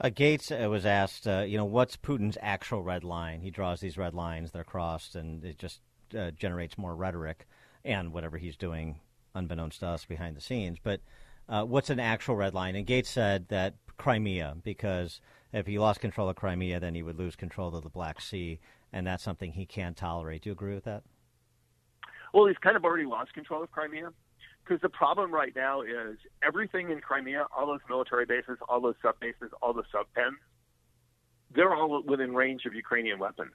Uh, 0.00 0.10
Gates 0.10 0.52
uh, 0.52 0.68
was 0.68 0.84
asked, 0.84 1.26
uh, 1.26 1.44
you 1.46 1.56
know, 1.56 1.64
what's 1.64 1.96
Putin's 1.96 2.36
actual 2.40 2.82
red 2.82 3.02
line? 3.02 3.40
He 3.40 3.50
draws 3.50 3.80
these 3.80 3.96
red 3.96 4.14
lines; 4.14 4.52
they're 4.52 4.62
crossed, 4.64 5.16
and 5.16 5.42
it 5.44 5.58
just 5.58 5.80
uh, 6.16 6.30
generates 6.32 6.76
more 6.76 6.94
rhetoric 6.94 7.46
and 7.84 8.12
whatever 8.12 8.36
he's 8.36 8.56
doing, 8.56 9.00
unbeknownst 9.34 9.80
to 9.80 9.86
us, 9.86 10.04
behind 10.04 10.36
the 10.36 10.40
scenes. 10.40 10.78
But 10.82 11.00
uh, 11.48 11.64
what's 11.64 11.90
an 11.90 12.00
actual 12.00 12.36
red 12.36 12.52
line? 12.52 12.76
And 12.76 12.86
Gates 12.86 13.10
said 13.10 13.48
that 13.48 13.74
Crimea, 13.96 14.56
because 14.62 15.20
if 15.52 15.66
he 15.66 15.78
lost 15.78 16.00
control 16.00 16.28
of 16.28 16.36
Crimea, 16.36 16.80
then 16.80 16.94
he 16.94 17.02
would 17.02 17.18
lose 17.18 17.36
control 17.36 17.74
of 17.74 17.82
the 17.82 17.88
Black 17.88 18.20
Sea, 18.20 18.58
and 18.92 19.06
that's 19.06 19.22
something 19.22 19.52
he 19.52 19.66
can't 19.66 19.96
tolerate. 19.96 20.42
Do 20.42 20.50
you 20.50 20.52
agree 20.52 20.74
with 20.74 20.84
that? 20.84 21.02
Well, 22.32 22.46
he's 22.46 22.58
kind 22.58 22.76
of 22.76 22.84
already 22.84 23.06
lost 23.06 23.32
control 23.32 23.62
of 23.62 23.70
Crimea 23.70 24.10
because 24.64 24.80
the 24.82 24.88
problem 24.88 25.32
right 25.32 25.54
now 25.54 25.82
is 25.82 26.18
everything 26.42 26.90
in 26.90 27.00
Crimea, 27.00 27.46
all 27.56 27.66
those 27.66 27.80
military 27.88 28.26
bases, 28.26 28.58
all 28.68 28.80
those 28.80 28.96
sub 29.00 29.18
bases, 29.20 29.50
all 29.62 29.72
the 29.72 29.84
sub 29.92 30.06
pens, 30.14 30.36
they're 31.54 31.74
all 31.74 32.02
within 32.02 32.34
range 32.34 32.64
of 32.66 32.74
Ukrainian 32.74 33.18
weapons. 33.18 33.54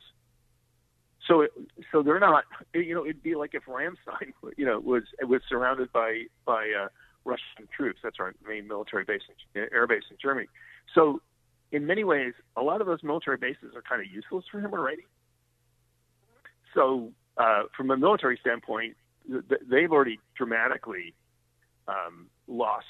So, 1.28 1.42
it, 1.42 1.52
so 1.92 2.02
they're 2.02 2.20
not. 2.20 2.46
You 2.74 2.96
know, 2.96 3.06
it'd 3.06 3.22
be 3.22 3.36
like 3.36 3.54
if 3.54 3.66
Ramstein, 3.66 4.34
you 4.58 4.66
know, 4.66 4.80
was 4.80 5.04
was 5.22 5.42
surrounded 5.48 5.92
by 5.92 6.24
by 6.46 6.72
uh, 6.72 6.88
Russian 7.26 7.68
troops. 7.76 8.00
That's 8.04 8.18
our 8.20 8.34
main 8.48 8.68
military 8.68 9.04
base, 9.04 9.22
in, 9.54 9.68
air 9.72 9.86
base 9.88 10.04
in 10.10 10.18
Germany. 10.22 10.48
So, 10.96 11.22
in 11.72 11.86
many 11.86 12.04
ways, 12.04 12.34
a 12.58 12.62
lot 12.62 12.82
of 12.82 12.88
those 12.88 13.04
military 13.04 13.38
bases 13.38 13.76
are 13.76 13.82
kind 13.82 14.02
of 14.02 14.12
useless 14.12 14.46
for 14.52 14.60
him 14.60 14.74
already. 14.74 15.06
So, 16.74 17.12
uh, 17.38 17.64
from 17.76 17.92
a 17.92 17.98
military 17.98 18.38
standpoint, 18.40 18.96
th- 19.30 19.48
th- 19.48 19.62
they've 19.70 19.92
already 19.92 20.20
dramatically 20.36 21.14
um, 21.88 22.28
lost 22.48 22.86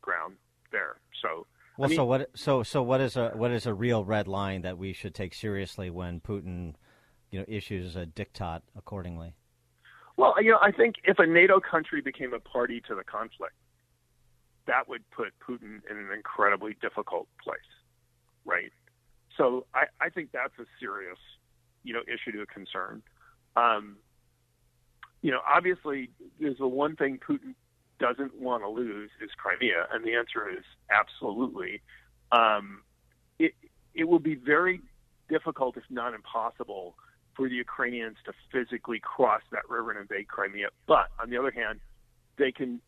ground 0.00 0.36
there. 0.72 0.96
So, 1.22 1.46
Well, 1.78 1.86
I 1.86 1.88
mean, 1.88 1.96
so 1.96 2.04
what? 2.04 2.30
So 2.34 2.62
so 2.62 2.82
what 2.82 3.00
is 3.00 3.16
a 3.16 3.30
what 3.30 3.50
is 3.50 3.66
a 3.66 3.74
real 3.74 4.04
red 4.04 4.28
line 4.28 4.62
that 4.62 4.78
we 4.78 4.92
should 4.92 5.14
take 5.14 5.34
seriously 5.34 5.90
when 5.90 6.20
Putin, 6.20 6.74
you 7.30 7.38
know, 7.38 7.44
issues 7.48 7.96
a 7.96 8.06
diktat 8.06 8.62
accordingly? 8.76 9.34
Well, 10.16 10.34
you 10.42 10.52
know, 10.52 10.58
I 10.62 10.72
think 10.72 10.96
if 11.04 11.18
a 11.18 11.26
NATO 11.26 11.60
country 11.60 12.00
became 12.00 12.32
a 12.32 12.40
party 12.40 12.82
to 12.88 12.94
the 12.94 13.04
conflict, 13.04 13.54
that 14.66 14.88
would 14.88 15.08
put 15.10 15.28
Putin 15.46 15.80
in 15.90 15.96
an 15.96 16.08
incredibly 16.14 16.76
difficult 16.80 17.28
place, 17.42 17.58
right? 18.46 18.72
So 19.36 19.66
I, 19.74 19.84
I 20.00 20.08
think 20.08 20.30
that's 20.32 20.58
a 20.58 20.64
serious, 20.80 21.18
you 21.84 21.92
know, 21.92 22.00
issue 22.02 22.32
to 22.32 22.42
a 22.42 22.46
concern. 22.46 23.02
Um, 23.56 23.96
you 25.22 25.30
know, 25.30 25.40
obviously, 25.46 26.10
there's 26.40 26.58
the 26.58 26.68
one 26.68 26.96
thing 26.96 27.18
Putin 27.18 27.54
doesn't 27.98 28.34
want 28.40 28.62
to 28.62 28.68
lose 28.68 29.10
is 29.22 29.30
Crimea, 29.36 29.86
and 29.92 30.04
the 30.04 30.14
answer 30.14 30.48
is 30.48 30.64
absolutely. 30.90 31.82
Um, 32.32 32.82
it 33.38 33.52
it 33.94 34.04
will 34.04 34.18
be 34.18 34.34
very 34.34 34.80
difficult, 35.28 35.76
if 35.76 35.84
not 35.90 36.14
impossible, 36.14 36.94
for 37.34 37.48
the 37.48 37.54
Ukrainians 37.54 38.16
to 38.26 38.32
physically 38.52 39.00
cross 39.00 39.42
that 39.52 39.68
river 39.68 39.90
and 39.90 40.00
invade 40.00 40.28
Crimea. 40.28 40.68
But 40.86 41.08
on 41.20 41.30
the 41.30 41.38
other 41.38 41.50
hand, 41.50 41.80
they 42.38 42.52
can. 42.52 42.80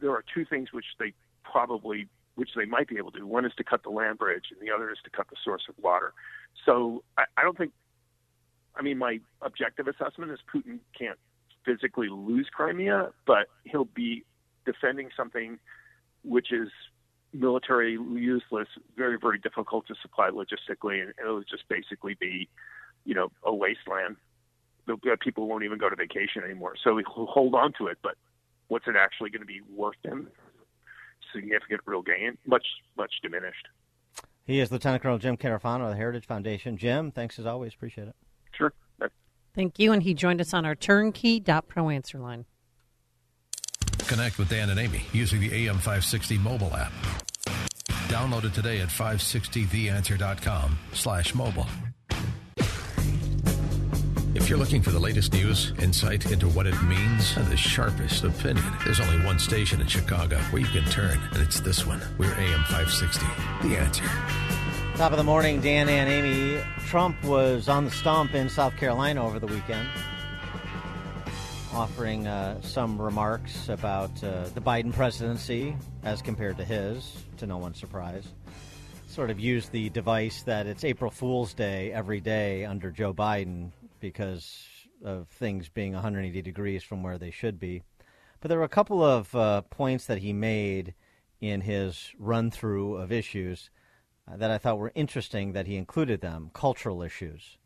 There 0.00 0.10
are 0.10 0.24
two 0.34 0.44
things 0.44 0.72
which 0.72 0.84
they 0.98 1.12
probably, 1.44 2.08
which 2.36 2.50
they 2.54 2.64
might 2.64 2.88
be 2.88 2.96
able 2.98 3.10
to. 3.12 3.26
One 3.26 3.44
is 3.44 3.52
to 3.56 3.64
cut 3.64 3.82
the 3.82 3.90
land 3.90 4.18
bridge, 4.18 4.46
and 4.50 4.66
the 4.66 4.72
other 4.72 4.90
is 4.90 4.98
to 5.04 5.10
cut 5.10 5.28
the 5.28 5.36
source 5.44 5.62
of 5.68 5.74
water. 5.82 6.12
So 6.64 7.02
I, 7.18 7.24
I 7.36 7.42
don't 7.42 7.58
think. 7.58 7.72
I 8.78 8.82
mean, 8.82 8.98
my 8.98 9.20
objective 9.40 9.88
assessment 9.88 10.30
is 10.30 10.38
Putin 10.54 10.78
can't 10.96 11.18
physically 11.64 12.08
lose 12.10 12.46
Crimea, 12.52 13.10
but 13.26 13.46
he'll 13.64 13.86
be 13.86 14.24
defending 14.66 15.08
something 15.16 15.58
which 16.22 16.52
is 16.52 16.68
military 17.32 17.92
useless, 17.92 18.68
very, 18.96 19.18
very 19.18 19.38
difficult 19.38 19.86
to 19.86 19.94
supply 20.02 20.30
logistically, 20.30 21.02
and 21.02 21.12
it'll 21.20 21.40
just 21.42 21.68
basically 21.68 22.16
be, 22.20 22.48
you 23.04 23.14
know, 23.14 23.30
a 23.44 23.54
wasteland. 23.54 24.16
The, 24.86 24.96
people 25.20 25.48
won't 25.48 25.64
even 25.64 25.78
go 25.78 25.88
to 25.88 25.96
vacation 25.96 26.42
anymore. 26.44 26.74
So 26.82 26.98
he'll 26.98 27.26
hold 27.26 27.54
on 27.54 27.72
to 27.78 27.86
it, 27.86 27.98
but 28.02 28.14
what's 28.68 28.86
it 28.86 28.94
actually 28.96 29.30
going 29.30 29.40
to 29.40 29.46
be 29.46 29.60
worth 29.74 29.96
him? 30.04 30.28
Significant 31.34 31.80
real 31.86 32.02
gain, 32.02 32.38
much, 32.46 32.66
much 32.96 33.12
diminished. 33.22 33.68
He 34.44 34.60
is 34.60 34.70
Lieutenant 34.70 35.02
Colonel 35.02 35.18
Jim 35.18 35.36
Carafano 35.36 35.84
of 35.84 35.90
the 35.90 35.96
Heritage 35.96 36.26
Foundation. 36.26 36.76
Jim, 36.76 37.10
thanks 37.10 37.38
as 37.38 37.46
always. 37.46 37.74
Appreciate 37.74 38.08
it. 38.08 38.16
Sure. 38.52 38.72
Thank 39.54 39.78
you. 39.78 39.92
And 39.92 40.02
he 40.02 40.14
joined 40.14 40.40
us 40.40 40.52
on 40.52 40.64
our 40.66 40.74
turnkey.pro 40.74 41.88
answer 41.88 42.18
line. 42.18 42.44
Connect 44.06 44.38
with 44.38 44.50
Dan 44.50 44.70
and 44.70 44.78
Amy 44.78 45.02
using 45.12 45.40
the 45.40 45.48
AM560 45.66 46.38
mobile 46.40 46.72
app. 46.76 46.92
Download 48.08 48.44
it 48.44 48.54
today 48.54 48.80
at 48.80 48.88
560theanswer.com 48.88 50.78
slash 50.92 51.34
mobile. 51.34 51.66
If 54.46 54.50
you're 54.50 54.60
looking 54.60 54.80
for 54.80 54.92
the 54.92 55.00
latest 55.00 55.32
news, 55.32 55.72
insight 55.82 56.30
into 56.30 56.46
what 56.46 56.68
it 56.68 56.82
means, 56.84 57.36
and 57.36 57.48
the 57.48 57.56
sharpest 57.56 58.22
opinion, 58.22 58.64
there's 58.84 59.00
only 59.00 59.26
one 59.26 59.40
station 59.40 59.80
in 59.80 59.88
Chicago 59.88 60.36
where 60.52 60.62
you 60.62 60.68
can 60.68 60.84
turn, 60.84 61.18
and 61.32 61.42
it's 61.42 61.58
this 61.58 61.84
one. 61.84 62.00
We're 62.16 62.30
AM560, 62.30 63.62
The 63.62 63.76
Answer. 63.76 64.04
Top 64.98 65.10
of 65.10 65.18
the 65.18 65.24
morning, 65.24 65.60
Dan 65.60 65.88
and 65.88 66.08
Amy. 66.08 66.62
Trump 66.86 67.20
was 67.24 67.68
on 67.68 67.86
the 67.86 67.90
stump 67.90 68.36
in 68.36 68.48
South 68.48 68.76
Carolina 68.76 69.26
over 69.26 69.40
the 69.40 69.48
weekend. 69.48 69.88
offering 71.72 72.28
uh, 72.28 72.60
some 72.62 73.02
remarks 73.02 73.68
about 73.68 74.12
uh, 74.22 74.44
the 74.54 74.60
Biden 74.60 74.92
presidency 74.92 75.76
as 76.04 76.22
compared 76.22 76.56
to 76.58 76.64
his, 76.64 77.16
to 77.38 77.48
no 77.48 77.58
one's 77.58 77.80
surprise. 77.80 78.28
Sort 79.08 79.30
of 79.30 79.40
used 79.40 79.72
the 79.72 79.88
device 79.88 80.44
that 80.44 80.68
it's 80.68 80.84
April 80.84 81.10
Fool's 81.10 81.52
Day 81.52 81.90
every 81.90 82.20
day 82.20 82.64
under 82.64 82.92
Joe 82.92 83.12
Biden 83.12 83.72
because 84.10 84.68
of 85.04 85.26
things 85.28 85.68
being 85.68 85.92
180 85.92 86.40
degrees 86.40 86.84
from 86.84 87.02
where 87.02 87.18
they 87.18 87.32
should 87.32 87.58
be. 87.58 87.82
But 88.40 88.50
there 88.50 88.58
were 88.58 88.64
a 88.64 88.68
couple 88.68 89.02
of 89.02 89.34
uh, 89.34 89.62
points 89.62 90.06
that 90.06 90.18
he 90.18 90.32
made 90.32 90.94
in 91.40 91.60
his 91.60 92.12
run 92.16 92.52
through 92.52 92.96
of 92.98 93.10
issues 93.10 93.68
uh, 94.30 94.36
that 94.36 94.52
I 94.52 94.58
thought 94.58 94.78
were 94.78 94.92
interesting 94.94 95.54
that 95.54 95.66
he 95.66 95.76
included 95.76 96.20
them 96.20 96.50
cultural 96.54 97.02
issues. 97.02 97.58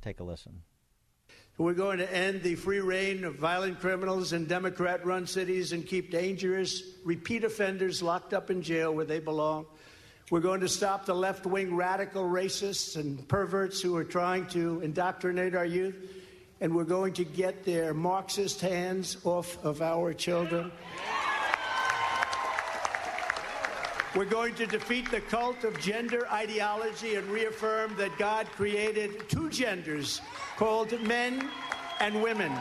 Take 0.00 0.20
a 0.20 0.24
listen. 0.24 0.62
We're 1.58 1.74
going 1.74 1.98
to 1.98 2.16
end 2.16 2.42
the 2.42 2.54
free 2.54 2.80
rein 2.80 3.24
of 3.24 3.34
violent 3.34 3.80
criminals 3.80 4.32
in 4.32 4.46
Democrat 4.46 5.04
run 5.04 5.26
cities 5.26 5.72
and 5.72 5.84
keep 5.84 6.12
dangerous 6.12 6.82
repeat 7.04 7.42
offenders 7.42 8.00
locked 8.00 8.32
up 8.32 8.48
in 8.48 8.62
jail 8.62 8.94
where 8.94 9.04
they 9.04 9.18
belong. 9.18 9.66
We're 10.30 10.40
going 10.40 10.60
to 10.60 10.68
stop 10.68 11.04
the 11.04 11.14
left 11.14 11.44
wing 11.44 11.76
radical 11.76 12.22
racists 12.22 12.96
and 12.96 13.26
perverts 13.28 13.82
who 13.82 13.94
are 13.96 14.04
trying 14.04 14.46
to 14.48 14.80
indoctrinate 14.80 15.54
our 15.54 15.66
youth. 15.66 15.96
And 16.62 16.74
we're 16.74 16.84
going 16.84 17.12
to 17.14 17.24
get 17.24 17.64
their 17.64 17.92
Marxist 17.92 18.62
hands 18.62 19.18
off 19.24 19.62
of 19.62 19.82
our 19.82 20.14
children. 20.14 20.72
We're 24.16 24.24
going 24.24 24.54
to 24.54 24.66
defeat 24.66 25.10
the 25.10 25.20
cult 25.20 25.62
of 25.64 25.78
gender 25.78 26.26
ideology 26.30 27.16
and 27.16 27.26
reaffirm 27.28 27.94
that 27.96 28.16
God 28.16 28.46
created 28.46 29.28
two 29.28 29.50
genders 29.50 30.22
called 30.56 30.98
men 31.02 31.50
and 32.00 32.22
women. 32.22 32.52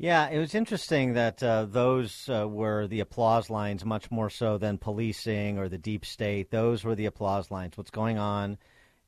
Yeah, 0.00 0.28
it 0.28 0.38
was 0.38 0.54
interesting 0.54 1.14
that 1.14 1.42
uh, 1.42 1.64
those 1.64 2.28
uh, 2.28 2.46
were 2.48 2.86
the 2.86 3.00
applause 3.00 3.50
lines 3.50 3.84
much 3.84 4.12
more 4.12 4.30
so 4.30 4.56
than 4.56 4.78
policing 4.78 5.58
or 5.58 5.68
the 5.68 5.76
deep 5.76 6.04
state. 6.04 6.52
Those 6.52 6.84
were 6.84 6.94
the 6.94 7.06
applause 7.06 7.50
lines. 7.50 7.76
What's 7.76 7.90
going 7.90 8.16
on 8.16 8.58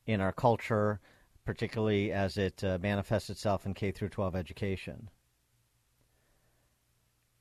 in 0.07 0.21
our 0.21 0.33
culture, 0.33 0.99
particularly 1.45 2.11
as 2.11 2.37
it 2.37 2.65
uh, 2.65 2.79
manifests 2.83 3.31
itself 3.31 3.67
in 3.67 3.75
K 3.75 3.93
through 3.93 4.09
12 4.09 4.35
education. 4.35 5.09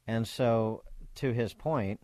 And 0.06 0.28
so, 0.28 0.84
to 1.16 1.32
his 1.32 1.52
point, 1.52 2.00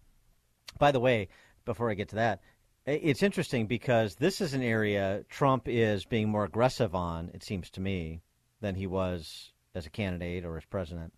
by 0.80 0.92
the 0.92 1.00
way, 1.00 1.28
before 1.64 1.92
I 1.92 1.94
get 1.94 2.10
to 2.10 2.16
that, 2.16 2.42
it's 2.88 3.22
interesting 3.22 3.68
because 3.68 4.16
this 4.16 4.42
is 4.42 4.56
an 4.56 4.64
area 4.64 5.24
Trump 5.30 5.68
is 5.68 6.06
being 6.06 6.28
more 6.28 6.44
aggressive 6.44 6.96
on, 6.96 7.30
it 7.36 7.44
seems 7.44 7.70
to 7.72 7.82
me, 7.82 8.24
than 8.62 8.74
he 8.74 8.88
was 8.88 9.52
as 9.76 9.86
a 9.86 9.92
candidate 9.92 10.44
or 10.44 10.58
as 10.58 10.66
president. 10.66 11.14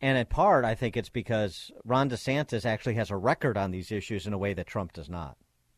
And 0.00 0.16
in 0.16 0.26
part, 0.26 0.64
I 0.64 0.74
think 0.74 0.96
it's 0.96 1.10
because 1.10 1.70
Ron 1.84 2.08
DeSantis 2.08 2.64
actually 2.64 2.94
has 2.94 3.10
a 3.10 3.16
record 3.16 3.56
on 3.58 3.70
these 3.70 3.92
issues 3.92 4.26
in 4.26 4.32
a 4.32 4.38
way 4.38 4.54
that 4.54 4.66
Trump 4.66 4.92
does 4.94 5.10
not, 5.10 5.36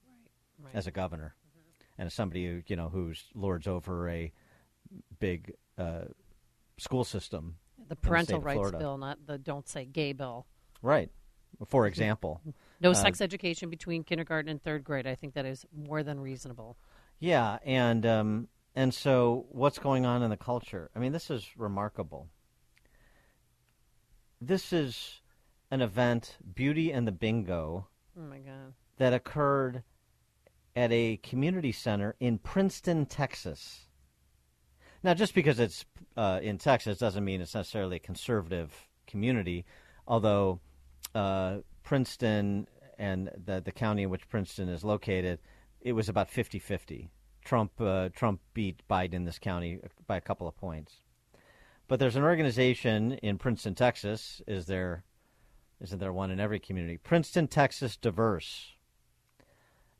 right, 0.08 0.66
right. 0.66 0.74
as 0.74 0.86
a 0.86 0.92
governor, 0.92 1.34
mm-hmm. 1.48 2.00
and 2.00 2.06
as 2.06 2.14
somebody 2.14 2.46
who 2.46 2.62
you 2.66 2.76
know 2.76 2.88
who's 2.88 3.24
lords 3.34 3.66
over 3.66 4.08
a 4.08 4.32
big 5.18 5.54
uh, 5.76 6.04
school 6.78 7.04
system. 7.04 7.56
The 7.88 7.96
parental 7.96 8.38
the 8.38 8.44
rights 8.44 8.70
bill, 8.70 8.96
not 8.96 9.18
the 9.26 9.38
"Don't 9.38 9.68
Say 9.68 9.86
Gay" 9.86 10.12
bill. 10.12 10.46
Right. 10.82 11.10
For 11.66 11.86
example, 11.86 12.40
no 12.80 12.92
uh, 12.92 12.94
sex 12.94 13.20
education 13.20 13.70
between 13.70 14.04
kindergarten 14.04 14.50
and 14.50 14.62
third 14.62 14.84
grade. 14.84 15.06
I 15.06 15.14
think 15.14 15.34
that 15.34 15.44
is 15.44 15.66
more 15.74 16.02
than 16.02 16.18
reasonable. 16.18 16.76
Yeah, 17.18 17.58
and 17.64 18.06
um, 18.06 18.48
and 18.74 18.94
so 18.94 19.46
what's 19.50 19.78
going 19.78 20.06
on 20.06 20.22
in 20.22 20.30
the 20.30 20.36
culture? 20.36 20.90
I 20.96 20.98
mean, 20.98 21.12
this 21.12 21.30
is 21.30 21.46
remarkable. 21.56 22.28
This 24.44 24.72
is 24.72 25.20
an 25.70 25.82
event, 25.82 26.36
Beauty 26.52 26.92
and 26.92 27.06
the 27.06 27.12
Bingo, 27.12 27.86
Oh 28.18 28.22
my 28.22 28.38
god! 28.38 28.74
that 28.96 29.14
occurred 29.14 29.84
at 30.74 30.90
a 30.90 31.18
community 31.18 31.70
center 31.70 32.16
in 32.18 32.38
Princeton, 32.38 33.06
Texas. 33.06 33.86
Now, 35.04 35.14
just 35.14 35.36
because 35.36 35.60
it's 35.60 35.84
uh, 36.16 36.40
in 36.42 36.58
Texas 36.58 36.98
doesn't 36.98 37.24
mean 37.24 37.40
it's 37.40 37.54
necessarily 37.54 37.96
a 37.96 38.00
conservative 38.00 38.74
community, 39.06 39.64
although 40.08 40.58
uh, 41.14 41.58
Princeton 41.84 42.66
and 42.98 43.30
the, 43.44 43.60
the 43.60 43.70
county 43.70 44.02
in 44.02 44.10
which 44.10 44.28
Princeton 44.28 44.68
is 44.68 44.82
located, 44.82 45.38
it 45.80 45.92
was 45.92 46.08
about 46.08 46.28
50 46.28 46.58
50. 46.58 47.10
Trump, 47.44 47.80
uh, 47.80 48.08
Trump 48.08 48.40
beat 48.54 48.82
Biden 48.90 49.14
in 49.14 49.24
this 49.24 49.38
county 49.38 49.78
by 50.08 50.16
a 50.16 50.20
couple 50.20 50.48
of 50.48 50.56
points. 50.56 50.96
But 51.92 51.98
there's 51.98 52.16
an 52.16 52.22
organization 52.22 53.12
in 53.22 53.36
Princeton, 53.36 53.74
Texas. 53.74 54.40
Is 54.46 54.64
there, 54.64 55.04
isn't 55.78 55.98
there 55.98 56.10
one 56.10 56.30
in 56.30 56.40
every 56.40 56.58
community? 56.58 56.96
Princeton, 56.96 57.48
Texas 57.48 57.98
Diverse. 57.98 58.76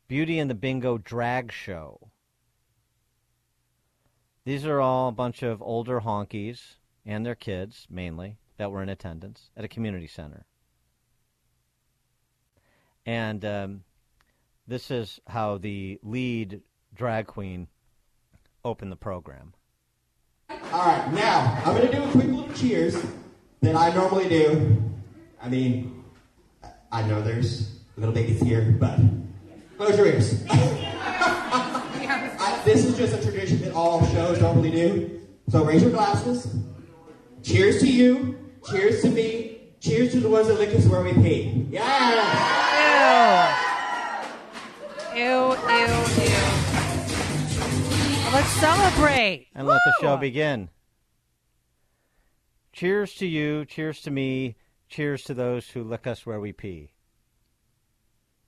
Beauty 0.07 0.39
and 0.39 0.49
the 0.49 0.55
Bingo 0.55 0.97
Drag 0.97 1.51
Show. 1.51 2.09
These 4.43 4.65
are 4.65 4.81
all 4.81 5.09
a 5.09 5.11
bunch 5.11 5.43
of 5.43 5.61
older 5.61 6.01
honkies 6.01 6.77
and 7.05 7.23
their 7.23 7.35
kids, 7.35 7.85
mainly, 7.91 8.37
that 8.57 8.71
were 8.71 8.81
in 8.81 8.89
attendance 8.89 9.51
at 9.55 9.63
a 9.63 9.67
community 9.67 10.07
center. 10.07 10.47
And 13.05 13.45
um, 13.45 13.83
this 14.65 14.89
is 14.89 15.19
how 15.27 15.59
the 15.59 15.99
lead 16.01 16.63
drag 16.95 17.27
queen 17.27 17.67
opened 18.65 18.91
the 18.91 18.95
program. 18.95 19.53
All 20.49 20.85
right, 20.85 21.11
now 21.13 21.61
I'm 21.65 21.79
to 21.79 21.91
do 21.91 22.03
a 22.03 22.07
quick 22.11 22.27
little 22.27 22.51
cheers 22.53 23.01
that 23.61 23.75
I 23.75 23.93
normally 23.93 24.27
do. 24.27 24.81
I 25.41 25.47
mean, 25.49 26.03
I 26.91 27.03
know 27.03 27.21
there's 27.21 27.79
little 27.95 28.13
babies 28.13 28.41
here, 28.41 28.75
but 28.79 28.99
close 29.77 29.97
your 29.97 30.07
ears. 30.07 30.43
I, 30.49 32.61
this 32.65 32.85
is 32.85 32.97
just 32.97 33.13
a 33.13 33.21
tradition 33.23 33.61
that 33.61 33.73
all 33.73 34.05
shows 34.07 34.41
normally 34.41 34.71
do. 34.71 35.21
So 35.49 35.63
raise 35.63 35.81
your 35.81 35.91
glasses. 35.91 36.53
Cheers 37.43 37.79
to 37.81 37.87
you. 37.87 38.37
Cheers 38.69 39.01
to 39.03 39.09
me. 39.09 39.59
Cheers 39.79 40.11
to 40.13 40.19
the 40.19 40.29
ones 40.29 40.47
that 40.47 40.59
lick 40.59 40.73
us 40.75 40.85
where 40.85 41.03
we 41.03 41.13
pee. 41.13 41.67
Yeah. 41.69 43.59
Ew, 45.13 45.53
ew, 45.53 46.23
ew. 46.23 46.52
Let's 48.33 48.49
celebrate. 48.53 49.47
and 49.53 49.67
let 49.67 49.79
the 49.85 49.93
show 50.01 50.17
begin. 50.17 50.69
Cheers 52.71 53.13
to 53.15 53.27
you, 53.27 53.63
cheers 53.65 54.01
to 54.01 54.11
me, 54.11 54.55
cheers 54.89 55.23
to 55.25 55.35
those 55.35 55.69
who 55.69 55.83
lick 55.83 56.07
us 56.07 56.25
where 56.25 56.39
we 56.39 56.51
pee. 56.51 56.89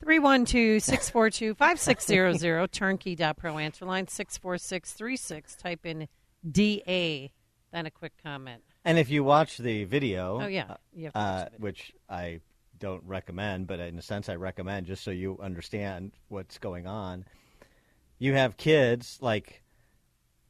312 0.03 0.81
642 0.81 1.53
5600, 1.53 2.67
turnkey.pro 2.71 3.57
answer 3.59 3.85
line 3.85 4.07
64636. 4.07 5.55
Type 5.55 5.85
in 5.85 6.07
DA, 6.51 7.31
then 7.71 7.85
a 7.85 7.91
quick 7.91 8.13
comment. 8.23 8.63
And 8.83 8.97
if 8.97 9.09
you 9.11 9.23
watch 9.23 9.59
the 9.59 9.83
video, 9.83 10.41
Oh, 10.41 10.47
yeah. 10.47 10.77
You 10.93 11.05
have 11.05 11.13
to 11.13 11.19
uh, 11.19 11.49
which 11.59 11.93
I 12.09 12.39
don't 12.79 13.03
recommend, 13.05 13.67
but 13.67 13.79
in 13.79 13.99
a 13.99 14.01
sense 14.01 14.29
I 14.29 14.35
recommend 14.35 14.87
just 14.87 15.03
so 15.03 15.11
you 15.11 15.37
understand 15.39 16.11
what's 16.29 16.57
going 16.57 16.87
on. 16.87 17.25
You 18.17 18.33
have 18.33 18.57
kids 18.57 19.19
like, 19.21 19.61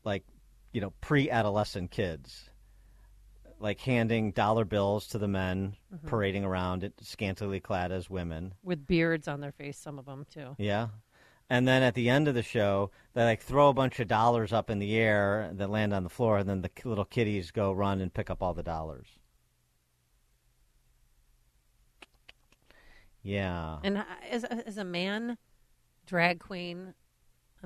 like, 0.06 0.24
you 0.72 0.80
know, 0.82 0.92
pre-adolescent 1.02 1.92
kids, 1.92 2.50
like 3.60 3.80
handing 3.82 4.32
dollar 4.32 4.66
bills 4.66 5.08
to 5.08 5.18
the 5.18 5.28
men 5.28 5.76
Mhm. 5.94 6.08
parading 6.08 6.46
around, 6.46 6.84
it 6.84 6.94
scantily 7.02 7.60
clad 7.60 7.92
as 7.92 8.10
women. 8.10 8.54
With 8.64 8.86
beards 8.86 9.28
on 9.28 9.42
their 9.42 9.52
face, 9.52 9.78
some 9.78 9.98
of 9.98 10.06
them, 10.06 10.26
too. 10.30 10.56
Yeah. 10.58 10.90
And 11.50 11.68
then 11.68 11.84
at 11.84 11.94
the 11.94 12.10
end 12.10 12.28
of 12.28 12.34
the 12.34 12.42
show, 12.44 12.92
they 13.14 13.24
like 13.24 13.42
throw 13.42 13.70
a 13.70 13.74
bunch 13.74 14.00
of 14.00 14.08
dollars 14.08 14.52
up 14.52 14.70
in 14.70 14.80
the 14.80 14.96
air 14.96 15.52
that 15.54 15.70
land 15.70 15.94
on 15.94 16.04
the 16.04 16.10
floor, 16.10 16.40
and 16.40 16.50
then 16.50 16.62
the 16.62 16.72
little 16.84 17.06
kiddies 17.06 17.52
go 17.52 17.72
run 17.72 18.02
and 18.02 18.14
pick 18.14 18.30
up 18.30 18.42
all 18.42 18.54
the 18.54 18.64
dollars. 18.64 19.20
Yeah. 23.22 23.80
And 23.84 24.04
as 24.30 24.44
as 24.44 24.78
a 24.78 24.84
man, 24.84 25.38
drag 26.06 26.40
queen, 26.40 26.94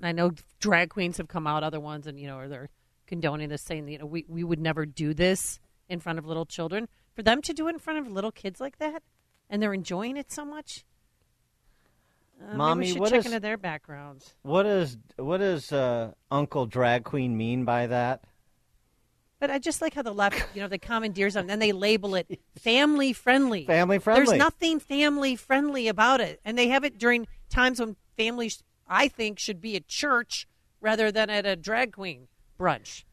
and 0.04 0.08
I 0.08 0.12
know 0.12 0.32
drag 0.60 0.90
queens 0.90 1.18
have 1.18 1.28
come 1.28 1.46
out, 1.48 1.64
other 1.64 1.80
ones, 1.80 2.08
and 2.08 2.20
you 2.20 2.28
know, 2.28 2.38
or 2.38 2.48
they're 2.48 2.70
condoning 3.08 3.50
this, 3.50 3.62
saying 3.62 3.88
you 3.88 4.00
know 4.00 4.06
we 4.06 4.26
we 4.28 4.44
would 4.44 4.60
never 4.60 4.86
do 4.86 5.14
this 5.14 5.60
in 5.88 6.00
front 6.00 6.20
of 6.20 6.26
little 6.26 6.46
children. 6.46 6.88
For 7.16 7.24
them 7.24 7.42
to 7.42 7.54
do 7.54 7.68
it 7.68 7.72
in 7.72 7.80
front 7.80 8.00
of 8.00 8.12
little 8.12 8.32
kids 8.32 8.62
like 8.62 8.78
that, 8.78 9.04
and 9.50 9.62
they're 9.62 9.74
enjoying 9.74 10.16
it 10.18 10.32
so 10.32 10.46
much. 10.46 10.86
Uh, 12.42 12.56
Mommy, 12.56 12.94
what 12.94 13.10
check 13.10 13.20
is- 13.20 13.26
into 13.26 13.40
their 13.40 13.58
backgrounds. 13.58 14.34
What 14.44 14.64
does 14.64 14.98
what 15.18 15.38
does 15.38 15.72
uh, 15.72 16.14
Uncle 16.32 16.66
Drag 16.66 17.04
Queen 17.04 17.36
mean 17.36 17.66
by 17.66 17.88
that? 17.88 18.24
But 19.40 19.50
I 19.50 19.58
just 19.58 19.82
like 19.82 19.94
how 19.94 20.02
the 20.02 20.14
left, 20.14 20.38
you 20.54 20.62
know, 20.62 20.68
they 20.68 20.78
commandeers 20.78 21.34
them, 21.34 21.42
and 21.42 21.50
then 21.50 21.60
they 21.60 21.72
label 21.72 22.16
it 22.16 22.42
family 22.58 23.14
friendly. 23.14 23.66
Family 23.66 23.98
friendly. 23.98 24.26
There's 24.26 24.38
nothing 24.38 24.80
family 24.82 25.38
friendly 25.38 25.88
about 25.88 26.20
it, 26.20 26.42
and 26.44 26.58
they 26.58 26.68
have 26.68 26.84
it 26.84 26.98
during 26.98 27.26
times 27.50 27.80
when 27.80 27.96
families, 28.18 28.62
I 28.90 29.08
think, 29.08 29.38
should 29.40 29.62
be 29.62 29.76
at 29.76 29.88
church 29.88 30.48
rather 30.82 31.12
than 31.12 31.30
at 31.30 31.46
a 31.46 31.56
drag 31.56 31.94
queen 31.94 32.28
brunch. 32.60 33.04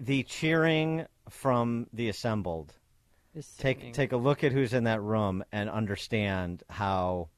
the 0.00 0.22
cheering 0.22 1.06
from 1.28 1.86
the 1.92 2.08
assembled. 2.08 2.74
Take 3.58 3.92
take 3.92 4.10
a 4.10 4.16
look 4.16 4.42
at 4.42 4.50
who's 4.50 4.72
in 4.72 4.84
that 4.84 5.00
room 5.00 5.44
and 5.52 5.70
understand 5.70 6.64
how 6.68 7.28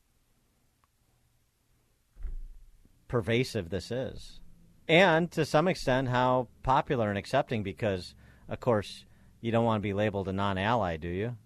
pervasive 3.08 3.68
this 3.68 3.90
is, 3.90 4.40
and 4.88 5.30
to 5.32 5.44
some 5.44 5.68
extent 5.68 6.08
how 6.08 6.48
popular 6.62 7.10
and 7.10 7.18
accepting. 7.18 7.62
Because, 7.62 8.14
of 8.48 8.60
course, 8.60 9.04
you 9.42 9.52
don't 9.52 9.66
want 9.66 9.82
to 9.82 9.86
be 9.86 9.92
labeled 9.92 10.28
a 10.28 10.32
non-ally, 10.32 10.96
do 10.96 11.08
you? 11.08 11.36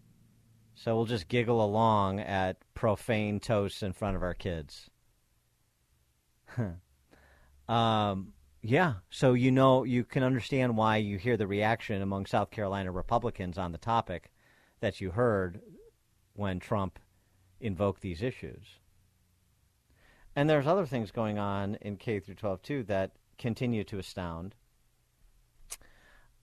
So 0.76 0.94
we'll 0.94 1.06
just 1.06 1.26
giggle 1.26 1.64
along 1.64 2.20
at 2.20 2.58
profane 2.74 3.40
toasts 3.40 3.82
in 3.82 3.94
front 3.94 4.14
of 4.14 4.22
our 4.22 4.34
kids. 4.34 4.90
um, 7.68 8.32
yeah, 8.62 8.94
so 9.10 9.34
you 9.34 9.50
know 9.50 9.84
you 9.84 10.04
can 10.04 10.22
understand 10.22 10.76
why 10.76 10.96
you 10.96 11.18
hear 11.18 11.36
the 11.36 11.46
reaction 11.46 12.02
among 12.02 12.26
South 12.26 12.50
Carolina 12.50 12.90
Republicans 12.90 13.58
on 13.58 13.72
the 13.72 13.78
topic 13.78 14.32
that 14.80 15.00
you 15.00 15.12
heard 15.12 15.60
when 16.34 16.58
Trump 16.58 16.98
invoked 17.60 18.02
these 18.02 18.22
issues. 18.22 18.78
And 20.34 20.50
there's 20.50 20.66
other 20.66 20.84
things 20.84 21.10
going 21.10 21.38
on 21.38 21.76
in 21.80 21.96
K 21.96 22.20
through 22.20 22.34
12 22.34 22.62
too 22.62 22.82
that 22.84 23.12
continue 23.38 23.84
to 23.84 23.98
astound. 23.98 24.54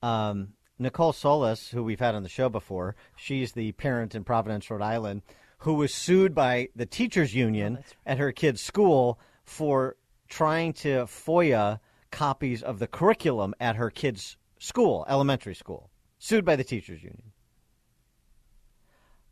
Um, 0.02 0.54
Nicole 0.78 1.12
Solas, 1.12 1.70
who 1.70 1.84
we've 1.84 2.00
had 2.00 2.14
on 2.14 2.24
the 2.24 2.28
show 2.28 2.48
before, 2.48 2.96
she's 3.16 3.52
the 3.52 3.72
parent 3.72 4.14
in 4.14 4.24
Providence, 4.24 4.68
Rhode 4.68 4.82
Island, 4.82 5.22
who 5.58 5.74
was 5.74 5.94
sued 5.94 6.34
by 6.34 6.68
the 6.74 6.86
teachers 6.86 7.34
union 7.34 7.84
at 8.04 8.18
her 8.18 8.32
kid's 8.32 8.60
school 8.60 9.18
for 9.44 9.96
trying 10.28 10.72
to 10.74 11.04
FOIA 11.04 11.80
copies 12.10 12.62
of 12.62 12.78
the 12.78 12.86
curriculum 12.86 13.54
at 13.60 13.76
her 13.76 13.90
kid's 13.90 14.36
school, 14.58 15.04
elementary 15.08 15.54
school. 15.54 15.90
Sued 16.18 16.44
by 16.44 16.56
the 16.56 16.64
teachers 16.64 17.02
union. 17.02 17.32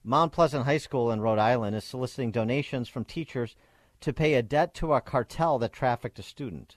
Mount 0.05 0.32
Pleasant 0.32 0.64
High 0.64 0.78
School 0.78 1.12
in 1.12 1.20
Rhode 1.20 1.39
Island 1.39 1.77
is 1.77 1.85
soliciting 1.85 2.32
donations 2.32 2.89
from 2.89 3.05
teachers 3.05 3.55
to 4.01 4.12
pay 4.12 4.35
a 4.35 4.43
debt 4.43 4.74
to 4.74 4.94
a 4.94 5.01
cartel 5.01 5.59
that 5.60 5.73
trafficked 5.73 6.19
a 6.19 6.23
student. 6.23 6.77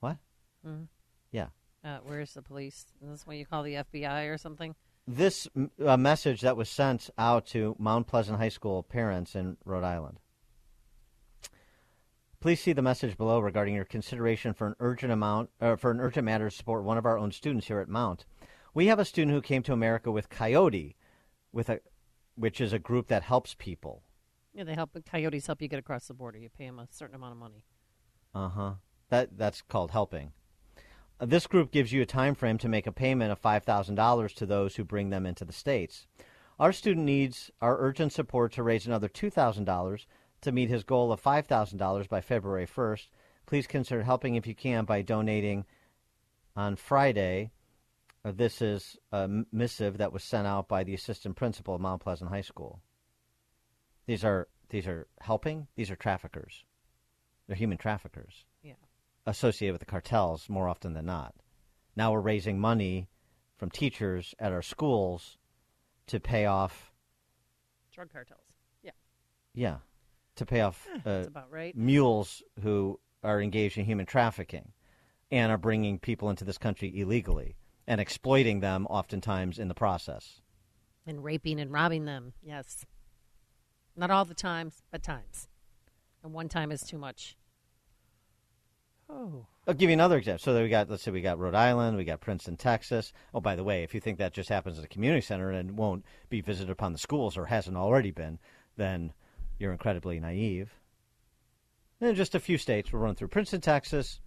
What? 0.00 0.18
Mm-hmm. 0.66 0.84
Yeah. 1.32 1.48
Uh, 1.82 1.98
where's 2.04 2.34
the 2.34 2.42
police? 2.42 2.86
Is 3.02 3.08
this 3.08 3.26
what 3.26 3.36
you 3.36 3.46
call 3.46 3.62
the 3.62 3.74
FBI 3.74 4.32
or 4.32 4.36
something? 4.36 4.74
This 5.08 5.48
uh, 5.84 5.96
message 5.96 6.42
that 6.42 6.56
was 6.56 6.68
sent 6.68 7.08
out 7.16 7.46
to 7.46 7.74
Mount 7.78 8.06
Pleasant 8.06 8.38
High 8.38 8.50
School 8.50 8.82
parents 8.82 9.34
in 9.34 9.56
Rhode 9.64 9.84
Island. 9.84 10.20
Please 12.40 12.60
see 12.60 12.72
the 12.72 12.80
message 12.80 13.18
below 13.18 13.38
regarding 13.38 13.74
your 13.74 13.84
consideration 13.84 14.54
for 14.54 14.66
an 14.66 14.74
urgent 14.80 15.12
amount 15.12 15.50
uh, 15.60 15.76
for 15.76 15.90
an 15.90 16.00
urgent 16.00 16.24
matter 16.24 16.48
to 16.48 16.56
support 16.56 16.84
one 16.84 16.96
of 16.96 17.04
our 17.04 17.18
own 17.18 17.30
students 17.32 17.66
here 17.66 17.80
at 17.80 17.88
Mount. 17.88 18.24
We 18.72 18.86
have 18.86 18.98
a 18.98 19.04
student 19.04 19.34
who 19.34 19.42
came 19.42 19.62
to 19.64 19.74
America 19.74 20.10
with 20.10 20.30
Coyote, 20.30 20.96
with 21.52 21.68
a 21.68 21.80
which 22.36 22.58
is 22.58 22.72
a 22.72 22.78
group 22.78 23.08
that 23.08 23.24
helps 23.24 23.54
people. 23.58 24.04
Yeah, 24.54 24.64
they 24.64 24.72
help. 24.72 24.96
Coyotes 25.04 25.46
help 25.46 25.60
you 25.60 25.68
get 25.68 25.78
across 25.78 26.06
the 26.06 26.14
border. 26.14 26.38
You 26.38 26.48
pay 26.48 26.64
them 26.64 26.78
a 26.78 26.88
certain 26.90 27.14
amount 27.14 27.32
of 27.32 27.38
money. 27.38 27.62
Uh 28.34 28.48
huh. 28.48 28.72
That 29.10 29.36
that's 29.36 29.60
called 29.60 29.90
helping. 29.90 30.32
Uh, 31.20 31.26
This 31.26 31.46
group 31.46 31.70
gives 31.70 31.92
you 31.92 32.00
a 32.00 32.06
time 32.06 32.34
frame 32.34 32.56
to 32.58 32.70
make 32.70 32.86
a 32.86 32.92
payment 32.92 33.32
of 33.32 33.38
five 33.38 33.64
thousand 33.64 33.96
dollars 33.96 34.32
to 34.34 34.46
those 34.46 34.76
who 34.76 34.84
bring 34.84 35.10
them 35.10 35.26
into 35.26 35.44
the 35.44 35.52
states. 35.52 36.06
Our 36.58 36.72
student 36.72 37.04
needs 37.04 37.50
our 37.60 37.76
urgent 37.78 38.14
support 38.14 38.52
to 38.52 38.62
raise 38.62 38.86
another 38.86 39.08
two 39.08 39.28
thousand 39.28 39.64
dollars 39.64 40.06
to 40.42 40.52
meet 40.52 40.68
his 40.70 40.84
goal 40.84 41.12
of 41.12 41.20
five 41.20 41.46
thousand 41.46 41.78
dollars 41.78 42.06
by 42.06 42.20
February 42.20 42.66
first. 42.66 43.10
Please 43.46 43.66
consider 43.66 44.02
helping 44.02 44.34
if 44.36 44.46
you 44.46 44.54
can 44.54 44.84
by 44.84 45.02
donating 45.02 45.64
on 46.56 46.76
Friday. 46.76 47.50
Uh, 48.24 48.32
This 48.32 48.60
is 48.62 48.96
a 49.12 49.28
missive 49.52 49.98
that 49.98 50.12
was 50.12 50.22
sent 50.24 50.46
out 50.46 50.68
by 50.68 50.84
the 50.84 50.94
assistant 50.94 51.36
principal 51.36 51.74
of 51.74 51.80
Mount 51.80 52.02
Pleasant 52.02 52.30
High 52.30 52.42
School. 52.42 52.80
These 54.06 54.24
are 54.24 54.48
these 54.68 54.86
are 54.86 55.08
helping. 55.20 55.66
These 55.76 55.90
are 55.90 55.96
traffickers. 55.96 56.64
They're 57.46 57.56
human 57.56 57.78
traffickers 57.78 58.44
Yeah. 58.62 58.74
associated 59.26 59.72
with 59.74 59.80
the 59.80 59.86
cartels 59.86 60.48
more 60.48 60.68
often 60.68 60.92
than 60.92 61.06
not. 61.06 61.34
Now 61.96 62.12
we're 62.12 62.20
raising 62.20 62.60
money 62.60 63.08
from 63.56 63.70
teachers 63.70 64.34
at 64.38 64.52
our 64.52 64.62
schools 64.62 65.36
to 66.06 66.20
pay 66.20 66.46
off, 66.46 66.92
Drug 67.92 68.10
cartels. 68.12 68.44
Yeah. 68.82 68.92
yeah, 69.52 69.78
to 70.40 70.46
pay 70.46 70.62
off 70.62 70.86
uh, 71.06 71.24
about 71.26 71.50
right. 71.50 71.76
mules 71.76 72.42
who 72.62 72.98
are 73.22 73.40
engaged 73.40 73.78
in 73.78 73.84
human 73.84 74.06
trafficking 74.06 74.72
and 75.30 75.52
are 75.52 75.58
bringing 75.58 75.98
people 75.98 76.30
into 76.30 76.44
this 76.44 76.58
country 76.58 76.98
illegally 76.98 77.56
and 77.86 78.00
exploiting 78.00 78.60
them 78.60 78.86
oftentimes 78.86 79.58
in 79.58 79.68
the 79.68 79.74
process. 79.74 80.40
And 81.06 81.22
raping 81.22 81.60
and 81.60 81.70
robbing 81.70 82.04
them. 82.04 82.32
Yes. 82.42 82.86
Not 83.96 84.10
all 84.10 84.24
the 84.24 84.34
times, 84.34 84.82
but 84.90 85.02
times. 85.02 85.48
And 86.22 86.32
one 86.32 86.48
time 86.48 86.72
is 86.72 86.82
too 86.82 86.98
much. 86.98 87.36
Oh. 89.08 89.46
I'll 89.66 89.74
give 89.74 89.90
you 89.90 89.94
another 89.94 90.16
example. 90.16 90.42
So 90.42 90.54
that 90.54 90.62
we 90.62 90.68
got, 90.68 90.88
let's 90.88 91.02
say 91.02 91.10
we 91.10 91.20
got 91.20 91.38
Rhode 91.38 91.54
Island, 91.54 91.96
we 91.96 92.04
got 92.04 92.20
Princeton, 92.20 92.56
Texas. 92.56 93.12
Oh, 93.34 93.40
by 93.40 93.56
the 93.56 93.64
way, 93.64 93.82
if 93.82 93.94
you 93.94 94.00
think 94.00 94.18
that 94.18 94.32
just 94.32 94.48
happens 94.48 94.78
at 94.78 94.84
a 94.84 94.88
community 94.88 95.20
center 95.20 95.50
and 95.50 95.76
won't 95.76 96.04
be 96.28 96.40
visited 96.40 96.70
upon 96.70 96.92
the 96.92 96.98
schools 96.98 97.36
or 97.36 97.46
hasn't 97.46 97.76
already 97.76 98.10
been, 98.10 98.38
then 98.76 99.12
you're 99.60 99.72
incredibly 99.72 100.18
naive. 100.18 100.72
Then 102.00 102.14
just 102.14 102.34
a 102.34 102.40
few 102.40 102.56
states. 102.56 102.92
We'll 102.92 103.02
run 103.02 103.14
through 103.14 103.28
Princeton, 103.28 103.60
Texas, 103.60 104.20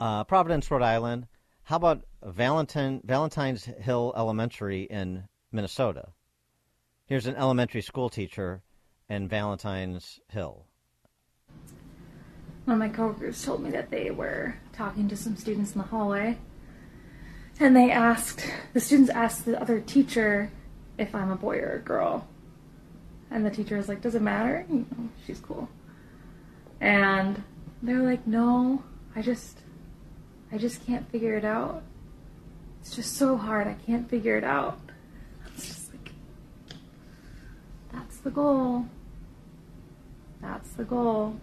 uh, 0.00 0.24
Providence, 0.24 0.70
Rhode 0.70 0.82
Island. 0.82 1.28
How 1.62 1.76
about 1.76 2.02
Valentine, 2.24 3.00
Valentine's 3.04 3.64
Hill 3.64 4.12
Elementary 4.16 4.82
in 4.82 5.24
Minnesota? 5.52 6.08
Here's 7.06 7.26
an 7.26 7.36
elementary 7.36 7.80
school 7.80 8.10
teacher 8.10 8.62
in 9.08 9.28
Valentine's 9.28 10.18
Hill. 10.28 10.66
One 12.64 12.74
of 12.74 12.78
my 12.78 12.88
coworkers 12.88 13.42
told 13.42 13.62
me 13.62 13.70
that 13.70 13.90
they 13.90 14.10
were 14.10 14.56
talking 14.72 15.08
to 15.08 15.16
some 15.16 15.36
students 15.36 15.72
in 15.72 15.78
the 15.78 15.86
hallway, 15.86 16.38
and 17.60 17.74
they 17.74 17.90
asked 17.90 18.44
the 18.74 18.80
students 18.80 19.10
asked 19.10 19.46
the 19.46 19.60
other 19.60 19.80
teacher 19.80 20.50
if 20.98 21.14
I'm 21.14 21.30
a 21.30 21.36
boy 21.36 21.58
or 21.58 21.74
a 21.74 21.80
girl, 21.80 22.26
and 23.30 23.44
the 23.44 23.50
teacher 23.50 23.76
was 23.76 23.88
like, 23.88 24.00
"Does 24.00 24.14
it 24.14 24.22
matter? 24.22 24.64
You 24.68 24.86
know, 24.90 25.08
she's 25.26 25.40
cool." 25.40 25.68
And 26.80 27.42
they 27.82 27.94
were 27.94 28.02
like, 28.02 28.26
"No, 28.26 28.82
I 29.14 29.22
just, 29.22 29.62
I 30.52 30.58
just 30.58 30.84
can't 30.86 31.10
figure 31.10 31.34
it 31.34 31.44
out. 31.44 31.82
It's 32.80 32.94
just 32.94 33.16
so 33.16 33.36
hard. 33.36 33.66
I 33.66 33.74
can't 33.86 34.08
figure 34.08 34.36
it 34.36 34.44
out." 34.44 34.78
It's 35.54 35.66
just 35.66 35.92
like, 35.92 36.12
that's 37.92 38.18
the 38.18 38.30
goal. 38.30 38.86
That's 40.40 40.70
the 40.70 40.84
goal. 40.84 41.36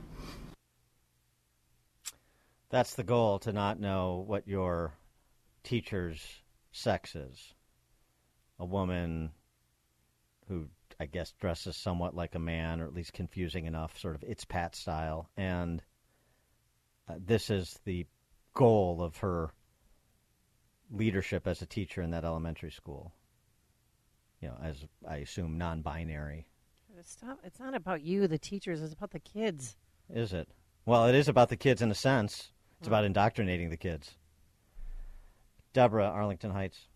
That's 2.69 2.95
the 2.95 3.03
goal 3.03 3.39
to 3.39 3.53
not 3.53 3.79
know 3.79 4.23
what 4.25 4.47
your 4.47 4.93
teacher's 5.63 6.41
sex 6.71 7.15
is. 7.15 7.53
A 8.59 8.65
woman 8.65 9.31
who, 10.47 10.67
I 10.99 11.05
guess, 11.05 11.33
dresses 11.39 11.75
somewhat 11.75 12.15
like 12.15 12.35
a 12.35 12.39
man, 12.39 12.79
or 12.79 12.85
at 12.85 12.93
least 12.93 13.13
confusing 13.13 13.65
enough, 13.65 13.99
sort 13.99 14.15
of 14.15 14.23
it's 14.23 14.45
Pat 14.45 14.75
style. 14.75 15.29
And 15.35 15.81
uh, 17.09 17.15
this 17.17 17.49
is 17.49 17.79
the 17.85 18.05
goal 18.53 19.01
of 19.01 19.17
her 19.17 19.51
leadership 20.91 21.47
as 21.47 21.61
a 21.61 21.65
teacher 21.65 22.01
in 22.01 22.11
that 22.11 22.23
elementary 22.23 22.71
school. 22.71 23.13
You 24.41 24.49
know, 24.49 24.57
as 24.61 24.85
I 25.07 25.17
assume 25.17 25.57
non 25.57 25.81
binary. 25.81 26.47
Stop. 27.03 27.39
It's 27.43 27.59
not 27.59 27.75
about 27.75 28.01
you, 28.01 28.27
the 28.27 28.37
teachers. 28.37 28.81
It's 28.81 28.93
about 28.93 29.11
the 29.11 29.19
kids. 29.19 29.75
Is 30.09 30.33
it? 30.33 30.47
Well, 30.85 31.07
it 31.07 31.15
is 31.15 31.27
about 31.27 31.49
the 31.49 31.57
kids 31.57 31.81
in 31.81 31.91
a 31.91 31.95
sense. 31.95 32.51
It's 32.79 32.87
about 32.87 33.03
indoctrinating 33.03 33.69
the 33.69 33.77
kids. 33.77 34.15
Deborah, 35.73 36.07
Arlington 36.07 36.51
Heights. 36.51 36.87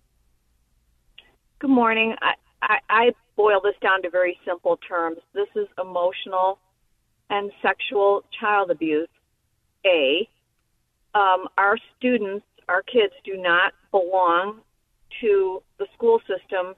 Good 1.59 1.69
morning. 1.69 2.15
I, 2.21 2.34
I, 2.61 2.77
I 2.90 3.11
boil 3.36 3.61
this 3.64 3.76
down 3.81 4.02
to 4.03 4.10
very 4.10 4.38
simple 4.45 4.77
terms. 4.88 5.18
This 5.34 5.48
is 5.56 5.68
emotional 5.81 6.60
and 7.30 7.52
sexual 7.61 8.23
child 8.40 8.72
abuse. 8.72 9.07
A, 9.86 10.27
um, 11.15 11.48
our 11.57 11.77
students, 11.98 12.45
our 12.68 12.81
kids, 12.81 13.14
do 13.23 13.38
not 13.38 13.73
belong 13.91 14.60
to 15.22 15.61
the 15.77 15.88
school 15.95 16.19
system 16.27 16.76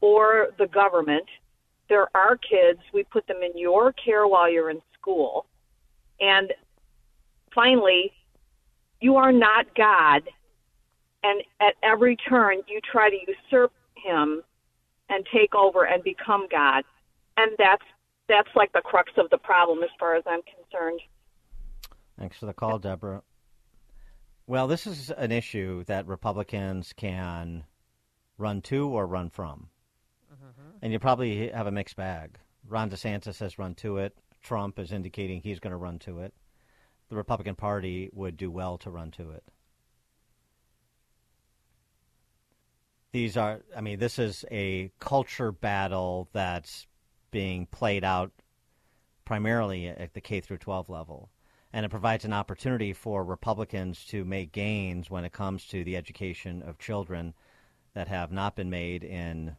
or 0.00 0.48
the 0.58 0.66
government. 0.66 1.24
They're 1.88 2.14
our 2.14 2.36
kids. 2.36 2.80
We 2.92 3.04
put 3.04 3.26
them 3.26 3.38
in 3.42 3.58
your 3.58 3.92
care 3.92 4.26
while 4.26 4.50
you're 4.50 4.70
in 4.70 4.82
school. 4.98 5.46
And 6.20 6.52
finally, 7.54 8.12
you 9.00 9.16
are 9.16 9.32
not 9.32 9.74
God. 9.74 10.22
And 11.22 11.42
at 11.60 11.74
every 11.82 12.16
turn, 12.16 12.58
you 12.68 12.80
try 12.80 13.10
to 13.10 13.16
usurp 13.16 13.72
him 13.94 14.42
and 15.08 15.26
take 15.32 15.54
over 15.54 15.84
and 15.84 16.02
become 16.02 16.46
God. 16.50 16.84
And 17.36 17.52
that's 17.58 17.84
that's 18.28 18.48
like 18.54 18.72
the 18.72 18.80
crux 18.80 19.12
of 19.16 19.28
the 19.30 19.38
problem 19.38 19.82
as 19.82 19.90
far 19.98 20.16
as 20.16 20.24
I'm 20.26 20.40
concerned. 20.42 21.00
Thanks 22.18 22.38
for 22.38 22.46
the 22.46 22.54
call, 22.54 22.78
Deborah. 22.78 23.22
Well, 24.46 24.66
this 24.66 24.86
is 24.86 25.10
an 25.10 25.32
issue 25.32 25.84
that 25.84 26.06
Republicans 26.06 26.92
can 26.94 27.64
run 28.38 28.62
to 28.62 28.88
or 28.88 29.06
run 29.06 29.30
from. 29.30 29.68
Mm-hmm. 30.32 30.78
And 30.82 30.92
you 30.92 30.98
probably 30.98 31.48
have 31.50 31.66
a 31.66 31.72
mixed 31.72 31.96
bag. 31.96 32.38
Ron 32.68 32.90
DeSantis 32.90 33.38
has 33.40 33.58
run 33.58 33.74
to 33.76 33.98
it. 33.98 34.16
Trump 34.42 34.78
is 34.78 34.92
indicating 34.92 35.40
he's 35.40 35.60
going 35.60 35.72
to 35.72 35.76
run 35.76 35.98
to 36.00 36.20
it. 36.20 36.34
The 37.08 37.16
Republican 37.16 37.54
Party 37.54 38.10
would 38.12 38.36
do 38.36 38.50
well 38.50 38.78
to 38.78 38.90
run 38.90 39.10
to 39.12 39.30
it. 39.30 39.44
These 43.14 43.36
are, 43.36 43.60
I 43.76 43.80
mean, 43.80 44.00
this 44.00 44.18
is 44.18 44.44
a 44.50 44.90
culture 44.98 45.52
battle 45.52 46.28
that's 46.32 46.88
being 47.30 47.66
played 47.66 48.02
out 48.02 48.32
primarily 49.24 49.86
at 49.86 50.14
the 50.14 50.20
K 50.20 50.40
through 50.40 50.58
12 50.58 50.88
level. 50.88 51.30
And 51.72 51.86
it 51.86 51.90
provides 51.90 52.24
an 52.24 52.32
opportunity 52.32 52.92
for 52.92 53.22
Republicans 53.22 54.04
to 54.06 54.24
make 54.24 54.50
gains 54.50 55.10
when 55.10 55.24
it 55.24 55.32
comes 55.32 55.64
to 55.68 55.84
the 55.84 55.96
education 55.96 56.60
of 56.62 56.80
children 56.80 57.34
that 57.94 58.08
have 58.08 58.32
not 58.32 58.56
been 58.56 58.68
made 58.68 59.04
in 59.04 59.54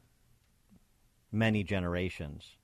many 1.31 1.63
generations 1.63 2.57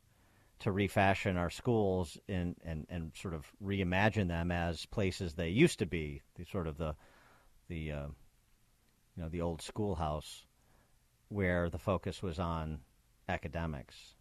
to 0.60 0.74
refashion 0.74 1.38
our 1.38 1.50
schools 1.50 2.18
in, 2.28 2.58
and, 2.66 2.86
and 2.90 3.14
sort 3.16 3.34
of 3.34 3.46
reimagine 3.64 4.28
them 4.28 4.52
as 4.52 4.86
places 4.88 5.36
they 5.36 5.48
used 5.48 5.80
to 5.80 5.86
be, 5.86 6.22
the 6.36 6.44
sort 6.44 6.68
of 6.68 6.78
the 6.78 6.98
the 7.70 7.94
uh, 7.94 8.08
you 9.16 9.24
know 9.24 9.30
the 9.30 9.40
old 9.40 9.62
schoolhouse 9.62 10.44
where 11.32 11.70
the 11.70 11.78
focus 11.78 12.22
was 12.22 12.40
on 12.40 12.80
academics. 13.30 14.16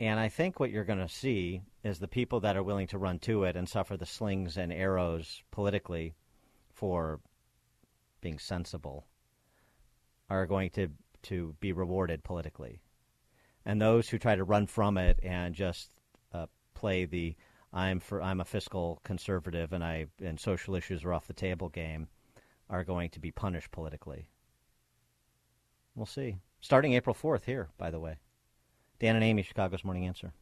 And 0.00 0.18
I 0.18 0.28
think 0.28 0.58
what 0.58 0.70
you're 0.70 0.84
going 0.84 0.98
to 0.98 1.08
see 1.08 1.62
is 1.84 1.98
the 1.98 2.08
people 2.08 2.40
that 2.40 2.56
are 2.56 2.62
willing 2.64 2.88
to 2.88 2.98
run 2.98 3.20
to 3.20 3.44
it 3.44 3.56
and 3.56 3.68
suffer 3.68 3.96
the 3.96 4.04
slings 4.04 4.56
and 4.56 4.72
arrows 4.72 5.42
politically 5.52 6.14
for 6.72 7.20
being 8.20 8.40
sensible 8.40 9.06
are 10.28 10.46
going 10.46 10.70
to, 10.70 10.88
to 11.22 11.54
be 11.60 11.72
rewarded 11.72 12.24
politically. 12.24 12.80
And 13.64 13.80
those 13.80 14.08
who 14.08 14.18
try 14.18 14.34
to 14.34 14.42
run 14.42 14.66
from 14.66 14.98
it 14.98 15.20
and 15.22 15.54
just 15.54 15.90
uh, 16.32 16.46
play 16.74 17.04
the 17.04 17.36
I'm 17.72 17.98
for 17.98 18.22
I'm 18.22 18.40
a 18.40 18.44
fiscal 18.44 19.00
conservative 19.02 19.72
and 19.72 19.82
I 19.82 20.06
and 20.22 20.38
social 20.38 20.76
issues 20.76 21.04
are 21.04 21.12
off 21.12 21.26
the 21.26 21.32
table 21.32 21.68
game 21.68 22.06
are 22.70 22.84
going 22.84 23.10
to 23.10 23.20
be 23.20 23.32
punished 23.32 23.72
politically. 23.72 24.28
We'll 25.94 26.06
see. 26.06 26.38
Starting 26.60 26.94
April 26.94 27.14
4th 27.14 27.44
here, 27.44 27.68
by 27.78 27.90
the 27.90 28.00
way. 28.00 28.16
Dan 28.98 29.16
and 29.16 29.24
Amy, 29.24 29.42
Chicago's 29.42 29.84
Morning 29.84 30.06
Answer. 30.06 30.32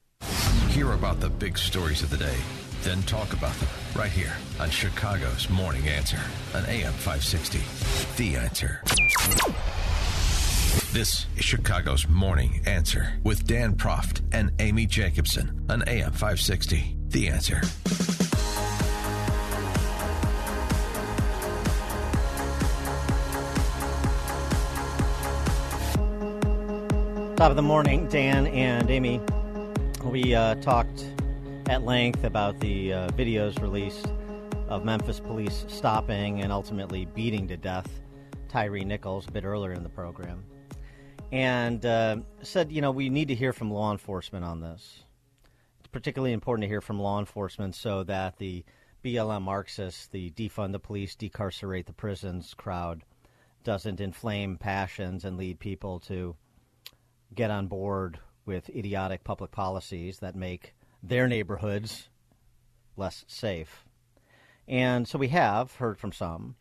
Hear 0.68 0.92
about 0.92 1.20
the 1.20 1.28
big 1.28 1.58
stories 1.58 2.02
of 2.02 2.10
the 2.10 2.16
day, 2.16 2.36
then 2.82 3.02
talk 3.02 3.32
about 3.34 3.54
them 3.56 3.68
right 3.94 4.10
here 4.10 4.32
on 4.60 4.70
Chicago's 4.70 5.50
Morning 5.50 5.88
Answer 5.88 6.20
on 6.54 6.64
AM 6.66 6.92
560. 6.92 7.60
The 8.16 8.36
Answer. 8.36 8.82
This 10.92 11.26
is 11.36 11.44
Chicago's 11.44 12.08
Morning 12.08 12.62
Answer 12.64 13.20
with 13.22 13.46
Dan 13.46 13.74
Proft 13.74 14.22
and 14.32 14.52
Amy 14.58 14.86
Jacobson 14.86 15.66
on 15.68 15.82
AM 15.86 16.12
560. 16.12 16.96
The 17.08 17.28
Answer. 17.28 17.60
Top 27.42 27.50
of 27.50 27.56
the 27.56 27.62
morning, 27.62 28.06
Dan 28.06 28.46
and 28.46 28.88
Amy. 28.88 29.20
We 30.04 30.32
uh, 30.32 30.54
talked 30.62 31.04
at 31.66 31.82
length 31.82 32.22
about 32.22 32.60
the 32.60 32.92
uh, 32.92 33.08
videos 33.08 33.60
released 33.60 34.12
of 34.68 34.84
Memphis 34.84 35.18
police 35.18 35.64
stopping 35.66 36.40
and 36.40 36.52
ultimately 36.52 37.06
beating 37.06 37.48
to 37.48 37.56
death 37.56 37.88
Tyree 38.48 38.84
Nichols 38.84 39.26
a 39.26 39.32
bit 39.32 39.42
earlier 39.42 39.72
in 39.72 39.82
the 39.82 39.88
program. 39.88 40.44
And 41.32 41.84
uh, 41.84 42.18
said, 42.42 42.70
you 42.70 42.80
know, 42.80 42.92
we 42.92 43.08
need 43.08 43.26
to 43.26 43.34
hear 43.34 43.52
from 43.52 43.72
law 43.72 43.90
enforcement 43.90 44.44
on 44.44 44.60
this. 44.60 45.02
It's 45.80 45.88
particularly 45.88 46.34
important 46.34 46.62
to 46.62 46.68
hear 46.68 46.80
from 46.80 47.00
law 47.00 47.18
enforcement 47.18 47.74
so 47.74 48.04
that 48.04 48.38
the 48.38 48.64
BLM 49.04 49.42
Marxists, 49.42 50.06
the 50.06 50.30
defund 50.30 50.70
the 50.70 50.78
police, 50.78 51.16
decarcerate 51.16 51.86
the 51.86 51.92
prisons 51.92 52.54
crowd, 52.54 53.02
doesn't 53.64 54.00
inflame 54.00 54.58
passions 54.58 55.24
and 55.24 55.36
lead 55.36 55.58
people 55.58 55.98
to 55.98 56.36
get 57.34 57.50
on 57.50 57.66
board 57.66 58.18
with 58.44 58.68
idiotic 58.70 59.24
public 59.24 59.50
policies 59.50 60.18
that 60.18 60.34
make 60.34 60.74
their 61.02 61.28
neighborhoods 61.28 62.08
less 62.96 63.24
safe. 63.26 63.84
And 64.68 65.06
so 65.06 65.18
we 65.18 65.28
have 65.28 65.74
heard 65.74 65.98
from 65.98 66.12
some, 66.12 66.56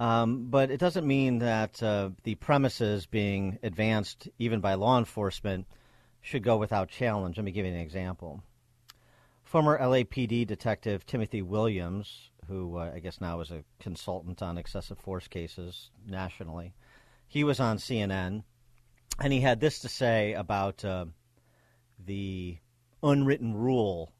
um, 0.00 0.46
but 0.50 0.70
it 0.70 0.80
doesn't 0.80 1.06
mean 1.06 1.38
that 1.38 1.82
uh, 1.82 2.10
the 2.24 2.34
premises 2.34 3.06
being 3.06 3.58
advanced, 3.62 4.28
even 4.38 4.60
by 4.60 4.74
law 4.74 4.98
enforcement, 4.98 5.66
should 6.20 6.42
go 6.42 6.56
without 6.56 6.88
challenge. 6.88 7.36
Let 7.36 7.44
me 7.44 7.52
give 7.52 7.66
you 7.66 7.72
an 7.72 7.78
example. 7.78 8.42
Former 9.42 9.78
LAPD 9.78 10.46
detective 10.46 11.06
Timothy 11.06 11.42
Williams, 11.42 12.30
who 12.48 12.78
uh, 12.78 12.92
I 12.94 12.98
guess 12.98 13.20
now 13.20 13.40
is 13.40 13.50
a 13.50 13.64
consultant 13.78 14.42
on 14.42 14.58
excessive 14.58 14.98
force 14.98 15.28
cases 15.28 15.90
nationally, 16.06 16.74
he 17.28 17.44
was 17.44 17.60
on 17.60 17.76
CNN 17.76 18.42
and 19.20 19.32
he 19.32 19.40
had 19.40 19.60
this 19.60 19.80
to 19.80 19.88
say 19.88 20.32
about 20.32 20.84
uh, 20.84 21.06
the 22.04 22.58
unwritten 23.02 23.54
rule 23.54 24.12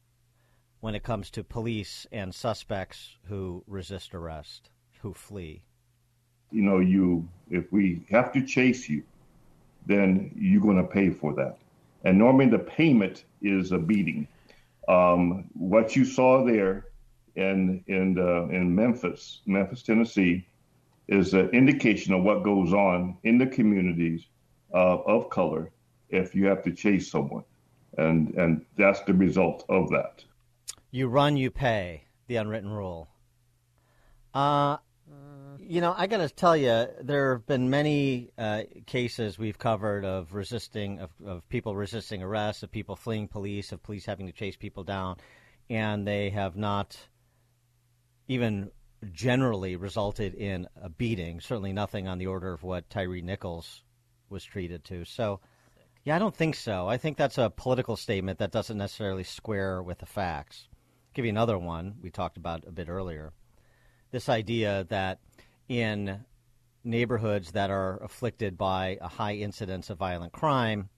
when 0.79 0.95
it 0.95 1.03
comes 1.03 1.29
to 1.31 1.43
police 1.43 2.05
and 2.11 2.33
suspects 2.33 3.17
who 3.27 3.63
resist 3.67 4.13
arrest, 4.13 4.69
who 5.01 5.13
flee. 5.13 5.63
You 6.51 6.61
know, 6.61 6.79
you 6.79 7.27
if 7.49 7.71
we 7.71 8.05
have 8.09 8.31
to 8.33 8.45
chase 8.45 8.87
you, 8.87 9.03
then 9.85 10.31
you're 10.35 10.61
going 10.61 10.77
to 10.77 10.83
pay 10.83 11.09
for 11.09 11.33
that. 11.33 11.57
And 12.03 12.17
normally 12.17 12.49
the 12.49 12.59
payment 12.59 13.25
is 13.41 13.71
a 13.71 13.79
beating. 13.79 14.27
Um, 14.87 15.45
what 15.53 15.95
you 15.95 16.05
saw 16.05 16.45
there 16.45 16.85
in 17.35 17.83
in 17.87 18.17
uh, 18.19 18.47
in 18.47 18.75
Memphis, 18.75 19.41
Memphis, 19.45 19.81
Tennessee, 19.81 20.47
is 21.07 21.33
an 21.33 21.49
indication 21.49 22.13
of 22.13 22.23
what 22.23 22.43
goes 22.43 22.73
on 22.73 23.17
in 23.23 23.37
the 23.39 23.47
communities 23.47 24.27
uh, 24.75 24.97
of 25.05 25.29
color 25.29 25.71
if 26.09 26.35
you 26.35 26.45
have 26.45 26.61
to 26.63 26.71
chase 26.71 27.09
someone, 27.09 27.43
and 27.97 28.35
and 28.35 28.65
that's 28.77 29.01
the 29.01 29.13
result 29.13 29.65
of 29.69 29.89
that. 29.89 30.23
You 30.91 31.07
run, 31.07 31.37
you 31.37 31.49
pay. 31.49 32.03
The 32.27 32.37
unwritten 32.37 32.71
rule. 32.71 33.07
Uh, 34.33 34.77
you 35.59 35.79
know, 35.79 35.93
I 35.95 36.07
got 36.07 36.17
to 36.17 36.29
tell 36.29 36.57
you, 36.57 36.87
there 37.01 37.33
have 37.33 37.45
been 37.45 37.69
many 37.69 38.31
uh, 38.37 38.63
cases 38.87 39.37
we've 39.37 39.57
covered 39.57 40.03
of 40.03 40.33
resisting, 40.33 40.99
of, 40.99 41.11
of 41.25 41.47
people 41.49 41.75
resisting 41.75 42.23
arrest, 42.23 42.63
of 42.63 42.71
people 42.71 42.95
fleeing 42.95 43.27
police, 43.27 43.71
of 43.71 43.81
police 43.83 44.05
having 44.05 44.25
to 44.25 44.33
chase 44.33 44.55
people 44.57 44.83
down, 44.83 45.17
and 45.69 46.07
they 46.07 46.31
have 46.31 46.55
not 46.55 46.97
even 48.27 48.71
generally 49.13 49.75
resulted 49.75 50.33
in 50.33 50.67
a 50.81 50.89
beating. 50.89 51.39
Certainly 51.39 51.73
nothing 51.73 52.07
on 52.07 52.17
the 52.17 52.27
order 52.27 52.51
of 52.53 52.63
what 52.63 52.89
Tyree 52.89 53.21
Nichols 53.21 53.83
was 54.35 54.43
treated 54.43 54.83
to. 54.83 55.05
So, 55.05 55.39
yeah, 56.03 56.17
I 56.17 56.19
don't 56.19 56.35
think 56.35 56.55
so. 56.55 56.87
I 56.87 56.97
think 56.97 57.15
that's 57.15 57.37
a 57.37 57.49
political 57.49 57.95
statement 57.95 58.37
that 58.39 58.51
doesn't 58.51 58.77
necessarily 58.77 59.23
square 59.23 59.81
with 59.81 59.99
the 59.99 60.05
facts. 60.05 60.67
I'll 60.69 61.13
give 61.15 61.25
you 61.25 61.31
another 61.31 61.57
one 61.57 61.95
we 62.03 62.11
talked 62.11 62.35
about 62.37 62.67
a 62.67 62.71
bit 62.71 62.89
earlier. 62.89 63.31
This 64.11 64.27
idea 64.27 64.85
that 64.89 65.19
in 65.69 66.25
neighborhoods 66.83 67.53
that 67.53 67.71
are 67.71 68.03
afflicted 68.03 68.57
by 68.57 68.97
a 69.01 69.07
high 69.07 69.35
incidence 69.35 69.89
of 69.89 69.97
violent 69.97 70.33
crime, 70.33 70.89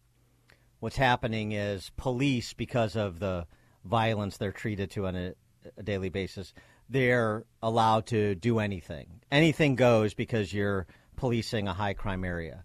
what's 0.80 0.98
happening 0.98 1.52
is 1.52 1.92
police, 1.96 2.54
because 2.54 2.96
of 2.96 3.20
the 3.20 3.46
violence 3.86 4.38
they're 4.38 4.52
treated 4.52 4.90
to 4.92 5.06
on 5.06 5.16
a, 5.16 5.34
a 5.78 5.84
daily 5.84 6.10
basis, 6.10 6.54
they're 6.90 7.46
allowed 7.62 8.08
to 8.08 8.34
do 8.36 8.60
anything. 8.60 9.22
Anything 9.32 9.76
goes 9.76 10.16
because 10.16 10.52
you're 10.52 10.88
policing 11.16 11.68
a 11.68 11.74
high 11.74 11.94
crime 11.94 12.24
area. 12.24 12.64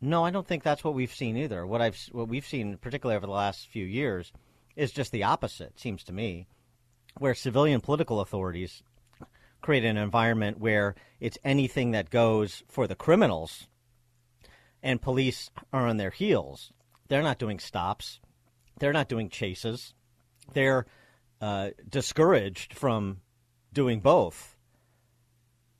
No, 0.00 0.24
I 0.24 0.30
don't 0.30 0.46
think 0.46 0.62
that's 0.62 0.82
what 0.82 0.94
we've 0.94 1.14
seen 1.14 1.36
either. 1.36 1.66
What 1.66 1.82
I've 1.82 1.98
what 2.12 2.28
we've 2.28 2.46
seen, 2.46 2.78
particularly 2.78 3.16
over 3.16 3.26
the 3.26 3.32
last 3.32 3.68
few 3.68 3.84
years, 3.84 4.32
is 4.74 4.92
just 4.92 5.12
the 5.12 5.24
opposite. 5.24 5.78
Seems 5.78 6.04
to 6.04 6.12
me, 6.12 6.46
where 7.18 7.34
civilian 7.34 7.80
political 7.80 8.20
authorities 8.20 8.82
create 9.60 9.84
an 9.84 9.98
environment 9.98 10.58
where 10.58 10.94
it's 11.20 11.38
anything 11.44 11.90
that 11.90 12.08
goes 12.08 12.62
for 12.68 12.86
the 12.86 12.94
criminals, 12.94 13.68
and 14.82 15.02
police 15.02 15.50
are 15.72 15.86
on 15.86 15.98
their 15.98 16.10
heels. 16.10 16.72
They're 17.08 17.22
not 17.22 17.38
doing 17.38 17.58
stops. 17.58 18.20
They're 18.78 18.94
not 18.94 19.08
doing 19.08 19.28
chases. 19.28 19.92
They're 20.54 20.86
uh, 21.40 21.70
discouraged 21.88 22.72
from 22.72 23.20
doing 23.72 24.00
both. 24.00 24.56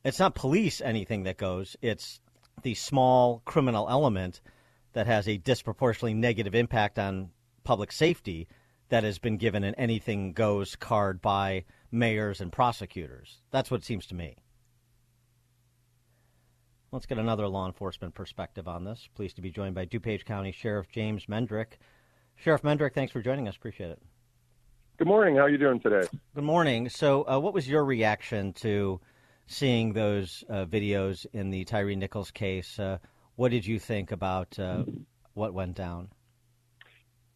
It's 0.03 0.19
not 0.19 0.35
police 0.35 0.81
anything 0.81 1.23
that 1.23 1.37
goes. 1.37 1.75
It's 1.81 2.20
the 2.63 2.75
small 2.75 3.41
criminal 3.45 3.87
element 3.89 4.41
that 4.93 5.07
has 5.07 5.27
a 5.27 5.37
disproportionately 5.37 6.13
negative 6.13 6.55
impact 6.55 6.99
on 6.99 7.29
public 7.63 7.91
safety 7.91 8.47
that 8.89 9.03
has 9.03 9.19
been 9.19 9.37
given 9.37 9.63
an 9.63 9.75
anything 9.75 10.33
goes 10.33 10.75
card 10.75 11.21
by 11.21 11.63
mayors 11.91 12.41
and 12.41 12.51
prosecutors. 12.51 13.41
That's 13.51 13.71
what 13.71 13.81
it 13.81 13.85
seems 13.85 14.05
to 14.07 14.15
me. 14.15 14.35
Let's 16.91 17.05
get 17.05 17.17
another 17.17 17.47
law 17.47 17.67
enforcement 17.67 18.13
perspective 18.15 18.67
on 18.67 18.83
this. 18.83 19.07
Pleased 19.15 19.37
to 19.37 19.41
be 19.41 19.49
joined 19.49 19.75
by 19.75 19.85
DuPage 19.85 20.25
County 20.25 20.51
Sheriff 20.51 20.89
James 20.89 21.25
Mendrick. 21.27 21.77
Sheriff 22.35 22.63
Mendrick, 22.63 22.93
thanks 22.93 23.13
for 23.13 23.21
joining 23.21 23.47
us. 23.47 23.55
Appreciate 23.55 23.91
it. 23.91 24.01
Good 24.97 25.07
morning. 25.07 25.35
How 25.37 25.43
are 25.43 25.49
you 25.49 25.57
doing 25.57 25.79
today? 25.79 26.05
Good 26.35 26.43
morning. 26.43 26.89
So, 26.89 27.25
uh, 27.29 27.39
what 27.39 27.53
was 27.53 27.67
your 27.67 27.85
reaction 27.85 28.51
to 28.53 28.99
seeing 29.47 29.93
those 29.93 30.43
uh, 30.49 30.65
videos 30.65 31.25
in 31.33 31.49
the 31.49 31.65
Tyree 31.65 31.95
Nichols 31.95 32.31
case? 32.31 32.79
Uh, 32.79 32.97
what 33.35 33.51
did 33.51 33.65
you 33.65 33.79
think 33.79 34.11
about 34.11 34.57
uh, 34.59 34.83
what 35.33 35.53
went 35.53 35.75
down? 35.75 36.09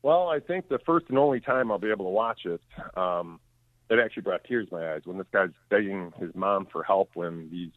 Well, 0.02 0.30
I 0.30 0.40
think 0.40 0.70
the 0.70 0.80
first 0.86 1.08
and 1.10 1.18
only 1.18 1.40
time 1.40 1.72
I'll 1.72 1.80
be 1.80 1.90
able 1.90 2.06
to 2.06 2.12
watch 2.12 2.46
it, 2.46 2.62
um, 2.96 3.40
it 3.90 3.98
actually 4.00 4.24
brought 4.24 4.44
tears 4.44 4.70
to 4.70 4.76
my 4.76 4.94
eyes 4.94 5.02
when 5.06 5.18
this 5.18 5.28
guy's 5.32 5.50
begging 5.70 6.14
his 6.20 6.30
mom 6.36 6.68
for 6.72 6.84
help 6.84 7.12
when 7.16 7.50
these 7.50 7.72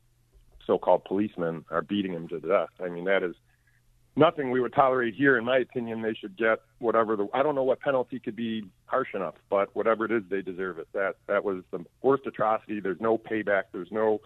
so-called 0.67 1.05
policemen 1.05 1.65
are 1.71 1.81
beating 1.81 2.13
him 2.13 2.29
to 2.29 2.41
death. 2.41 2.69
I 2.85 2.89
mean, 2.89 3.05
that 3.05 3.23
is 3.23 3.35
nothing 4.19 4.51
we 4.51 4.61
would 4.61 4.75
tolerate 4.75 5.15
here. 5.15 5.39
In 5.39 5.45
my 5.45 5.59
opinion, 5.59 6.03
they 6.03 6.15
should 6.15 6.37
get 6.37 6.59
whatever 6.79 7.17
the 7.17 7.29
I 7.33 7.43
don't 7.43 7.55
know 7.55 7.63
what 7.63 7.81
penalty 7.81 8.19
could 8.19 8.37
be 8.37 8.65
harsh 8.87 9.15
enough, 9.15 9.37
but 9.49 9.75
whatever 9.75 10.05
it 10.05 10.13
is, 10.13 10.23
they 10.29 10.43
deserve 10.43 10.79
it. 10.79 10.89
That 10.93 11.15
that 11.29 11.45
was 11.45 11.63
the 11.71 11.85
worst 12.03 12.27
atrocity. 12.27 12.81
There's 12.81 13.01
no 13.01 13.17
payback. 13.17 13.65
There's 13.73 13.93
no 13.93 14.21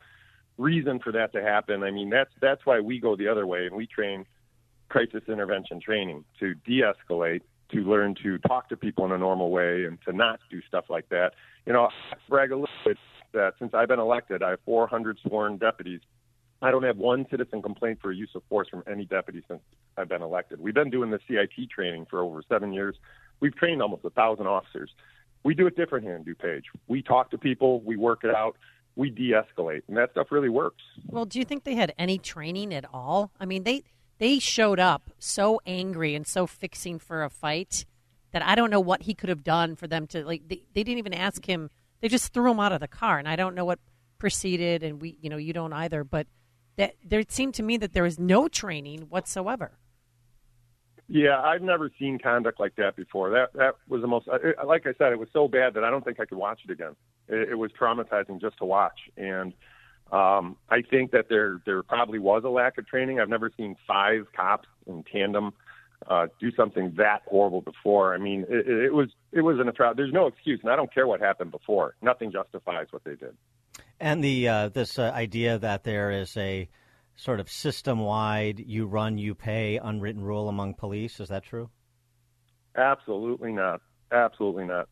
reason 0.59 0.99
for 0.99 1.13
that 1.13 1.33
to 1.35 1.43
happen. 1.43 1.83
I 1.83 1.91
mean, 1.91 2.11
that's 2.11 2.31
that's 2.41 2.65
why 2.65 2.81
we 2.81 2.99
go 2.99 3.17
the 3.17 3.29
other 3.29 3.47
way 3.47 3.67
and 3.67 3.77
we 3.77 3.87
train 3.87 4.25
crisis 4.89 5.23
intervention 5.29 5.81
training 5.81 6.25
to 6.39 6.55
de-escalate 6.67 7.41
to 7.71 7.79
learn 7.79 8.15
to 8.23 8.37
talk 8.39 8.69
to 8.69 8.77
people 8.77 9.07
in 9.07 9.13
a 9.13 9.19
normal 9.19 9.51
way 9.51 9.85
and 9.85 9.99
to 10.07 10.13
not 10.13 10.39
do 10.51 10.61
stuff 10.69 10.85
like 10.91 11.09
that. 11.09 11.33
You 11.65 11.73
know, 11.73 11.85
I 11.85 12.17
brag 12.29 12.53
a 12.53 12.57
little 12.57 12.69
bit 12.85 12.99
that 13.33 13.55
since 13.59 13.73
I've 13.73 13.89
been 13.89 13.99
elected, 13.99 14.43
I 14.43 14.51
have 14.51 14.61
400 14.67 15.19
sworn 15.27 15.57
deputies. 15.57 16.01
I 16.63 16.71
don't 16.71 16.85
have 16.85 16.97
one 16.97 17.27
citizen 17.29 17.61
complaint 17.61 17.99
for 18.01 18.13
use 18.13 18.31
of 18.35 18.43
force 18.49 18.69
from 18.69 18.85
any 18.91 19.05
deputy 19.05 19.43
since 19.49 19.61
I've 19.97 20.09
been 20.09 20.23
elected. 20.23 20.61
We've 20.61 20.75
been 20.75 20.91
doing 20.91 21.11
the 21.11 21.19
CIT 21.27 21.71
training 21.71 22.07
for 22.09 22.21
over 22.21 22.43
seven 22.49 22.73
years. 22.73 22.97
We've 23.41 23.55
trained 23.55 23.83
almost 23.83 24.05
a 24.05 24.11
thousand 24.11 24.47
officers. 24.47 24.91
We 25.43 25.55
do 25.55 25.67
it 25.67 25.77
different 25.77 26.05
here 26.05 26.15
in 26.15 26.25
DuPage. 26.25 26.65
We 26.87 27.03
talk 27.03 27.33
to 27.33 27.39
people, 27.39 27.81
we 27.81 27.97
work 27.97 28.23
it 28.23 28.33
out, 28.33 28.57
we 28.95 29.11
de-escalate, 29.11 29.83
and 29.89 29.97
that 29.97 30.13
stuff 30.13 30.29
really 30.31 30.49
works. 30.49 30.83
Well, 31.07 31.25
do 31.25 31.41
you 31.41 31.45
think 31.45 31.65
they 31.65 31.75
had 31.75 31.93
any 31.99 32.19
training 32.19 32.73
at 32.73 32.85
all? 32.93 33.33
I 33.41 33.47
mean, 33.47 33.65
they 33.65 33.83
they 34.19 34.39
showed 34.39 34.79
up 34.79 35.11
so 35.19 35.61
angry 35.67 36.15
and 36.15 36.25
so 36.25 36.47
fixing 36.47 37.01
for 37.01 37.25
a 37.25 37.31
fight 37.31 37.85
that 38.31 38.43
I 38.43 38.55
don't 38.55 38.71
know 38.71 38.81
what 38.81 39.03
he 39.03 39.15
could 39.15 39.31
have 39.31 39.43
done 39.43 39.75
for 39.75 39.89
them 39.89 40.07
to 40.09 40.25
like. 40.25 40.47
They, 40.47 40.63
they 40.75 40.85
didn't 40.85 40.99
even 40.99 41.15
ask 41.15 41.45
him. 41.45 41.71
They 42.01 42.09
just 42.09 42.33
threw 42.33 42.53
him 42.53 42.61
out 42.61 42.71
of 42.71 42.81
the 42.81 42.89
car, 42.89 43.19
and 43.19 43.29
I 43.29 43.35
don't 43.35 43.57
know 43.57 43.65
what 43.65 43.81
proceeded. 44.19 44.85
And 44.85 45.01
we, 45.03 45.17
you 45.21 45.29
know, 45.29 45.39
you 45.39 45.53
don't 45.53 45.73
either. 45.73 46.05
But 46.05 46.29
that 46.77 46.95
there 47.05 47.23
seemed 47.29 47.55
to 47.55 47.63
me 47.63 47.77
that 47.77 47.93
there 47.93 48.03
was 48.03 48.19
no 48.19 48.49
training 48.49 49.03
whatsoever. 49.09 49.73
Yeah, 51.09 51.41
I've 51.41 51.63
never 51.63 51.91
seen 51.99 52.19
conduct 52.19 52.59
like 52.59 52.77
that 52.77 52.97
before. 52.97 53.31
That 53.31 53.53
that 53.55 53.75
was 53.89 54.01
the 54.01 54.07
most. 54.07 54.29
Like 54.65 54.87
I 54.87 54.95
said, 54.97 55.13
it 55.13 55.19
was 55.19 55.29
so 55.33 55.47
bad 55.47 55.75
that 55.75 55.85
I 55.85 55.91
don't 55.91 56.05
think 56.05 56.21
I 56.21 56.25
could 56.25 56.39
watch 56.39 56.61
it 56.65 56.71
again. 56.71 56.97
It, 57.29 57.51
it 57.51 57.55
was 57.55 57.71
traumatizing 57.79 58.41
just 58.41 58.57
to 58.59 58.65
watch, 58.65 58.99
and 59.17 59.53
um, 60.11 60.57
I 60.71 60.83
think 60.83 61.11
that 61.11 61.29
there 61.29 61.61
there 61.67 61.83
probably 61.83 62.19
was 62.19 62.45
a 62.45 62.49
lack 62.49 62.79
of 62.79 62.87
training. 62.87 63.21
I've 63.21 63.29
never 63.29 63.51
seen 63.57 63.77
five 63.87 64.27
cops 64.35 64.69
in 64.87 65.05
tandem 65.05 65.53
uh, 66.09 66.27
do 66.41 66.51
something 66.53 66.95
that 66.97 67.23
horrible 67.27 67.61
before. 67.61 68.15
I 68.15 68.19
mean, 68.19 68.45
it, 68.49 68.69
it 68.69 68.95
was 68.95 69.09
it 69.33 69.43
was 69.43 69.59
an 69.61 69.69
atrocity. 69.69 70.03
There's 70.03 70.13
no 70.13 70.27
excuse, 70.27 70.61
and 70.63 70.73
I 70.73 70.77
don't 70.77 70.93
care 70.93 71.07
what 71.07 71.21
happened 71.21 71.51
before. 71.51 71.95
Nothing 72.03 72.33
justifies 72.33 72.87
what 72.91 73.05
they 73.05 73.17
did. 73.17 73.37
And 74.03 74.23
the 74.23 74.49
uh, 74.49 74.69
this 74.71 74.99
uh, 74.99 75.13
idea 75.15 75.61
that 75.61 75.85
there 75.85 76.11
is 76.11 76.37
a 76.37 76.69
sort 77.15 77.39
of 77.39 77.49
system 77.49 78.01
wide 78.01 78.59
you 78.59 78.85
run 78.85 79.17
you 79.17 79.33
pay 79.33 79.79
unwritten 79.81 80.25
rule 80.25 80.49
among 80.49 80.75
police 80.75 81.21
is 81.21 81.29
that 81.29 81.45
true? 81.45 81.71
Absolutely 82.77 83.53
not. 83.53 83.81
Absolutely 84.11 84.65
not. 84.65 84.89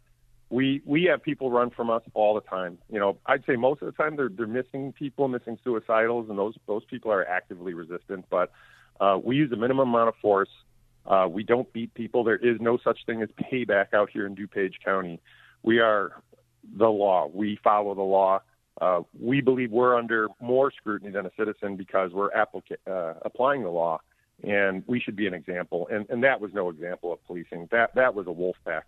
We 0.49 0.81
we 0.85 1.09
have 1.11 1.24
people 1.24 1.51
run 1.51 1.70
from 1.70 1.91
us 1.91 2.03
all 2.15 2.37
the 2.37 2.41
time. 2.43 2.78
You 2.89 3.01
know, 3.01 3.19
I'd 3.27 3.45
say 3.47 3.57
most 3.57 3.82
of 3.82 3.87
the 3.87 4.01
time 4.01 4.15
they're 4.15 4.28
they're 4.28 4.47
missing 4.47 4.93
people, 4.93 5.27
missing 5.27 5.59
suicidals, 5.66 6.31
and 6.31 6.39
those 6.39 6.55
those 6.69 6.85
people 6.85 7.11
are 7.11 7.27
actively 7.27 7.74
resistant. 7.74 8.27
But 8.31 8.53
uh, 9.01 9.19
we 9.20 9.35
use 9.35 9.51
a 9.51 9.57
minimum 9.57 9.89
amount 9.89 10.11
of 10.11 10.15
force. 10.23 10.51
Uh, 11.05 11.27
we 11.28 11.43
don't 11.43 11.73
beat 11.73 11.93
people. 11.95 12.23
There 12.23 12.37
is 12.37 12.61
no 12.61 12.78
such 12.85 13.01
thing 13.07 13.23
as 13.23 13.28
payback 13.31 13.93
out 13.93 14.09
here 14.09 14.24
in 14.24 14.37
DuPage 14.37 14.74
County. 14.85 15.20
We 15.65 15.81
are 15.81 16.23
the 16.77 16.89
law. 16.89 17.28
We 17.35 17.59
follow 17.65 17.97
the 17.97 18.03
law. 18.03 18.43
Uh, 18.80 19.02
we 19.18 19.40
believe 19.40 19.70
we're 19.70 19.97
under 19.97 20.28
more 20.40 20.70
scrutiny 20.70 21.10
than 21.10 21.26
a 21.26 21.30
citizen 21.36 21.76
because 21.76 22.12
we're 22.12 22.30
applica- 22.30 22.78
uh, 22.86 23.14
applying 23.22 23.62
the 23.62 23.70
law, 23.70 24.01
and 24.42 24.82
we 24.86 25.01
should 25.01 25.16
be 25.16 25.26
an 25.26 25.34
example. 25.34 25.88
And, 25.90 26.09
and 26.09 26.24
that 26.24 26.40
was 26.40 26.52
no 26.55 26.70
example 26.70 27.12
of 27.12 27.24
policing. 27.26 27.68
That 27.70 27.94
that 27.94 28.14
was 28.14 28.26
a 28.26 28.32
wolf 28.32 28.56
pack. 28.64 28.86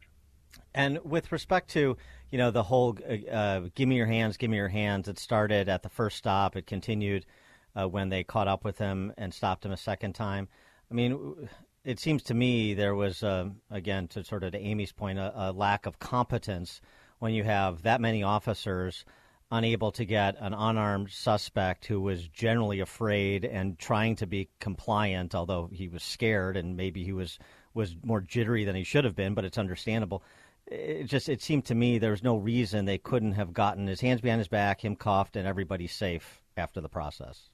And 0.74 0.98
with 1.04 1.32
respect 1.32 1.70
to 1.70 1.96
you 2.30 2.38
know 2.38 2.50
the 2.50 2.62
whole 2.62 2.98
uh, 3.08 3.30
uh 3.30 3.60
"give 3.74 3.88
me 3.88 3.96
your 3.96 4.06
hands, 4.06 4.36
give 4.36 4.50
me 4.50 4.56
your 4.56 4.68
hands," 4.68 5.08
it 5.08 5.18
started 5.18 5.68
at 5.68 5.82
the 5.82 5.88
first 5.88 6.16
stop. 6.16 6.56
It 6.56 6.66
continued 6.66 7.26
uh, 7.74 7.88
when 7.88 8.08
they 8.08 8.24
caught 8.24 8.48
up 8.48 8.64
with 8.64 8.78
him 8.78 9.12
and 9.18 9.32
stopped 9.32 9.64
him 9.64 9.72
a 9.72 9.76
second 9.76 10.14
time. 10.14 10.48
I 10.90 10.94
mean, 10.94 11.48
it 11.84 11.98
seems 11.98 12.22
to 12.24 12.34
me 12.34 12.74
there 12.74 12.94
was 12.94 13.22
uh, 13.22 13.48
again 13.70 14.08
to 14.08 14.24
sort 14.24 14.44
of 14.44 14.52
to 14.52 14.58
Amy's 14.58 14.92
point 14.92 15.18
a, 15.18 15.32
a 15.34 15.52
lack 15.52 15.86
of 15.86 15.98
competence 15.98 16.80
when 17.18 17.34
you 17.34 17.44
have 17.44 17.82
that 17.82 18.00
many 18.00 18.22
officers 18.22 19.04
unable 19.52 19.92
to 19.92 20.04
get 20.06 20.34
an 20.40 20.54
unarmed 20.54 21.10
suspect 21.10 21.84
who 21.84 22.00
was 22.00 22.26
generally 22.28 22.80
afraid 22.80 23.44
and 23.44 23.78
trying 23.78 24.16
to 24.16 24.26
be 24.26 24.48
compliant, 24.58 25.34
although 25.34 25.68
he 25.70 25.88
was 25.88 26.02
scared 26.02 26.56
and 26.56 26.76
maybe 26.76 27.04
he 27.04 27.12
was 27.12 27.38
was 27.74 27.94
more 28.02 28.20
jittery 28.20 28.64
than 28.64 28.74
he 28.74 28.84
should 28.84 29.04
have 29.04 29.14
been, 29.14 29.34
but 29.34 29.44
it's 29.44 29.58
understandable. 29.58 30.22
It 30.66 31.04
just 31.04 31.28
it 31.28 31.42
seemed 31.42 31.66
to 31.66 31.74
me 31.74 31.98
there 31.98 32.10
was 32.10 32.22
no 32.22 32.36
reason 32.36 32.86
they 32.86 32.98
couldn't 32.98 33.32
have 33.32 33.52
gotten 33.52 33.86
his 33.86 34.00
hands 34.00 34.22
behind 34.22 34.40
his 34.40 34.48
back, 34.48 34.82
him 34.82 34.96
cuffed, 34.96 35.36
and 35.36 35.46
everybody 35.46 35.86
safe 35.86 36.42
after 36.56 36.80
the 36.80 36.88
process. 36.88 37.50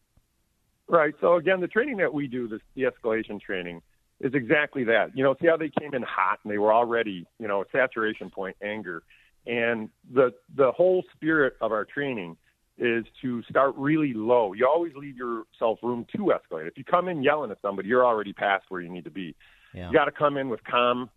Right. 0.88 1.14
So 1.20 1.34
again, 1.34 1.60
the 1.60 1.68
training 1.68 1.96
that 1.98 2.14
we 2.14 2.28
do, 2.28 2.48
this 2.48 2.60
de-escalation 2.74 3.40
training, 3.40 3.82
is 4.20 4.34
exactly 4.34 4.84
that. 4.84 5.16
You 5.16 5.24
know, 5.24 5.34
see 5.40 5.48
how 5.48 5.56
they 5.56 5.70
came 5.80 5.94
in 5.94 6.02
hot 6.02 6.38
and 6.44 6.52
they 6.52 6.58
were 6.58 6.72
already, 6.72 7.26
you 7.38 7.48
know, 7.48 7.64
saturation 7.72 8.30
point, 8.30 8.56
anger 8.62 9.02
and 9.48 9.88
the 10.12 10.32
the 10.54 10.70
whole 10.72 11.02
spirit 11.16 11.54
of 11.60 11.72
our 11.72 11.84
training 11.84 12.36
is 12.76 13.04
to 13.22 13.42
start 13.50 13.74
really 13.76 14.12
low. 14.14 14.52
You 14.52 14.68
always 14.72 14.92
leave 14.94 15.16
yourself 15.16 15.80
room 15.82 16.06
to 16.14 16.30
escalate. 16.32 16.68
If 16.68 16.78
you 16.78 16.84
come 16.84 17.08
in 17.08 17.24
yelling 17.24 17.50
at 17.50 17.60
somebody, 17.60 17.88
you're 17.88 18.06
already 18.06 18.32
past 18.32 18.66
where 18.68 18.80
you 18.80 18.88
need 18.88 19.04
to 19.04 19.10
be. 19.10 19.34
Yeah. 19.74 19.88
You 19.88 19.92
got 19.92 20.04
to 20.04 20.12
come 20.12 20.36
in 20.36 20.48
with 20.48 20.62
calm, 20.62 21.10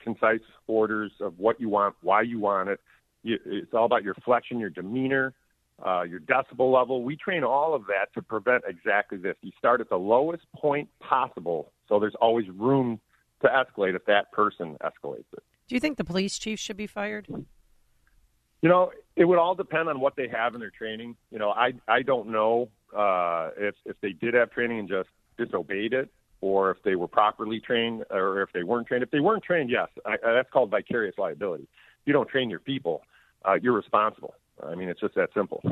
concise 0.00 0.40
orders 0.68 1.10
of 1.20 1.38
what 1.38 1.60
you 1.60 1.68
want, 1.68 1.96
why 2.02 2.22
you 2.22 2.38
want 2.38 2.68
it. 2.68 2.80
You, 3.24 3.38
it's 3.44 3.74
all 3.74 3.84
about 3.84 4.04
your 4.04 4.14
flexion, 4.24 4.60
your 4.60 4.70
demeanor, 4.70 5.34
uh, 5.84 6.02
your 6.02 6.20
decibel 6.20 6.72
level. 6.72 7.02
We 7.02 7.16
train 7.16 7.42
all 7.42 7.74
of 7.74 7.86
that 7.86 8.14
to 8.14 8.22
prevent 8.22 8.62
exactly 8.68 9.18
this. 9.18 9.34
You 9.40 9.50
start 9.58 9.80
at 9.80 9.88
the 9.88 9.98
lowest 9.98 10.44
point 10.54 10.88
possible, 11.00 11.72
so 11.88 11.98
there's 11.98 12.16
always 12.20 12.48
room 12.48 13.00
to 13.42 13.48
escalate 13.48 13.96
if 13.96 14.04
that 14.04 14.30
person 14.30 14.76
escalates 14.82 15.24
it. 15.32 15.42
Do 15.66 15.74
you 15.74 15.80
think 15.80 15.96
the 15.96 16.04
police 16.04 16.38
chief 16.38 16.60
should 16.60 16.76
be 16.76 16.86
fired? 16.86 17.26
You 18.62 18.68
know, 18.68 18.90
it 19.16 19.24
would 19.24 19.38
all 19.38 19.54
depend 19.54 19.88
on 19.88 20.00
what 20.00 20.16
they 20.16 20.28
have 20.28 20.54
in 20.54 20.60
their 20.60 20.70
training. 20.70 21.16
You 21.30 21.38
know, 21.38 21.50
I 21.50 21.74
I 21.86 22.02
don't 22.02 22.28
know 22.30 22.68
uh, 22.96 23.50
if 23.56 23.74
if 23.84 24.00
they 24.00 24.12
did 24.12 24.34
have 24.34 24.50
training 24.50 24.80
and 24.80 24.88
just 24.88 25.08
disobeyed 25.36 25.92
it, 25.92 26.10
or 26.40 26.70
if 26.70 26.82
they 26.82 26.96
were 26.96 27.08
properly 27.08 27.60
trained, 27.60 28.04
or 28.10 28.42
if 28.42 28.52
they 28.52 28.62
weren't 28.62 28.86
trained. 28.86 29.02
If 29.02 29.10
they 29.10 29.20
weren't 29.20 29.44
trained, 29.44 29.70
yes, 29.70 29.88
I, 30.04 30.16
that's 30.22 30.50
called 30.50 30.70
vicarious 30.70 31.16
liability. 31.18 31.64
If 31.64 32.06
you 32.06 32.12
don't 32.12 32.28
train 32.28 32.50
your 32.50 32.60
people, 32.60 33.02
uh, 33.44 33.54
you're 33.60 33.74
responsible. 33.74 34.34
I 34.64 34.74
mean, 34.74 34.88
it's 34.88 35.00
just 35.00 35.14
that 35.14 35.30
simple. 35.34 35.62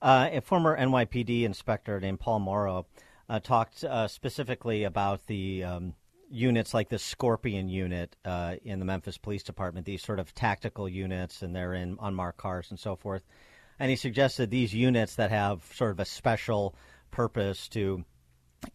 Uh, 0.00 0.28
a 0.32 0.40
former 0.40 0.76
NYPD 0.76 1.42
inspector 1.42 2.00
named 2.00 2.20
Paul 2.20 2.40
Mauro 2.40 2.86
uh, 3.28 3.40
talked 3.40 3.84
uh, 3.84 4.08
specifically 4.08 4.84
about 4.84 5.26
the 5.26 5.64
um, 5.64 5.94
units 6.32 6.72
like 6.72 6.88
the 6.88 6.98
Scorpion 6.98 7.68
unit 7.68 8.16
uh, 8.24 8.56
in 8.64 8.78
the 8.78 8.84
Memphis 8.84 9.18
Police 9.18 9.42
Department, 9.42 9.86
these 9.86 10.02
sort 10.02 10.18
of 10.18 10.34
tactical 10.34 10.88
units, 10.88 11.42
and 11.42 11.54
they're 11.54 11.74
in 11.74 11.98
unmarked 12.00 12.38
cars 12.38 12.70
and 12.70 12.78
so 12.78 12.96
forth. 12.96 13.22
And 13.78 13.90
he 13.90 13.96
suggested 13.96 14.50
these 14.50 14.74
units 14.74 15.16
that 15.16 15.30
have 15.30 15.64
sort 15.74 15.90
of 15.90 16.00
a 16.00 16.04
special 16.04 16.74
purpose 17.10 17.68
to 17.68 18.04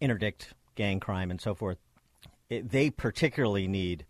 interdict 0.00 0.54
gang 0.74 1.00
crime 1.00 1.30
and 1.30 1.40
so 1.40 1.54
forth, 1.54 1.78
it, 2.48 2.70
they 2.70 2.90
particularly 2.90 3.66
need 3.66 4.06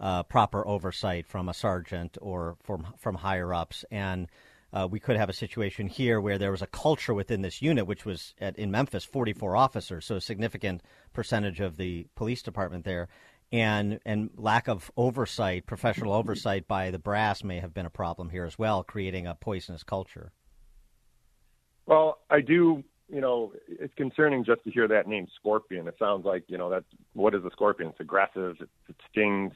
uh, 0.00 0.22
proper 0.22 0.66
oversight 0.66 1.26
from 1.26 1.48
a 1.48 1.54
sergeant 1.54 2.18
or 2.20 2.56
from 2.62 2.86
from 2.98 3.14
higher 3.14 3.54
ups 3.54 3.84
and 3.90 4.28
uh, 4.72 4.88
we 4.90 4.98
could 5.00 5.16
have 5.16 5.28
a 5.28 5.34
situation 5.34 5.86
here 5.86 6.20
where 6.20 6.38
there 6.38 6.50
was 6.50 6.62
a 6.62 6.66
culture 6.66 7.14
within 7.14 7.42
this 7.42 7.60
unit, 7.60 7.86
which 7.86 8.04
was 8.04 8.34
at, 8.40 8.58
in 8.58 8.70
Memphis, 8.70 9.04
44 9.04 9.56
officers, 9.56 10.06
so 10.06 10.16
a 10.16 10.20
significant 10.20 10.82
percentage 11.12 11.60
of 11.60 11.76
the 11.76 12.06
police 12.14 12.42
department 12.42 12.84
there. 12.84 13.08
and 13.52 14.00
and 14.06 14.30
lack 14.36 14.66
of 14.68 14.90
oversight, 14.96 15.66
professional 15.66 16.12
oversight 16.12 16.66
by 16.66 16.90
the 16.90 16.98
brass 16.98 17.44
may 17.44 17.60
have 17.60 17.74
been 17.74 17.86
a 17.86 17.90
problem 17.90 18.30
here 18.30 18.44
as 18.46 18.58
well, 18.58 18.82
creating 18.82 19.26
a 19.26 19.34
poisonous 19.34 19.82
culture. 19.84 20.32
Well, 21.86 22.18
I 22.30 22.40
do. 22.40 22.82
You 23.08 23.20
know, 23.20 23.52
it's 23.68 23.92
concerning 23.94 24.42
just 24.42 24.64
to 24.64 24.70
hear 24.70 24.88
that 24.88 25.06
name, 25.06 25.26
Scorpion. 25.36 25.86
It 25.86 25.96
sounds 25.98 26.24
like 26.24 26.44
you 26.46 26.56
know 26.56 26.70
that. 26.70 26.84
What 27.12 27.34
is 27.34 27.44
a 27.44 27.50
scorpion? 27.50 27.90
It's 27.90 28.00
aggressive. 28.00 28.56
It, 28.58 28.70
it 28.88 28.96
stings. 29.10 29.52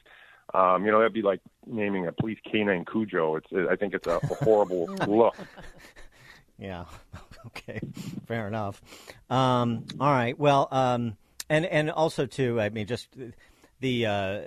Um, 0.55 0.85
you 0.85 0.93
know, 0.93 0.98
that'd 0.98 1.12
be 1.12 1.23
like 1.23 1.40
naming 1.66 2.06
a 2.06 2.12
police 2.12 2.39
canine 2.51 2.85
Cujo. 2.85 3.36
It's. 3.36 3.48
I 3.52 3.77
think 3.77 3.94
it's 3.94 4.06
a, 4.06 4.16
a 4.16 4.35
horrible 4.44 4.86
look. 5.06 5.36
Yeah. 6.59 6.85
okay. 7.48 7.81
Fair 8.27 8.48
enough. 8.48 8.81
Um, 9.28 9.85
all 10.01 10.10
right. 10.10 10.39
Well, 10.39 10.68
um, 10.70 11.16
and 11.48 11.66
and 11.66 11.90
also 11.90 12.27
too. 12.27 12.60
I 12.60 12.70
mean, 12.70 12.86
just 12.86 13.09
the 13.81 14.06
uh, 14.06 14.40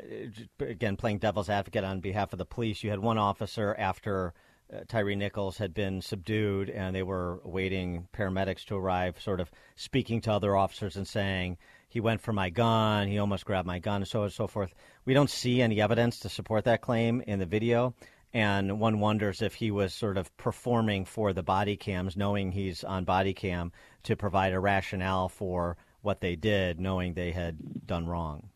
again 0.59 0.97
playing 0.97 1.19
devil's 1.19 1.49
advocate 1.49 1.83
on 1.83 1.99
behalf 1.99 2.33
of 2.33 2.39
the 2.39 2.45
police. 2.45 2.83
You 2.83 2.89
had 2.89 2.99
one 2.99 3.17
officer 3.17 3.75
after 3.77 4.33
uh, 4.73 4.79
Tyree 4.87 5.15
Nichols 5.15 5.57
had 5.57 5.73
been 5.73 6.01
subdued, 6.01 6.69
and 6.69 6.95
they 6.95 7.03
were 7.03 7.39
waiting 7.43 8.07
paramedics 8.13 8.65
to 8.65 8.75
arrive, 8.75 9.21
sort 9.21 9.39
of 9.39 9.51
speaking 9.75 10.21
to 10.21 10.33
other 10.33 10.55
officers 10.55 10.95
and 10.95 11.07
saying 11.07 11.57
he 11.89 11.99
went 11.99 12.21
for 12.21 12.31
my 12.31 12.49
gun, 12.49 13.07
he 13.07 13.17
almost 13.17 13.45
grabbed 13.45 13.67
my 13.67 13.79
gun, 13.79 13.97
and 13.97 14.07
so 14.07 14.19
on 14.19 14.25
and 14.25 14.33
so 14.33 14.47
forth. 14.47 14.73
We 15.05 15.13
don't 15.13 15.29
see 15.29 15.61
any 15.61 15.81
evidence 15.81 16.19
to 16.19 16.29
support 16.29 16.65
that 16.65 16.81
claim 16.81 17.21
in 17.25 17.39
the 17.39 17.45
video. 17.45 17.95
And 18.31 18.79
one 18.79 18.99
wonders 18.99 19.41
if 19.41 19.55
he 19.55 19.71
was 19.71 19.91
sort 19.91 20.17
of 20.17 20.35
performing 20.37 21.05
for 21.05 21.33
the 21.33 21.41
body 21.41 21.75
cams, 21.75 22.15
knowing 22.15 22.51
he's 22.51 22.83
on 22.83 23.03
body 23.03 23.33
cam, 23.33 23.71
to 24.03 24.15
provide 24.15 24.53
a 24.53 24.59
rationale 24.59 25.29
for 25.29 25.77
what 26.01 26.21
they 26.21 26.35
did, 26.35 26.79
knowing 26.79 27.13
they 27.13 27.31
had 27.31 27.57
done 27.87 28.07
wrong. 28.07 28.49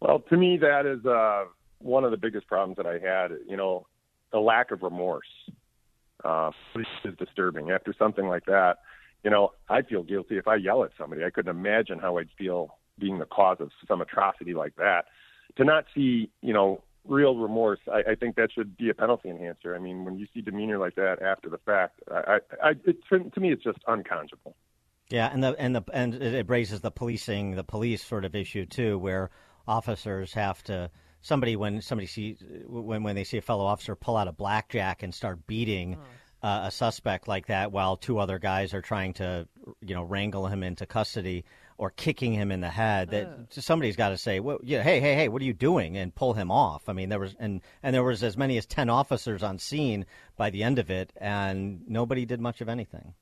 Well, 0.00 0.20
to 0.30 0.36
me, 0.36 0.56
that 0.58 0.86
is 0.86 1.04
uh, 1.04 1.44
one 1.78 2.04
of 2.04 2.10
the 2.10 2.16
biggest 2.16 2.46
problems 2.46 2.78
that 2.78 2.86
I 2.86 2.98
had. 2.98 3.32
You 3.46 3.58
know, 3.58 3.86
the 4.32 4.40
lack 4.40 4.70
of 4.70 4.82
remorse 4.82 5.28
uh, 6.24 6.50
is 6.74 7.14
disturbing. 7.18 7.70
After 7.70 7.94
something 7.98 8.26
like 8.26 8.46
that, 8.46 8.78
you 9.24 9.30
know, 9.30 9.52
I 9.68 9.82
feel 9.82 10.02
guilty 10.02 10.36
if 10.36 10.46
I 10.46 10.56
yell 10.56 10.84
at 10.84 10.90
somebody. 10.98 11.24
I 11.24 11.30
couldn't 11.30 11.56
imagine 11.56 11.98
how 11.98 12.18
I'd 12.18 12.28
feel 12.36 12.78
being 12.98 13.18
the 13.18 13.24
cause 13.24 13.56
of 13.60 13.70
some 13.88 14.00
atrocity 14.00 14.54
like 14.54 14.76
that. 14.76 15.06
To 15.56 15.64
not 15.64 15.86
see, 15.94 16.30
you 16.42 16.52
know, 16.52 16.82
real 17.06 17.36
remorse, 17.36 17.80
I, 17.90 18.12
I 18.12 18.14
think 18.14 18.36
that 18.36 18.50
should 18.52 18.76
be 18.76 18.90
a 18.90 18.94
penalty 18.94 19.30
enhancer. 19.30 19.74
I 19.74 19.78
mean, 19.78 20.04
when 20.04 20.18
you 20.18 20.26
see 20.34 20.40
demeanor 20.40 20.78
like 20.78 20.94
that 20.96 21.22
after 21.22 21.48
the 21.48 21.58
fact, 21.58 22.00
I, 22.10 22.38
I, 22.62 22.68
I 22.68 22.70
it, 22.84 22.96
to 23.10 23.40
me, 23.40 23.52
it's 23.52 23.64
just 23.64 23.78
unconscionable. 23.86 24.54
Yeah, 25.10 25.30
and 25.32 25.42
the 25.42 25.54
and 25.58 25.76
the 25.76 25.82
and 25.92 26.14
it 26.14 26.48
raises 26.48 26.80
the 26.80 26.90
policing, 26.90 27.56
the 27.56 27.64
police 27.64 28.02
sort 28.02 28.24
of 28.24 28.34
issue 28.34 28.64
too, 28.64 28.98
where 28.98 29.30
officers 29.66 30.32
have 30.34 30.62
to 30.64 30.90
somebody 31.20 31.56
when 31.56 31.82
somebody 31.82 32.06
sees 32.06 32.42
when 32.66 33.02
when 33.02 33.14
they 33.14 33.24
see 33.24 33.38
a 33.38 33.42
fellow 33.42 33.64
officer 33.64 33.94
pull 33.94 34.16
out 34.16 34.28
a 34.28 34.32
blackjack 34.32 35.02
and 35.02 35.14
start 35.14 35.46
beating. 35.46 35.96
Oh. 35.98 36.04
Uh, 36.44 36.66
a 36.66 36.70
suspect 36.70 37.26
like 37.26 37.46
that, 37.46 37.72
while 37.72 37.96
two 37.96 38.18
other 38.18 38.38
guys 38.38 38.74
are 38.74 38.82
trying 38.82 39.14
to, 39.14 39.48
you 39.80 39.94
know, 39.94 40.02
wrangle 40.02 40.46
him 40.46 40.62
into 40.62 40.84
custody 40.84 41.42
or 41.78 41.88
kicking 41.88 42.34
him 42.34 42.52
in 42.52 42.60
the 42.60 42.68
head, 42.68 43.08
that 43.12 43.46
somebody's 43.48 43.96
got 43.96 44.10
to 44.10 44.18
say, 44.18 44.40
well, 44.40 44.58
yeah, 44.62 44.82
hey, 44.82 45.00
hey, 45.00 45.14
hey, 45.14 45.28
what 45.28 45.40
are 45.40 45.46
you 45.46 45.54
doing, 45.54 45.96
and 45.96 46.14
pull 46.14 46.34
him 46.34 46.50
off. 46.50 46.86
I 46.86 46.92
mean, 46.92 47.08
there 47.08 47.18
was 47.18 47.34
and 47.40 47.62
and 47.82 47.94
there 47.94 48.02
was 48.02 48.22
as 48.22 48.36
many 48.36 48.58
as 48.58 48.66
ten 48.66 48.90
officers 48.90 49.42
on 49.42 49.58
scene 49.58 50.04
by 50.36 50.50
the 50.50 50.62
end 50.62 50.78
of 50.78 50.90
it, 50.90 51.14
and 51.16 51.80
nobody 51.88 52.26
did 52.26 52.42
much 52.42 52.60
of 52.60 52.68
anything. 52.68 53.14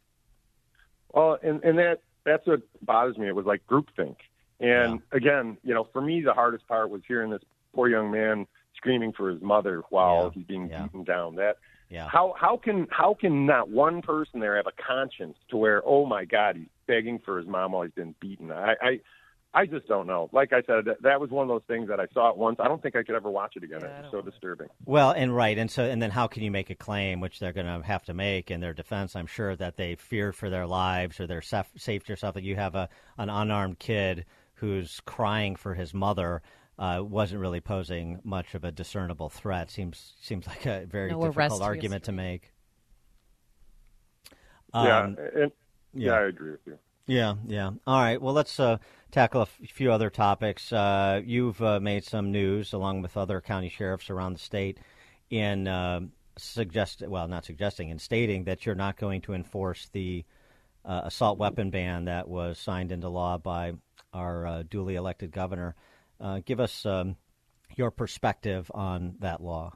Well, 1.14 1.38
and 1.44 1.62
and 1.62 1.78
that 1.78 2.00
that's 2.24 2.44
what 2.44 2.62
bothers 2.80 3.18
me. 3.18 3.28
It 3.28 3.36
was 3.36 3.46
like 3.46 3.64
groupthink. 3.68 4.16
And 4.58 5.00
again, 5.12 5.58
you 5.62 5.74
know, 5.74 5.86
for 5.92 6.00
me, 6.02 6.22
the 6.22 6.34
hardest 6.34 6.66
part 6.66 6.90
was 6.90 7.02
hearing 7.06 7.30
this 7.30 7.42
poor 7.72 7.88
young 7.88 8.10
man 8.10 8.48
screaming 8.74 9.12
for 9.12 9.30
his 9.30 9.40
mother 9.40 9.82
while 9.90 10.30
he's 10.30 10.44
being 10.44 10.66
beaten 10.66 11.04
down. 11.04 11.36
That 11.36 11.58
yeah. 11.92 12.08
how 12.10 12.34
how 12.38 12.56
can 12.56 12.86
how 12.90 13.14
can 13.14 13.46
not 13.46 13.68
one 13.68 14.02
person 14.02 14.40
there 14.40 14.56
have 14.56 14.66
a 14.66 14.82
conscience 14.82 15.36
to 15.50 15.56
where 15.56 15.82
oh 15.84 16.06
my 16.06 16.24
God 16.24 16.56
he's 16.56 16.66
begging 16.86 17.20
for 17.24 17.38
his 17.38 17.46
mom 17.46 17.72
while 17.72 17.82
he's 17.82 17.92
been 17.92 18.14
beaten? 18.20 18.50
I 18.50 18.74
I, 18.82 19.00
I 19.54 19.66
just 19.66 19.86
don't 19.86 20.06
know. 20.06 20.30
Like 20.32 20.54
I 20.54 20.62
said, 20.62 20.86
that, 20.86 21.02
that 21.02 21.20
was 21.20 21.28
one 21.28 21.42
of 21.42 21.48
those 21.48 21.62
things 21.68 21.88
that 21.88 22.00
I 22.00 22.06
saw 22.14 22.30
it 22.30 22.38
once. 22.38 22.56
I 22.58 22.68
don't 22.68 22.82
think 22.82 22.96
I 22.96 23.02
could 23.02 23.14
ever 23.14 23.30
watch 23.30 23.54
it 23.56 23.62
again. 23.62 23.82
it's 23.84 24.10
so 24.10 24.22
disturbing. 24.22 24.68
Well, 24.86 25.10
and 25.10 25.34
right, 25.36 25.58
and 25.58 25.70
so 25.70 25.84
and 25.84 26.00
then 26.00 26.10
how 26.10 26.26
can 26.26 26.42
you 26.42 26.50
make 26.50 26.70
a 26.70 26.74
claim, 26.74 27.20
which 27.20 27.38
they're 27.38 27.52
going 27.52 27.66
to 27.66 27.86
have 27.86 28.04
to 28.04 28.14
make 28.14 28.50
in 28.50 28.60
their 28.60 28.72
defense? 28.72 29.14
I'm 29.14 29.26
sure 29.26 29.54
that 29.56 29.76
they 29.76 29.96
fear 29.96 30.32
for 30.32 30.48
their 30.48 30.66
lives 30.66 31.20
or 31.20 31.26
their 31.26 31.40
saf- 31.40 31.78
safety 31.78 32.12
or 32.12 32.16
something. 32.16 32.42
You 32.42 32.56
have 32.56 32.74
a 32.74 32.88
an 33.18 33.28
unarmed 33.28 33.78
kid 33.78 34.24
who's 34.54 35.00
crying 35.04 35.56
for 35.56 35.74
his 35.74 35.92
mother. 35.92 36.40
Uh, 36.82 37.00
wasn't 37.00 37.40
really 37.40 37.60
posing 37.60 38.18
much 38.24 38.56
of 38.56 38.64
a 38.64 38.72
discernible 38.72 39.28
threat. 39.28 39.70
Seems 39.70 40.14
seems 40.20 40.48
like 40.48 40.66
a 40.66 40.84
very 40.84 41.10
No 41.12 41.20
difficult 41.20 41.62
argument 41.62 42.02
to 42.04 42.12
make. 42.12 42.52
yeah, 44.74 44.98
Um, 44.98 45.16
and, 45.36 45.52
yeah, 45.94 46.06
yeah. 46.06 46.12
I 46.14 46.22
agree 46.22 46.50
with 46.50 46.60
you. 46.66 46.78
Yeah, 47.06 47.34
yeah. 47.46 47.70
All 47.86 48.00
right. 48.00 48.20
Well, 48.20 48.34
let's 48.34 48.58
uh, 48.58 48.78
tackle 49.12 49.42
a 49.42 49.44
f- 49.44 49.60
few 49.70 49.92
other 49.92 50.10
topics. 50.10 50.72
Uh, 50.72 51.20
you've 51.24 51.62
uh, 51.62 51.78
made 51.78 52.04
some 52.04 52.32
news, 52.32 52.72
along 52.72 53.02
with 53.02 53.16
other 53.16 53.40
county 53.40 53.68
sheriffs 53.68 54.10
around 54.10 54.32
the 54.34 54.40
state, 54.40 54.78
in 55.30 55.68
uh, 55.68 56.00
suggest 56.36 57.02
well, 57.06 57.28
not 57.28 57.44
suggesting, 57.44 57.90
in 57.90 57.98
stating 58.00 58.44
that 58.44 58.66
you're 58.66 58.74
not 58.74 58.96
going 58.96 59.20
to 59.22 59.34
enforce 59.34 59.88
the 59.92 60.24
uh, 60.84 61.02
assault 61.04 61.38
weapon 61.38 61.70
ban 61.70 62.06
that 62.06 62.26
was 62.28 62.58
signed 62.58 62.90
into 62.90 63.08
law 63.08 63.38
by 63.38 63.72
our 64.12 64.46
uh, 64.46 64.62
duly 64.68 64.96
elected 64.96 65.30
governor. 65.30 65.76
Uh, 66.22 66.40
give 66.44 66.60
us 66.60 66.86
um, 66.86 67.16
your 67.76 67.90
perspective 67.90 68.70
on 68.72 69.16
that 69.18 69.42
law. 69.42 69.72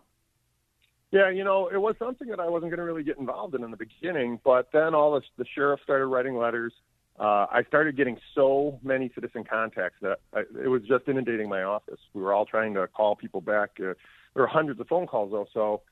Yeah, 1.11 1.31
you 1.31 1.45
know, 1.45 1.69
it 1.69 1.79
was 1.79 1.97
something 1.99 2.29
that 2.29 2.41
I 2.41 2.49
wasn't 2.49 2.71
going 2.71 2.79
to 2.79 2.85
really 2.85 3.03
get 3.03 3.19
involved 3.19 3.55
in 3.55 3.65
in 3.65 3.71
the 3.71 3.77
beginning, 3.77 4.41
but 4.45 4.69
then 4.73 4.95
all 4.95 5.13
the, 5.15 5.23
the 5.39 5.45
sheriff 5.55 5.81
started 5.83 6.07
writing 6.07 6.37
letters. 6.37 6.73
Uh, 7.19 7.47
I 7.51 7.63
started 7.67 7.97
getting 7.97 8.19
so 8.35 8.79
many 8.83 9.11
citizen 9.15 9.43
contacts 9.45 9.97
that 10.03 10.19
I, 10.35 10.41
it 10.63 10.69
was 10.69 10.83
just 10.83 11.09
inundating 11.09 11.49
my 11.49 11.63
office. 11.63 11.99
We 12.13 12.23
were 12.23 12.35
all 12.35 12.45
trying 12.45 12.75
to 12.75 12.87
call 12.87 13.17
people 13.17 13.41
back. 13.41 13.71
Uh, 13.81 13.95
there 14.35 14.43
were 14.43 14.47
hundreds 14.47 14.79
of 14.81 14.89
phone 14.89 15.07
calls, 15.07 15.33
though, 15.33 15.47
so 15.55 15.83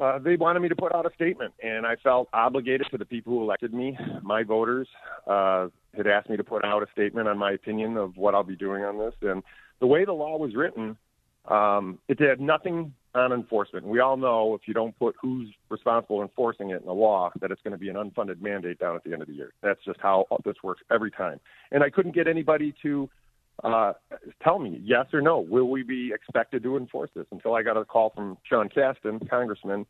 uh, 0.00 0.18
they 0.18 0.36
wanted 0.36 0.60
me 0.60 0.68
to 0.68 0.76
put 0.76 0.94
out 0.94 1.04
a 1.04 1.14
statement, 1.14 1.52
and 1.62 1.86
I 1.86 1.96
felt 1.96 2.28
obligated 2.32 2.86
to 2.90 2.98
the 2.98 3.04
people 3.04 3.34
who 3.34 3.42
elected 3.42 3.74
me. 3.74 3.98
My 4.22 4.42
voters 4.42 4.88
uh, 5.26 5.68
had 5.94 6.06
asked 6.06 6.30
me 6.30 6.36
to 6.36 6.44
put 6.44 6.64
out 6.64 6.82
a 6.82 6.86
statement 6.92 7.28
on 7.28 7.36
my 7.36 7.52
opinion 7.52 7.96
of 7.96 8.16
what 8.16 8.34
I'll 8.34 8.42
be 8.42 8.56
doing 8.56 8.82
on 8.82 8.98
this. 8.98 9.14
And 9.22 9.42
the 9.80 9.86
way 9.86 10.04
the 10.04 10.12
law 10.12 10.38
was 10.38 10.54
written, 10.54 10.96
um, 11.48 11.98
it 12.08 12.18
had 12.18 12.40
nothing 12.40 12.94
on 13.14 13.32
enforcement. 13.32 13.84
We 13.84 14.00
all 14.00 14.16
know 14.16 14.54
if 14.54 14.62
you 14.66 14.74
don't 14.74 14.96
put 14.98 15.16
who's 15.20 15.48
responsible 15.68 16.22
enforcing 16.22 16.70
it 16.70 16.80
in 16.80 16.86
the 16.86 16.94
law, 16.94 17.30
that 17.40 17.50
it's 17.50 17.60
going 17.62 17.72
to 17.72 17.78
be 17.78 17.88
an 17.88 17.96
unfunded 17.96 18.40
mandate 18.40 18.78
down 18.78 18.96
at 18.96 19.04
the 19.04 19.12
end 19.12 19.20
of 19.20 19.28
the 19.28 19.34
year. 19.34 19.52
That's 19.62 19.80
just 19.84 20.00
how 20.00 20.26
this 20.44 20.56
works 20.62 20.82
every 20.90 21.10
time. 21.10 21.40
And 21.72 21.82
I 21.82 21.90
couldn't 21.90 22.14
get 22.14 22.28
anybody 22.28 22.72
to 22.82 23.10
uh, 23.64 23.92
tell 24.42 24.58
me 24.58 24.80
yes 24.82 25.06
or 25.12 25.20
no. 25.20 25.40
Will 25.40 25.68
we 25.68 25.82
be 25.82 26.12
expected 26.14 26.62
to 26.62 26.76
enforce 26.76 27.10
this? 27.14 27.26
Until 27.32 27.54
I 27.54 27.62
got 27.62 27.76
a 27.76 27.84
call 27.84 28.10
from 28.10 28.38
Sean 28.44 28.68
Casten, 28.68 29.28
Congressman, 29.28 29.86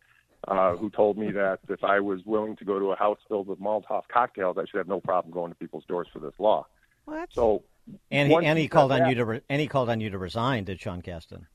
uh, 0.48 0.76
who 0.76 0.90
told 0.90 1.18
me 1.18 1.30
that 1.32 1.60
if 1.68 1.84
I 1.84 2.00
was 2.00 2.20
willing 2.24 2.56
to 2.56 2.64
go 2.64 2.78
to 2.78 2.92
a 2.92 2.96
house 2.96 3.18
filled 3.28 3.46
with 3.48 3.60
Molotov 3.60 4.02
cocktails, 4.12 4.56
I 4.58 4.62
should 4.70 4.78
have 4.78 4.88
no 4.88 5.00
problem 5.00 5.32
going 5.32 5.52
to 5.52 5.56
people's 5.58 5.84
doors 5.86 6.08
for 6.12 6.18
this 6.18 6.32
law. 6.38 6.66
What? 7.04 7.28
So, 7.32 7.62
And 8.10 8.30
he, 8.30 8.36
and 8.36 8.58
he 8.58 8.64
said 8.64 8.70
called 8.70 8.92
on 8.92 9.00
that- 9.00 9.08
you 9.10 9.14
to 9.16 9.24
re- 9.24 9.42
and 9.48 9.60
he 9.60 9.66
called 9.66 9.88
on 9.90 10.00
you 10.00 10.10
to 10.10 10.18
resign. 10.18 10.64
Did 10.64 10.80
Sean 10.80 11.02
Casten? 11.02 11.46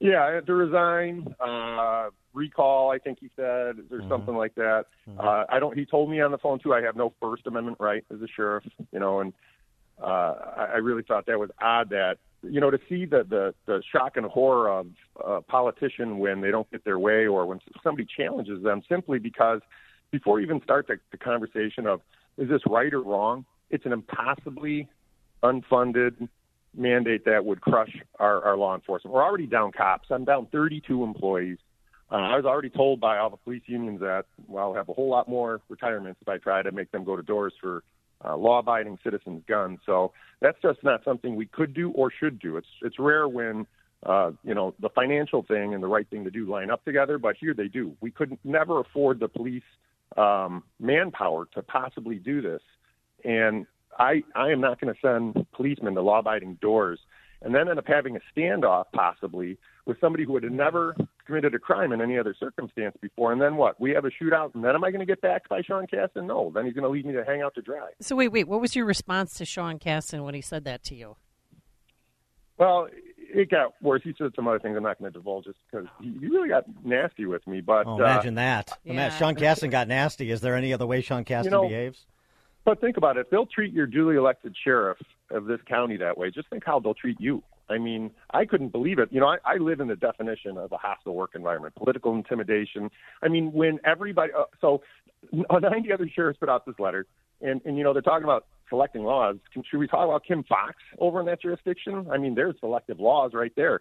Yeah, 0.00 0.24
I 0.24 0.32
had 0.32 0.46
to 0.46 0.54
resign. 0.54 1.34
Uh, 1.40 2.10
recall, 2.34 2.90
I 2.90 2.98
think 2.98 3.18
he 3.20 3.30
said, 3.36 3.76
or 3.90 4.02
something 4.08 4.34
like 4.36 4.54
that. 4.56 4.86
Uh, 5.18 5.44
I 5.48 5.58
don't. 5.60 5.78
He 5.78 5.86
told 5.86 6.10
me 6.10 6.20
on 6.20 6.30
the 6.32 6.38
phone 6.38 6.58
too. 6.58 6.74
I 6.74 6.82
have 6.82 6.96
no 6.96 7.14
First 7.22 7.46
Amendment 7.46 7.78
right 7.80 8.04
as 8.12 8.20
a 8.20 8.26
sheriff, 8.26 8.64
you 8.92 8.98
know, 8.98 9.20
and 9.20 9.32
uh, 10.02 10.06
I, 10.56 10.68
I 10.74 10.76
really 10.76 11.02
thought 11.02 11.26
that 11.26 11.38
was 11.38 11.50
odd. 11.60 11.90
That 11.90 12.18
you 12.42 12.60
know, 12.60 12.70
to 12.70 12.78
see 12.88 13.04
the 13.04 13.24
the, 13.28 13.54
the 13.66 13.82
shock 13.92 14.16
and 14.16 14.26
horror 14.26 14.70
of 14.70 14.86
a 15.24 15.40
politician 15.42 16.18
when 16.18 16.40
they 16.40 16.50
don't 16.50 16.70
get 16.70 16.84
their 16.84 16.98
way, 16.98 17.26
or 17.26 17.46
when 17.46 17.60
somebody 17.82 18.06
challenges 18.16 18.62
them, 18.62 18.82
simply 18.88 19.18
because 19.18 19.60
before 20.10 20.40
you 20.40 20.46
even 20.46 20.62
start 20.62 20.86
the, 20.86 20.96
the 21.10 21.16
conversation 21.16 21.86
of 21.86 22.00
is 22.36 22.48
this 22.48 22.62
right 22.66 22.92
or 22.92 23.02
wrong, 23.02 23.44
it's 23.70 23.86
an 23.86 23.92
impossibly 23.92 24.88
unfunded 25.42 26.28
mandate 26.76 27.24
that 27.24 27.44
would 27.44 27.60
crush 27.60 27.96
our, 28.18 28.42
our 28.42 28.56
law 28.56 28.74
enforcement. 28.74 29.14
We're 29.14 29.22
already 29.22 29.46
down 29.46 29.72
cops. 29.72 30.08
I'm 30.10 30.24
down 30.24 30.48
32 30.50 31.04
employees. 31.04 31.58
Uh, 32.10 32.16
I 32.16 32.36
was 32.36 32.44
already 32.44 32.70
told 32.70 33.00
by 33.00 33.18
all 33.18 33.30
the 33.30 33.36
police 33.36 33.62
unions 33.66 34.00
that 34.00 34.24
well, 34.46 34.64
I'll 34.64 34.74
have 34.74 34.88
a 34.88 34.92
whole 34.92 35.08
lot 35.08 35.28
more 35.28 35.60
retirements 35.68 36.20
if 36.20 36.28
I 36.28 36.38
try 36.38 36.62
to 36.62 36.72
make 36.72 36.90
them 36.92 37.04
go 37.04 37.16
to 37.16 37.22
doors 37.22 37.52
for 37.60 37.82
uh, 38.24 38.36
law-abiding 38.36 38.98
citizens' 39.02 39.42
guns. 39.48 39.80
So 39.86 40.12
that's 40.40 40.60
just 40.62 40.82
not 40.82 41.04
something 41.04 41.36
we 41.36 41.46
could 41.46 41.74
do 41.74 41.90
or 41.92 42.10
should 42.10 42.38
do. 42.38 42.56
It's 42.56 42.66
it's 42.82 42.98
rare 42.98 43.28
when 43.28 43.66
uh, 44.04 44.32
you 44.42 44.54
know 44.54 44.74
the 44.80 44.90
financial 44.90 45.42
thing 45.42 45.74
and 45.74 45.82
the 45.82 45.88
right 45.88 46.08
thing 46.08 46.24
to 46.24 46.30
do 46.30 46.46
line 46.46 46.70
up 46.70 46.84
together, 46.84 47.18
but 47.18 47.36
here 47.38 47.54
they 47.54 47.68
do. 47.68 47.96
We 48.00 48.10
could 48.10 48.36
never 48.44 48.80
afford 48.80 49.20
the 49.20 49.28
police 49.28 49.62
um, 50.16 50.62
manpower 50.80 51.46
to 51.54 51.62
possibly 51.62 52.16
do 52.16 52.42
this, 52.42 52.62
and 53.24 53.66
I 53.98 54.22
I 54.34 54.50
am 54.50 54.60
not 54.60 54.80
going 54.80 54.92
to 54.92 55.00
send 55.00 55.46
policemen 55.52 55.94
to 55.94 56.02
law-abiding 56.02 56.58
doors 56.60 56.98
and 57.44 57.54
then 57.54 57.68
end 57.68 57.78
up 57.78 57.86
having 57.86 58.16
a 58.16 58.20
standoff 58.34 58.86
possibly 58.92 59.58
with 59.86 60.00
somebody 60.00 60.24
who 60.24 60.34
had 60.34 60.50
never 60.50 60.96
committed 61.24 61.54
a 61.54 61.58
crime 61.58 61.92
in 61.92 62.00
any 62.00 62.18
other 62.18 62.34
circumstance 62.38 62.96
before. 63.00 63.32
And 63.32 63.40
then 63.40 63.56
what? 63.56 63.80
We 63.80 63.90
have 63.92 64.04
a 64.04 64.10
shootout, 64.10 64.54
and 64.54 64.64
then 64.64 64.74
am 64.74 64.84
I 64.84 64.90
going 64.90 65.00
to 65.00 65.06
get 65.06 65.20
backed 65.20 65.48
by 65.48 65.62
Sean 65.62 65.86
Casten? 65.86 66.26
No. 66.26 66.50
Then 66.54 66.64
he's 66.64 66.74
going 66.74 66.84
to 66.84 66.90
leave 66.90 67.04
me 67.04 67.12
to 67.14 67.24
hang 67.24 67.42
out 67.42 67.54
to 67.54 67.62
dry. 67.62 67.90
So 68.00 68.16
wait, 68.16 68.28
wait. 68.28 68.48
What 68.48 68.60
was 68.60 68.76
your 68.76 68.86
response 68.86 69.34
to 69.34 69.44
Sean 69.44 69.78
Casten 69.78 70.24
when 70.24 70.34
he 70.34 70.40
said 70.40 70.64
that 70.64 70.82
to 70.84 70.94
you? 70.94 71.16
Well, 72.56 72.88
it 73.18 73.50
got 73.50 73.74
worse. 73.82 74.02
He 74.04 74.14
said 74.16 74.30
some 74.36 74.46
other 74.46 74.60
things 74.60 74.76
I'm 74.76 74.82
not 74.84 74.98
going 74.98 75.12
to 75.12 75.18
divulge 75.18 75.44
just 75.44 75.58
because 75.70 75.86
he, 76.00 76.16
he 76.20 76.26
really 76.28 76.48
got 76.48 76.64
nasty 76.84 77.26
with 77.26 77.46
me. 77.46 77.60
But 77.60 77.86
Oh, 77.86 77.96
imagine 77.98 78.38
uh, 78.38 78.42
that. 78.42 78.78
Imagine 78.84 79.18
Sean 79.18 79.34
Casten 79.34 79.70
got 79.70 79.88
nasty. 79.88 80.30
Is 80.30 80.40
there 80.40 80.54
any 80.54 80.72
other 80.72 80.86
way 80.86 81.00
Sean 81.00 81.24
Casten 81.24 81.50
know, 81.50 81.68
behaves? 81.68 82.06
But 82.64 82.80
think 82.80 82.96
about 82.96 83.16
it. 83.16 83.20
If 83.20 83.30
they'll 83.30 83.46
treat 83.46 83.72
your 83.74 83.86
duly 83.86 84.16
elected 84.16 84.54
sheriff 84.64 84.98
of 85.30 85.46
this 85.46 85.60
county 85.66 85.96
that 85.98 86.16
way, 86.16 86.30
just 86.30 86.48
think 86.48 86.62
how 86.64 86.80
they'll 86.80 86.94
treat 86.94 87.20
you. 87.20 87.42
I 87.68 87.78
mean, 87.78 88.10
I 88.30 88.44
couldn't 88.44 88.72
believe 88.72 88.98
it. 88.98 89.08
You 89.10 89.20
know, 89.20 89.26
I, 89.26 89.36
I 89.44 89.56
live 89.56 89.80
in 89.80 89.88
the 89.88 89.96
definition 89.96 90.58
of 90.58 90.72
a 90.72 90.76
hostile 90.76 91.14
work 91.14 91.30
environment, 91.34 91.74
political 91.74 92.14
intimidation. 92.14 92.90
I 93.22 93.28
mean, 93.28 93.52
when 93.52 93.80
everybody, 93.84 94.32
uh, 94.36 94.44
so 94.60 94.82
uh, 95.50 95.58
90 95.62 95.92
other 95.92 96.10
sheriffs 96.14 96.38
put 96.38 96.48
out 96.48 96.66
this 96.66 96.78
letter, 96.78 97.06
and, 97.40 97.60
and, 97.64 97.76
you 97.76 97.84
know, 97.84 97.92
they're 97.92 98.02
talking 98.02 98.24
about 98.24 98.46
selecting 98.68 99.02
laws. 99.02 99.36
Should 99.52 99.78
we 99.78 99.86
talk 99.86 100.04
about 100.04 100.24
Kim 100.24 100.44
Foxx 100.44 100.76
over 100.98 101.20
in 101.20 101.26
that 101.26 101.42
jurisdiction? 101.42 102.06
I 102.10 102.18
mean, 102.18 102.34
there's 102.34 102.54
selective 102.60 103.00
laws 103.00 103.32
right 103.34 103.52
there. 103.56 103.80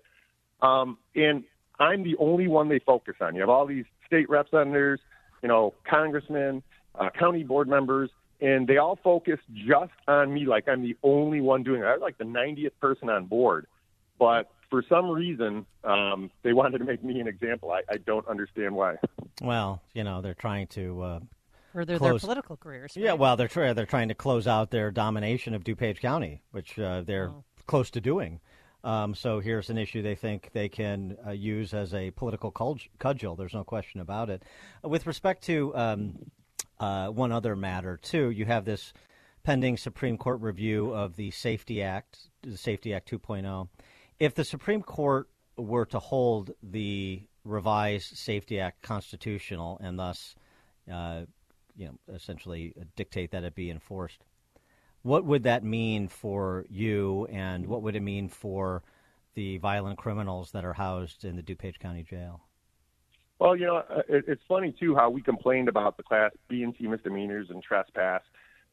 Um, 0.61 0.97
and 1.15 1.43
I'm 1.80 2.03
the 2.03 2.15
only 2.19 2.47
one 2.47 2.69
they 2.69 2.80
focus 2.80 3.15
on. 3.22 3.35
You 3.35 3.41
have 3.41 3.49
all 3.49 3.65
these 3.65 3.85
state 4.07 4.30
representatives, 4.30 5.01
you 5.41 5.49
know, 5.49 5.73
congressmen, 5.89 6.64
uh, 6.95 7.10
county 7.18 7.43
board 7.43 7.68
members, 7.68 8.10
and 8.41 8.68
they 8.68 8.77
all 8.77 8.99
focus 9.03 9.39
just 9.53 9.93
on 10.07 10.34
me 10.34 10.45
like 10.45 10.68
I'm 10.68 10.81
the 10.81 10.97
only 11.03 11.41
one 11.41 11.64
doing 11.64 11.81
it. 11.81 11.85
I 11.85 11.93
was 11.93 12.01
like 12.01 12.18
the 12.18 12.26
90th 12.26 12.72
person 12.80 13.10
on 13.10 13.26
board. 13.26 13.68
But 14.24 14.50
for 14.70 14.82
some 14.88 15.10
reason, 15.10 15.66
um, 15.84 16.32
they 16.44 16.54
wanted 16.54 16.78
to 16.78 16.86
make 16.86 17.04
me 17.04 17.20
an 17.20 17.28
example. 17.28 17.72
I, 17.74 17.82
I 17.91 17.98
don't 17.98 18.26
understand 18.26 18.74
why. 18.74 18.95
Well, 19.41 19.82
you 19.94 20.06
know, 20.06 20.22
they're 20.22 20.34
trying 20.34 20.68
to 20.68 21.02
uh, 21.02 21.20
Further 21.74 21.98
their 21.98 22.12
close- 22.12 22.22
political 22.22 22.56
careers. 22.56 22.94
Yeah, 22.95 23.14
well, 23.14 23.36
they're 23.36 23.50
trying 23.50 23.76
they're 23.76 23.86
trying 23.86 24.08
to 24.08 24.16
close 24.16 24.48
out 24.48 24.72
their 24.72 24.91
domination 24.91 25.54
of 25.54 25.66
DuPage 25.66 26.00
County, 26.00 26.41
which 26.52 26.80
uh, 26.80 27.02
they're 27.02 27.32
Oh. 27.32 27.44
close 27.68 27.90
to 27.91 28.00
doing. 28.00 28.40
Um, 28.86 29.14
so 29.14 29.41
here's 29.41 29.70
an 29.70 29.78
issue 29.78 30.02
they 30.02 30.16
think 30.16 30.52
they 30.54 30.70
can 30.70 31.18
uh, 31.28 31.32
use 31.32 31.74
as 31.74 31.94
a 31.94 32.12
political 32.12 32.50
cudgel. 33.00 33.36
There's 33.36 33.54
no 33.54 33.66
question 33.66 34.00
about 34.00 34.30
it. 34.30 34.44
With 34.84 35.06
respect 35.06 35.44
to 35.45 35.76
um, 35.76 36.32
uh, 36.80 37.08
one 37.10 37.34
other 37.34 37.58
matter, 37.58 37.98
too, 38.02 38.30
you 38.30 38.45
have 38.45 38.64
this 38.64 38.94
pending 39.44 39.76
Supreme 39.76 40.18
Court 40.18 40.40
review 40.40 40.94
of 40.94 41.18
the 41.18 41.32
Safety 41.32 41.82
Act, 41.84 42.30
the 42.44 42.56
Safety 42.58 42.94
Act 42.94 43.12
2.0. 43.12 43.68
If 44.19 44.35
the 44.35 44.44
Supreme 44.44 44.81
Court 44.81 45.27
were 45.57 45.85
to 45.88 45.99
hold 45.99 46.52
the 46.61 47.23
revised 47.44 48.18
Safety 48.18 48.60
Act 48.60 48.81
constitutional 48.81 49.80
and 49.84 49.99
thus, 49.99 50.35
uh, 50.91 51.22
you 51.76 51.88
know, 51.88 52.14
essentially 52.14 52.73
dictate 52.95 53.31
that 53.31 53.44
it 53.44 53.56
be 53.56 53.69
enforced, 53.69 54.23
what 55.02 55.26
would 55.26 55.44
that 55.44 55.64
mean 55.64 56.07
for 56.07 56.65
you, 56.69 57.27
and 57.30 57.68
what 57.68 57.81
would 57.81 57.95
it 57.95 58.02
mean 58.02 58.30
for 58.30 58.84
the 59.35 59.57
violent 59.57 59.98
criminals 59.98 60.52
that 60.52 60.64
are 60.64 60.73
housed 60.73 61.26
in 61.26 61.35
the 61.35 61.44
DuPage 61.44 61.80
County 61.80 62.03
Jail? 62.03 62.41
Well, 63.40 63.57
you 63.57 63.65
know, 63.65 63.77
uh, 63.77 64.02
it, 64.07 64.26
it's 64.27 64.44
funny 64.48 64.73
too 64.80 64.95
how 64.95 65.10
we 65.10 65.22
complained 65.22 65.68
about 65.68 65.98
the 65.98 66.03
class 66.03 66.31
B 66.48 66.64
and 66.64 66.73
C 66.80 66.88
misdemeanors 66.88 67.49
and 67.49 67.61
trespass. 67.61 68.22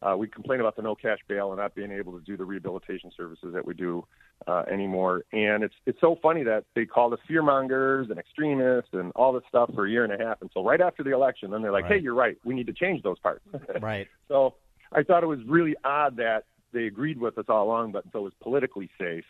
Uh, 0.03 0.17
we 0.17 0.27
complained 0.27 0.61
about 0.61 0.77
the 0.77 0.83
no 0.83 0.95
cash 0.95 1.19
bail 1.29 1.51
and 1.51 1.59
not 1.59 1.75
being 1.75 1.93
able 1.93 2.19
to 2.19 2.25
do 2.25 2.37
the 2.37 2.45
rehabilitation 2.45 3.11
services 3.15 3.53
that 3.53 3.67
we 3.67 3.75
do 3.75 4.05
uh, 4.47 4.63
anymore. 4.71 5.25
And 5.33 5.63
it's 5.63 5.75
it's 5.85 6.01
so 6.01 6.17
funny 6.23 6.43
that 6.45 6.65
they 6.75 6.87
called 6.87 7.13
us 7.13 7.19
fearmongers 7.29 8.11
and 8.11 8.19
extremists 8.19 8.91
and 8.93 9.13
all 9.15 9.33
this 9.33 9.43
stuff 9.49 9.71
for 9.75 9.87
a 9.87 9.91
year 9.91 10.05
and 10.05 10.13
a 10.13 10.25
half 10.25 10.41
until 10.41 10.65
right 10.65 10.81
after 10.81 11.03
the 11.03 11.13
election. 11.13 11.51
Then 11.51 11.63
they're 11.63 11.73
like, 11.73 11.85
Right. 11.85 11.95
"Hey, 11.95 12.03
you're 12.03 12.15
right. 12.15 12.39
We 12.45 12.55
need 12.55 12.67
to 12.69 12.73
change 12.73 13.03
those 13.03 13.19
parts." 13.19 13.45
right. 13.81 14.09
So 14.29 14.55
I 14.93 15.03
thought 15.03 15.23
it 15.23 15.27
was 15.29 15.41
really 15.47 15.77
odd 15.85 16.17
that 16.17 16.45
they 16.73 16.85
agreed 16.85 17.19
with 17.19 17.37
us 17.37 17.45
all 17.49 17.65
along, 17.65 17.93
but 17.93 18.05
until 18.05 18.21
it 18.21 18.25
was 18.25 18.33
politically 18.41 18.89
safe, 18.99 19.25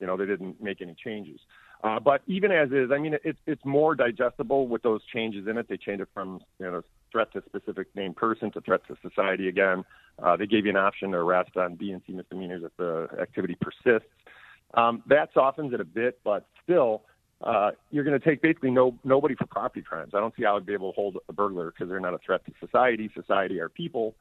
you 0.00 0.06
know, 0.06 0.16
they 0.16 0.26
didn't 0.26 0.62
make 0.62 0.80
any 0.80 0.94
changes. 0.94 1.40
Uh, 1.82 2.00
but 2.00 2.22
even 2.26 2.50
as 2.50 2.70
is, 2.70 2.90
I 2.92 2.98
mean, 2.98 3.16
it's 3.24 3.38
it's 3.46 3.64
more 3.64 3.94
digestible 3.94 4.68
with 4.68 4.82
those 4.82 5.02
changes 5.12 5.46
in 5.46 5.58
it. 5.58 5.68
They 5.68 5.76
changed 5.76 6.02
it 6.02 6.08
from 6.14 6.40
you 6.58 6.70
know 6.70 6.82
threat 7.14 7.32
to 7.32 7.42
specific 7.46 7.86
named 7.94 8.16
person 8.16 8.50
to 8.50 8.60
threat 8.60 8.80
to 8.88 8.96
society 9.08 9.48
again. 9.48 9.84
Uh, 10.20 10.36
they 10.36 10.46
gave 10.46 10.64
you 10.64 10.70
an 10.70 10.76
option 10.76 11.12
to 11.12 11.16
arrest 11.16 11.56
on 11.56 11.76
B 11.76 11.92
and 11.92 12.02
C 12.06 12.12
misdemeanors 12.12 12.64
if 12.64 12.76
the 12.76 13.08
activity 13.20 13.56
persists. 13.60 14.08
Um, 14.74 15.04
that 15.06 15.30
softens 15.32 15.72
it 15.72 15.80
a 15.80 15.84
bit, 15.84 16.18
but 16.24 16.46
still, 16.64 17.02
uh, 17.40 17.70
you're 17.92 18.02
going 18.02 18.18
to 18.18 18.24
take 18.24 18.42
basically 18.42 18.72
no 18.72 18.98
nobody 19.04 19.36
for 19.36 19.46
property 19.46 19.82
crimes. 19.82 20.12
I 20.14 20.20
don't 20.20 20.34
see 20.36 20.42
how 20.42 20.56
I'd 20.56 20.66
be 20.66 20.72
able 20.72 20.92
to 20.92 20.96
hold 20.96 21.18
a 21.28 21.32
burglar 21.32 21.70
because 21.70 21.88
they're 21.88 22.00
not 22.00 22.14
a 22.14 22.18
threat 22.18 22.44
to 22.46 22.52
society. 22.58 23.10
Society 23.14 23.60
are 23.60 23.68
people. 23.68 24.16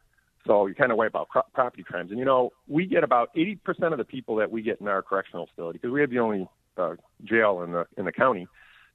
So 0.46 0.68
you 0.68 0.76
kind 0.76 0.92
of 0.92 0.98
wipe 0.98 1.16
out 1.16 1.30
cro- 1.30 1.44
property 1.54 1.84
crimes. 1.84 2.12
And 2.12 2.20
you 2.20 2.26
know, 2.26 2.52
we 2.68 2.86
get 2.86 3.04
about 3.04 3.34
80% 3.34 3.58
of 3.92 3.98
the 3.98 4.04
people 4.04 4.36
that 4.36 4.52
we 4.52 4.62
get 4.62 4.82
in 4.82 4.88
our 4.88 5.02
correctional 5.02 5.48
facility 5.48 5.80
because 5.82 5.94
we 5.94 6.02
have 6.02 6.10
the 6.12 6.20
only 6.20 6.48
uh, 6.78 6.96
jail 7.24 7.64
in 7.64 7.72
the 7.72 7.88
in 7.98 8.06
the 8.06 8.12
county. 8.12 8.48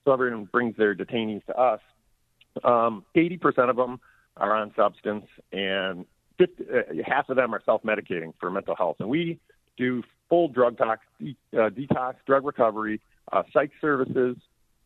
So 0.05 0.13
everyone 0.13 0.45
brings 0.45 0.77
their 0.77 0.95
detainees 0.95 1.45
to 1.47 1.57
us. 1.59 1.81
Um, 2.65 3.05
80% 3.17 3.71
of 3.71 3.77
them 3.77 4.01
are 4.37 4.55
on 4.55 4.73
substance, 4.77 5.27
and 5.53 6.07
50, 6.39 6.65
uh, 6.65 7.03
half 7.05 7.29
of 7.29 7.37
them 7.37 7.55
are 7.55 7.63
self-medicating 7.65 8.33
for 8.39 8.51
mental 8.51 8.77
health. 8.77 8.97
And 9.01 9.09
we 9.09 9.39
do 9.77 10.03
full 10.29 10.49
drug 10.49 10.79
tox, 10.79 11.05
de- 11.21 11.37
uh, 11.55 11.71
detox, 11.71 12.15
drug 12.27 12.45
recovery, 12.45 13.01
uh, 13.33 13.43
psych 13.53 13.71
services. 13.81 14.37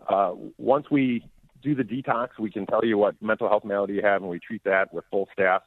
Uh, 0.09 0.33
once 0.59 0.87
we 0.91 1.25
do 1.63 1.75
the 1.75 1.85
detox, 1.85 2.31
we 2.39 2.51
can 2.51 2.67
tell 2.67 2.85
you 2.85 2.99
what 2.99 3.21
mental 3.23 3.49
health 3.49 3.65
malady 3.65 3.95
you 3.95 4.03
have, 4.03 4.23
and 4.23 4.31
we 4.31 4.39
treat 4.39 4.65
that 4.65 4.93
with 4.93 5.05
full 5.11 5.29
staff, 5.33 5.63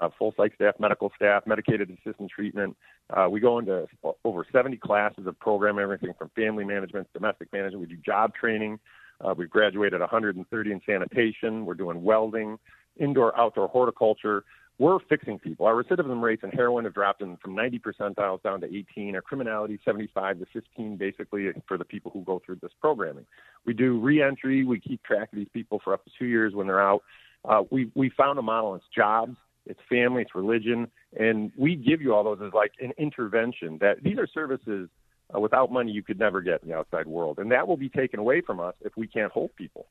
uh, 0.00 0.08
full 0.18 0.32
psych 0.36 0.54
staff, 0.54 0.74
medical 0.78 1.12
staff, 1.16 1.46
medicated 1.46 1.90
assistant 1.90 2.30
treatment. 2.30 2.76
Uh, 3.10 3.28
we 3.30 3.40
go 3.40 3.58
into 3.58 3.86
over 4.24 4.46
70 4.50 4.76
classes 4.78 5.26
of 5.26 5.38
program, 5.38 5.78
everything 5.78 6.12
from 6.18 6.30
family 6.34 6.64
management, 6.64 7.06
domestic 7.12 7.52
management. 7.52 7.80
We 7.80 7.94
do 7.94 8.00
job 8.00 8.34
training. 8.34 8.78
Uh, 9.20 9.34
we've 9.36 9.50
graduated 9.50 10.00
130 10.00 10.70
in 10.70 10.80
sanitation. 10.86 11.66
We're 11.66 11.74
doing 11.74 12.02
welding, 12.02 12.58
indoor, 12.98 13.38
outdoor 13.38 13.68
horticulture. 13.68 14.44
We're 14.78 14.98
fixing 15.08 15.38
people. 15.38 15.66
Our 15.66 15.82
recidivism 15.82 16.20
rates 16.20 16.42
in 16.42 16.50
heroin 16.50 16.84
have 16.84 16.94
dropped 16.94 17.22
in 17.22 17.36
from 17.36 17.54
90 17.54 17.78
percentiles 17.78 18.42
down 18.42 18.60
to 18.62 18.66
18. 18.66 19.14
Our 19.14 19.22
criminality 19.22 19.78
75 19.84 20.40
to 20.40 20.46
15, 20.52 20.96
basically 20.96 21.48
for 21.68 21.78
the 21.78 21.84
people 21.84 22.10
who 22.10 22.24
go 22.24 22.42
through 22.44 22.58
this 22.60 22.72
programming. 22.80 23.24
We 23.66 23.72
do 23.72 24.00
reentry. 24.00 24.64
We 24.64 24.80
keep 24.80 25.04
track 25.04 25.32
of 25.32 25.38
these 25.38 25.48
people 25.52 25.80
for 25.84 25.94
up 25.94 26.04
to 26.04 26.10
two 26.18 26.26
years 26.26 26.54
when 26.54 26.66
they're 26.66 26.82
out. 26.82 27.02
Uh, 27.44 27.62
we 27.70 27.90
we 27.94 28.10
found 28.10 28.38
a 28.38 28.42
model. 28.42 28.74
It's 28.74 28.84
jobs, 28.94 29.36
it's 29.66 29.80
family, 29.88 30.22
it's 30.22 30.34
religion, 30.34 30.90
and 31.18 31.52
we 31.56 31.76
give 31.76 32.00
you 32.00 32.14
all 32.14 32.24
those 32.24 32.40
as 32.44 32.52
like 32.52 32.72
an 32.80 32.92
intervention. 32.98 33.78
That 33.80 34.02
these 34.02 34.18
are 34.18 34.26
services 34.26 34.88
uh, 35.34 35.40
without 35.40 35.72
money 35.72 35.92
you 35.92 36.02
could 36.02 36.18
never 36.18 36.40
get 36.40 36.62
in 36.62 36.68
the 36.68 36.76
outside 36.76 37.06
world, 37.06 37.38
and 37.38 37.50
that 37.52 37.66
will 37.66 37.76
be 37.76 37.88
taken 37.88 38.20
away 38.20 38.40
from 38.40 38.60
us 38.60 38.74
if 38.80 38.96
we 38.96 39.06
can't 39.06 39.32
hold 39.32 39.54
people. 39.56 39.86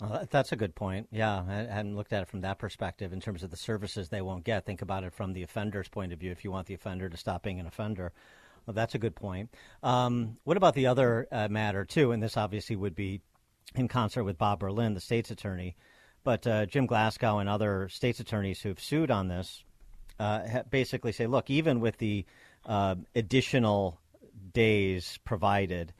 Well, 0.00 0.26
that's 0.30 0.50
a 0.50 0.56
good 0.56 0.74
point. 0.74 1.08
Yeah, 1.12 1.44
I 1.48 1.72
hadn't 1.72 1.94
looked 1.94 2.12
at 2.12 2.22
it 2.22 2.28
from 2.28 2.40
that 2.40 2.58
perspective 2.58 3.12
in 3.12 3.20
terms 3.20 3.44
of 3.44 3.50
the 3.50 3.56
services 3.56 4.08
they 4.08 4.22
won't 4.22 4.44
get. 4.44 4.66
Think 4.66 4.82
about 4.82 5.04
it 5.04 5.12
from 5.12 5.32
the 5.32 5.44
offender's 5.44 5.88
point 5.88 6.12
of 6.12 6.18
view. 6.18 6.32
If 6.32 6.44
you 6.44 6.50
want 6.50 6.66
the 6.66 6.74
offender 6.74 7.08
to 7.08 7.16
stop 7.16 7.44
being 7.44 7.60
an 7.60 7.66
offender, 7.66 8.12
well, 8.66 8.74
that's 8.74 8.96
a 8.96 8.98
good 8.98 9.14
point. 9.14 9.54
Um, 9.84 10.38
what 10.42 10.56
about 10.56 10.74
the 10.74 10.88
other 10.88 11.28
uh, 11.30 11.48
matter 11.48 11.84
too? 11.84 12.10
And 12.10 12.22
this 12.22 12.36
obviously 12.36 12.74
would 12.74 12.96
be 12.96 13.20
in 13.76 13.86
concert 13.86 14.24
with 14.24 14.36
Bob 14.36 14.60
Berlin, 14.60 14.94
the 14.94 15.00
state's 15.00 15.30
attorney, 15.30 15.76
but 16.24 16.46
uh, 16.46 16.66
Jim 16.66 16.86
Glasgow 16.86 17.38
and 17.38 17.48
other 17.48 17.88
state's 17.88 18.20
attorneys 18.20 18.60
who've 18.60 18.80
sued 18.80 19.10
on 19.10 19.28
this 19.28 19.62
uh, 20.18 20.62
basically 20.70 21.12
say, 21.12 21.26
look, 21.26 21.50
even 21.50 21.80
with 21.80 21.98
the 21.98 22.24
uh, 22.66 22.94
additional 23.14 24.00
days 24.54 25.18
provided, 25.24 25.92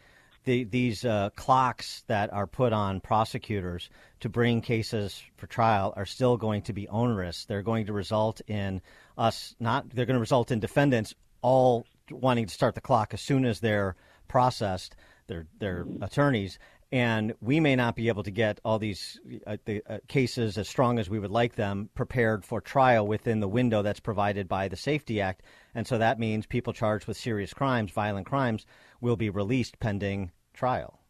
the, 0.44 0.64
these 0.64 1.04
uh, 1.04 1.30
clocks 1.36 2.04
that 2.06 2.32
are 2.32 2.46
put 2.46 2.72
on 2.72 3.00
prosecutors 3.00 3.88
to 4.20 4.28
bring 4.28 4.60
cases 4.60 5.22
for 5.36 5.46
trial 5.46 5.92
are 5.96 6.06
still 6.06 6.36
going 6.36 6.62
to 6.62 6.72
be 6.72 6.88
onerous. 6.88 7.44
They're 7.44 7.62
going 7.62 7.86
to 7.86 7.92
result 7.92 8.40
in 8.46 8.82
us 9.16 9.54
not. 9.58 9.88
They're 9.90 10.06
going 10.06 10.16
to 10.16 10.20
result 10.20 10.50
in 10.50 10.60
defendants 10.60 11.14
all 11.40 11.86
wanting 12.10 12.46
to 12.46 12.54
start 12.54 12.74
the 12.74 12.80
clock 12.80 13.14
as 13.14 13.20
soon 13.20 13.44
as 13.44 13.60
they're 13.60 13.96
processed. 14.28 14.96
Their 15.26 15.46
their 15.58 15.86
attorneys. 16.02 16.58
And 16.92 17.34
we 17.40 17.58
may 17.58 17.74
not 17.74 17.96
be 17.96 18.08
able 18.08 18.22
to 18.22 18.30
get 18.30 18.60
all 18.64 18.78
these 18.78 19.18
uh, 19.46 19.56
the, 19.64 19.82
uh, 19.88 19.98
cases 20.06 20.58
as 20.58 20.68
strong 20.68 20.98
as 20.98 21.10
we 21.10 21.18
would 21.18 21.30
like 21.30 21.56
them 21.56 21.88
prepared 21.94 22.44
for 22.44 22.60
trial 22.60 23.06
within 23.06 23.40
the 23.40 23.48
window 23.48 23.82
that's 23.82 24.00
provided 24.00 24.46
by 24.48 24.68
the 24.68 24.76
Safety 24.76 25.20
Act. 25.20 25.42
And 25.74 25.86
so 25.86 25.98
that 25.98 26.18
means 26.18 26.46
people 26.46 26.72
charged 26.72 27.06
with 27.06 27.16
serious 27.16 27.52
crimes, 27.52 27.90
violent 27.90 28.26
crimes, 28.26 28.66
will 29.00 29.16
be 29.16 29.30
released 29.30 29.80
pending 29.80 30.30
trial. 30.52 31.00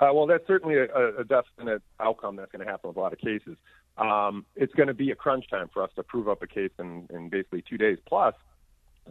Uh, 0.00 0.12
well, 0.12 0.26
that's 0.26 0.46
certainly 0.46 0.76
a, 0.76 1.20
a 1.20 1.24
definite 1.24 1.82
outcome 2.00 2.36
that's 2.36 2.50
going 2.50 2.64
to 2.64 2.70
happen 2.70 2.88
with 2.88 2.96
a 2.96 3.00
lot 3.00 3.12
of 3.12 3.18
cases. 3.18 3.56
Um, 3.98 4.46
it's 4.56 4.72
going 4.74 4.88
to 4.88 4.94
be 4.94 5.10
a 5.10 5.14
crunch 5.14 5.48
time 5.50 5.68
for 5.72 5.82
us 5.82 5.90
to 5.96 6.02
prove 6.02 6.28
up 6.28 6.42
a 6.42 6.46
case 6.46 6.72
in, 6.78 7.06
in 7.12 7.28
basically 7.28 7.62
two 7.68 7.76
days. 7.76 7.98
Plus, 8.08 8.34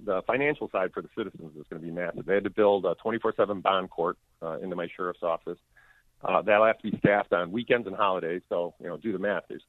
the 0.04 0.22
financial 0.26 0.70
side 0.72 0.92
for 0.94 1.02
the 1.02 1.10
citizens 1.16 1.56
is 1.56 1.66
going 1.70 1.82
to 1.82 1.88
be 1.88 1.92
massive. 1.92 2.26
They 2.26 2.34
had 2.34 2.44
to 2.46 2.50
build 2.50 2.86
a 2.86 2.96
24/7 2.96 3.62
bond 3.62 3.90
court 3.90 4.18
uh, 4.42 4.58
into 4.60 4.76
my 4.76 4.88
sheriff's 4.96 5.24
office. 5.24 5.60
Uh, 6.24 6.42
that'll 6.42 6.66
have 6.66 6.80
to 6.80 6.92
be 6.92 6.98
staffed 6.98 7.34
on 7.34 7.52
weekends 7.52 7.88
and 7.88 7.96
holidays. 7.96 8.42
So 8.50 8.74
you 8.80 8.88
know, 8.88 8.98
do 8.98 9.12
the 9.12 9.20
math. 9.20 9.44
There's 9.50 9.64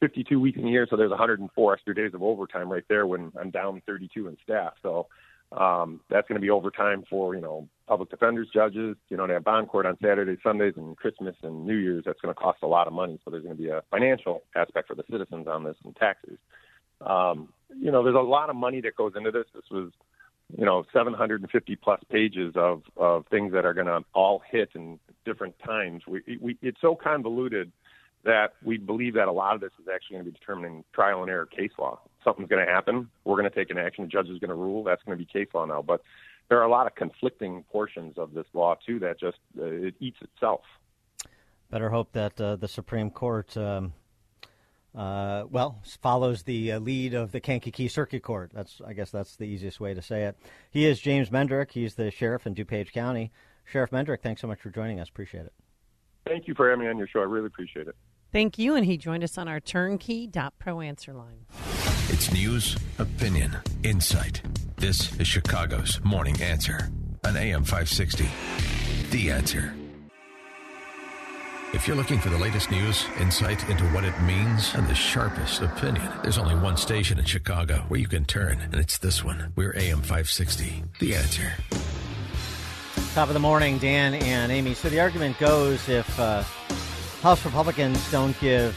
52 0.00 0.38
weeks 0.38 0.58
in 0.58 0.66
a 0.66 0.70
year, 0.70 0.86
so 0.88 0.96
there's 0.96 1.10
104 1.10 1.72
extra 1.72 1.94
days 1.94 2.12
of 2.14 2.22
overtime 2.22 2.70
right 2.70 2.84
there 2.88 3.06
when 3.06 3.32
I'm 3.40 3.50
down 3.50 3.82
32 3.86 4.28
in 4.28 4.36
staff. 4.42 4.74
So 4.82 5.06
um, 5.52 6.00
that's 6.10 6.28
going 6.28 6.40
to 6.40 6.44
be 6.44 6.50
overtime 6.50 7.04
for 7.08 7.34
you 7.34 7.40
know 7.40 7.68
public 7.86 8.10
defenders, 8.10 8.48
judges. 8.52 8.96
You 9.08 9.16
know, 9.16 9.26
they 9.26 9.34
have 9.34 9.44
bond 9.44 9.68
court 9.68 9.86
on 9.86 9.96
Saturdays, 10.02 10.38
Sundays, 10.42 10.74
and 10.76 10.96
Christmas 10.96 11.36
and 11.42 11.66
New 11.66 11.76
Year's. 11.76 12.04
That's 12.04 12.20
going 12.20 12.34
to 12.34 12.40
cost 12.40 12.58
a 12.62 12.66
lot 12.66 12.86
of 12.86 12.92
money. 12.92 13.20
So 13.24 13.30
there's 13.30 13.44
going 13.44 13.56
to 13.56 13.62
be 13.62 13.68
a 13.68 13.82
financial 13.90 14.42
aspect 14.54 14.88
for 14.88 14.94
the 14.94 15.04
citizens 15.10 15.46
on 15.46 15.64
this 15.64 15.76
and 15.84 15.94
taxes. 15.96 16.38
Um, 17.00 17.52
you 17.78 17.90
know, 17.90 18.02
there's 18.02 18.16
a 18.16 18.18
lot 18.18 18.50
of 18.50 18.56
money 18.56 18.80
that 18.80 18.96
goes 18.96 19.12
into 19.16 19.30
this. 19.30 19.44
This 19.54 19.64
was, 19.70 19.92
you 20.56 20.64
know, 20.64 20.84
750 20.92 21.76
plus 21.76 22.00
pages 22.10 22.54
of 22.56 22.82
of 22.96 23.26
things 23.28 23.52
that 23.52 23.64
are 23.64 23.74
going 23.74 23.86
to 23.86 24.00
all 24.14 24.42
hit 24.50 24.70
in 24.74 24.98
different 25.24 25.54
times. 25.64 26.02
We, 26.08 26.38
we 26.40 26.58
it's 26.60 26.80
so 26.80 26.96
convoluted 26.96 27.70
that 28.24 28.54
we 28.64 28.76
believe 28.76 29.14
that 29.14 29.28
a 29.28 29.32
lot 29.32 29.54
of 29.54 29.60
this 29.60 29.70
is 29.80 29.86
actually 29.92 30.16
going 30.16 30.24
to 30.24 30.30
be 30.32 30.38
determining 30.38 30.84
trial 30.92 31.22
and 31.22 31.30
error 31.30 31.46
case 31.46 31.70
law. 31.78 32.00
Something's 32.24 32.48
going 32.48 32.64
to 32.64 32.72
happen. 32.72 33.08
We're 33.24 33.36
going 33.36 33.50
to 33.50 33.54
take 33.54 33.70
an 33.70 33.78
action. 33.78 34.04
The 34.04 34.10
judge 34.10 34.28
is 34.28 34.38
going 34.38 34.50
to 34.50 34.56
rule. 34.56 34.82
That's 34.82 35.02
going 35.04 35.16
to 35.16 35.24
be 35.24 35.30
case 35.30 35.48
law 35.54 35.64
now. 35.64 35.82
But 35.82 36.02
there 36.48 36.58
are 36.58 36.64
a 36.64 36.70
lot 36.70 36.86
of 36.86 36.94
conflicting 36.94 37.64
portions 37.70 38.18
of 38.18 38.34
this 38.34 38.46
law 38.52 38.76
too 38.84 38.98
that 39.00 39.20
just 39.20 39.38
uh, 39.58 39.64
it 39.64 39.94
eats 40.00 40.18
itself. 40.22 40.62
Better 41.70 41.90
hope 41.90 42.12
that 42.12 42.40
uh, 42.40 42.56
the 42.56 42.68
Supreme 42.68 43.10
Court, 43.10 43.56
um, 43.56 43.92
uh, 44.94 45.44
well, 45.50 45.82
follows 46.00 46.44
the 46.44 46.72
uh, 46.72 46.78
lead 46.78 47.14
of 47.14 47.32
the 47.32 47.40
Kankakee 47.40 47.88
Circuit 47.88 48.22
Court. 48.22 48.52
That's, 48.54 48.80
I 48.86 48.92
guess, 48.92 49.10
that's 49.10 49.36
the 49.36 49.44
easiest 49.44 49.80
way 49.80 49.92
to 49.92 50.00
say 50.00 50.24
it. 50.24 50.36
He 50.70 50.86
is 50.86 51.00
James 51.00 51.30
Mendrick. 51.30 51.72
He's 51.72 51.96
the 51.96 52.10
sheriff 52.10 52.46
in 52.46 52.54
DuPage 52.54 52.92
County. 52.92 53.32
Sheriff 53.64 53.90
Mendrick, 53.90 54.22
thanks 54.22 54.40
so 54.40 54.46
much 54.46 54.60
for 54.60 54.70
joining 54.70 55.00
us. 55.00 55.08
Appreciate 55.08 55.46
it. 55.46 55.52
Thank 56.24 56.46
you 56.46 56.54
for 56.54 56.70
having 56.70 56.84
me 56.84 56.90
on 56.90 56.98
your 56.98 57.08
show. 57.08 57.20
I 57.20 57.24
really 57.24 57.46
appreciate 57.46 57.88
it. 57.88 57.96
Thank 58.36 58.58
you. 58.58 58.74
And 58.74 58.84
he 58.84 58.98
joined 58.98 59.24
us 59.24 59.38
on 59.38 59.48
our 59.48 59.60
turnkey.pro 59.60 60.82
answer 60.82 61.14
line. 61.14 61.46
It's 62.10 62.30
news, 62.30 62.76
opinion, 62.98 63.56
insight. 63.82 64.42
This 64.76 65.18
is 65.18 65.26
Chicago's 65.26 66.04
Morning 66.04 66.38
Answer 66.42 66.90
on 67.24 67.34
AM 67.34 67.64
560. 67.64 68.28
The 69.10 69.30
Answer. 69.30 69.74
If 71.72 71.88
you're 71.88 71.96
looking 71.96 72.20
for 72.20 72.28
the 72.28 72.36
latest 72.36 72.70
news, 72.70 73.06
insight 73.20 73.66
into 73.70 73.84
what 73.84 74.04
it 74.04 74.20
means, 74.20 74.74
and 74.74 74.86
the 74.86 74.94
sharpest 74.94 75.62
opinion, 75.62 76.06
there's 76.22 76.36
only 76.36 76.56
one 76.56 76.76
station 76.76 77.18
in 77.18 77.24
Chicago 77.24 77.86
where 77.88 78.00
you 78.00 78.06
can 78.06 78.26
turn, 78.26 78.60
and 78.60 78.74
it's 78.74 78.98
this 78.98 79.24
one. 79.24 79.54
We're 79.56 79.74
AM 79.78 80.02
560. 80.02 80.84
The 80.98 81.14
Answer. 81.14 81.54
Top 83.14 83.28
of 83.28 83.34
the 83.34 83.40
morning, 83.40 83.78
Dan 83.78 84.12
and 84.12 84.52
Amy. 84.52 84.74
So 84.74 84.90
the 84.90 85.00
argument 85.00 85.38
goes 85.38 85.88
if 85.88 86.20
uh, 86.20 86.44
House 87.26 87.44
Republicans 87.44 88.12
don't 88.12 88.38
give 88.38 88.72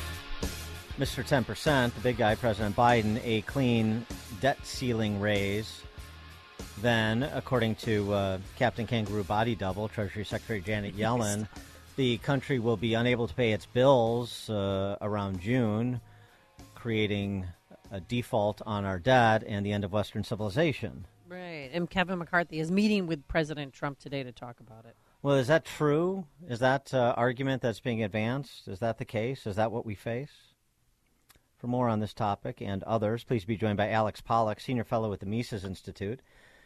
Mr. 0.97 1.23
10%, 1.23 1.93
the 1.93 2.01
big 2.01 2.17
guy, 2.17 2.33
President 2.33 2.75
Biden, 2.75 3.21
a 3.23 3.41
clean 3.41 4.03
debt 4.41 4.57
ceiling 4.65 5.19
raise, 5.19 5.83
then, 6.81 7.21
according 7.35 7.75
to 7.75 8.11
uh, 8.11 8.39
Captain 8.57 8.87
Kangaroo 8.87 9.23
Body 9.23 9.53
Double, 9.53 9.87
Treasury 9.87 10.25
Secretary 10.25 10.61
Janet 10.61 10.97
Yellen, 10.97 11.47
the 11.95 12.17
country 12.17 12.57
will 12.57 12.75
be 12.75 12.95
unable 12.95 13.27
to 13.27 13.35
pay 13.35 13.51
its 13.51 13.67
bills 13.67 14.49
uh, 14.49 14.97
around 14.99 15.39
June, 15.39 16.01
creating 16.73 17.45
a 17.91 17.99
default 17.99 18.63
on 18.65 18.83
our 18.83 18.97
debt 18.97 19.43
and 19.45 19.63
the 19.63 19.71
end 19.71 19.83
of 19.83 19.91
Western 19.91 20.23
civilization. 20.23 21.05
Right. 21.27 21.69
And 21.71 21.87
Kevin 21.87 22.17
McCarthy 22.17 22.59
is 22.59 22.71
meeting 22.71 23.05
with 23.05 23.27
President 23.27 23.73
Trump 23.73 23.99
today 23.99 24.23
to 24.23 24.31
talk 24.31 24.59
about 24.59 24.85
it. 24.85 24.95
Well, 25.21 25.35
is 25.35 25.47
that 25.47 25.65
true? 25.65 26.25
Is 26.47 26.59
that 26.59 26.93
uh, 26.93 27.13
argument 27.17 27.61
that's 27.61 27.81
being 27.81 28.01
advanced? 28.03 28.69
Is 28.69 28.79
that 28.79 28.99
the 28.99 29.05
case? 29.05 29.45
Is 29.45 29.57
that 29.57 29.71
what 29.71 29.85
we 29.85 29.93
face? 29.93 30.31
For 31.57 31.67
more 31.67 31.89
on 31.89 31.99
this 31.99 32.13
topic 32.13 32.61
and 32.61 32.83
others, 32.83 33.25
please 33.25 33.43
be 33.43 33.57
joined 33.57 33.75
by 33.75 33.89
Alex 33.89 34.21
Pollock, 34.21 34.61
Senior 34.61 34.85
Fellow 34.85 35.11
at 35.11 35.19
the 35.19 35.25
Mises 35.25 35.65
Institute. 35.65 36.21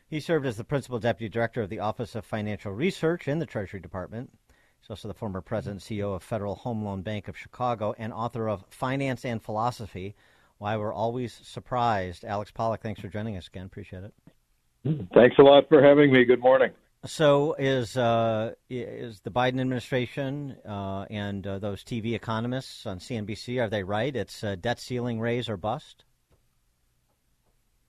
He 0.07 0.19
served 0.19 0.45
as 0.45 0.57
the 0.57 0.63
Principal 0.63 0.99
Deputy 0.99 1.29
Director 1.29 1.63
of 1.63 1.69
the 1.69 1.79
Office 1.79 2.13
of 2.13 2.25
Financial 2.25 2.71
Research 2.71 3.27
in 3.27 3.39
the 3.39 3.47
Treasury 3.47 3.79
Department. 3.79 4.31
He's 4.79 4.89
also 4.91 5.07
the 5.07 5.15
former 5.15 5.41
President 5.41 5.89
and 5.89 5.99
CEO 5.99 6.15
of 6.15 6.21
Federal 6.21 6.53
Home 6.53 6.85
Loan 6.85 7.01
Bank 7.01 7.27
of 7.27 7.35
Chicago 7.35 7.95
and 7.97 8.13
author 8.13 8.47
of 8.47 8.65
Finance 8.69 9.25
and 9.25 9.41
Philosophy 9.41 10.13
Why 10.59 10.77
We're 10.77 10.93
Always 10.93 11.33
Surprised. 11.33 12.23
Alex 12.23 12.51
Pollock, 12.51 12.81
thanks 12.81 13.01
for 13.01 13.07
joining 13.07 13.35
us 13.35 13.47
again. 13.47 13.65
Appreciate 13.65 14.03
it. 14.03 14.13
Thanks 15.15 15.37
a 15.39 15.41
lot 15.41 15.67
for 15.69 15.81
having 15.81 16.13
me. 16.13 16.23
Good 16.23 16.41
morning. 16.41 16.69
So, 17.05 17.53
is 17.59 17.97
uh, 17.97 18.53
is 18.69 19.19
the 19.21 19.29
Biden 19.29 19.59
administration 19.59 20.55
uh, 20.65 21.05
and 21.09 21.45
uh, 21.45 21.59
those 21.59 21.83
TV 21.83 22.13
economists 22.13 22.85
on 22.85 22.99
CNBC 22.99 23.61
are 23.61 23.67
they 23.67 23.83
right? 23.83 24.15
It's 24.15 24.39
debt 24.61 24.79
ceiling 24.79 25.19
raise 25.19 25.49
or 25.49 25.57
bust. 25.57 26.05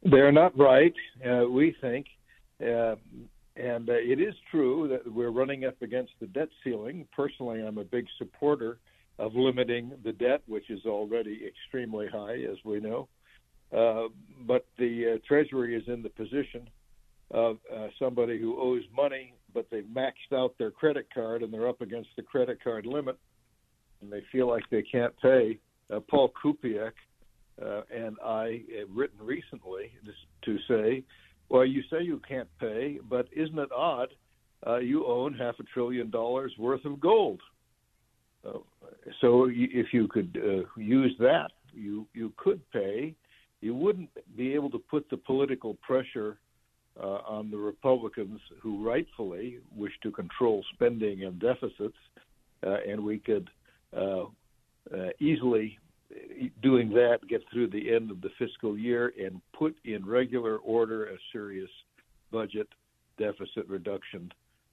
They're 0.02 0.32
not 0.32 0.58
right. 0.58 0.94
Uh, 1.24 1.48
we 1.48 1.76
think, 1.80 2.06
uh, 2.60 2.96
and 3.56 3.88
uh, 3.88 3.92
it 3.92 4.20
is 4.20 4.34
true 4.50 4.88
that 4.88 5.10
we're 5.10 5.30
running 5.30 5.64
up 5.64 5.80
against 5.80 6.12
the 6.18 6.26
debt 6.26 6.48
ceiling. 6.64 7.06
Personally, 7.14 7.64
I'm 7.64 7.78
a 7.78 7.84
big 7.84 8.06
supporter 8.18 8.78
of 9.20 9.36
limiting 9.36 9.92
the 10.02 10.12
debt, 10.12 10.42
which 10.46 10.70
is 10.70 10.84
already 10.86 11.40
extremely 11.46 12.08
high, 12.08 12.42
as 12.50 12.56
we 12.64 12.80
know. 12.80 13.08
but 13.70 14.66
the 14.76 15.20
Treasury 15.24 15.76
is 15.76 15.86
in 15.86 16.02
the 16.02 16.10
position 16.10 16.68
of 17.34 17.58
uh, 17.74 17.88
somebody 17.98 18.38
who 18.38 18.58
owes 18.60 18.84
money, 18.96 19.34
but 19.52 19.66
they've 19.70 19.84
maxed 19.84 20.32
out 20.32 20.54
their 20.56 20.70
credit 20.70 21.08
card 21.12 21.42
and 21.42 21.52
they're 21.52 21.68
up 21.68 21.80
against 21.80 22.10
the 22.16 22.22
credit 22.22 22.62
card 22.62 22.86
limit, 22.86 23.18
and 24.00 24.10
they 24.10 24.22
feel 24.30 24.48
like 24.48 24.62
they 24.70 24.82
can't 24.82 25.12
pay. 25.20 25.58
Uh, 25.92 25.98
Paul 26.08 26.32
Kupiec 26.42 26.92
uh, 27.60 27.82
and 27.92 28.16
I 28.24 28.62
have 28.78 28.88
written 28.94 29.18
recently 29.20 29.90
to 30.44 30.58
say, 30.68 31.02
well, 31.48 31.64
you 31.64 31.82
say 31.90 32.02
you 32.02 32.20
can't 32.26 32.48
pay, 32.60 33.00
but 33.10 33.26
isn't 33.34 33.58
it 33.58 33.72
odd? 33.72 34.14
Uh, 34.66 34.78
you 34.78 35.04
own 35.04 35.34
half 35.34 35.56
a 35.58 35.64
trillion 35.64 36.10
dollars 36.10 36.52
worth 36.56 36.84
of 36.84 37.00
gold. 37.00 37.40
Uh, 38.46 38.58
so 39.20 39.48
if 39.50 39.92
you 39.92 40.06
could 40.06 40.38
uh, 40.40 40.80
use 40.80 41.14
that, 41.18 41.50
you 41.72 42.06
you 42.14 42.32
could 42.36 42.60
pay. 42.70 43.14
You 43.60 43.74
wouldn't 43.74 44.10
be 44.36 44.54
able 44.54 44.70
to 44.70 44.78
put 44.78 45.08
the 45.10 45.16
political 45.16 45.74
pressure 45.74 46.38
uh, 47.00 47.18
on 47.26 47.50
the 47.50 47.56
Republicans 47.56 48.40
who 48.60 48.84
rightfully 48.84 49.58
wish 49.74 49.92
to 50.02 50.10
control 50.10 50.64
spending 50.74 51.24
and 51.24 51.38
deficits, 51.38 51.96
uh, 52.64 52.76
and 52.88 53.02
we 53.02 53.18
could 53.18 53.50
uh, 53.96 54.24
uh 54.92 55.08
easily, 55.20 55.78
doing 56.62 56.90
that, 56.90 57.18
get 57.28 57.42
through 57.52 57.68
the 57.68 57.92
end 57.92 58.10
of 58.10 58.20
the 58.20 58.30
fiscal 58.38 58.78
year 58.78 59.12
and 59.18 59.40
put 59.52 59.76
in 59.84 60.04
regular 60.06 60.56
order 60.58 61.06
a 61.06 61.16
serious 61.32 61.70
budget 62.30 62.68
deficit 63.18 63.66
reduction 63.68 64.30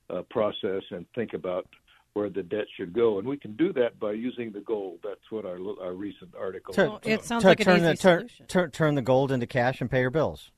uh, 0.09 0.21
process 0.29 0.83
and 0.91 1.05
think 1.15 1.33
about 1.33 1.67
where 2.13 2.29
the 2.29 2.43
debt 2.43 2.65
should 2.75 2.91
go, 2.93 3.19
and 3.19 3.27
we 3.27 3.37
can 3.37 3.55
do 3.55 3.71
that 3.71 3.97
by 3.97 4.11
using 4.11 4.51
the 4.51 4.59
gold. 4.59 4.99
That's 5.01 5.31
what 5.31 5.45
our 5.45 5.57
our 5.81 5.93
recent 5.93 6.35
article. 6.37 6.73
Turn, 6.73 6.99
it 7.03 7.23
sounds 7.23 7.45
like 7.45 7.59
turn, 7.59 7.81
an 7.81 7.93
easy 7.93 8.01
turn, 8.01 8.29
turn, 8.47 8.71
turn 8.71 8.95
the 8.95 9.01
gold 9.01 9.31
into 9.31 9.47
cash 9.47 9.79
and 9.79 9.89
pay 9.89 10.01
your 10.01 10.09
bills 10.09 10.51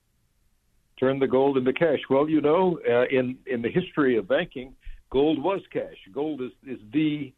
turn 1.03 1.19
the 1.19 1.27
gold 1.27 1.57
into 1.57 1.73
cash. 1.73 1.99
Well, 2.09 2.29
you 2.29 2.39
know, 2.39 2.79
uh, 2.89 3.05
in 3.11 3.37
in 3.45 3.61
the 3.61 3.69
history 3.69 4.17
of 4.17 4.27
banking, 4.27 4.73
gold 5.11 5.41
was 5.41 5.61
cash. 5.71 5.97
Gold 6.13 6.41
is 6.41 6.51
is 6.65 6.79
the 6.93 7.33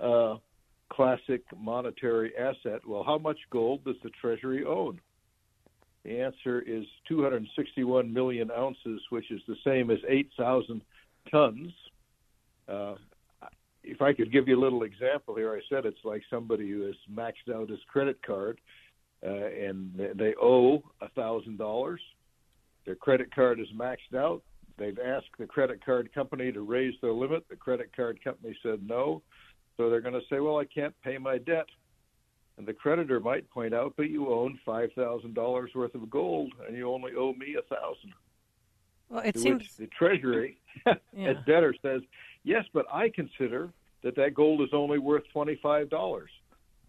uh, 0.00 0.36
classic 0.90 1.42
monetary 1.58 2.32
asset. 2.36 2.80
Well, 2.86 3.04
how 3.04 3.18
much 3.18 3.38
gold 3.50 3.84
does 3.84 3.96
the 4.02 4.10
Treasury 4.20 4.64
own? 4.64 5.00
The 6.04 6.18
answer 6.18 6.62
is 6.62 6.84
261 7.08 8.10
million 8.10 8.50
ounces, 8.50 9.02
which 9.10 9.30
is 9.30 9.42
the 9.46 9.56
same 9.62 9.90
as 9.90 9.98
8,000 10.08 10.80
tons. 11.30 11.72
Uh, 12.66 12.94
if 13.84 14.00
I 14.00 14.14
could 14.14 14.32
give 14.32 14.48
you 14.48 14.58
a 14.58 14.62
little 14.62 14.84
example 14.84 15.34
here, 15.36 15.52
I 15.54 15.60
said 15.68 15.84
it's 15.84 16.02
like 16.02 16.22
somebody 16.30 16.70
who 16.70 16.86
has 16.86 16.94
maxed 17.12 17.54
out 17.54 17.68
his 17.68 17.80
credit 17.86 18.18
card 18.26 18.58
uh, 19.22 19.28
and 19.28 19.92
they 20.14 20.32
owe 20.40 20.82
a 21.02 21.10
thousand 21.10 21.58
dollars 21.58 22.00
their 22.90 22.96
credit 22.96 23.32
card 23.32 23.60
is 23.60 23.68
maxed 23.72 24.16
out. 24.18 24.42
They've 24.76 24.98
asked 24.98 25.28
the 25.38 25.46
credit 25.46 25.84
card 25.86 26.12
company 26.12 26.50
to 26.50 26.62
raise 26.62 26.94
their 27.00 27.12
limit. 27.12 27.44
The 27.48 27.54
credit 27.54 27.94
card 27.94 28.18
company 28.24 28.56
said 28.64 28.80
no. 28.84 29.22
So 29.76 29.88
they're 29.88 30.00
going 30.00 30.14
to 30.14 30.26
say, 30.28 30.40
well, 30.40 30.58
I 30.58 30.64
can't 30.64 30.92
pay 31.04 31.16
my 31.16 31.38
debt. 31.38 31.66
And 32.58 32.66
the 32.66 32.72
creditor 32.72 33.20
might 33.20 33.48
point 33.48 33.72
out, 33.74 33.94
but 33.96 34.10
you 34.10 34.32
own 34.34 34.58
$5,000 34.66 35.74
worth 35.76 35.94
of 35.94 36.10
gold 36.10 36.52
and 36.66 36.76
you 36.76 36.90
only 36.92 37.12
owe 37.16 37.32
me 37.34 37.54
a 37.54 37.62
1000 37.72 38.12
Well, 39.08 39.20
it 39.24 39.32
to 39.34 39.38
seems. 39.38 39.76
The 39.76 39.86
Treasury, 39.86 40.58
Yeah. 40.84 41.28
as 41.30 41.36
debtor, 41.46 41.76
says, 41.82 42.00
yes, 42.42 42.64
but 42.74 42.86
I 42.92 43.08
consider 43.10 43.70
that 44.02 44.16
that 44.16 44.34
gold 44.34 44.62
is 44.62 44.70
only 44.72 44.98
worth 44.98 45.22
$25 45.32 46.24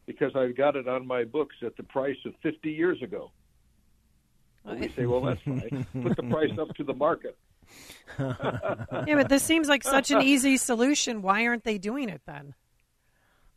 because 0.08 0.36
I've 0.36 0.58
got 0.58 0.76
it 0.76 0.88
on 0.88 1.06
my 1.06 1.26
books 1.26 1.58
at 1.64 1.78
the 1.78 1.84
price 1.84 2.18
of 2.26 2.34
50 2.42 2.72
years 2.72 3.00
ago. 3.04 3.30
And 4.66 4.80
we 4.80 4.90
say, 4.90 5.06
well, 5.06 5.22
that's 5.22 5.42
fine. 5.42 5.86
Put 6.04 6.16
the 6.16 6.24
price 6.24 6.58
up 6.60 6.74
to 6.76 6.84
the 6.84 6.94
market. 6.94 7.38
yeah, 8.20 9.16
but 9.16 9.30
this 9.30 9.44
seems 9.44 9.68
like 9.68 9.84
such 9.84 10.12
an 10.12 10.22
easy 10.22 10.58
solution. 10.58 11.22
Why 11.22 11.48
aren't 11.48 11.64
they 11.64 11.78
doing 11.78 12.10
it 12.10 12.22
then? 12.26 12.54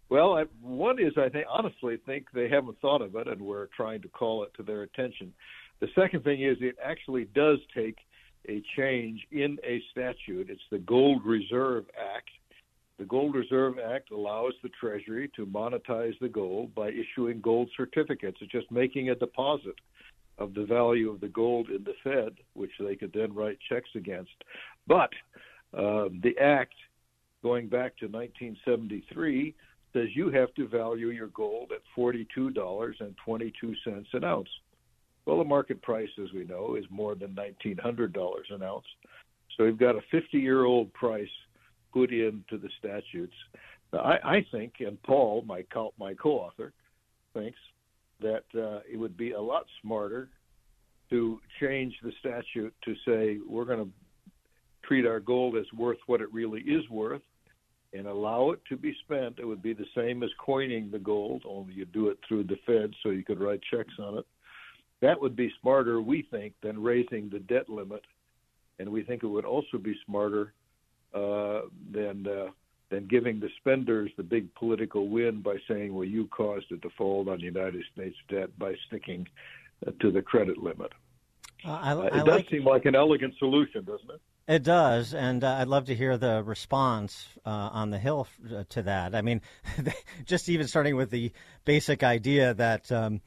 Well, 0.09 0.37
I, 0.39 0.45
one 0.61 1.01
is 1.01 1.15
I 1.17 1.29
think 1.29 1.47
honestly 1.51 1.99
think 2.07 2.27
they 2.33 2.49
haven't 2.49 2.81
thought 2.81 3.03
of 3.03 3.17
it, 3.17 3.27
and 3.27 3.41
we're 3.41 3.67
trying 3.77 4.03
to 4.03 4.09
call 4.09 4.45
it 4.45 4.53
to 4.57 4.63
their 4.63 4.83
attention. 4.83 5.33
The 5.81 5.89
second 5.95 6.25
thing 6.25 6.43
is 6.43 6.57
it 6.61 6.77
actually 6.83 7.25
does 7.35 7.59
take 7.75 7.99
a 8.49 8.63
change 8.77 9.27
in 9.33 9.59
a 9.65 9.83
statute. 9.91 10.51
It's 10.51 10.63
the 10.71 10.79
Gold 10.79 11.25
Reserve 11.25 11.87
Act. 11.99 12.31
The 12.99 13.05
Gold 13.05 13.35
Reserve 13.35 13.79
Act 13.79 14.13
allows 14.13 14.53
the 14.63 14.69
Treasury 14.81 15.31
to 15.35 15.47
monetize 15.47 16.17
the 16.21 16.29
gold 16.29 16.75
by 16.75 16.91
issuing 16.91 17.41
gold 17.41 17.71
certificates. 17.77 18.39
It's 18.41 18.53
just 18.53 18.71
making 18.71 19.11
a 19.11 19.15
deposit 19.17 19.75
of 20.39 20.55
the 20.55 20.65
value 20.65 21.11
of 21.11 21.21
the 21.21 21.29
gold 21.29 21.69
in 21.71 21.85
the 21.85 21.95
Fed, 22.03 22.35
which 22.55 22.73
they 22.81 22.97
could 22.97 23.13
then 23.13 23.35
write 23.35 23.59
checks 23.69 23.91
against. 23.95 24.33
But 24.87 25.11
uh, 25.73 26.09
the 26.23 26.35
act, 26.41 26.75
going 27.43 27.69
back 27.69 27.97
to 27.99 28.07
1973, 28.07 29.55
says 29.93 30.09
you 30.15 30.31
have 30.31 30.53
to 30.55 30.69
value 30.69 31.09
your 31.09 31.29
gold 31.29 31.73
at 31.73 31.83
$42.22 31.97 34.05
an 34.13 34.25
ounce. 34.25 34.49
Well, 35.25 35.39
the 35.39 35.45
market 35.45 35.81
price, 35.83 36.09
as 36.23 36.33
we 36.35 36.45
know, 36.45 36.77
is 36.77 36.85
more 36.91 37.15
than 37.15 37.35
$1,900 37.35 38.39
an 38.51 38.63
ounce. 38.63 38.85
So 39.57 39.65
we've 39.65 39.79
got 39.79 39.95
a 39.95 40.01
50 40.11 40.39
year 40.39 40.65
old 40.65 40.93
price 40.93 41.29
put 41.93 42.13
into 42.13 42.59
the 42.59 42.69
statutes. 42.79 43.35
I, 43.93 44.19
I 44.25 44.47
think, 44.51 44.75
and 44.81 45.01
Paul, 45.05 45.45
my 45.47 45.63
co- 45.73 45.95
my 45.99 46.15
co-author, 46.15 46.73
thinks 47.33 47.59
that 48.21 48.45
uh, 48.57 48.81
it 48.91 48.97
would 48.97 49.17
be 49.17 49.33
a 49.33 49.41
lot 49.41 49.65
smarter 49.83 50.29
to 51.11 51.41
change 51.61 51.95
the 52.03 52.13
statute 52.21 52.75
to 52.85 52.95
say 53.07 53.39
we're 53.49 53.65
going 53.65 53.85
to 53.85 53.91
treat 54.87 55.07
our 55.07 55.21
gold 55.21 55.57
as 55.57 55.67
worth 55.77 55.99
what 56.07 56.21
it 56.21 56.33
really 56.33 56.61
is 56.61 56.89
worth 56.91 57.23
and 57.93 58.07
allow 58.07 58.51
it 58.51 58.61
to 58.69 58.77
be 58.77 58.95
spent. 59.05 59.39
It 59.39 59.47
would 59.47 59.63
be 59.63 59.73
the 59.73 59.87
same 59.97 60.23
as 60.23 60.31
coining 60.45 60.91
the 60.91 60.99
gold, 60.99 61.45
only 61.47 61.75
you 61.75 61.85
do 61.85 62.09
it 62.09 62.19
through 62.27 62.45
the 62.45 62.59
Fed 62.67 62.93
so 63.03 63.11
you 63.11 63.25
could 63.25 63.41
write 63.41 63.61
checks 63.71 63.95
on 63.99 64.19
it. 64.19 64.27
That 65.01 65.21
would 65.21 65.37
be 65.37 65.53
smarter, 65.61 66.01
we 66.01 66.27
think, 66.31 66.55
than 66.63 66.83
raising 66.83 67.29
the 67.31 67.41
debt 67.41 67.69
limit, 67.69 68.03
and 68.79 68.89
we 68.89 69.03
think 69.03 69.23
it 69.23 69.29
would 69.29 69.45
also 69.45 69.79
be 69.79 69.95
smarter 70.07 70.53
uh, 71.15 71.63
than 71.93 72.27
uh, 72.27 72.51
than 72.91 73.07
giving 73.07 73.41
the 73.41 73.49
spenders 73.59 74.11
the 74.17 74.23
big 74.23 74.55
political 74.55 75.09
win 75.09 75.41
by 75.43 75.57
saying, 75.69 75.95
"Well, 75.95 76.05
you 76.05 76.27
caused 76.27 76.71
a 76.73 76.77
default 76.77 77.29
on 77.29 77.39
the 77.39 77.45
United 77.45 77.85
States 77.93 78.17
debt 78.29 78.57
by 78.59 78.75
sticking 78.87 79.27
uh, 79.87 79.93
to 80.01 80.11
the 80.11 80.23
credit 80.23 80.59
limit." 80.59 80.93
Uh, 81.65 81.71
I, 81.71 81.93
Uh, 81.93 82.01
I 82.01 82.07
it 82.07 82.11
does 82.11 82.27
like 82.27 82.49
seem 82.51 82.65
like 82.65 82.85
an 82.85 82.95
elegant 82.95 83.35
solution, 83.39 83.85
doesn't 83.85 84.11
it? 84.11 84.21
It 84.47 84.63
does, 84.63 85.15
and 85.15 85.43
uh, 85.43 85.55
I'd 85.55 85.69
love 85.69 85.87
to 85.87 85.95
hear 85.95 86.19
the 86.19 86.43
response 86.43 87.27
uh, 87.47 87.49
on 87.73 87.89
the 87.89 87.99
Hill 87.99 88.29
uh, 88.55 88.65
to 88.71 88.83
that. 88.83 89.15
I 89.15 89.23
mean, 89.23 89.41
just 90.27 90.51
even 90.51 90.69
starting 90.69 90.97
with 90.97 91.11
the 91.11 91.33
basic 91.65 92.03
idea 92.03 92.53
that 92.53 92.93
um, 92.93 93.23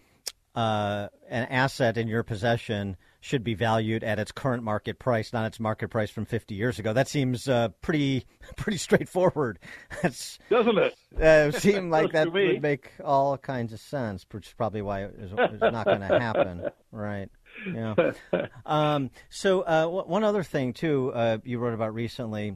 uh, 0.53 1.07
an 1.27 1.45
asset 1.45 1.97
in 1.97 2.07
your 2.07 2.21
possession 2.21 2.97
should 3.19 3.43
be 3.43 3.53
valued 3.53 4.03
at 4.03 4.19
its 4.19 4.31
current 4.31 4.63
market 4.63 4.99
price, 4.99 5.33
not 5.33 5.45
its 5.45 5.59
market 5.59 5.89
price 5.89 6.09
from 6.09 6.25
50 6.25 6.55
years 6.55 6.79
ago. 6.79 6.93
That 6.93 7.07
seems 7.07 7.47
uh, 7.47 7.69
pretty 7.81 8.25
pretty 8.57 8.77
straightforward. 8.77 9.59
That's 10.01 10.39
doesn't 10.49 10.77
it? 10.77 10.95
Uh, 11.19 11.51
seem 11.51 11.89
like 11.91 12.11
that 12.13 12.31
would 12.31 12.61
make 12.61 12.91
all 13.03 13.37
kinds 13.37 13.73
of 13.73 13.79
sense, 13.79 14.25
which 14.31 14.47
is 14.47 14.53
probably 14.53 14.81
why 14.81 15.05
it 15.05 15.15
is, 15.17 15.31
is 15.31 15.61
not 15.61 15.85
going 15.85 16.01
to 16.01 16.19
happen, 16.19 16.69
right? 16.91 17.29
Yeah. 17.73 17.95
Um, 18.65 19.09
so 19.29 19.61
uh, 19.61 19.81
w- 19.83 20.03
one 20.05 20.23
other 20.23 20.43
thing 20.43 20.73
too, 20.73 21.11
uh, 21.13 21.37
you 21.43 21.59
wrote 21.59 21.73
about 21.73 21.93
recently. 21.93 22.55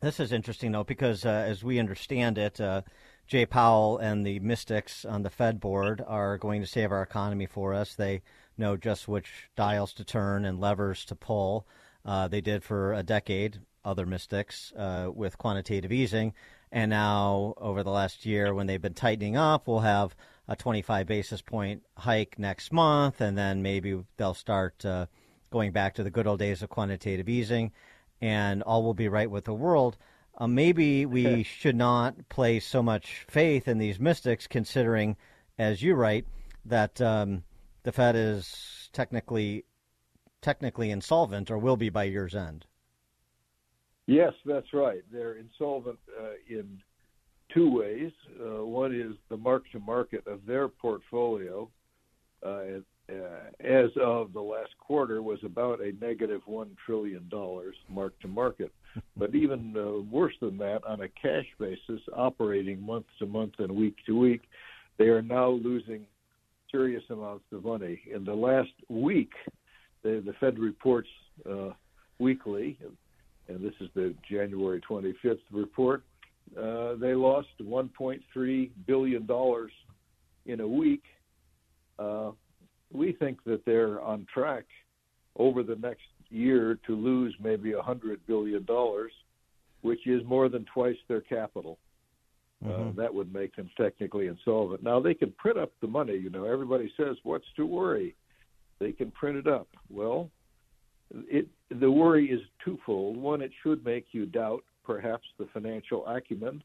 This 0.00 0.18
is 0.18 0.32
interesting 0.32 0.72
though, 0.72 0.84
because 0.84 1.26
uh, 1.26 1.28
as 1.28 1.62
we 1.62 1.78
understand 1.78 2.38
it, 2.38 2.60
uh, 2.60 2.82
Jay 3.26 3.44
Powell 3.46 3.98
and 3.98 4.26
the 4.26 4.40
mystics 4.40 5.04
on 5.04 5.22
the 5.22 5.30
Fed 5.30 5.60
board 5.60 6.02
are 6.06 6.38
going 6.38 6.62
to 6.62 6.66
save 6.66 6.90
our 6.90 7.02
economy 7.02 7.46
for 7.46 7.74
us. 7.74 7.94
They 7.94 8.22
know 8.56 8.76
just 8.76 9.08
which 9.08 9.50
dials 9.56 9.92
to 9.94 10.04
turn 10.04 10.44
and 10.44 10.60
levers 10.60 11.04
to 11.06 11.14
pull. 11.14 11.66
Uh, 12.04 12.28
they 12.28 12.40
did 12.40 12.64
for 12.64 12.92
a 12.92 13.02
decade. 13.02 13.60
Other 13.82 14.04
mystics 14.04 14.74
uh, 14.76 15.10
with 15.12 15.38
quantitative 15.38 15.90
easing, 15.90 16.34
and 16.70 16.90
now 16.90 17.54
over 17.56 17.82
the 17.82 17.90
last 17.90 18.26
year, 18.26 18.52
when 18.52 18.66
they've 18.66 18.82
been 18.82 18.92
tightening 18.92 19.38
up, 19.38 19.66
we'll 19.66 19.80
have 19.80 20.14
a 20.48 20.54
25 20.54 21.06
basis 21.06 21.40
point 21.40 21.82
hike 21.96 22.38
next 22.38 22.72
month, 22.72 23.22
and 23.22 23.38
then 23.38 23.62
maybe 23.62 24.04
they'll 24.18 24.34
start 24.34 24.84
uh, 24.84 25.06
going 25.50 25.72
back 25.72 25.94
to 25.94 26.02
the 26.02 26.10
good 26.10 26.26
old 26.26 26.40
days 26.40 26.62
of 26.62 26.68
quantitative 26.68 27.28
easing, 27.28 27.72
and 28.20 28.62
all 28.64 28.82
will 28.82 28.92
be 28.92 29.08
right 29.08 29.30
with 29.30 29.44
the 29.44 29.54
world. 29.54 29.96
Uh, 30.36 30.46
maybe 30.46 31.06
we 31.06 31.42
should 31.42 31.76
not 31.76 32.28
place 32.28 32.66
so 32.66 32.82
much 32.82 33.24
faith 33.28 33.68
in 33.68 33.78
these 33.78 34.00
mystics, 34.00 34.46
considering, 34.46 35.16
as 35.58 35.82
you 35.82 35.94
write, 35.94 36.26
that 36.64 37.00
um, 37.00 37.44
the 37.82 37.92
Fed 37.92 38.16
is 38.16 38.88
technically 38.92 39.64
technically 40.42 40.90
insolvent 40.90 41.50
or 41.50 41.58
will 41.58 41.76
be 41.76 41.90
by 41.90 42.04
year's 42.04 42.34
end. 42.34 42.64
Yes, 44.06 44.32
that's 44.44 44.72
right. 44.72 45.02
They're 45.12 45.36
insolvent 45.36 45.98
uh, 46.18 46.32
in 46.48 46.80
two 47.54 47.70
ways. 47.70 48.10
Uh, 48.40 48.64
one 48.64 48.94
is 48.94 49.16
the 49.28 49.36
mark 49.36 49.64
to 49.72 49.78
market 49.78 50.26
of 50.26 50.44
their 50.46 50.68
portfolio, 50.68 51.68
uh, 52.44 52.48
uh, 53.08 53.50
as 53.60 53.90
of 54.00 54.32
the 54.32 54.40
last 54.40 54.70
quarter, 54.78 55.22
was 55.22 55.38
about 55.44 55.80
a 55.80 55.92
negative 56.00 56.00
negative 56.00 56.40
one 56.46 56.76
trillion 56.84 57.28
dollars 57.28 57.76
mark 57.88 58.18
to 58.20 58.28
market. 58.28 58.72
but 59.16 59.34
even 59.34 59.74
uh, 59.76 60.02
worse 60.10 60.34
than 60.40 60.58
that, 60.58 60.84
on 60.84 61.02
a 61.02 61.08
cash 61.08 61.46
basis, 61.58 62.00
operating 62.16 62.80
month 62.80 63.06
to 63.18 63.26
month 63.26 63.54
and 63.58 63.70
week 63.70 63.96
to 64.06 64.18
week, 64.18 64.42
they 64.98 65.06
are 65.06 65.22
now 65.22 65.50
losing 65.50 66.06
serious 66.70 67.02
amounts 67.10 67.44
of 67.52 67.64
money. 67.64 68.00
In 68.12 68.24
the 68.24 68.34
last 68.34 68.72
week, 68.88 69.32
the, 70.02 70.22
the 70.24 70.32
Fed 70.40 70.58
reports 70.58 71.08
uh, 71.48 71.70
weekly, 72.18 72.78
and 73.48 73.60
this 73.60 73.74
is 73.80 73.88
the 73.94 74.14
January 74.28 74.80
25th 74.88 75.38
report. 75.50 76.02
Uh, 76.56 76.94
they 76.96 77.14
lost 77.14 77.48
1.3 77.62 78.70
billion 78.86 79.26
dollars 79.26 79.72
in 80.46 80.60
a 80.60 80.66
week. 80.66 81.02
Uh, 81.98 82.30
we 82.92 83.12
think 83.12 83.42
that 83.44 83.64
they're 83.64 84.00
on 84.00 84.26
track 84.32 84.64
over 85.36 85.62
the 85.62 85.76
next 85.76 86.02
year 86.28 86.78
to 86.86 86.96
lose 86.96 87.34
maybe 87.42 87.74
100 87.74 88.20
billion 88.26 88.64
dollars, 88.64 89.12
which 89.82 90.06
is 90.06 90.22
more 90.26 90.48
than 90.48 90.64
twice 90.72 90.96
their 91.08 91.20
capital. 91.20 91.78
Uh, 92.66 92.92
that 92.94 93.12
would 93.12 93.32
make 93.32 93.56
them 93.56 93.70
technically 93.78 94.26
insolvent. 94.26 94.82
Now 94.82 95.00
they 95.00 95.14
can 95.14 95.32
print 95.32 95.56
up 95.58 95.72
the 95.80 95.86
money. 95.86 96.14
You 96.16 96.28
know, 96.28 96.44
everybody 96.44 96.92
says, 96.96 97.16
"What's 97.22 97.50
to 97.56 97.64
worry?" 97.64 98.14
They 98.80 98.92
can 98.92 99.10
print 99.12 99.38
it 99.38 99.46
up. 99.46 99.68
Well, 99.88 100.30
it 101.10 101.48
the 101.70 101.90
worry 101.90 102.30
is 102.30 102.40
twofold. 102.64 103.16
One, 103.16 103.40
it 103.40 103.52
should 103.62 103.82
make 103.84 104.08
you 104.12 104.26
doubt 104.26 104.62
perhaps 104.84 105.26
the 105.38 105.46
financial 105.54 106.06
acumen 106.06 106.62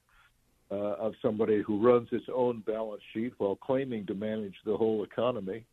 uh, 0.72 0.76
of 0.76 1.13
somebody 1.22 1.61
who 1.61 1.80
runs 1.80 2.09
its 2.11 2.26
own 2.34 2.61
balance 2.65 3.01
sheet 3.13 3.34
while 3.38 3.55
claiming 3.55 4.05
to 4.07 4.15
manage 4.15 4.55
the 4.65 4.76
whole 4.76 5.03
economy, 5.03 5.65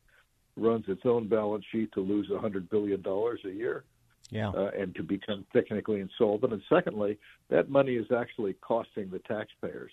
runs 0.55 0.85
its 0.87 1.01
own 1.05 1.27
balance 1.27 1.65
sheet 1.71 1.91
to 1.93 1.99
lose 1.99 2.29
a 2.31 2.39
hundred 2.39 2.69
billion 2.69 3.01
dollars 3.01 3.41
a 3.45 3.49
year 3.51 3.83
Yeah. 4.29 4.49
uh, 4.49 4.71
and 4.77 4.95
to 4.95 5.03
become 5.03 5.45
technically 5.51 5.99
insolvent. 5.99 6.53
And 6.53 6.61
secondly, 6.69 7.17
that 7.49 7.69
money 7.69 7.95
is 7.95 8.11
actually 8.11 8.53
costing 8.53 9.09
the 9.09 9.19
taxpayers. 9.19 9.91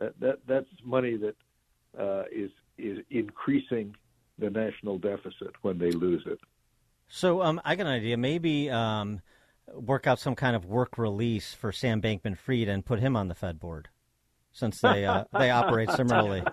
That 0.00 0.18
that 0.18 0.38
that's 0.46 0.68
money 0.82 1.16
that 1.16 1.36
uh, 1.98 2.24
is 2.32 2.50
is 2.78 2.98
increasing 3.10 3.94
the 4.38 4.50
national 4.50 4.98
deficit 4.98 5.54
when 5.62 5.78
they 5.78 5.90
lose 5.90 6.22
it. 6.26 6.40
So 7.08 7.42
um, 7.42 7.60
I 7.64 7.76
got 7.76 7.86
an 7.86 7.92
idea. 7.92 8.16
Maybe 8.16 8.70
um, 8.70 9.20
work 9.72 10.06
out 10.06 10.18
some 10.18 10.34
kind 10.34 10.56
of 10.56 10.64
work 10.64 10.98
release 10.98 11.54
for 11.54 11.70
Sam 11.70 12.00
Bankman-Fried 12.00 12.68
and 12.68 12.84
put 12.84 13.00
him 13.00 13.16
on 13.16 13.28
the 13.28 13.34
Fed 13.34 13.60
board, 13.60 13.88
since 14.52 14.80
they 14.80 15.04
uh, 15.04 15.24
they 15.38 15.50
operate 15.50 15.90
similarly. 15.90 16.42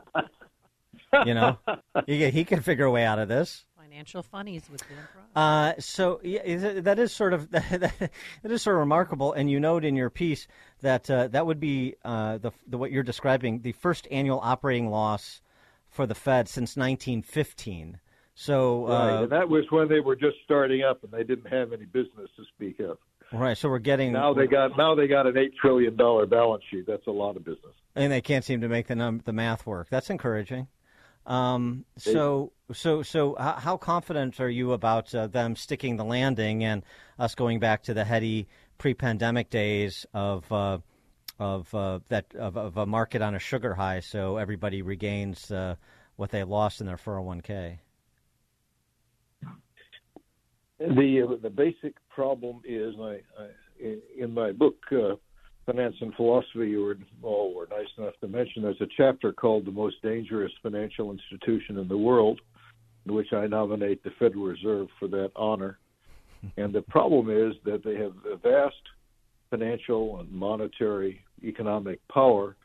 You 1.25 1.33
know, 1.33 1.57
he, 2.05 2.29
he 2.31 2.43
can 2.43 2.61
figure 2.61 2.83
a 2.83 2.91
way 2.91 3.05
out 3.05 3.17
of 3.17 3.29
this. 3.29 3.65
Financial 3.89 4.21
funnies 4.21 4.63
with 4.69 4.81
Dan 4.81 4.97
Proft. 4.97 5.77
Uh, 5.77 5.79
so 5.79 6.19
yeah, 6.21 6.81
that 6.81 6.99
is 6.99 7.13
sort 7.13 7.31
of 7.31 7.49
that 7.51 8.09
is 8.43 8.61
sort 8.61 8.75
of 8.75 8.79
remarkable. 8.81 9.31
And 9.31 9.49
you 9.49 9.61
note 9.61 9.85
in 9.85 9.95
your 9.95 10.09
piece 10.09 10.45
that 10.81 11.09
uh, 11.09 11.29
that 11.29 11.45
would 11.45 11.61
be 11.61 11.95
uh, 12.03 12.37
the, 12.37 12.51
the 12.67 12.77
what 12.77 12.91
you're 12.91 13.03
describing 13.03 13.61
the 13.61 13.71
first 13.71 14.05
annual 14.11 14.41
operating 14.43 14.89
loss 14.89 15.41
for 15.89 16.05
the 16.05 16.15
Fed 16.15 16.49
since 16.49 16.75
1915. 16.75 17.99
So 18.35 18.87
uh, 18.87 19.21
right, 19.21 19.29
that 19.29 19.47
was 19.47 19.63
when 19.69 19.87
they 19.87 20.01
were 20.01 20.17
just 20.17 20.35
starting 20.43 20.83
up 20.83 21.03
and 21.03 21.11
they 21.11 21.23
didn't 21.23 21.47
have 21.47 21.71
any 21.71 21.85
business 21.85 22.29
to 22.35 22.43
speak 22.55 22.81
of. 22.81 22.97
right, 23.31 23.57
so 23.57 23.69
we're 23.69 23.79
getting 23.79 24.11
Now 24.11 24.33
they 24.33 24.47
got 24.47 24.77
now 24.77 24.95
they 24.95 25.07
got 25.07 25.27
an 25.27 25.37
eight 25.37 25.53
trillion 25.61 25.95
dollar 25.95 26.25
balance 26.25 26.63
sheet. 26.69 26.85
That's 26.85 27.07
a 27.07 27.11
lot 27.11 27.37
of 27.37 27.45
business. 27.45 27.73
and 27.95 28.11
they 28.11 28.21
can't 28.21 28.43
seem 28.43 28.59
to 28.61 28.67
make 28.67 28.87
the 28.87 28.95
num- 28.95 29.21
the 29.23 29.33
math 29.33 29.65
work. 29.65 29.87
That's 29.89 30.09
encouraging. 30.09 30.67
Um, 31.27 31.83
so, 31.97 32.53
so, 32.71 33.03
so, 33.03 33.35
how 33.37 33.75
confident 33.75 34.39
are 34.39 34.49
you 34.49 34.71
about 34.71 35.13
uh, 35.13 35.27
them 35.27 35.57
sticking 35.57 35.97
the 35.97 36.05
landing 36.05 36.63
and 36.63 36.83
us 37.19 37.35
going 37.35 37.59
back 37.59 37.83
to 37.83 37.93
the 37.93 38.05
heady 38.05 38.47
pre-pandemic 38.77 39.49
days 39.49 40.05
of 40.13 40.49
uh, 40.51 40.77
of 41.37 41.73
uh, 41.75 41.99
that 42.07 42.33
of, 42.33 42.55
of, 42.55 42.77
a 42.77 42.85
market 42.85 43.21
on 43.21 43.35
a 43.35 43.39
sugar 43.39 43.73
high, 43.73 43.99
so 43.99 44.37
everybody 44.37 44.81
regains 44.81 45.51
uh, 45.51 45.75
what 46.15 46.31
they 46.31 46.45
lost 46.45 46.79
in 46.79 46.87
their 46.87 46.97
401k? 46.97 47.79
The 50.79 51.39
the 51.41 51.49
basic 51.49 51.95
problem 52.07 52.61
is, 52.63 52.95
I, 53.01 53.19
I 53.37 53.97
in 54.17 54.33
my 54.33 54.53
book 54.53 54.77
uh, 54.93 55.15
Finance 55.67 55.95
and 55.99 56.15
Philosophy, 56.15 56.69
you 56.69 56.81
were 56.81 56.97
all 57.21 57.53
were 57.53 57.67
nice 57.69 57.89
enough 57.97 58.13
to 58.21 58.27
mention. 58.27 58.63
There's 58.63 58.79
a 58.79 58.87
chapter 58.95 59.33
called 59.33 59.65
"The 59.65 59.71
Most 59.71 60.01
Dangerous 60.01 60.51
Financial 60.63 61.11
Institution 61.11 61.77
in 61.77 61.89
the 61.89 61.97
World," 61.97 62.39
in 63.05 63.13
which 63.13 63.33
I 63.33 63.47
nominate 63.47 64.01
the 64.01 64.11
Federal 64.17 64.45
Reserve 64.45 64.87
for 64.97 65.09
that 65.09 65.31
honor. 65.35 65.77
and 66.57 66.73
the 66.73 66.83
problem 66.83 67.29
is 67.29 67.53
that 67.65 67.83
they 67.83 67.95
have 67.95 68.13
a 68.31 68.37
vast 68.37 68.75
financial 69.49 70.19
and 70.21 70.31
monetary 70.31 71.21
economic 71.43 71.99
power, 72.07 72.55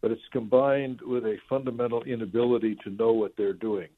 but 0.00 0.12
it's 0.12 0.22
combined 0.30 1.00
with 1.02 1.24
a 1.24 1.38
fundamental 1.48 2.04
inability 2.04 2.76
to 2.84 2.90
know 2.90 3.12
what 3.12 3.32
they're 3.36 3.52
doing. 3.52 3.88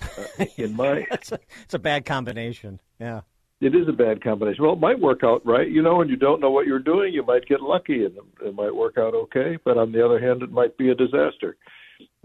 Uh, 0.00 0.46
in 0.56 0.74
my, 0.74 1.06
it's, 1.10 1.32
a, 1.32 1.38
it's 1.62 1.74
a 1.74 1.78
bad 1.78 2.06
combination. 2.06 2.80
Yeah, 2.98 3.20
it 3.60 3.74
is 3.74 3.88
a 3.88 3.92
bad 3.92 4.22
combination. 4.22 4.62
Well, 4.62 4.74
it 4.74 4.80
might 4.80 5.00
work 5.00 5.20
out 5.24 5.44
right, 5.44 5.68
you 5.68 5.82
know, 5.82 6.00
and 6.00 6.08
you 6.08 6.16
don't 6.16 6.40
know 6.40 6.50
what 6.50 6.66
you're 6.66 6.78
doing. 6.78 7.12
You 7.12 7.24
might 7.24 7.46
get 7.46 7.60
lucky, 7.60 8.04
and 8.04 8.14
it 8.44 8.54
might 8.54 8.74
work 8.74 8.98
out 8.98 9.14
okay. 9.14 9.58
But 9.64 9.76
on 9.76 9.90
the 9.90 10.04
other 10.04 10.20
hand, 10.20 10.42
it 10.42 10.52
might 10.52 10.76
be 10.78 10.90
a 10.90 10.94
disaster. 10.94 11.56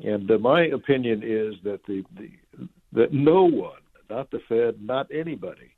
And 0.03 0.29
uh, 0.29 0.37
my 0.37 0.65
opinion 0.65 1.23
is 1.23 1.55
that 1.63 1.79
the, 1.87 2.03
the 2.15 2.67
that 2.93 3.11
no 3.11 3.45
one, 3.45 3.81
not 4.09 4.29
the 4.29 4.39
Fed, 4.47 4.75
not 4.79 5.07
anybody, 5.11 5.71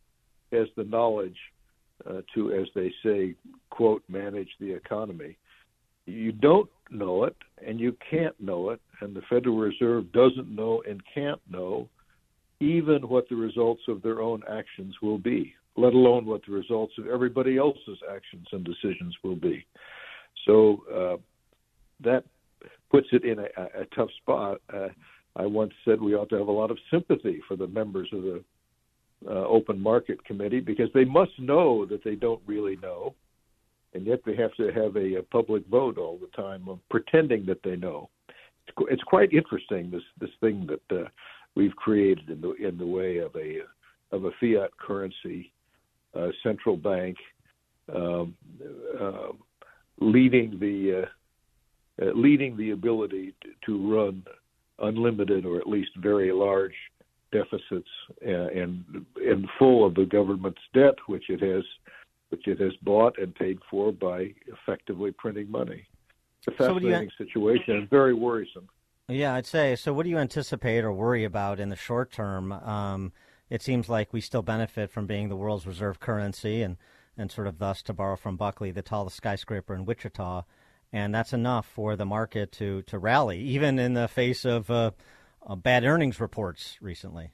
has 0.51 0.67
the 0.75 0.83
knowledge 0.83 1.37
uh, 2.05 2.21
to, 2.33 2.53
as 2.53 2.67
they 2.75 2.91
say, 3.03 3.35
quote, 3.69 4.03
manage 4.09 4.49
the 4.59 4.73
economy. 4.73 5.37
You 6.05 6.33
don't 6.33 6.69
know 6.91 7.23
it, 7.23 7.35
and 7.65 7.79
you 7.79 7.95
can't 8.09 8.39
know 8.39 8.71
it, 8.71 8.81
and 8.99 9.15
the 9.15 9.21
Federal 9.29 9.57
Reserve 9.57 10.11
doesn't 10.11 10.53
know 10.53 10.83
and 10.87 11.01
can't 11.13 11.39
know 11.49 11.87
even 12.59 13.07
what 13.07 13.27
the 13.29 13.35
results 13.35 13.81
of 13.87 14.01
their 14.01 14.21
own 14.21 14.41
actions 14.49 14.95
will 15.01 15.17
be, 15.17 15.53
let 15.75 15.93
alone 15.93 16.25
what 16.25 16.41
the 16.47 16.53
results 16.53 16.93
of 16.97 17.07
everybody 17.07 17.57
else's 17.57 17.99
actions 18.09 18.47
and 18.51 18.63
decisions 18.63 19.15
will 19.23 19.35
be. 19.35 19.65
So 20.45 20.83
uh, 20.93 21.17
that 22.03 22.23
puts 22.89 23.07
it 23.11 23.23
in 23.23 23.39
a, 23.39 23.81
a 23.81 23.85
tough 23.95 24.09
spot. 24.21 24.61
Uh, 24.73 24.87
I 25.35 25.45
once 25.45 25.73
said 25.83 25.99
we 25.99 26.15
ought 26.15 26.29
to 26.29 26.37
have 26.37 26.47
a 26.47 26.51
lot 26.51 26.71
of 26.71 26.77
sympathy 26.89 27.41
for 27.47 27.57
the 27.57 27.67
members 27.67 28.07
of 28.13 28.21
the 28.21 28.43
uh, 29.27 29.45
Open 29.47 29.79
Market 29.79 30.23
Committee 30.23 30.59
because 30.59 30.89
they 30.93 31.05
must 31.05 31.37
know 31.39 31.85
that 31.85 32.03
they 32.03 32.15
don't 32.15 32.41
really 32.45 32.77
know, 32.77 33.15
and 33.93 34.05
yet 34.05 34.21
they 34.25 34.35
have 34.35 34.53
to 34.55 34.71
have 34.71 34.95
a, 34.95 35.15
a 35.15 35.23
public 35.23 35.65
vote 35.67 35.97
all 35.97 36.17
the 36.17 36.41
time 36.41 36.67
of 36.69 36.79
pretending 36.89 37.45
that 37.47 37.63
they 37.63 37.75
know. 37.75 38.09
It's, 38.67 38.77
it's 38.91 39.03
quite 39.03 39.33
interesting 39.33 39.91
this 39.91 40.03
this 40.19 40.29
thing 40.39 40.67
that 40.67 40.97
uh, 41.01 41.07
we've 41.55 41.75
created 41.75 42.29
in 42.29 42.41
the 42.41 42.53
in 42.53 42.77
the 42.77 42.85
way 42.85 43.17
of 43.17 43.35
a 43.35 43.59
of 44.11 44.25
a 44.25 44.31
fiat 44.39 44.71
currency 44.77 45.51
uh, 46.15 46.27
central 46.43 46.77
bank 46.77 47.17
um, 47.93 48.35
uh, 48.99 49.29
leading 49.99 50.59
the 50.59 51.03
uh, 51.03 52.05
uh, 52.05 52.11
leading 52.13 52.57
the 52.57 52.71
ability 52.71 53.33
to, 53.41 53.49
to 53.65 53.93
run 53.93 54.23
unlimited 54.79 55.45
or 55.45 55.57
at 55.57 55.67
least 55.67 55.91
very 55.97 56.31
large 56.31 56.73
deficits 57.31 57.89
and 58.21 59.05
and 59.17 59.47
full 59.57 59.85
of 59.85 59.95
the 59.95 60.05
government's 60.05 60.61
debt, 60.73 60.95
which 61.07 61.29
it 61.29 61.41
has 61.41 61.63
which 62.29 62.47
it 62.47 62.59
has 62.59 62.73
bought 62.81 63.17
and 63.19 63.33
paid 63.35 63.59
for 63.69 63.91
by 63.91 64.33
effectively 64.47 65.11
printing 65.11 65.49
money. 65.49 65.85
It's 66.39 66.47
a 66.47 66.51
fascinating 66.51 67.09
so 67.17 67.23
you, 67.23 67.27
situation 67.27 67.75
and 67.77 67.89
very 67.89 68.13
worrisome. 68.13 68.67
Yeah, 69.07 69.35
I'd 69.35 69.45
say. 69.45 69.75
So, 69.75 69.93
what 69.93 70.03
do 70.03 70.09
you 70.09 70.17
anticipate 70.17 70.83
or 70.83 70.91
worry 70.91 71.23
about 71.23 71.59
in 71.59 71.69
the 71.69 71.75
short 71.75 72.11
term? 72.11 72.51
Um, 72.51 73.11
it 73.49 73.61
seems 73.61 73.87
like 73.87 74.11
we 74.11 74.21
still 74.21 74.41
benefit 74.41 74.89
from 74.89 75.05
being 75.05 75.29
the 75.29 75.35
world's 75.35 75.67
reserve 75.67 75.99
currency, 75.99 76.63
and 76.63 76.77
and 77.17 77.31
sort 77.31 77.47
of 77.47 77.59
thus, 77.59 77.83
to 77.83 77.93
borrow 77.93 78.15
from 78.15 78.35
Buckley, 78.35 78.71
the 78.71 78.81
tallest 78.81 79.15
skyscraper 79.15 79.75
in 79.75 79.85
Wichita, 79.85 80.43
and 80.91 81.13
that's 81.13 81.33
enough 81.33 81.67
for 81.67 81.95
the 81.95 82.05
market 82.05 82.51
to 82.53 82.81
to 82.83 82.97
rally, 82.97 83.39
even 83.41 83.77
in 83.77 83.93
the 83.93 84.07
face 84.07 84.43
of 84.43 84.71
uh, 84.71 84.91
uh, 85.45 85.55
bad 85.55 85.83
earnings 85.83 86.19
reports 86.19 86.77
recently. 86.81 87.31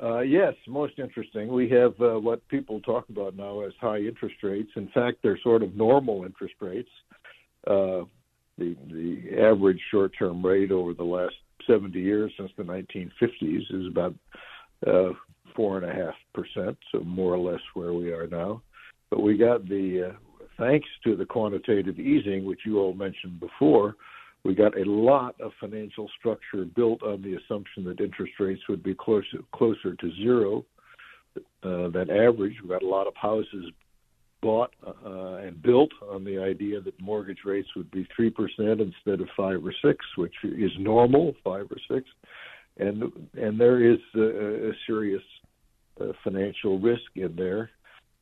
Uh, 0.00 0.20
yes, 0.20 0.54
most 0.68 0.96
interesting. 1.00 1.48
We 1.48 1.68
have 1.70 2.00
uh, 2.00 2.20
what 2.20 2.46
people 2.46 2.80
talk 2.82 3.08
about 3.08 3.34
now 3.34 3.62
as 3.62 3.72
high 3.80 3.98
interest 3.98 4.36
rates. 4.44 4.70
In 4.76 4.86
fact, 4.94 5.18
they're 5.24 5.40
sort 5.42 5.64
of 5.64 5.74
normal 5.74 6.24
interest 6.24 6.54
rates. 6.60 6.90
The 8.58 8.76
the 8.90 9.40
average 9.40 9.80
short 9.90 10.12
term 10.18 10.44
rate 10.44 10.72
over 10.72 10.94
the 10.94 11.04
last 11.04 11.34
70 11.66 11.98
years 11.98 12.32
since 12.36 12.50
the 12.56 12.64
1950s 12.64 13.62
is 13.70 13.86
about 13.86 14.14
uh, 14.86 15.10
four 15.54 15.78
and 15.78 15.90
a 15.90 15.94
half 15.94 16.14
percent, 16.34 16.76
so 16.92 17.00
more 17.00 17.34
or 17.34 17.52
less 17.52 17.60
where 17.74 17.92
we 17.92 18.12
are 18.12 18.26
now. 18.26 18.62
But 19.10 19.22
we 19.22 19.36
got 19.36 19.68
the 19.68 20.10
uh, 20.10 20.16
thanks 20.58 20.88
to 21.04 21.16
the 21.16 21.24
quantitative 21.24 21.98
easing, 21.98 22.44
which 22.44 22.60
you 22.66 22.78
all 22.78 22.92
mentioned 22.92 23.40
before, 23.40 23.96
we 24.44 24.54
got 24.54 24.78
a 24.78 24.84
lot 24.84 25.34
of 25.40 25.52
financial 25.60 26.08
structure 26.18 26.64
built 26.64 27.02
on 27.02 27.22
the 27.22 27.34
assumption 27.34 27.84
that 27.84 28.00
interest 28.00 28.32
rates 28.38 28.62
would 28.68 28.82
be 28.82 28.94
closer 28.94 29.38
closer 29.52 29.94
to 29.94 30.14
zero 30.16 30.64
uh, 31.36 31.88
than 31.88 32.10
average. 32.10 32.54
We 32.62 32.68
got 32.68 32.82
a 32.82 32.88
lot 32.88 33.06
of 33.06 33.14
houses 33.16 33.70
bought 34.40 34.72
uh, 34.86 35.36
and 35.36 35.60
built 35.62 35.90
on 36.10 36.24
the 36.24 36.38
idea 36.38 36.80
that 36.80 37.00
mortgage 37.00 37.40
rates 37.44 37.68
would 37.76 37.90
be 37.90 38.06
three 38.14 38.30
percent 38.30 38.80
instead 38.80 39.20
of 39.20 39.28
five 39.36 39.64
or 39.64 39.74
six, 39.84 40.04
which 40.16 40.34
is 40.44 40.70
normal, 40.78 41.34
five 41.42 41.66
or 41.70 41.78
six, 41.90 42.08
and 42.78 43.02
and 43.34 43.58
there 43.58 43.82
is 43.92 43.98
a, 44.14 44.70
a 44.70 44.72
serious 44.86 45.22
uh, 46.00 46.12
financial 46.22 46.78
risk 46.78 47.10
in 47.16 47.34
there. 47.36 47.70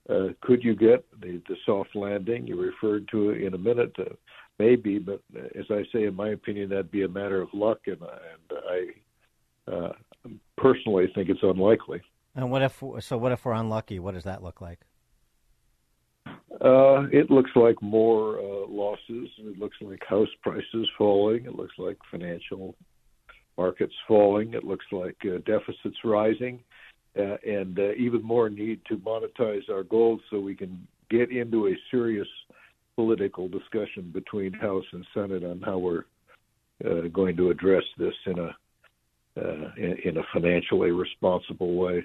Uh, 0.08 0.28
could 0.40 0.62
you 0.62 0.76
get 0.76 1.04
the, 1.20 1.42
the 1.48 1.56
soft 1.66 1.96
landing 1.96 2.46
you 2.46 2.60
referred 2.60 3.08
to 3.08 3.30
in 3.30 3.54
a 3.54 3.58
minute? 3.58 3.94
Uh, 3.98 4.14
maybe, 4.58 4.98
but 4.98 5.20
as 5.54 5.64
I 5.70 5.82
say, 5.92 6.04
in 6.04 6.14
my 6.14 6.30
opinion, 6.30 6.70
that'd 6.70 6.90
be 6.90 7.02
a 7.02 7.08
matter 7.08 7.42
of 7.42 7.48
luck, 7.52 7.80
and, 7.86 8.00
and 8.00 8.58
I 8.70 9.70
uh, 9.70 9.92
personally 10.56 11.10
think 11.14 11.28
it's 11.28 11.42
unlikely. 11.42 12.00
And 12.34 12.50
what 12.50 12.62
if 12.62 12.82
so? 13.00 13.18
What 13.18 13.32
if 13.32 13.44
we're 13.44 13.52
unlucky? 13.52 13.98
What 13.98 14.14
does 14.14 14.24
that 14.24 14.42
look 14.42 14.60
like? 14.60 14.80
Uh, 16.60 17.06
it 17.12 17.30
looks 17.30 17.50
like 17.54 17.80
more 17.82 18.38
uh, 18.38 18.66
losses. 18.68 19.28
It 19.38 19.58
looks 19.58 19.76
like 19.80 20.00
house 20.08 20.28
prices 20.42 20.88
falling. 20.96 21.44
It 21.44 21.54
looks 21.54 21.74
like 21.78 21.98
financial 22.10 22.74
markets 23.58 23.94
falling. 24.08 24.54
It 24.54 24.64
looks 24.64 24.86
like 24.90 25.16
uh, 25.24 25.38
deficits 25.44 25.96
rising, 26.04 26.60
uh, 27.18 27.36
and 27.46 27.78
uh, 27.78 27.92
even 27.92 28.22
more 28.22 28.48
need 28.48 28.80
to 28.88 28.96
monetize 28.96 29.68
our 29.70 29.82
gold 29.82 30.20
so 30.30 30.40
we 30.40 30.54
can 30.54 30.86
get 31.10 31.30
into 31.30 31.68
a 31.68 31.76
serious 31.90 32.28
political 32.94 33.48
discussion 33.48 34.10
between 34.12 34.52
House 34.54 34.84
and 34.92 35.06
Senate 35.12 35.44
on 35.44 35.60
how 35.60 35.76
we're 35.76 36.04
uh, 36.86 37.08
going 37.12 37.36
to 37.36 37.50
address 37.50 37.84
this 37.98 38.14
in 38.26 38.38
a 38.38 38.56
in, 39.76 40.16
a 40.16 40.22
financially 40.32 40.90
responsible 40.90 41.76
way. 41.76 42.02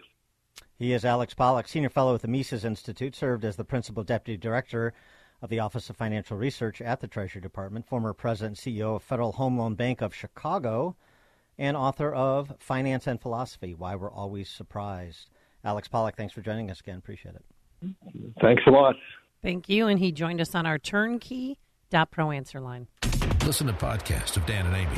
He 0.81 0.93
is 0.93 1.05
Alex 1.05 1.35
Pollock, 1.35 1.67
senior 1.67 1.91
fellow 1.91 2.15
at 2.15 2.23
the 2.23 2.27
Mises 2.27 2.65
Institute, 2.65 3.15
served 3.15 3.45
as 3.45 3.55
the 3.55 3.63
principal 3.63 4.03
deputy 4.03 4.35
director 4.35 4.95
of 5.39 5.51
the 5.51 5.59
Office 5.59 5.91
of 5.91 5.95
Financial 5.95 6.35
Research 6.35 6.81
at 6.81 7.01
the 7.01 7.07
Treasury 7.07 7.39
Department, 7.39 7.85
former 7.85 8.13
president 8.13 8.65
and 8.65 8.75
CEO 8.75 8.95
of 8.95 9.03
Federal 9.03 9.33
Home 9.33 9.59
Loan 9.59 9.75
Bank 9.75 10.01
of 10.01 10.11
Chicago, 10.15 10.95
and 11.59 11.77
author 11.77 12.11
of 12.11 12.55
Finance 12.57 13.05
and 13.05 13.21
Philosophy: 13.21 13.75
Why 13.75 13.95
We're 13.95 14.09
Always 14.09 14.49
Surprised. 14.49 15.29
Alex 15.63 15.87
Pollock, 15.87 16.15
thanks 16.15 16.33
for 16.33 16.41
joining 16.41 16.71
us 16.71 16.79
again. 16.79 16.97
Appreciate 16.97 17.35
it. 17.35 17.95
Thanks 18.41 18.63
a 18.65 18.71
lot. 18.71 18.95
Thank 19.43 19.69
you. 19.69 19.85
And 19.85 19.99
he 19.99 20.11
joined 20.11 20.41
us 20.41 20.55
on 20.55 20.65
our 20.65 20.79
turnkey.pro 20.79 22.31
answer 22.31 22.59
line. 22.59 22.87
Listen 23.51 23.67
to 23.67 23.73
podcast 23.73 24.37
of 24.37 24.45
Dan 24.45 24.65
and 24.65 24.77
Amy 24.77 24.95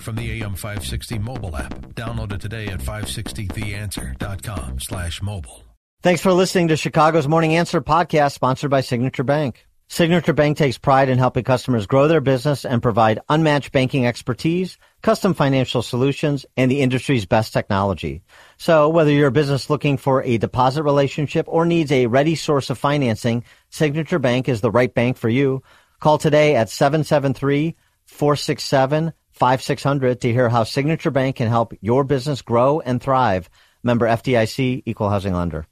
from 0.00 0.16
the 0.16 0.40
AM 0.40 0.54
560 0.54 1.18
mobile 1.18 1.54
app. 1.54 1.74
Download 1.94 2.32
it 2.32 2.40
today 2.40 2.66
at 2.68 2.80
560theanswer.com 2.80 4.80
slash 4.80 5.20
mobile. 5.20 5.64
Thanks 6.02 6.22
for 6.22 6.32
listening 6.32 6.68
to 6.68 6.78
Chicago's 6.78 7.28
Morning 7.28 7.56
Answer 7.56 7.82
podcast 7.82 8.32
sponsored 8.32 8.70
by 8.70 8.80
Signature 8.80 9.22
Bank. 9.22 9.66
Signature 9.88 10.32
Bank 10.32 10.56
takes 10.56 10.78
pride 10.78 11.10
in 11.10 11.18
helping 11.18 11.44
customers 11.44 11.86
grow 11.86 12.08
their 12.08 12.22
business 12.22 12.64
and 12.64 12.80
provide 12.80 13.20
unmatched 13.28 13.70
banking 13.70 14.06
expertise, 14.06 14.78
custom 15.02 15.34
financial 15.34 15.82
solutions, 15.82 16.46
and 16.56 16.70
the 16.70 16.80
industry's 16.80 17.26
best 17.26 17.52
technology. 17.52 18.22
So 18.56 18.88
whether 18.88 19.10
you're 19.10 19.28
a 19.28 19.30
business 19.30 19.68
looking 19.68 19.98
for 19.98 20.22
a 20.22 20.38
deposit 20.38 20.84
relationship 20.84 21.44
or 21.48 21.66
needs 21.66 21.92
a 21.92 22.06
ready 22.06 22.34
source 22.34 22.70
of 22.70 22.78
financing, 22.78 23.44
Signature 23.68 24.18
Bank 24.18 24.48
is 24.48 24.62
the 24.62 24.70
right 24.70 24.94
bank 24.94 25.18
for 25.18 25.28
you. 25.28 25.62
Call 26.00 26.16
today 26.16 26.56
at 26.56 26.70
773 26.70 27.76
467 28.10 29.12
5600 29.32 30.20
to 30.20 30.32
hear 30.32 30.48
how 30.48 30.64
Signature 30.64 31.10
Bank 31.10 31.36
can 31.36 31.48
help 31.48 31.72
your 31.80 32.04
business 32.04 32.42
grow 32.42 32.80
and 32.80 33.00
thrive. 33.00 33.48
Member 33.82 34.06
FDIC, 34.06 34.82
equal 34.84 35.08
housing 35.08 35.34
lender. 35.34 35.66